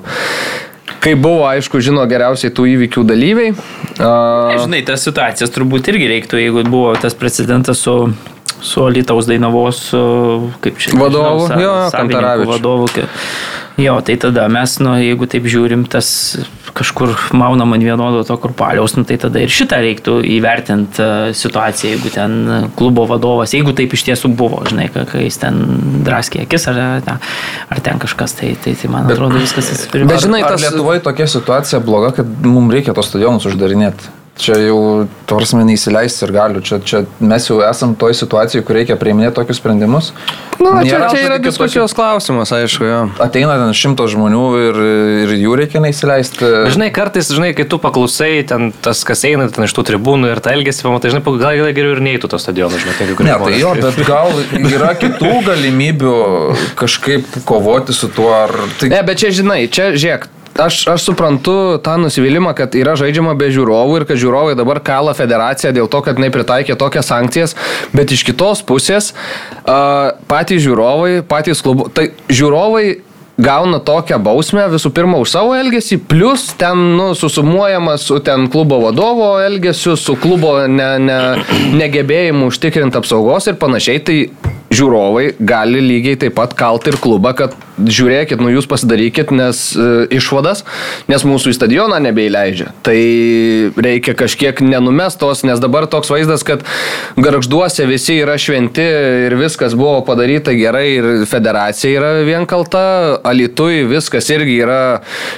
kai 1.04 1.14
buvo, 1.18 1.44
aišku, 1.48 1.82
žino 1.84 2.04
geriausiai 2.10 2.54
tų 2.54 2.66
įvykių 2.74 3.04
dalyviai. 3.08 3.54
Uh, 3.98 4.56
Žinai, 4.58 4.82
tas 4.88 5.06
situacijas 5.06 5.54
turbūt 5.54 5.90
irgi 5.92 6.10
reiktų, 6.14 6.42
jeigu 6.42 6.66
buvo 6.68 6.94
tas 7.00 7.16
precedentas 7.18 7.84
su, 7.86 7.96
su 8.60 8.86
Lietuvos 8.88 9.26
Dainavos, 9.30 9.76
su, 9.92 10.50
kaip 10.64 10.78
čia. 10.78 10.96
Vadovu, 10.98 11.46
nežinau, 11.48 11.62
jo, 11.62 11.74
savininku, 11.90 12.18
Kantaravičiu. 12.18 12.52
Vadovu. 12.52 12.88
Jo, 13.78 14.00
tai 14.02 14.16
tada 14.18 14.48
mes, 14.50 14.72
nu, 14.82 14.96
jeigu 14.98 15.28
taip 15.30 15.44
žiūrim, 15.46 15.84
tas 15.86 16.08
kažkur 16.74 17.12
maunam 17.38 17.70
ant 17.76 17.82
vienodo 17.86 18.24
to 18.26 18.34
kurpaliaus, 18.42 18.96
nu, 18.98 19.04
tai 19.06 19.16
tada 19.22 19.38
ir 19.38 19.48
šitą 19.54 19.78
reiktų 19.84 20.16
įvertinti 20.34 21.06
situaciją, 21.38 21.92
jeigu 21.94 22.10
ten 22.10 22.34
klubo 22.78 23.06
vadovas, 23.06 23.54
jeigu 23.54 23.70
taip 23.78 23.94
iš 23.94 24.02
tiesų 24.08 24.32
buvo, 24.34 24.64
žinai, 24.66 24.88
ka- 24.90 25.06
kai 25.06 25.22
jis 25.28 25.38
ten 25.44 25.62
draskė 26.06 26.42
akis 26.42 26.66
ar, 26.74 26.80
ten- 27.06 27.22
ar 27.70 27.80
ten 27.86 28.02
kažkas, 28.02 28.34
tai, 28.40 28.56
tai, 28.64 28.74
tai 28.74 28.90
man 28.90 29.06
atrodo 29.06 29.38
viskas 29.38 29.70
atsipirkė. 29.76 30.08
Bet 30.10 30.26
žinai, 30.26 30.42
Ar 30.42 30.56
tas- 30.56 30.66
Lietuvoje 30.66 31.00
tokia 31.06 31.26
situacija 31.30 31.78
bloga, 31.80 32.10
kad 32.18 32.26
mums 32.42 32.74
reikia 32.74 32.94
tos 32.98 33.06
stadionus 33.14 33.46
uždarinėti. 33.46 34.10
Čia 34.38 34.54
jau, 34.62 35.06
tvarsime, 35.26 35.64
neįsileisti 35.66 36.22
ir 36.28 36.30
galiu. 36.36 36.60
Čia, 36.62 36.78
čia 36.86 37.00
mes 37.18 37.48
jau 37.48 37.56
esam 37.66 37.96
toj 37.98 38.14
situacijai, 38.14 38.62
kur 38.62 38.76
reikia 38.78 38.94
priiminėti 39.00 39.34
tokius 39.34 39.58
sprendimus. 39.58 40.12
nu, 40.60 40.70
čia, 40.86 40.94
Nėra 40.94 41.08
čia 41.10 41.24
yra 41.24 41.38
tokių- 41.38 41.48
diskusijos 41.48 41.94
klausimas, 41.96 42.52
aišku, 42.54 42.86
jo. 42.86 43.00
Ateina 43.24 43.56
ten 43.58 43.74
šimtas 43.74 44.12
žmonių 44.14 44.44
ir, 44.62 44.78
ir 45.24 45.34
jų 45.42 45.56
reikia 45.58 45.82
neįsileisti. 45.82 46.52
Žinai, 46.70 46.90
kartais, 46.94 47.32
žinai, 47.34 47.50
kai 47.58 47.66
tu 47.66 47.80
paklausai, 47.82 48.46
ten 48.46 48.70
tas, 48.82 49.02
kas 49.02 49.24
eina 49.26 49.48
ten 49.50 49.66
iš 49.66 49.74
tų 49.74 49.84
tribūnų 49.90 50.30
ir 50.30 50.40
tą 50.44 50.54
elgesį, 50.54 50.86
pamatai, 50.86 51.10
žinai, 51.16 51.24
gal 51.26 51.58
gal 51.58 51.74
geriau 51.74 51.98
ir 51.98 52.04
neįtų 52.06 52.30
to 52.30 52.38
stadiono, 52.38 52.78
žinai, 52.78 52.94
kai 52.94 53.10
kurie 53.18 53.26
Ne, 53.32 53.38
tai 53.42 53.58
jo, 53.58 53.74
bet 53.74 53.98
gal 54.06 54.30
yra 54.70 54.94
kitų 55.02 55.34
galimybių 55.50 56.14
kažkaip 56.78 57.42
kovoti 57.48 57.92
su 57.92 58.08
tuo. 58.08 58.30
Ar, 58.38 58.54
tai, 58.78 58.88
Ne, 58.94 59.02
bet 59.02 59.18
čia 59.18 59.34
žinai, 59.34 59.64
čia 59.66 59.90
žiūrėk. 59.98 60.28
Aš, 60.58 60.82
aš 60.94 61.08
suprantu 61.08 61.78
tą 61.84 61.96
nusivylimą, 62.02 62.54
kad 62.58 62.76
yra 62.78 62.96
žaidžiama 62.98 63.34
be 63.38 63.50
žiūrovų 63.54 64.00
ir 64.00 64.06
kad 64.08 64.20
žiūrovai 64.20 64.56
dabar 64.58 64.82
kala 64.84 65.14
federaciją 65.16 65.74
dėl 65.76 65.90
to, 65.90 66.02
kad 66.04 66.18
jinai 66.18 66.30
pritaikė 66.34 66.78
tokias 66.78 67.10
sankcijas, 67.10 67.56
bet 67.94 68.14
iš 68.14 68.24
kitos 68.28 68.64
pusės 68.66 69.12
uh, 69.12 70.14
patys 70.30 70.64
žiūrovai, 70.66 71.20
patys 71.28 71.62
klubų, 71.64 71.90
tai 71.94 72.10
žiūrovai 72.28 72.86
gauna 73.38 73.78
tokią 73.78 74.18
bausmę 74.22 74.64
visų 74.72 74.90
pirma 74.94 75.20
už 75.22 75.30
savo 75.30 75.54
elgesį, 75.54 76.00
plus 76.10 76.48
ten 76.58 76.80
nu, 76.98 77.12
susumuojama 77.14 77.94
su 78.02 78.18
ten 78.24 78.48
klubo 78.50 78.80
vadovo 78.82 79.36
elgesiu, 79.42 79.94
su 79.96 80.16
klubo 80.18 80.56
ne, 80.66 80.90
ne, 80.98 81.20
negebėjimu 81.78 82.50
užtikrinti 82.50 82.98
apsaugos 82.98 83.46
ir 83.46 83.60
panašiai. 83.62 84.02
Tai 84.02 84.18
žiūrovai 84.74 85.30
gali 85.38 85.80
lygiai 85.84 86.18
taip 86.24 86.34
pat 86.38 86.58
kalti 86.58 86.92
ir 86.92 86.98
klubą, 87.00 87.32
kad 87.38 87.54
žiūrėkit, 87.78 88.40
nu 88.42 88.52
jūs 88.52 88.68
pasidarykit 88.70 89.32
nes, 89.34 89.62
e, 89.74 89.88
išvadas, 90.18 90.64
nes 91.10 91.24
mūsų 91.26 91.52
į 91.52 91.56
stadioną 91.56 92.00
nebeįleidžia. 92.08 92.72
Tai 92.86 92.98
reikia 93.78 94.14
kažkiek 94.18 94.60
nenumestos, 94.64 95.44
nes 95.46 95.62
dabar 95.62 95.88
toks 95.90 96.10
vaizdas, 96.12 96.44
kad 96.46 96.64
garžduose 97.18 97.86
visi 97.88 98.18
yra 98.22 98.38
šventi 98.40 98.84
ir 99.28 99.36
viskas 99.38 99.76
buvo 99.78 100.00
padaryta 100.06 100.54
gerai 100.56 100.86
ir 100.96 101.08
federacija 101.28 102.00
yra 102.00 102.12
vien 102.26 102.46
kalta, 102.48 103.18
alitui 103.26 103.84
viskas 103.88 104.28
irgi 104.34 104.58
yra 104.64 104.80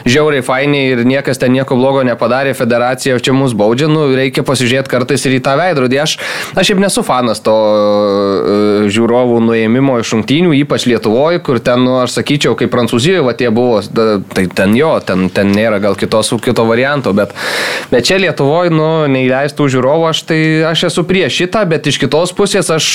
žiauriai 0.09 0.45
fainiai 0.45 0.95
ir 0.95 1.05
niekas 1.09 1.41
ten 1.41 1.55
nieko 1.55 1.77
blogo 1.79 2.03
nepadarė, 2.07 2.55
federacija 2.57 3.19
čia 3.21 3.35
mus 3.37 3.55
baudžia, 3.57 3.91
nu 3.91 4.09
reikia 4.17 4.45
pasižiūrėti 4.47 4.93
kartais 4.93 5.27
ir 5.27 5.37
į 5.39 5.43
tą 5.45 5.57
veidrodį. 5.61 6.01
Aš, 6.03 6.17
aš 6.57 6.71
šiaip 6.71 6.83
nesu 6.83 7.05
fanas 7.07 7.43
to 7.45 7.55
uh, 7.55 8.89
žiūrovų 8.91 9.41
nuėmimo 9.45 9.99
iš 10.01 10.15
rungtynių, 10.17 10.55
ypač 10.63 10.87
Lietuvoje, 10.91 11.43
kur 11.45 11.61
ten, 11.65 11.85
nu, 11.87 11.99
aš 12.03 12.19
sakyčiau, 12.19 12.30
kaip 12.39 12.71
Prancūzijoje, 12.71 13.23
va 13.27 13.35
tie 13.35 13.51
buvo, 13.55 13.81
tai 13.83 14.45
ten 14.55 14.75
jo, 14.79 14.93
ten, 15.05 15.29
ten 15.35 15.51
nėra 15.55 15.81
gal 15.83 15.97
kitos, 15.99 16.31
kito 16.45 16.65
varianto, 16.69 17.13
bet, 17.17 17.35
bet 17.91 18.07
čia 18.07 18.21
Lietuvoje, 18.23 18.73
nu, 18.75 19.09
neįleistų 19.11 19.67
žiūrovų, 19.75 20.07
aš 20.13 20.23
tai 20.29 20.41
aš 20.69 20.87
esu 20.91 21.05
prieš 21.09 21.41
šitą, 21.43 21.65
bet 21.71 21.89
iš 21.91 22.01
kitos 22.03 22.35
pusės 22.37 22.71
aš, 22.71 22.91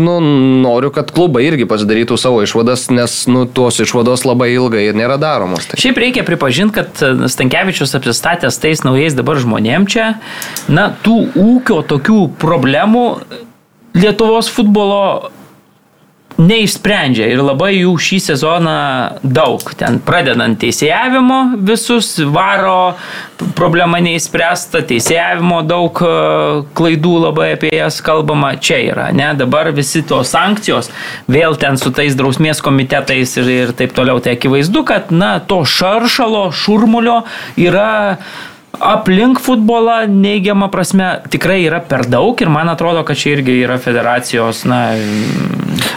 nu, 0.00 0.16
noriu, 0.64 0.92
kad 0.94 1.12
klubai 1.14 1.44
irgi 1.48 1.68
pasidarytų 1.68 2.18
savo 2.20 2.42
išvadas, 2.46 2.88
nes, 2.94 3.18
nu, 3.30 3.44
tuos 3.46 3.80
išvados 3.82 4.26
labai 4.28 4.52
ilgai 4.54 4.88
nėra 4.96 5.18
daromos. 5.20 5.68
Tai. 5.68 5.80
Šiaip 5.82 6.00
reikia 6.00 6.26
pripažinti, 6.26 6.76
kad 6.80 7.04
e, 7.04 7.28
Stankievičius 7.32 7.96
apsistatęs 7.98 8.60
tais 8.62 8.84
naujais 8.86 9.16
dabar 9.18 9.40
žmonėm 9.42 9.88
čia, 9.90 10.14
na, 10.72 10.90
tų 11.04 11.18
ūkio 11.38 11.82
tokių 11.90 12.26
problemų 12.42 13.06
Lietuvos 13.92 14.48
futbolo 14.48 15.30
neišsprendžia 16.40 17.28
ir 17.32 17.42
labai 17.44 17.72
jų 17.76 17.92
šį 18.00 18.18
sezoną 18.26 18.76
daug. 19.22 19.64
Ten 19.78 19.98
pradedant 20.04 20.58
teisėjavimo 20.60 21.40
visus, 21.66 22.14
varo 22.32 22.94
problema 23.58 24.00
neįspręsta, 24.02 24.84
teisėjavimo 24.88 25.62
daug 25.66 26.02
e, 26.04 26.12
klaidų 26.78 27.14
labai 27.26 27.48
apie 27.56 27.72
jas 27.74 28.00
kalbama, 28.04 28.54
čia 28.60 28.80
yra. 28.92 29.08
Ne? 29.16 29.32
Dabar 29.38 29.72
visi 29.74 30.04
tos 30.06 30.32
sankcijos, 30.34 30.92
vėl 31.30 31.58
ten 31.60 31.80
su 31.80 31.92
tais 31.94 32.16
drausmės 32.18 32.62
komitetais 32.64 33.36
ir, 33.40 33.52
ir 33.52 33.74
taip 33.78 33.96
toliau, 33.96 34.22
tai 34.22 34.36
akivaizdu, 34.38 34.84
kad 34.88 35.12
na, 35.14 35.34
to 35.40 35.62
šaršalo, 35.68 36.48
šurmulio 36.56 37.22
yra 37.60 38.18
aplink 38.82 39.38
futbolą 39.40 40.06
neigiamą 40.10 40.68
prasme 40.72 41.20
tikrai 41.30 41.60
yra 41.68 41.80
per 41.80 42.04
daug 42.10 42.40
ir 42.42 42.48
man 42.52 42.68
atrodo, 42.72 43.04
kad 43.06 43.16
čia 43.16 43.36
irgi 43.38 43.60
yra 43.64 43.78
federacijos, 43.78 44.64
na, 44.68 44.82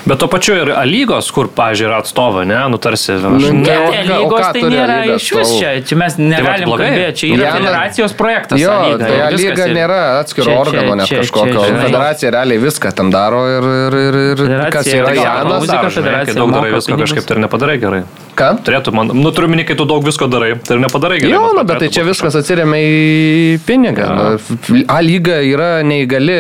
Bet 0.06 0.20
to 0.22 0.28
pačiu 0.30 0.54
ir 0.62 0.70
lygos, 0.86 1.32
kur, 1.34 1.48
pažiūrėjau, 1.50 1.90
yra 1.90 1.98
atstovai, 2.04 2.44
ne, 2.46 2.58
nu 2.70 2.78
tarsi. 2.82 3.16
Aš... 3.18 3.24
Nu, 3.26 3.40
Ne, 3.40 3.56
ne, 3.66 4.04
o 4.14 4.28
lygos 4.28 4.46
tai 4.54 4.62
nėra 4.70 4.98
iš 5.16 5.30
vis 5.34 5.54
čia, 5.58 5.72
čia 5.86 5.98
mes 5.98 6.18
negalim 6.22 6.70
blogai. 6.70 6.90
kalbėti, 6.92 7.16
čia 7.24 7.30
yra 7.34 7.54
federacijos 7.58 8.14
projektas. 8.18 8.62
Jo, 8.62 8.70
A 8.72 8.86
lyga, 8.86 9.10
tai 9.10 9.32
lyga 9.34 9.66
ir- 9.66 9.74
nėra 9.80 10.00
atskiro 10.22 10.46
Čia- 10.52 10.60
organo 10.62 10.96
net 11.02 11.10
kažkokio. 11.10 11.58
čia- 11.58 11.74
čia- 11.74 11.82
Federacija 11.88 12.32
realiai 12.38 12.62
viską 12.62 12.94
tam 12.96 13.10
daro 13.12 13.42
ir, 13.50 13.66
ir, 13.74 13.98
ir, 13.98 14.46
ir 14.46 14.70
kas 14.72 14.86
yra 14.94 15.10
tai 15.10 15.18
Janas. 15.18 15.66
federacija 15.98 16.38
daug 16.38 16.54
darai 16.54 16.72
visko 16.78 16.98
kažkaip 17.02 17.26
tai 17.26 17.38
ir 17.38 17.42
nepadarai 17.48 17.78
gerai. 17.82 18.04
Ką? 18.36 18.50
Turėtų 18.68 18.92
man, 18.96 19.14
nu 19.16 19.32
turiu 19.32 19.48
minį, 19.52 19.64
kai 19.70 19.78
tu 19.80 19.86
daug 19.88 20.04
visko 20.04 20.28
darai, 20.32 20.54
tai 20.60 20.76
ir 20.76 20.84
nepadarai 20.84 21.22
gerai. 21.22 21.32
Jo, 21.38 21.54
nu, 21.56 21.64
bet 21.68 21.80
tai 21.80 21.88
čia 21.94 22.04
viskas 22.08 22.36
atsiriamia 22.36 22.82
į 22.84 23.62
pinigą. 23.68 24.10
Nu, 24.12 24.84
A 24.92 25.00
lyga 25.06 25.40
yra 25.48 25.70
neįgali 25.88 26.36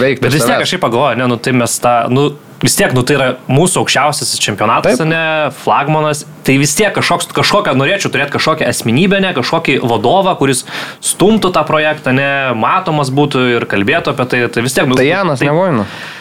veikti. 0.00 0.26
Bet 0.26 0.34
vis 0.36 0.44
tiek 0.44 0.52
savęs. 0.52 0.66
kažkaip 0.66 0.84
pagalvoju, 0.84 1.20
ne, 1.22 1.28
nu 1.32 1.40
tai 1.40 1.54
mes 1.56 1.78
tą, 1.80 1.94
nu 2.12 2.26
vis 2.60 2.76
tiek, 2.76 2.92
nu 2.92 3.00
tai 3.08 3.16
yra 3.16 3.28
mūsų 3.48 3.80
aukščiausiasis 3.80 4.42
čempionatas, 4.44 4.98
Taip. 5.00 5.08
ne, 5.08 5.22
flagmanas, 5.62 6.26
tai 6.44 6.58
vis 6.60 6.74
tiek 6.76 6.92
kažkoks, 6.92 7.30
kažkokią, 7.32 7.72
norėčiau 7.80 8.12
turėti 8.12 8.34
kažkokią 8.36 8.68
asmenybę, 8.68 9.22
ne, 9.24 9.32
kažkokį 9.38 9.78
vadovą, 9.88 10.36
kuris 10.36 10.66
stumtų 11.00 11.54
tą 11.56 11.64
projektą, 11.64 12.12
ne, 12.12 12.28
matomas 12.60 13.08
būtų 13.16 13.46
ir 13.56 13.64
kalbėtų 13.70 14.12
apie 14.12 14.28
tai, 14.28 14.42
tai 14.52 14.64
vis 14.68 14.76
tiek, 14.76 14.84
nu, 14.92 14.98
Tai 15.00 15.08
Janas 15.08 15.40
tai, 15.40 15.48
Nevoinu. 15.48 15.88
tai, 15.88 16.19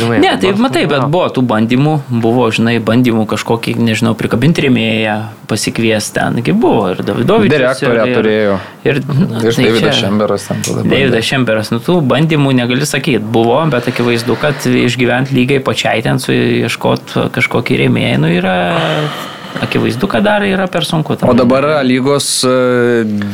žinai. 0.00 0.18
Ne, 0.20 0.32
tai 0.42 0.50
matai, 0.58 0.82
bet 0.90 1.04
buvo 1.12 1.28
tų 1.32 1.42
bandymų, 1.46 1.92
buvo, 2.10 2.48
žinai, 2.52 2.74
bandymų 2.82 3.26
kažkokį, 3.30 3.76
nežinau, 3.78 4.14
prikabinti 4.18 4.64
rėmėją, 4.66 5.14
pasikviesti 5.48 6.16
ten, 6.18 6.40
gi 6.44 6.52
buvo 6.56 6.90
ir 6.92 7.02
Davidovičius. 7.06 7.54
Direktorę 7.54 8.08
ir- 8.10 8.16
turėjo. 8.18 8.56
Ir, 8.84 9.00
na, 9.06 9.40
Ir 9.46 9.54
tai 9.54 9.68
Davidas 9.68 10.00
Šemberas 10.00 10.48
ten 10.50 10.62
tada. 10.66 10.82
Davidas 10.82 11.24
Šemperas, 11.30 11.70
nu 11.70 11.78
tų 11.78 12.00
bandymų 12.10 12.52
negali 12.58 12.86
sakyti, 12.88 13.22
buvo, 13.22 13.60
bet 13.70 13.88
akivaizdu, 13.92 14.36
kad 14.42 14.66
išgyventi 14.66 15.36
lygiai 15.38 15.62
pačiai 15.62 16.02
ten 16.02 16.18
su 16.18 16.32
ieškoti 16.34 17.28
kažkokį 17.38 17.80
rėmėją, 17.84 18.18
nu 18.26 18.34
yra 18.40 18.56
akivaizdu, 19.62 20.08
kad 20.10 20.24
dar 20.24 20.44
yra 20.46 20.66
per 20.66 20.84
sunku. 20.84 21.16
tam. 21.16 21.30
O 21.30 21.34
dabar 21.34 21.64
lygos 21.86 22.44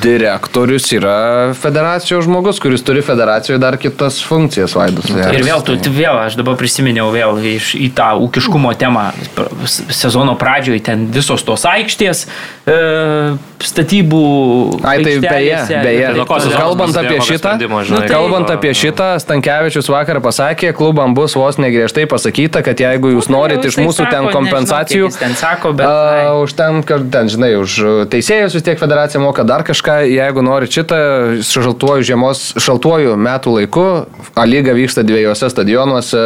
direktorius 0.02 0.90
yra 0.96 1.16
federacijos 1.58 2.24
žmogus, 2.24 2.60
kuris 2.62 2.84
turi 2.86 3.02
federacijoje 3.02 3.58
dar 3.62 3.76
kitas 3.80 4.20
funkcijas, 4.24 4.76
Vaidus. 4.78 5.10
Ir 5.10 5.44
vėl, 5.46 5.62
tu, 5.66 5.76
vėl, 5.92 6.18
aš 6.26 6.36
dabar 6.40 6.56
prisiminiau 6.60 7.10
vėl 7.14 7.40
iš, 7.54 7.74
į 7.78 7.92
tą 7.96 8.12
ūkiškumo 8.26 8.74
temą. 8.78 9.10
Sezono 9.66 10.36
pradžioje 10.40 10.82
ten 10.88 11.06
visos 11.12 11.44
tos 11.46 11.66
aikštės, 11.68 12.26
e, 12.66 12.78
statybų. 13.68 14.22
Ai, 14.82 14.96
tai 15.04 15.14
beje, 15.22 15.58
beje, 15.70 16.00
ir 16.02 16.06
taip 16.12 16.20
Nuo 16.20 16.26
ko 16.28 16.38
toliau. 16.38 16.50
sezonas 16.50 16.62
kalbant 16.62 16.96
prasidėjo, 16.96 17.22
apie 17.22 17.28
šitą, 17.28 17.54
nu, 17.60 17.80
žinai, 17.88 18.00
tai, 18.02 18.10
kalbant 18.12 18.52
apie 18.54 18.72
šitą, 18.78 19.08
Stankievičius 19.22 19.90
vakar 19.92 20.20
pasakė, 20.24 20.72
klubam 20.76 21.16
bus 21.18 21.36
vos 21.38 21.58
negriežtai 21.62 22.06
pasakyta, 22.10 22.64
kad 22.66 22.82
jeigu 22.82 23.14
jūs 23.14 23.30
norit 23.32 23.64
iš 23.68 23.78
mūsų 23.80 24.08
ten 24.12 24.28
kompensacijų, 24.34 25.12
ten 25.18 25.36
sako, 25.38 25.74
bet, 25.78 25.88
ai. 25.88 26.26
už 26.42 26.56
ten, 26.58 26.82
kad 26.86 27.06
ten, 27.14 27.30
žinai, 27.32 27.52
už 27.60 27.78
teisėjus 28.12 28.58
vis 28.58 28.66
tiek 28.66 28.80
federacija 28.80 29.22
moka 29.22 29.46
dar 29.48 29.66
kažką, 29.66 30.02
jeigu 30.10 30.44
norit 30.46 30.72
šitą 30.74 31.02
šaltuoju 31.46 32.08
žiemos, 32.12 32.44
šaltuoju 32.62 33.16
metų 33.20 33.58
laiku, 33.60 33.88
A 34.34 34.46
lyga 34.48 34.72
vyksta 34.72 35.02
dviejose 35.04 35.50
stadionuose, 35.52 36.20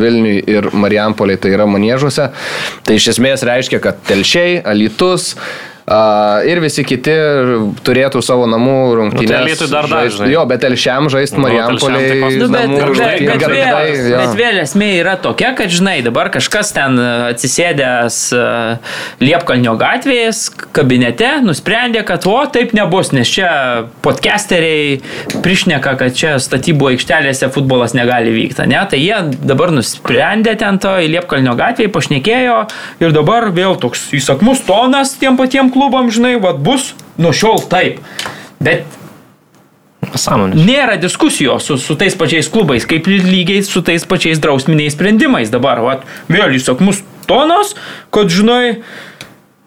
Vilniui 0.00 0.38
ir 0.48 0.70
Marijampoliai, 0.72 1.36
tai 1.40 1.52
yra 1.52 1.66
manėžuose, 1.68 2.30
tai 2.86 2.96
iš 2.96 3.10
esmės 3.12 3.44
reiškia, 3.44 3.80
kad 3.84 4.00
telšiai, 4.08 4.62
alitus, 4.64 5.34
ir 6.48 6.60
visi 6.64 6.80
kiti 6.86 7.12
turėtų 7.84 8.22
savo 8.24 8.46
namų 8.48 8.76
rungtynės. 8.96 9.28
tai 9.28 9.40
Alytui 9.42 9.68
dar 9.68 9.84
dar, 9.84 10.04
žaist- 10.06 10.16
žinai. 10.16 10.30
Jo, 10.32 10.44
bet 10.48 10.62
telšiam 10.64 11.10
žaisti 11.12 11.36
Nu, 11.36 11.42
tai 11.44 11.52
Marijampoliai. 11.52 12.38
Nu, 12.38 12.48
bet, 12.48 12.64
namų 12.64 12.78
bet, 12.78 12.86
rungtynės, 12.88 13.20
bet, 13.20 13.40
gardai, 13.42 13.90
vėl, 13.92 14.08
jo. 14.08 14.20
bet 14.22 14.38
vėl 14.38 14.60
esmė 14.62 14.88
yra 15.02 15.16
tokia, 15.20 15.50
kad, 15.58 15.68
žinai, 15.68 16.02
dabar 16.06 16.30
kažkas 16.32 16.72
ten 16.72 16.96
e, 16.98 17.08
atsisėdęs 17.34 18.18
e, 18.32 18.46
Liepkalnio 19.20 19.74
gatvės 19.76 20.46
kabinete 20.72 21.42
nusprendė, 21.44 22.04
kad 22.08 22.24
o 22.26 22.38
taip 22.48 22.72
nebus, 22.72 23.12
nes 23.12 23.28
čia 23.28 23.50
podcasteriai 24.00 25.02
prišneka, 25.44 25.96
kad 26.00 26.16
čia 26.16 26.38
statybų 26.40 26.94
aikštelėse 26.94 27.50
futbolas 27.52 27.92
negali 27.92 28.32
vykti. 28.32 28.64
Ne? 28.72 28.80
Tai 28.88 29.00
jie 29.02 29.20
dabar 29.44 29.74
nusprendė 29.74 30.56
ten 30.56 30.80
to 30.80 30.96
į 31.04 31.12
Liepkalnio 31.18 31.52
gatvėje, 31.60 31.92
pašnekėjo 31.92 32.56
ir 33.04 33.12
dabar 33.12 33.50
vėl 33.52 33.76
toks 33.76 34.08
įsakmus 34.16 34.64
tonas 34.64 35.12
tiem 35.20 35.36
patiem 35.36 35.73
klubam, 35.74 36.10
žinai, 36.14 36.36
vad 36.42 36.62
bus 36.64 36.92
nuo 37.20 37.34
šiol 37.34 37.64
taip. 37.70 38.00
Bet 38.62 38.86
Pasąmonė. 40.14 40.62
nėra 40.62 40.96
diskusijos 41.00 41.66
su, 41.66 41.78
su 41.80 41.96
tais 41.98 42.14
pačiais 42.18 42.48
klubais, 42.52 42.86
kaip 42.86 43.08
lygiai 43.10 43.64
su 43.66 43.82
tais 43.84 44.06
pačiais 44.06 44.40
drausminiais 44.42 44.94
sprendimais. 44.94 45.50
Dabar, 45.52 45.82
vat, 45.84 46.08
vėl 46.30 46.54
įsakmus 46.58 47.02
tonas, 47.28 47.74
kad, 48.14 48.30
žinai, 48.32 48.80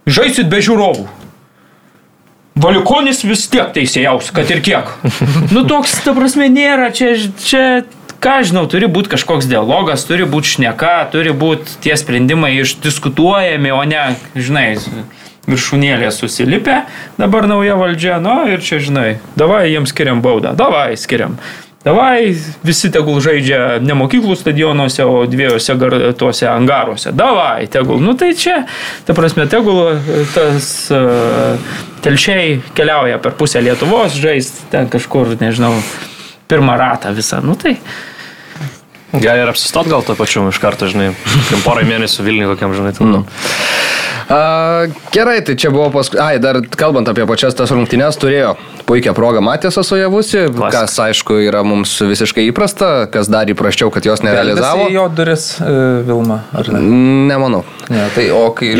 žaisit 0.08 0.50
be 0.52 0.64
žiūrovų. 0.64 1.08
Valikonis 2.58 3.22
vis 3.28 3.46
tiek 3.52 3.70
teisėjaus, 3.76 4.32
kad 4.34 4.50
ir 4.50 4.64
kiek. 4.66 4.90
Nu 5.54 5.62
toks, 5.70 6.00
ta 6.06 6.16
prasme, 6.18 6.48
nėra, 6.50 6.90
čia, 6.96 7.14
čia 7.44 7.64
ką 8.24 8.40
žinau, 8.50 8.66
turi 8.72 8.90
būti 8.90 9.14
kažkoks 9.14 9.50
dialogas, 9.50 10.06
turi 10.10 10.26
būti 10.30 10.56
šneka, 10.56 10.96
turi 11.14 11.36
būti 11.38 11.78
tie 11.86 11.98
sprendimai 12.00 12.56
išdiskutuojami, 12.64 13.74
o 13.76 13.84
ne, 13.86 14.04
žinai, 14.34 14.68
viršūnėlė 15.48 16.10
susilipę, 16.12 16.82
dabar 17.20 17.48
nauja 17.48 17.78
valdžia, 17.80 18.20
nu 18.24 18.42
ir 18.52 18.64
čia, 18.64 18.82
žinai, 18.84 19.08
davai 19.40 19.68
jiems 19.72 19.94
skiriam 19.96 20.22
baudą, 20.24 20.54
davai 20.58 20.92
skiriam. 21.00 21.40
Davai, 21.88 22.34
visi 22.68 22.90
tegul 22.92 23.22
žaidžia 23.24 23.78
ne 23.80 23.96
mokyklų 23.96 24.36
stadionuose, 24.36 25.06
o 25.08 25.22
dviejose 25.30 25.76
tuose 26.20 26.48
angaruose. 26.50 27.14
Davai, 27.16 27.70
tegul. 27.72 28.02
Nu 28.04 28.12
tai 28.18 28.34
čia, 28.36 28.66
ta 29.08 29.16
prasme, 29.16 29.46
tegul 29.48 29.94
e, 29.94 30.26
tas 30.34 30.68
uh, 30.92 31.78
telšiai 32.04 32.58
keliauja 32.76 33.22
per 33.24 33.38
pusę 33.40 33.62
Lietuvos, 33.64 34.18
žais 34.20 34.52
ten 34.74 34.92
kažkur, 34.92 35.38
nežinau, 35.40 35.78
pirmą 36.52 36.76
ratą 36.82 37.14
visą. 37.16 37.40
Nu 37.46 37.56
tai. 37.56 37.78
Gali 39.14 39.46
ir 39.46 39.48
apsistot 39.48 39.88
gal 39.88 40.04
to 40.04 40.18
pačiu 40.20 40.44
iš 40.52 40.60
karto, 40.60 40.90
žinai, 40.92 41.14
porą 41.64 41.88
mėnesių 41.88 42.26
Vilniui 42.28 42.52
kokiam, 42.52 42.76
žinai. 42.76 42.92
Tai, 42.98 43.08
nu. 43.08 43.24
A, 44.28 44.88
gerai, 45.16 45.40
tai 45.42 45.56
čia 45.56 45.72
buvo 45.72 45.88
paskui. 45.94 46.20
Ai, 46.20 46.36
dar 46.44 46.60
kalbant 46.76 47.08
apie 47.08 47.24
pačias 47.30 47.56
tas 47.56 47.72
rungtynes, 47.72 48.20
turėjo 48.20 48.58
puikią 48.88 49.14
progą 49.16 49.40
Matėsą 49.44 49.84
Klasika. 50.52 50.82
kas 50.84 50.96
aišku 51.00 51.38
yra 51.44 51.64
mums 51.68 51.94
visiškai 52.04 52.48
įprasta, 52.52 53.08
kas 53.12 53.32
dar 53.32 53.48
įprasčiau, 53.52 53.92
kad 53.94 54.08
jos 54.08 54.24
nerealizavo. 54.24 54.90
Į 54.92 54.96
jo 54.98 55.06
duris 55.16 55.46
e, 55.64 55.72
Vilma, 56.08 56.42
ar 56.56 56.72
ne? 56.76 56.82
Nemanau. 57.32 57.64
Ne, 57.88 58.04
tai 58.16 58.28
o 58.36 58.50
kai 58.56 58.74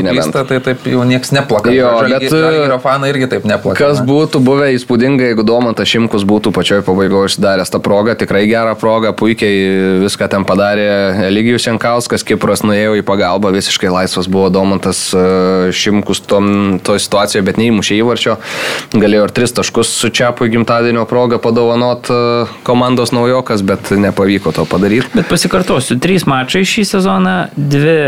nebent. 0.00 0.24
suklysta, 0.24 0.44
tai 0.48 0.60
taip 0.64 0.86
jau 0.88 1.04
niekas 1.08 1.34
neplaka. 1.36 1.72
Jo, 1.74 1.92
bet, 2.08 2.24
e, 2.24 2.32
Žalgirio 2.32 2.80
fanai 2.84 3.12
irgi 3.12 3.28
taip 3.34 3.48
neplaka. 3.48 3.76
Kas 3.80 4.00
būtų 4.04 4.40
buvę 4.44 4.70
įspūdinga, 4.76 5.28
jeigu 5.32 5.44
Domantas 5.44 5.88
Šimkus 5.92 6.24
būtų 6.28 6.52
pačioj 6.56 6.84
pabaigoje 6.86 7.32
užsidaręs 7.32 7.72
tą 7.72 7.80
progą, 7.84 8.16
tikrai 8.20 8.46
gerą 8.48 8.72
progą, 8.80 9.12
puikiai 9.16 10.00
viską 10.04 10.30
ten 10.32 10.48
padarė 10.48 10.88
Eligijus 11.28 11.68
Jankauskas, 11.68 12.24
Kipras 12.24 12.64
nuėjo 12.64 12.96
į 13.00 13.04
pagalbą, 13.04 13.52
visiškai 13.56 13.92
laisvas 13.92 14.28
buvo 14.32 14.48
Domantas 14.52 14.93
e, 15.14 15.24
Šimkus 15.74 16.22
tom, 16.28 16.78
to 16.84 16.96
situacijoje, 17.00 17.44
bet 17.46 17.58
neįmušė 17.60 17.98
įvarčio, 17.98 18.36
galėjo 18.94 19.26
ir 19.28 19.34
tris 19.36 19.54
taškus 19.56 19.92
su 20.00 20.10
Čiapui 20.14 20.50
gimtadienio 20.52 21.04
progą 21.10 21.40
padovanot 21.42 22.10
e, 22.12 22.20
komandos 22.66 23.14
naujokas, 23.16 23.64
bet 23.66 23.92
nepavyko 23.98 24.54
to 24.56 24.66
padaryti. 24.68 25.10
Bet 25.14 25.30
pasikartosiu, 25.30 25.98
trys 26.02 26.26
mačai 26.30 26.64
šį 26.68 26.86
sezoną, 26.94 27.36
dvi 27.56 27.98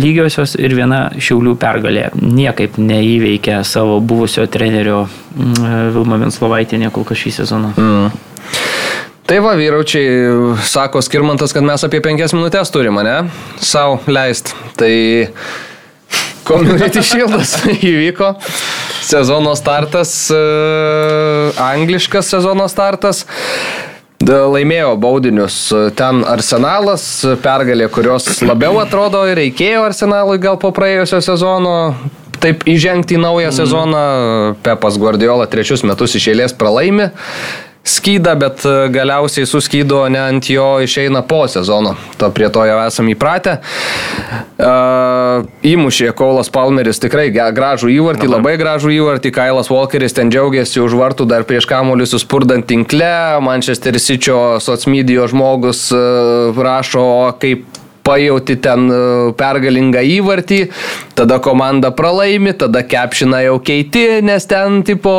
lygiosios 0.00 0.56
ir 0.60 0.76
viena 0.76 1.06
šiaulių 1.18 1.56
pergalė. 1.60 2.10
Niekaip 2.20 2.78
neįveikė 2.80 3.62
savo 3.68 4.00
buvusio 4.04 4.46
trenerio 4.50 5.04
mm, 5.06 5.90
Vilma 5.96 6.20
Venslovaitinė 6.22 6.92
kol 6.94 7.06
kas 7.08 7.20
šį 7.24 7.36
sezoną. 7.42 7.74
Mm. 7.78 8.24
Tai 9.24 9.38
va, 9.40 9.54
vyraučiai, 9.56 10.56
sako 10.68 11.00
Skirmantas, 11.02 11.54
kad 11.56 11.64
mes 11.64 11.80
apie 11.86 12.02
penkias 12.04 12.34
minutės 12.36 12.68
turime, 12.68 13.00
ne? 13.06 13.14
Sau 13.56 13.96
leist. 14.04 14.52
Tai 14.76 14.92
Community 16.44 17.02
Shieldas 17.02 17.56
įvyko. 17.90 18.34
Sezono 19.04 19.54
startas, 19.58 20.12
e, 20.32 20.38
angliškas 21.60 22.30
sezono 22.36 22.68
startas. 22.70 23.24
Laimėjo 24.24 24.94
baudinius 24.96 25.56
ten 25.98 26.22
Arsenalas, 26.24 27.02
pergalė, 27.44 27.90
kurios 27.92 28.38
labiau 28.46 28.78
atrodo 28.80 29.20
ir 29.28 29.36
reikėjo 29.36 29.82
Arsenalui 29.84 30.38
gal 30.40 30.56
po 30.60 30.70
praėjusio 30.72 31.20
sezono. 31.24 31.74
Taip 32.40 32.64
įžengti 32.68 33.18
į 33.18 33.20
naują 33.20 33.50
mm. 33.50 33.56
sezoną, 33.56 34.06
Pepas 34.64 34.96
Guardiola 35.00 35.46
trečius 35.50 35.84
metus 35.84 36.16
iš 36.16 36.30
eilės 36.32 36.56
pralaimi 36.56 37.10
skydą, 37.84 38.34
bet 38.40 38.64
e, 38.64 38.88
galiausiai 38.88 39.46
suskydo 39.46 40.04
ne 40.08 40.20
ant 40.30 40.48
jo 40.50 40.80
išeina 40.84 41.22
po 41.28 41.44
sezono. 41.48 41.94
To 42.18 42.30
prie 42.34 42.48
to 42.52 42.64
jau 42.64 42.78
esame 42.86 43.12
įpratę. 43.12 43.58
Uh, 44.54 45.44
įmušė 45.66 46.12
Kaulas 46.16 46.48
Palmeris 46.52 47.00
tikrai 47.02 47.26
gražų 47.34 47.90
įvartį, 47.92 48.30
labai 48.30 48.54
gražų 48.60 48.94
įvartį. 48.94 49.32
Kailas 49.34 49.68
Walkeris 49.72 50.16
ten 50.16 50.30
džiaugiasi 50.32 50.80
už 50.80 50.96
vartų 50.96 51.26
dar 51.28 51.44
prieš 51.48 51.68
kamuolį 51.68 52.06
suspurdant 52.08 52.66
tinkle. 52.70 53.12
Manchester 53.44 53.98
City 54.00 54.32
socmedio 54.64 55.26
žmogus 55.28 55.88
uh, 55.92 56.56
rašo, 56.56 57.04
kaip 57.42 57.66
pajauti 58.04 58.58
ten 58.60 58.88
pergalingą 59.38 60.02
įvartį, 60.18 60.58
tada 61.14 61.38
komanda 61.42 61.90
pralaimi, 61.94 62.52
tada 62.58 62.82
kepšina 62.82 63.42
jau 63.46 63.58
keiti, 63.62 64.20
nes 64.24 64.46
ten 64.50 64.82
tipo 64.86 65.14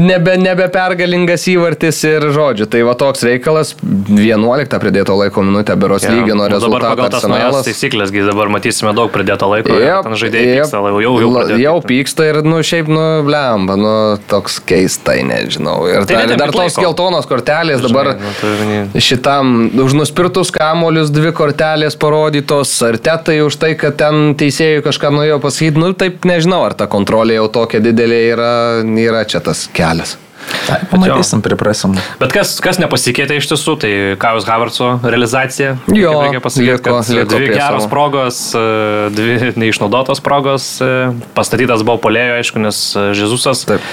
nebe, 0.00 0.36
nebe 0.40 0.66
pergalingas 0.72 1.44
įvartis 1.50 1.98
ir 2.08 2.26
žodžiu. 2.34 2.66
Tai 2.70 2.82
va 2.88 2.94
toks 2.98 3.24
reikalas, 3.26 3.74
11 3.82 4.80
pridėto 4.82 5.16
laiko 5.18 5.44
minutę 5.46 5.76
beros 5.80 6.06
Jo. 6.06 6.14
lygino 6.14 6.40
Nu, 6.40 6.46
Dabar 6.48 6.54
rezultatą 6.54 6.90
pagal 6.94 7.10
tas 7.12 7.26
naujas 7.28 7.66
taisyklės, 7.66 8.12
gi 8.14 8.22
dabar 8.24 8.48
matysime 8.52 8.94
daug 8.96 9.10
pridėto 9.12 9.48
laiko. 9.50 9.74
Jep, 9.76 10.06
Ten 10.06 10.16
žaidėjai 10.22 10.54
jep. 10.54 10.64
pyksta, 10.64 10.80
jau, 10.80 11.00
jau, 11.04 11.32
pradėjo 11.34 11.58
jau 11.60 11.74
pyksta 11.90 12.28
ir, 12.30 12.40
nu, 12.46 12.60
šiaip, 12.64 12.88
nu, 12.90 13.04
blemba, 13.26 13.76
nu, 13.80 13.92
toks 14.30 14.60
keistai, 14.70 15.20
nežinau. 15.28 15.76
Ir 15.90 16.06
Tai 16.08 16.22
dar, 16.22 16.36
dar 16.46 16.54
tos 16.54 16.78
geltonos 16.80 17.28
kortelės 17.28 17.82
dabar 17.84 18.14
Žinai, 18.14 18.30
nu, 18.30 18.88
tai, 18.94 19.04
šitam 19.04 19.52
už 19.84 19.96
nuspirtus 19.98 20.52
kamolius 20.54 21.12
dvi 21.12 21.34
kortelės 21.36 21.98
parodytos, 22.00 22.72
ar 22.86 22.98
tetai 23.02 23.40
už 23.44 23.60
tai, 23.60 23.74
kad 23.78 23.98
ten 24.00 24.32
teisėjai 24.60 24.82
kažką 24.84 25.10
nuėjo 25.14 25.38
pasakyti, 25.40 25.80
nu, 25.80 25.92
taip 25.96 26.26
nežinau, 26.28 26.62
ar 26.68 26.74
ta 26.76 26.86
kontrolė 26.90 27.38
jau 27.38 27.46
tokia 27.52 27.80
didelė 27.80 28.18
yra, 28.34 28.50
yra 28.84 29.24
čia 29.24 29.40
tas 29.44 29.64
kelias. 29.72 30.18
Pamatysim, 30.90 31.42
priprasim. 31.44 31.92
Bet 32.18 32.32
kas, 32.34 32.54
kas 32.64 32.78
nepasikeitė 32.80 33.36
iš 33.38 33.46
tiesų, 33.52 33.74
tai 33.82 33.90
Kajus 34.20 34.46
Havertzo 34.48 34.88
realizacija. 35.04 35.74
Jo, 35.92 36.14
Kaip 36.16 36.24
reikia 36.26 36.40
pasakyti, 36.42 36.70
liko- 36.70 36.96
kad 36.96 37.12
liko 37.14 37.34
dvi 37.36 37.50
geros 37.52 37.84
savo. 37.84 37.90
progos, 37.92 38.40
e, 38.56 38.64
dvi 39.14 39.52
neišnaudotos 39.60 40.20
progos. 40.24 40.80
e, 40.80 41.12
Pastatytas 41.36 41.84
buvo 41.84 42.00
polėjo, 42.08 42.40
aišku, 42.40 42.58
nes 42.64 42.80
e, 42.96 43.10
Žezusas 43.20 43.66
Taip. 43.68 43.84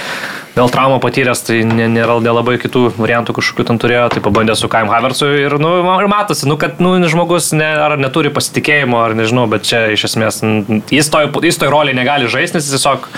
Dėl 0.58 0.72
traumą 0.74 0.98
patyręs, 1.02 1.44
tai 1.46 1.60
nė- 1.66 1.88
nėra 1.94 2.18
nelabai 2.24 2.56
kitų 2.60 2.88
variantų 2.98 3.36
kažkokių 3.38 3.68
ten 3.70 3.78
turėjo, 3.82 4.08
tai 4.14 4.22
pabandė 4.24 4.56
su 4.58 4.70
Kaim 4.72 4.90
Havertzu 4.90 5.30
ir, 5.38 5.58
nu, 5.62 5.76
ir 6.02 6.10
matosi, 6.10 6.48
nu, 6.50 6.58
kad 6.60 6.82
nu, 6.82 6.96
žmogus 7.06 7.52
ne, 7.56 7.68
ar 7.86 7.96
neturi 8.00 8.32
pasitikėjimo, 8.34 8.98
ar 9.04 9.14
nežinau, 9.18 9.46
bet 9.50 9.68
čia 9.68 9.86
iš 9.94 10.08
esmės 10.10 10.42
jis 10.90 11.12
toj, 11.14 11.30
jis 11.46 11.60
toj 11.62 11.70
roliai 11.74 11.96
negali 11.96 12.30
žaisti, 12.30 12.58
nes 12.58 12.66
jis 12.66 12.76
tiesiog 12.78 13.08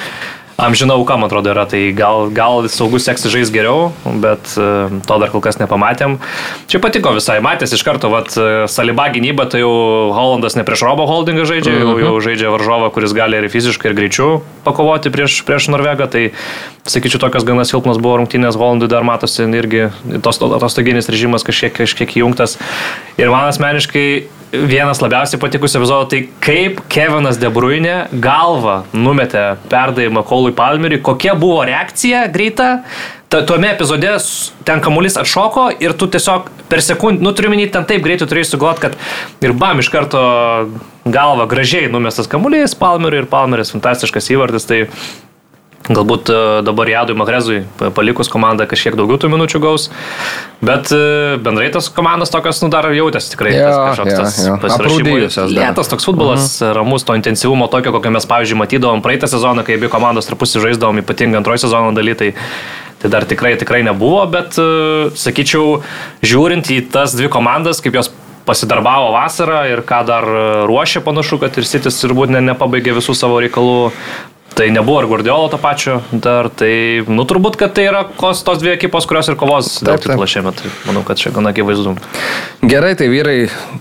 Amžinau, 0.60 1.00
ką 1.08 1.16
man 1.16 1.30
atrodo 1.30 1.54
yra, 1.54 1.64
tai 1.64 1.88
gal, 1.96 2.28
gal 2.36 2.66
saugus 2.68 3.06
seksis 3.08 3.32
žais 3.32 3.48
geriau, 3.52 3.90
bet 4.04 4.52
e, 4.60 4.66
to 5.08 5.16
dar 5.22 5.32
kol 5.32 5.40
kas 5.40 5.56
nepamatėm. 5.60 6.18
Čia 6.68 6.82
patiko 6.84 7.14
visai, 7.16 7.38
matėsi 7.44 7.78
iš 7.78 7.84
karto, 7.86 8.10
vat, 8.12 8.34
e, 8.36 8.66
Saliba 8.68 9.08
gynyba, 9.14 9.46
tai 9.48 9.62
jau 9.62 9.72
Hollandas 10.12 10.58
ne 10.58 10.64
prieš 10.68 10.84
Robo 10.84 11.06
Holdingą 11.08 11.46
žaidžia, 11.48 11.78
jau, 11.80 11.94
jau 12.02 12.12
žaidžia 12.20 12.52
varžovą, 12.52 12.90
kuris 12.92 13.16
gali 13.16 13.40
ir 13.40 13.48
fiziškai, 13.52 13.88
ir 13.88 13.96
greičiau 13.96 14.42
pakovoti 14.66 15.12
prieš, 15.12 15.40
prieš 15.48 15.70
Norvegą, 15.72 16.10
tai 16.12 16.26
sakyčiau, 16.84 17.22
tokios 17.22 17.46
gana 17.48 17.64
silpnos 17.64 18.00
buvo 18.02 18.18
rungtynės 18.20 18.58
Hollandui, 18.60 18.90
dar 18.92 19.06
matosi 19.06 19.48
irgi 19.48 19.88
tos 20.20 20.42
atostoginis 20.44 21.08
režimas 21.08 21.46
kažkiek, 21.46 21.72
kažkiek 21.80 22.20
įjungtas. 22.20 22.58
Ir 23.16 23.32
man 23.32 23.48
asmeniškai 23.48 24.06
vienas 24.52 25.00
labiausiai 25.02 25.40
patikusių 25.40 25.78
epizodų, 25.80 26.08
tai 26.10 26.20
kaip 26.42 26.82
Kevinas 26.90 27.38
De 27.40 27.50
Bruyne 27.52 27.96
galvą 28.12 28.80
numetė 28.96 29.44
perdavimą 29.70 30.24
Kolui 30.26 30.54
Palmeriui, 30.56 31.02
kokia 31.06 31.36
buvo 31.38 31.62
reakcija 31.68 32.26
greita. 32.34 32.70
Ta, 33.30 33.44
tuome 33.46 33.68
epizode 33.70 34.10
ten 34.66 34.80
kamuolys 34.82 35.14
atšoko 35.20 35.68
ir 35.78 35.94
tu 35.94 36.08
tiesiog 36.10 36.48
per 36.70 36.82
sekundę, 36.82 37.22
nu 37.22 37.30
turiu 37.30 37.52
minėti, 37.52 37.70
ten 37.76 37.86
taip 37.86 38.02
greitai 38.02 38.26
turėjai 38.26 38.48
sugalvoti, 38.48 38.88
kad 38.88 39.44
ir 39.46 39.54
bam 39.54 39.78
iš 39.78 39.90
karto 39.94 40.22
galva 41.06 41.46
gražiai 41.50 41.92
numestas 41.92 42.26
kamuolys 42.30 42.74
Palmeriui 42.78 43.22
ir 43.22 43.30
Palmeris 43.30 43.70
fantastiškas 43.70 44.32
įvartis. 44.34 44.66
Tai 44.66 44.80
Galbūt 45.90 46.30
e, 46.30 46.34
dabar 46.62 46.86
Jadui 46.86 47.16
Magrezui 47.18 47.64
pa- 47.78 47.88
palikus 47.94 48.28
komandą 48.30 48.66
kažkiek 48.70 48.94
daugiau 48.98 49.18
tų 49.18 49.30
minučių 49.32 49.60
gaus, 49.64 49.88
bet 50.62 50.92
e, 50.94 51.00
bendrai 51.42 51.66
tas 51.74 51.88
komandos 51.90 52.30
tokios, 52.30 52.60
nu, 52.62 52.68
dar 52.70 52.86
jautėsi 52.94 53.32
tikrai 53.32 53.56
tas 53.56 53.98
kažkoks 53.98 54.12
jo, 54.14 54.54
tas 54.62 54.76
Aprūdijusios 54.76 55.50
dar. 55.50 55.72
Lėtas 55.72 55.90
toks 55.90 56.06
futbolas, 56.06 56.46
ramus 56.78 57.02
to 57.08 57.16
intensyvumo 57.18 57.66
tokio, 57.72 57.90
kokio 57.96 58.14
mes, 58.14 58.28
pavyzdžiui, 58.30 58.60
matydavom 58.62 59.02
praeitą 59.02 59.26
sezoną, 59.34 59.66
kai 59.66 59.80
abi 59.80 59.90
komandos 59.90 60.30
tarpusį 60.30 60.62
žaisdavom, 60.68 61.02
ypatingai 61.02 61.42
antrojo 61.42 61.64
sezono 61.66 61.90
daly, 61.96 62.14
tai, 62.22 62.30
tai 63.02 63.10
dar 63.10 63.26
tikrai, 63.26 63.56
tikrai 63.58 63.82
nebuvo, 63.90 64.22
bet, 64.30 64.54
e, 64.62 65.10
sakyčiau, 65.18 65.80
žiūrint 66.22 66.70
į 66.70 66.84
tas 66.94 67.18
dvi 67.18 67.26
komandas, 67.34 67.82
kaip 67.82 67.98
jos 67.98 68.12
pasidarbavo 68.48 69.10
vasarą 69.14 69.60
ir 69.70 69.82
ką 69.86 70.00
dar 70.08 70.24
e, 70.26 70.44
ruošia, 70.70 71.02
panašu, 71.04 71.38
kad 71.42 71.58
ir 71.60 71.66
Sitis 71.68 71.98
turbūt 72.02 72.32
ne, 72.32 72.40
nepabaigė 72.50 72.94
visų 72.96 73.14
savo 73.14 73.36
reikalų. 73.44 73.90
Tai 74.60 74.70
nebuvo 74.70 75.00
ir 75.00 75.06
Guardiolo 75.08 75.48
to 75.48 75.56
pačio 75.56 76.02
dar, 76.12 76.50
tai, 76.52 77.00
nu, 77.08 77.24
turbūt, 77.24 77.56
kad 77.56 77.72
tai 77.72 77.86
yra 77.88 78.02
kos, 78.04 78.42
tos 78.44 78.58
dvi 78.60 78.74
ekipos, 78.74 79.06
kurios 79.08 79.30
ir 79.32 79.38
kovos 79.40 79.78
dėl 79.80 79.94
Taip, 79.94 80.02
taip. 80.04 80.10
titulo 80.10 80.26
šiemet. 80.28 80.60
Tai 80.60 80.72
manau, 80.90 81.00
kad 81.08 81.16
čia 81.16 81.32
gana 81.32 81.54
akivaizdu. 81.54 81.94
Gerai, 82.60 82.90
tai 83.00 83.08
vyrai, 83.08 83.38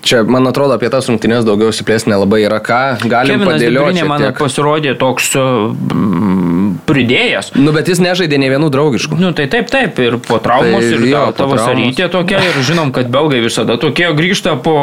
čia 0.07 0.21
man 0.23 0.47
atrodo 0.47 0.77
apie 0.77 0.87
tas 0.93 1.09
rungtynės 1.11 1.43
daugiau 1.43 1.73
įsiplėsti 1.73 2.13
nelabai 2.13 2.45
yra 2.45 2.61
ką. 2.63 2.79
Galim 3.11 3.41
Kevinas 3.41 3.57
padėlioti. 3.57 4.05
Man 4.07 4.23
tiek. 4.23 4.39
pasirodė 4.39 4.93
toks 5.01 5.33
mm, 5.35 6.69
pridėjęs. 6.87 7.51
Nu, 7.59 7.75
bet 7.75 7.91
jis 7.91 7.99
nežaidė 8.05 8.39
ne 8.39 8.53
vienų 8.53 8.71
draugiškų. 8.71 9.19
Nu, 9.19 9.33
tai 9.35 9.49
taip, 9.51 9.67
taip, 9.73 9.99
ir 9.99 10.15
po 10.23 10.39
traumos, 10.39 10.79
Tai 10.79 10.95
ir 10.95 11.05
jo, 11.11 11.25
po 11.27 11.35
tavo 11.41 11.59
sarytė 11.59 12.07
tokia, 12.13 12.39
ir 12.53 12.61
žinom, 12.63 12.93
kad 12.95 13.11
belgai 13.11 13.43
visada 13.43 13.75
tokie 13.81 14.07
grįžta 14.15 14.55
po 14.63 14.77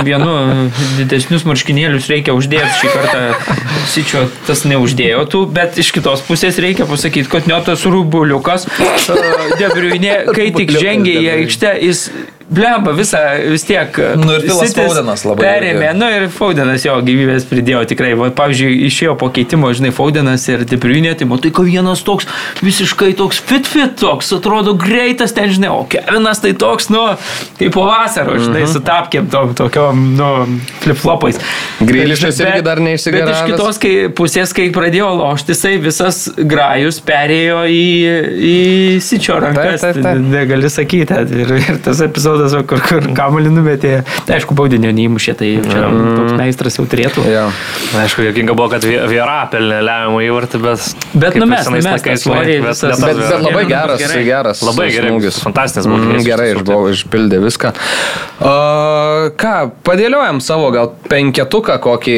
vienu 0.00 0.70
didesnius 0.96 1.44
marškinėlius 1.52 2.08
reikia 2.08 2.32
uždėti, 2.32 2.72
šį 2.80 2.96
kartą 2.96 3.54
sičio 3.92 4.24
tas 4.48 4.64
neuždėjo 4.72 5.28
tų, 5.34 5.44
bet 5.54 5.78
iš 5.82 5.90
kitos 5.96 6.22
pusės 6.26 6.60
reikia 6.62 6.86
pasakyti, 6.88 7.30
kad 7.32 7.50
ne 7.50 7.58
tas 7.66 7.82
rubuliukas, 7.90 8.68
debriuinė, 9.60 10.14
kai 10.30 10.50
tik 10.54 10.72
žengė 10.78 11.18
į 11.24 11.28
aikštę, 11.38 11.74
jis 11.88 12.06
blemba 12.50 12.92
visą 12.96 13.18
vis 13.50 13.64
tiek. 13.64 13.96
Nu 14.20 14.34
ir 14.36 14.42
Filas 14.44 14.74
Fodenas 14.76 15.24
labai 15.24 15.44
Perėmė, 15.46 15.86
irgi. 15.90 15.98
nu 15.98 16.08
ir 16.12 16.26
Faudenas 16.34 16.84
jo 16.84 16.94
gyvybės 17.06 17.46
pridėjo 17.48 17.84
tikrai. 17.94 18.12
Va, 18.18 18.28
pavyzdžiui, 18.36 18.74
išėjo 18.88 19.14
po 19.20 19.30
keitimo, 19.34 19.70
žinai, 19.76 19.92
Faudenas 19.96 20.44
ir 20.52 20.64
Debriuinė, 20.68 21.14
tai 21.18 21.28
matai, 21.30 21.50
kad 21.54 21.64
vienas 21.68 22.02
toks 22.06 22.26
visiškai 22.64 23.12
toks 23.18 23.38
fit 23.40 23.66
fit, 23.70 23.94
toks 24.00 24.32
atrodo 24.36 24.74
greitas 24.80 25.32
ten, 25.36 25.48
žinai, 25.54 25.70
o 25.72 25.84
Kevinas 25.88 26.42
tai 26.44 26.52
toks, 26.58 26.90
nu, 26.92 27.02
kaip 27.60 27.72
po 27.74 27.86
vasaro, 27.88 28.36
žinai, 28.42 28.66
su 28.70 28.82
tapkėm 28.84 29.30
tom 29.32 29.54
tokiom, 29.58 30.04
nu, 30.18 30.30
flip-flopais. 30.84 31.40
Greilišas 31.80 32.38
Bet- 32.42 32.46
irgi 32.50 32.64
dar 32.66 32.76
Bet 32.82 32.86
neišsigaravęs. 32.88 33.40
iš 33.40 33.52
kitos 33.54 33.78
kai, 33.82 33.94
pusės, 34.20 34.52
kai 34.56 34.68
pradėjo 34.74 35.10
lošti, 35.22 35.54
jisai 35.54 35.74
visas 35.82 36.20
grajus 36.36 37.00
perėjo 37.04 37.64
į, 37.70 37.82
į 38.50 38.54
Sičio 39.04 39.38
rankas. 39.40 39.80
Taip, 39.80 39.94
taip, 39.94 40.04
taip. 40.04 40.22
Negali 40.34 40.70
sakyti. 40.70 41.14
Ir, 41.44 41.52
ir 41.58 41.78
tas 41.84 42.00
epizodas, 42.04 42.32
va, 42.42 42.62
kur, 42.62 42.80
kur 42.80 43.00
kamuolį 43.14 43.50
numetė, 43.54 44.04
tai 44.26 44.36
aišku, 44.38 44.54
baudinio 44.58 44.90
neįmušė, 44.92 45.34
tai 45.38 45.48
čia 45.62 45.84
Mm. 45.88 46.16
toks 46.18 46.32
meistras 46.38 46.76
jau 46.78 46.84
turėtų. 46.86 47.24
Jo. 47.30 47.44
Aišku, 48.00 48.22
jokinga 48.26 48.54
buvo, 48.56 48.68
kad 48.70 48.82
Vie- 48.84 49.06
Viera 49.08 49.48
pelnė 49.52 49.78
lemiamą 49.84 50.20
įvartį, 50.26 50.60
bet... 50.62 50.80
Bet 51.14 51.34
numes, 51.36 51.66
numes, 51.70 51.84
laikais, 51.84 52.24
bet- 52.26 52.62
bet- 52.64 52.80
Bet, 53.04 53.16
bet 53.16 53.42
labai 53.42 53.64
geras, 53.68 53.98
gerai. 54.00 54.24
geras. 54.24 54.62
Labai 54.62 54.88
gerai, 54.90 55.10
smūgis. 55.10 55.40
fantastinis 55.44 55.86
Mm, 55.86 55.94
baudinys, 55.94 56.24
Gerai, 56.24 56.48
iš 56.50 56.56
tiesų, 56.58 56.64
išbau- 56.64 56.90
išpildė 56.94 57.40
viską. 57.44 57.72
Uh, 58.40 59.30
ką, 59.38 59.70
padėliojam 59.86 60.40
savo 60.42 60.70
gal 60.74 60.90
penketuką 61.08 61.78
kokį 61.80 62.16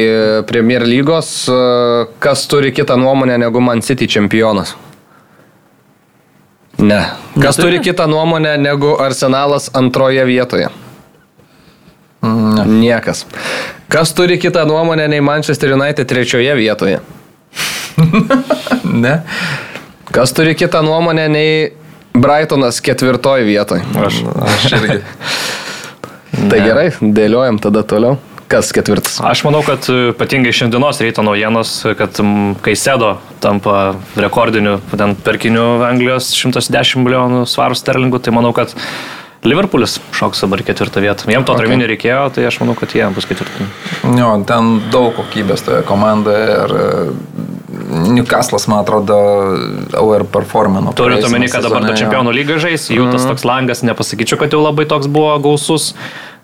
Premier 0.49 0.81
lygos, 0.81 1.47
uh, 1.51 2.07
kas 2.19 2.47
turi 2.47 2.71
kitą 2.71 2.97
nuomonę 2.97 3.37
negu 3.37 3.61
Man 3.61 3.81
City 3.81 4.07
čempionas. 4.07 4.73
Ne. 6.77 7.05
Kas 7.41 7.57
Neturi? 7.57 7.77
turi 7.77 7.83
kitą 7.83 8.07
nuomonę 8.07 8.57
negu 8.57 8.97
Arsenalas 9.01 9.69
antroje 9.73 10.25
vietoje? 10.25 10.69
Niekas. 12.65 13.25
Kas 13.89 14.13
turi 14.13 14.39
kitą 14.39 14.65
nuomonę 14.65 15.07
nei 15.07 15.21
Manchester 15.21 15.73
United 15.73 16.07
trečioje 16.07 16.55
vietoje? 16.55 16.99
Ne? 18.83 19.21
Kas 20.11 20.33
turi 20.33 20.55
kitą 20.55 20.81
nuomonę 20.83 21.29
nei 21.29 21.71
Brightonas 22.13 22.81
ketvirtoje 22.81 23.43
vietoje? 23.45 23.81
Aš. 24.05 24.23
Aš 24.41 24.71
irgi. 24.71 24.99
Tai 26.49 26.59
gerai, 26.61 26.89
dėliojam 27.01 27.59
tada 27.61 27.83
toliau. 27.83 28.17
Kas 28.47 28.71
ketvirtas? 28.71 29.19
Aš 29.27 29.43
manau, 29.43 29.59
kad 29.67 29.83
e, 29.91 30.13
ypatingai 30.13 30.53
šiandienos 30.55 31.01
ryto 31.03 31.23
naujienos, 31.25 31.73
kad 31.99 32.15
m, 32.23 32.55
Kaisedo 32.63 33.17
tampa 33.43 33.97
rekordiniu 34.15 34.77
ten 34.93 35.17
perkiniu 35.19 35.83
Anglijos 35.87 36.31
110 36.31 37.03
milijonų 37.03 37.43
svarų 37.49 37.75
sterlingų, 37.75 38.21
tai 38.23 38.35
manau, 38.37 38.53
kad 38.55 38.71
Liverpoolis 39.47 39.99
šoks 40.17 40.41
dabar 40.43 40.63
ketvirtą 40.65 41.01
vietą. 41.03 41.27
Jiem 41.29 41.43
to 41.45 41.53
Okay. 41.53 41.61
atraminio 41.61 41.87
reikėjo, 41.91 42.23
tai 42.35 42.47
aš 42.49 42.57
manau, 42.63 42.73
kad 42.75 42.91
jie 42.95 43.05
bus 43.13 43.27
ketvirti. 43.29 43.67
Jo, 44.17 44.31
ten 44.49 44.79
daug 44.91 45.13
kokybės 45.15 45.63
toje 45.67 45.83
komandoje 45.87 46.47
ir 46.55 46.73
e, 46.73 46.87
Newcastle'as, 48.17 48.65
man 48.67 48.81
atrodo, 48.81 49.17
overperformino. 49.99 50.95
Turint 50.97 51.19
praėjusiame 51.21 51.35
omeny, 51.37 51.51
kad 51.51 51.67
dabar 51.67 51.85
jo. 51.85 51.99
čempionų 52.01 52.33
lyga 52.35 52.57
žais, 52.63 52.89
jų 52.91 53.11
tas 53.13 53.27
toks 53.29 53.45
langas, 53.47 53.83
nepasakyčiau, 53.87 54.39
kad 54.41 54.55
jau 54.55 54.63
labai 54.63 54.87
toks 54.89 55.07
buvo 55.11 55.35
gausus. 55.43 55.91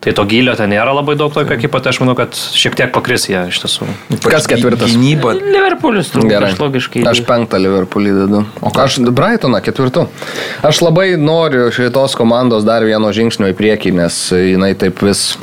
Tai 0.04 0.12
to 0.12 0.26
gylio 0.28 0.52
ten 0.60 0.74
nėra 0.74 0.92
labai 0.92 1.16
daug 1.16 1.32
tokio 1.32 1.56
ekipo, 1.56 1.80
tai 1.80 1.94
aš 1.94 2.02
manau, 2.04 2.16
kad 2.20 2.36
šiek 2.36 2.76
tiek 2.76 2.92
pakris 2.92 3.30
jie 3.30 3.40
iš 3.48 3.62
tiesų. 3.64 3.88
Kas 4.28 4.50
ketvirtas? 4.52 4.92
Gynyba. 4.92 5.32
Liverpoolis 5.40 6.12
turbūt 6.12 6.34
Gerai. 6.34 6.50
aš 6.52 6.60
logiškai. 6.60 7.06
Aš 7.08 7.24
penktą 7.28 7.62
Liverpoolį 7.64 8.16
dedu. 8.18 8.44
O 8.60 8.72
ką 8.74 8.84
aš 8.90 9.00
Brightoną 9.16 9.64
ketvirtu? 9.64 10.10
Aš 10.68 10.84
labai 10.84 11.14
noriu 11.16 11.70
šitos 11.72 12.18
komandos 12.20 12.68
dar 12.68 12.84
vieno 12.84 13.14
žingsnio 13.16 13.54
į 13.54 13.56
priekį, 13.56 13.96
nes 14.02 14.20
jinai 14.36 14.74
taip 14.76 15.00
vis 15.08 15.38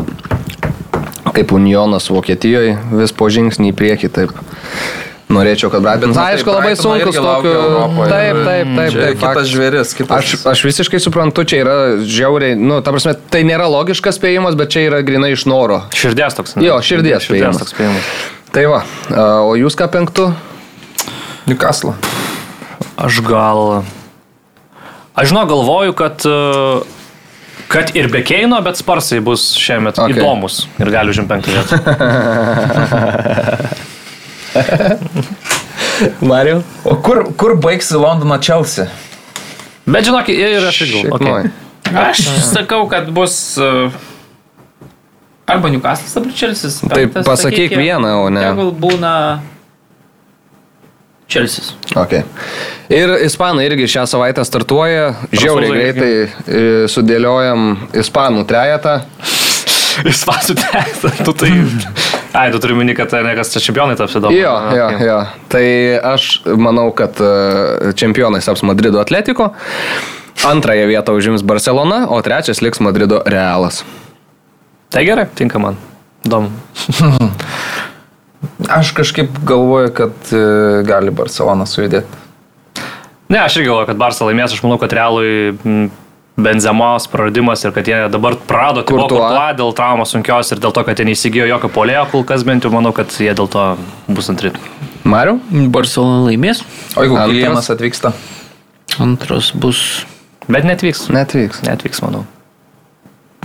kaip 1.33 1.55
Unionas 1.57 2.11
Vokietijoje, 2.13 2.77
vis 3.01 3.17
po 3.17 3.31
žingsnį 3.33 3.73
į 3.73 3.77
priekį 3.81 4.13
taip. 4.13 4.37
Norėčiau, 5.31 5.71
kad 5.71 5.83
Brightonas. 5.85 6.17
matai, 6.17 6.35
Aišku, 6.35 6.51
labai 6.51 6.73
sunkus 6.79 7.15
tokiu. 7.15 7.53
Taip, 8.11 8.39
taip, 8.43 8.73
taip. 8.75 8.97
Taip 8.97 9.21
kitas 9.21 9.51
žvėris, 9.53 9.93
kitas. 9.95 10.17
Aš, 10.17 10.47
aš 10.51 10.65
visiškai 10.67 11.01
suprantu, 11.03 11.45
čia 11.47 11.61
yra 11.63 11.77
žiauriai, 12.03 12.57
nu, 12.59 12.81
ta 12.83 12.91
prasme, 12.95 13.15
tai 13.31 13.45
nėra 13.47 13.69
logiškas 13.71 14.19
spėjimas, 14.19 14.59
bet 14.59 14.75
čia 14.75 14.89
yra 14.89 14.99
grinai 15.07 15.31
iš 15.37 15.47
noro. 15.51 15.85
Širdies 15.95 16.35
toks. 16.39 16.57
Jo, 16.59 16.81
širdies 16.83 17.23
spėjimas. 17.29 17.55
širdies 17.55 17.63
toks 17.63 17.77
spėjimas. 17.77 18.11
Tai 18.51 18.65
va, 18.73 18.81
a, 18.83 19.29
o 19.47 19.55
jūs 19.55 19.79
ką 19.79 19.87
penktu? 19.95 20.27
Newcastle. 21.47 21.95
Aš 22.99 23.23
gal. 23.23 23.85
Aš 25.15 25.31
žinau, 25.31 25.47
galvoju, 25.47 25.95
kad, 25.95 26.27
e, 26.27 26.35
kad 27.71 27.95
ir 27.95 28.11
be 28.11 28.25
Keino, 28.27 28.59
bet 28.67 28.83
Sparsai 28.83 29.23
bus 29.23 29.53
šiemet 29.59 30.03
okay. 30.03 30.19
įdomus 30.19 30.65
ir 30.83 30.91
gali 30.91 31.15
užimti 31.15 31.31
penktą 31.31 31.55
vietą. 31.55 31.79
Mario? 36.31 36.63
O 36.85 36.97
kur, 37.03 37.25
kur 37.37 37.57
baigsi 37.61 37.99
Londono 37.99 38.39
Chelsea? 38.43 38.87
Bet 39.87 40.07
žinok, 40.07 40.29
ir 40.33 40.67
aš 40.69 40.85
irgi. 40.87 41.05
Okay. 41.13 41.51
Aš 41.91 42.23
sakau, 42.47 42.85
kad 42.91 43.09
bus 43.15 43.35
uh, 43.59 43.91
arba 45.51 45.71
Newcastle'as, 45.73 46.17
arba 46.17 46.33
Chelsea's. 46.37 46.81
Tai 46.81 46.95
Penktas, 46.95 47.27
pasakyk 47.27 47.71
sakykim, 47.71 47.79
vieną, 47.83 48.13
o 48.25 48.29
ne- 48.31 48.45
Tegul 48.45 48.71
būna 48.71 49.15
Chelsea's. 51.31 51.75
Okay. 51.95 52.23
Ir 52.91 53.13
ispanai 53.27 53.67
irgi 53.71 53.89
šią 53.91 54.07
savaitę 54.11 54.45
startuoja, 54.47 55.13
žiauriai 55.31 55.75
greitai 55.75 56.13
e, 56.19 56.29
sudėliojam 56.91 57.69
ispanų 58.03 58.47
trejetą. 58.51 59.01
Jis 60.07 60.23
pasitęs, 60.27 61.05
tu 61.27 61.35
tai. 61.35 61.51
Ai, 62.33 62.51
tu 62.55 62.61
turi 62.63 62.77
minį, 62.79 62.95
kad 62.99 63.13
ne 63.27 63.33
kas 63.35 63.51
čempionai 63.59 63.97
taps 63.99 64.15
įdomu. 64.21 64.37
Jo, 64.39 64.53
jo, 64.77 64.89
jo. 65.03 65.19
Tai 65.51 65.65
aš 66.13 66.29
manau, 66.61 66.91
kad 66.95 67.19
e, 67.19 67.93
čempionais 67.99 68.47
taps 68.47 68.63
Madrido 68.67 69.01
Atletiko. 69.03 69.51
Antrąją 70.47 70.87
vietą 70.89 71.17
užims 71.19 71.43
Barcelona, 71.45 72.05
o 72.09 72.21
trečias 72.25 72.63
liks 72.63 72.81
Madrido 72.81 73.21
Realas. 73.27 73.83
Tai 74.91 75.03
gerai, 75.07 75.27
tinka 75.35 75.61
man. 75.63 75.77
Įdomu. 76.27 76.53
Aš 78.79 78.95
kažkaip 78.97 79.35
galvoju, 79.45 79.91
kad 79.97 80.33
e, 80.33 80.45
gali 80.87 81.13
Barcelona 81.13 81.67
sujudėti. 81.69 82.21
Ne, 83.31 83.39
aš 83.39 83.61
irgi 83.61 83.69
galvoju, 83.69 83.87
kad 83.93 83.99
Barça 84.01 84.27
laimės, 84.27 84.55
aš 84.57 84.63
manau, 84.65 84.79
kad 84.83 84.91
realui 84.97 85.53
Benzemos 86.39 87.09
praradimas 87.11 87.65
ir 87.65 87.73
kad 87.75 87.89
jie 87.89 87.97
dabar 88.13 88.37
prarado. 88.49 88.85
Kurtuą 88.87 89.51
dėl 89.59 89.75
traumos 89.77 90.13
sunkios 90.15 90.53
ir 90.55 90.61
dėl 90.63 90.73
to, 90.77 90.85
kad 90.87 91.01
jie 91.01 91.09
neįsigijo 91.09 91.49
jokio 91.51 91.71
polėjo, 91.75 92.07
kol 92.13 92.25
kas 92.29 92.45
bent 92.47 92.65
jau 92.65 92.71
manau, 92.73 92.95
kad 92.97 93.13
jie 93.13 93.33
dėl 93.37 93.51
to 93.51 93.65
bus 94.09 94.31
antri. 94.33 94.53
Mariu? 95.05 95.39
Barcelona 95.75 96.23
laimės. 96.29 96.63
O 96.95 97.05
jeigu 97.05 97.19
Antras? 97.19 97.35
Kilienas 97.35 97.71
atvyksta? 97.75 98.13
Antras 99.03 99.51
bus. 99.57 99.83
Bet 100.49 100.67
netvyks. 100.69 101.09
Netvyks. 101.13 101.63
Netvyks, 101.67 102.03
manau. 102.05 102.25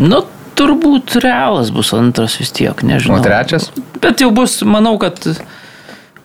Nu, 0.02 0.24
turbūt 0.60 1.18
realas 1.24 1.72
bus 1.76 1.94
antras 1.96 2.38
vis 2.40 2.52
tiek, 2.56 2.82
nežinau. 2.88 3.20
O 3.20 3.24
trečias? 3.24 3.70
Bet 4.04 4.24
jau 4.24 4.32
bus, 4.36 4.60
manau, 4.68 4.96
kad. 5.02 5.20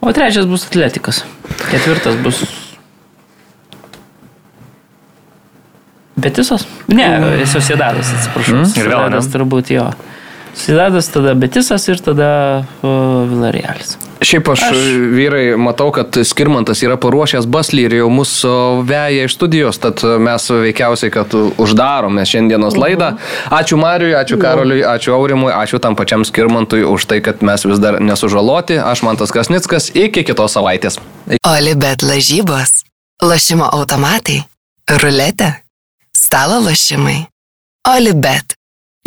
O 0.01 0.12
trečias 0.16 0.49
bus 0.51 0.66
atletikas. 0.69 1.24
Ketvirtas 1.69 2.19
bus. 2.24 2.43
Betisas? 6.21 6.67
Ne, 6.89 7.11
Sociedadas, 7.49 8.13
atsiprašau. 8.19 8.61
Mm. 8.61 8.73
Ir 8.77 8.89
vėl, 8.93 9.05
ne? 9.11 9.21
Sociedadas 9.21 9.33
turbūt 9.35 9.75
jo. 9.75 9.91
Sociedadas, 10.55 11.09
tada 11.09 11.35
Betisas 11.39 11.87
ir 11.89 12.01
tada 12.03 12.31
Villarealis. 12.83 13.97
Šiaip 14.21 14.51
aš, 14.53 14.63
aš 14.67 14.81
vyrai 15.15 15.45
matau, 15.57 15.89
kad 15.95 16.19
Skirmantas 16.27 16.83
yra 16.85 16.99
paruošęs 17.01 17.47
baslį 17.49 17.85
ir 17.87 17.95
jau 18.01 18.09
mūsų 18.13 18.51
veja 18.89 19.25
iš 19.29 19.37
studijos, 19.39 19.79
tad 19.81 20.03
mes 20.21 20.49
veikiausiai, 20.51 21.13
kad 21.15 21.33
uždarome 21.33 22.27
šiandienos 22.29 22.77
laidą. 22.77 23.15
Ačiū 23.49 23.79
Mariui, 23.81 24.13
ačiū 24.19 24.37
Karoliui, 24.43 24.83
ačiū 24.85 25.15
Aurimui, 25.17 25.55
ačiū 25.55 25.81
tam 25.81 25.97
pačiam 25.97 26.27
Skirmantui 26.27 26.83
už 26.85 27.09
tai, 27.09 27.23
kad 27.25 27.41
mes 27.47 27.65
vis 27.65 27.81
dar 27.81 27.97
nesužaloti. 28.03 28.77
Aš 28.83 29.07
Mantas 29.09 29.33
Krasnickas, 29.33 29.89
iki 29.95 30.27
kitos 30.27 30.59
savaitės. 30.59 31.01
Olibet 31.47 32.05
lažybos, 32.05 32.83
lošimo 33.25 33.71
automatai, 33.73 34.43
ruletė, 35.01 35.55
stalo 36.31 36.61
lošimai. 36.62 37.24
Olibet. 37.90 38.52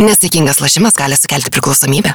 Nesėkmingas 0.03 0.57
lošimas 0.59 0.97
gali 0.99 1.15
sukelti 1.15 1.53
priklausomybę. 1.55 2.11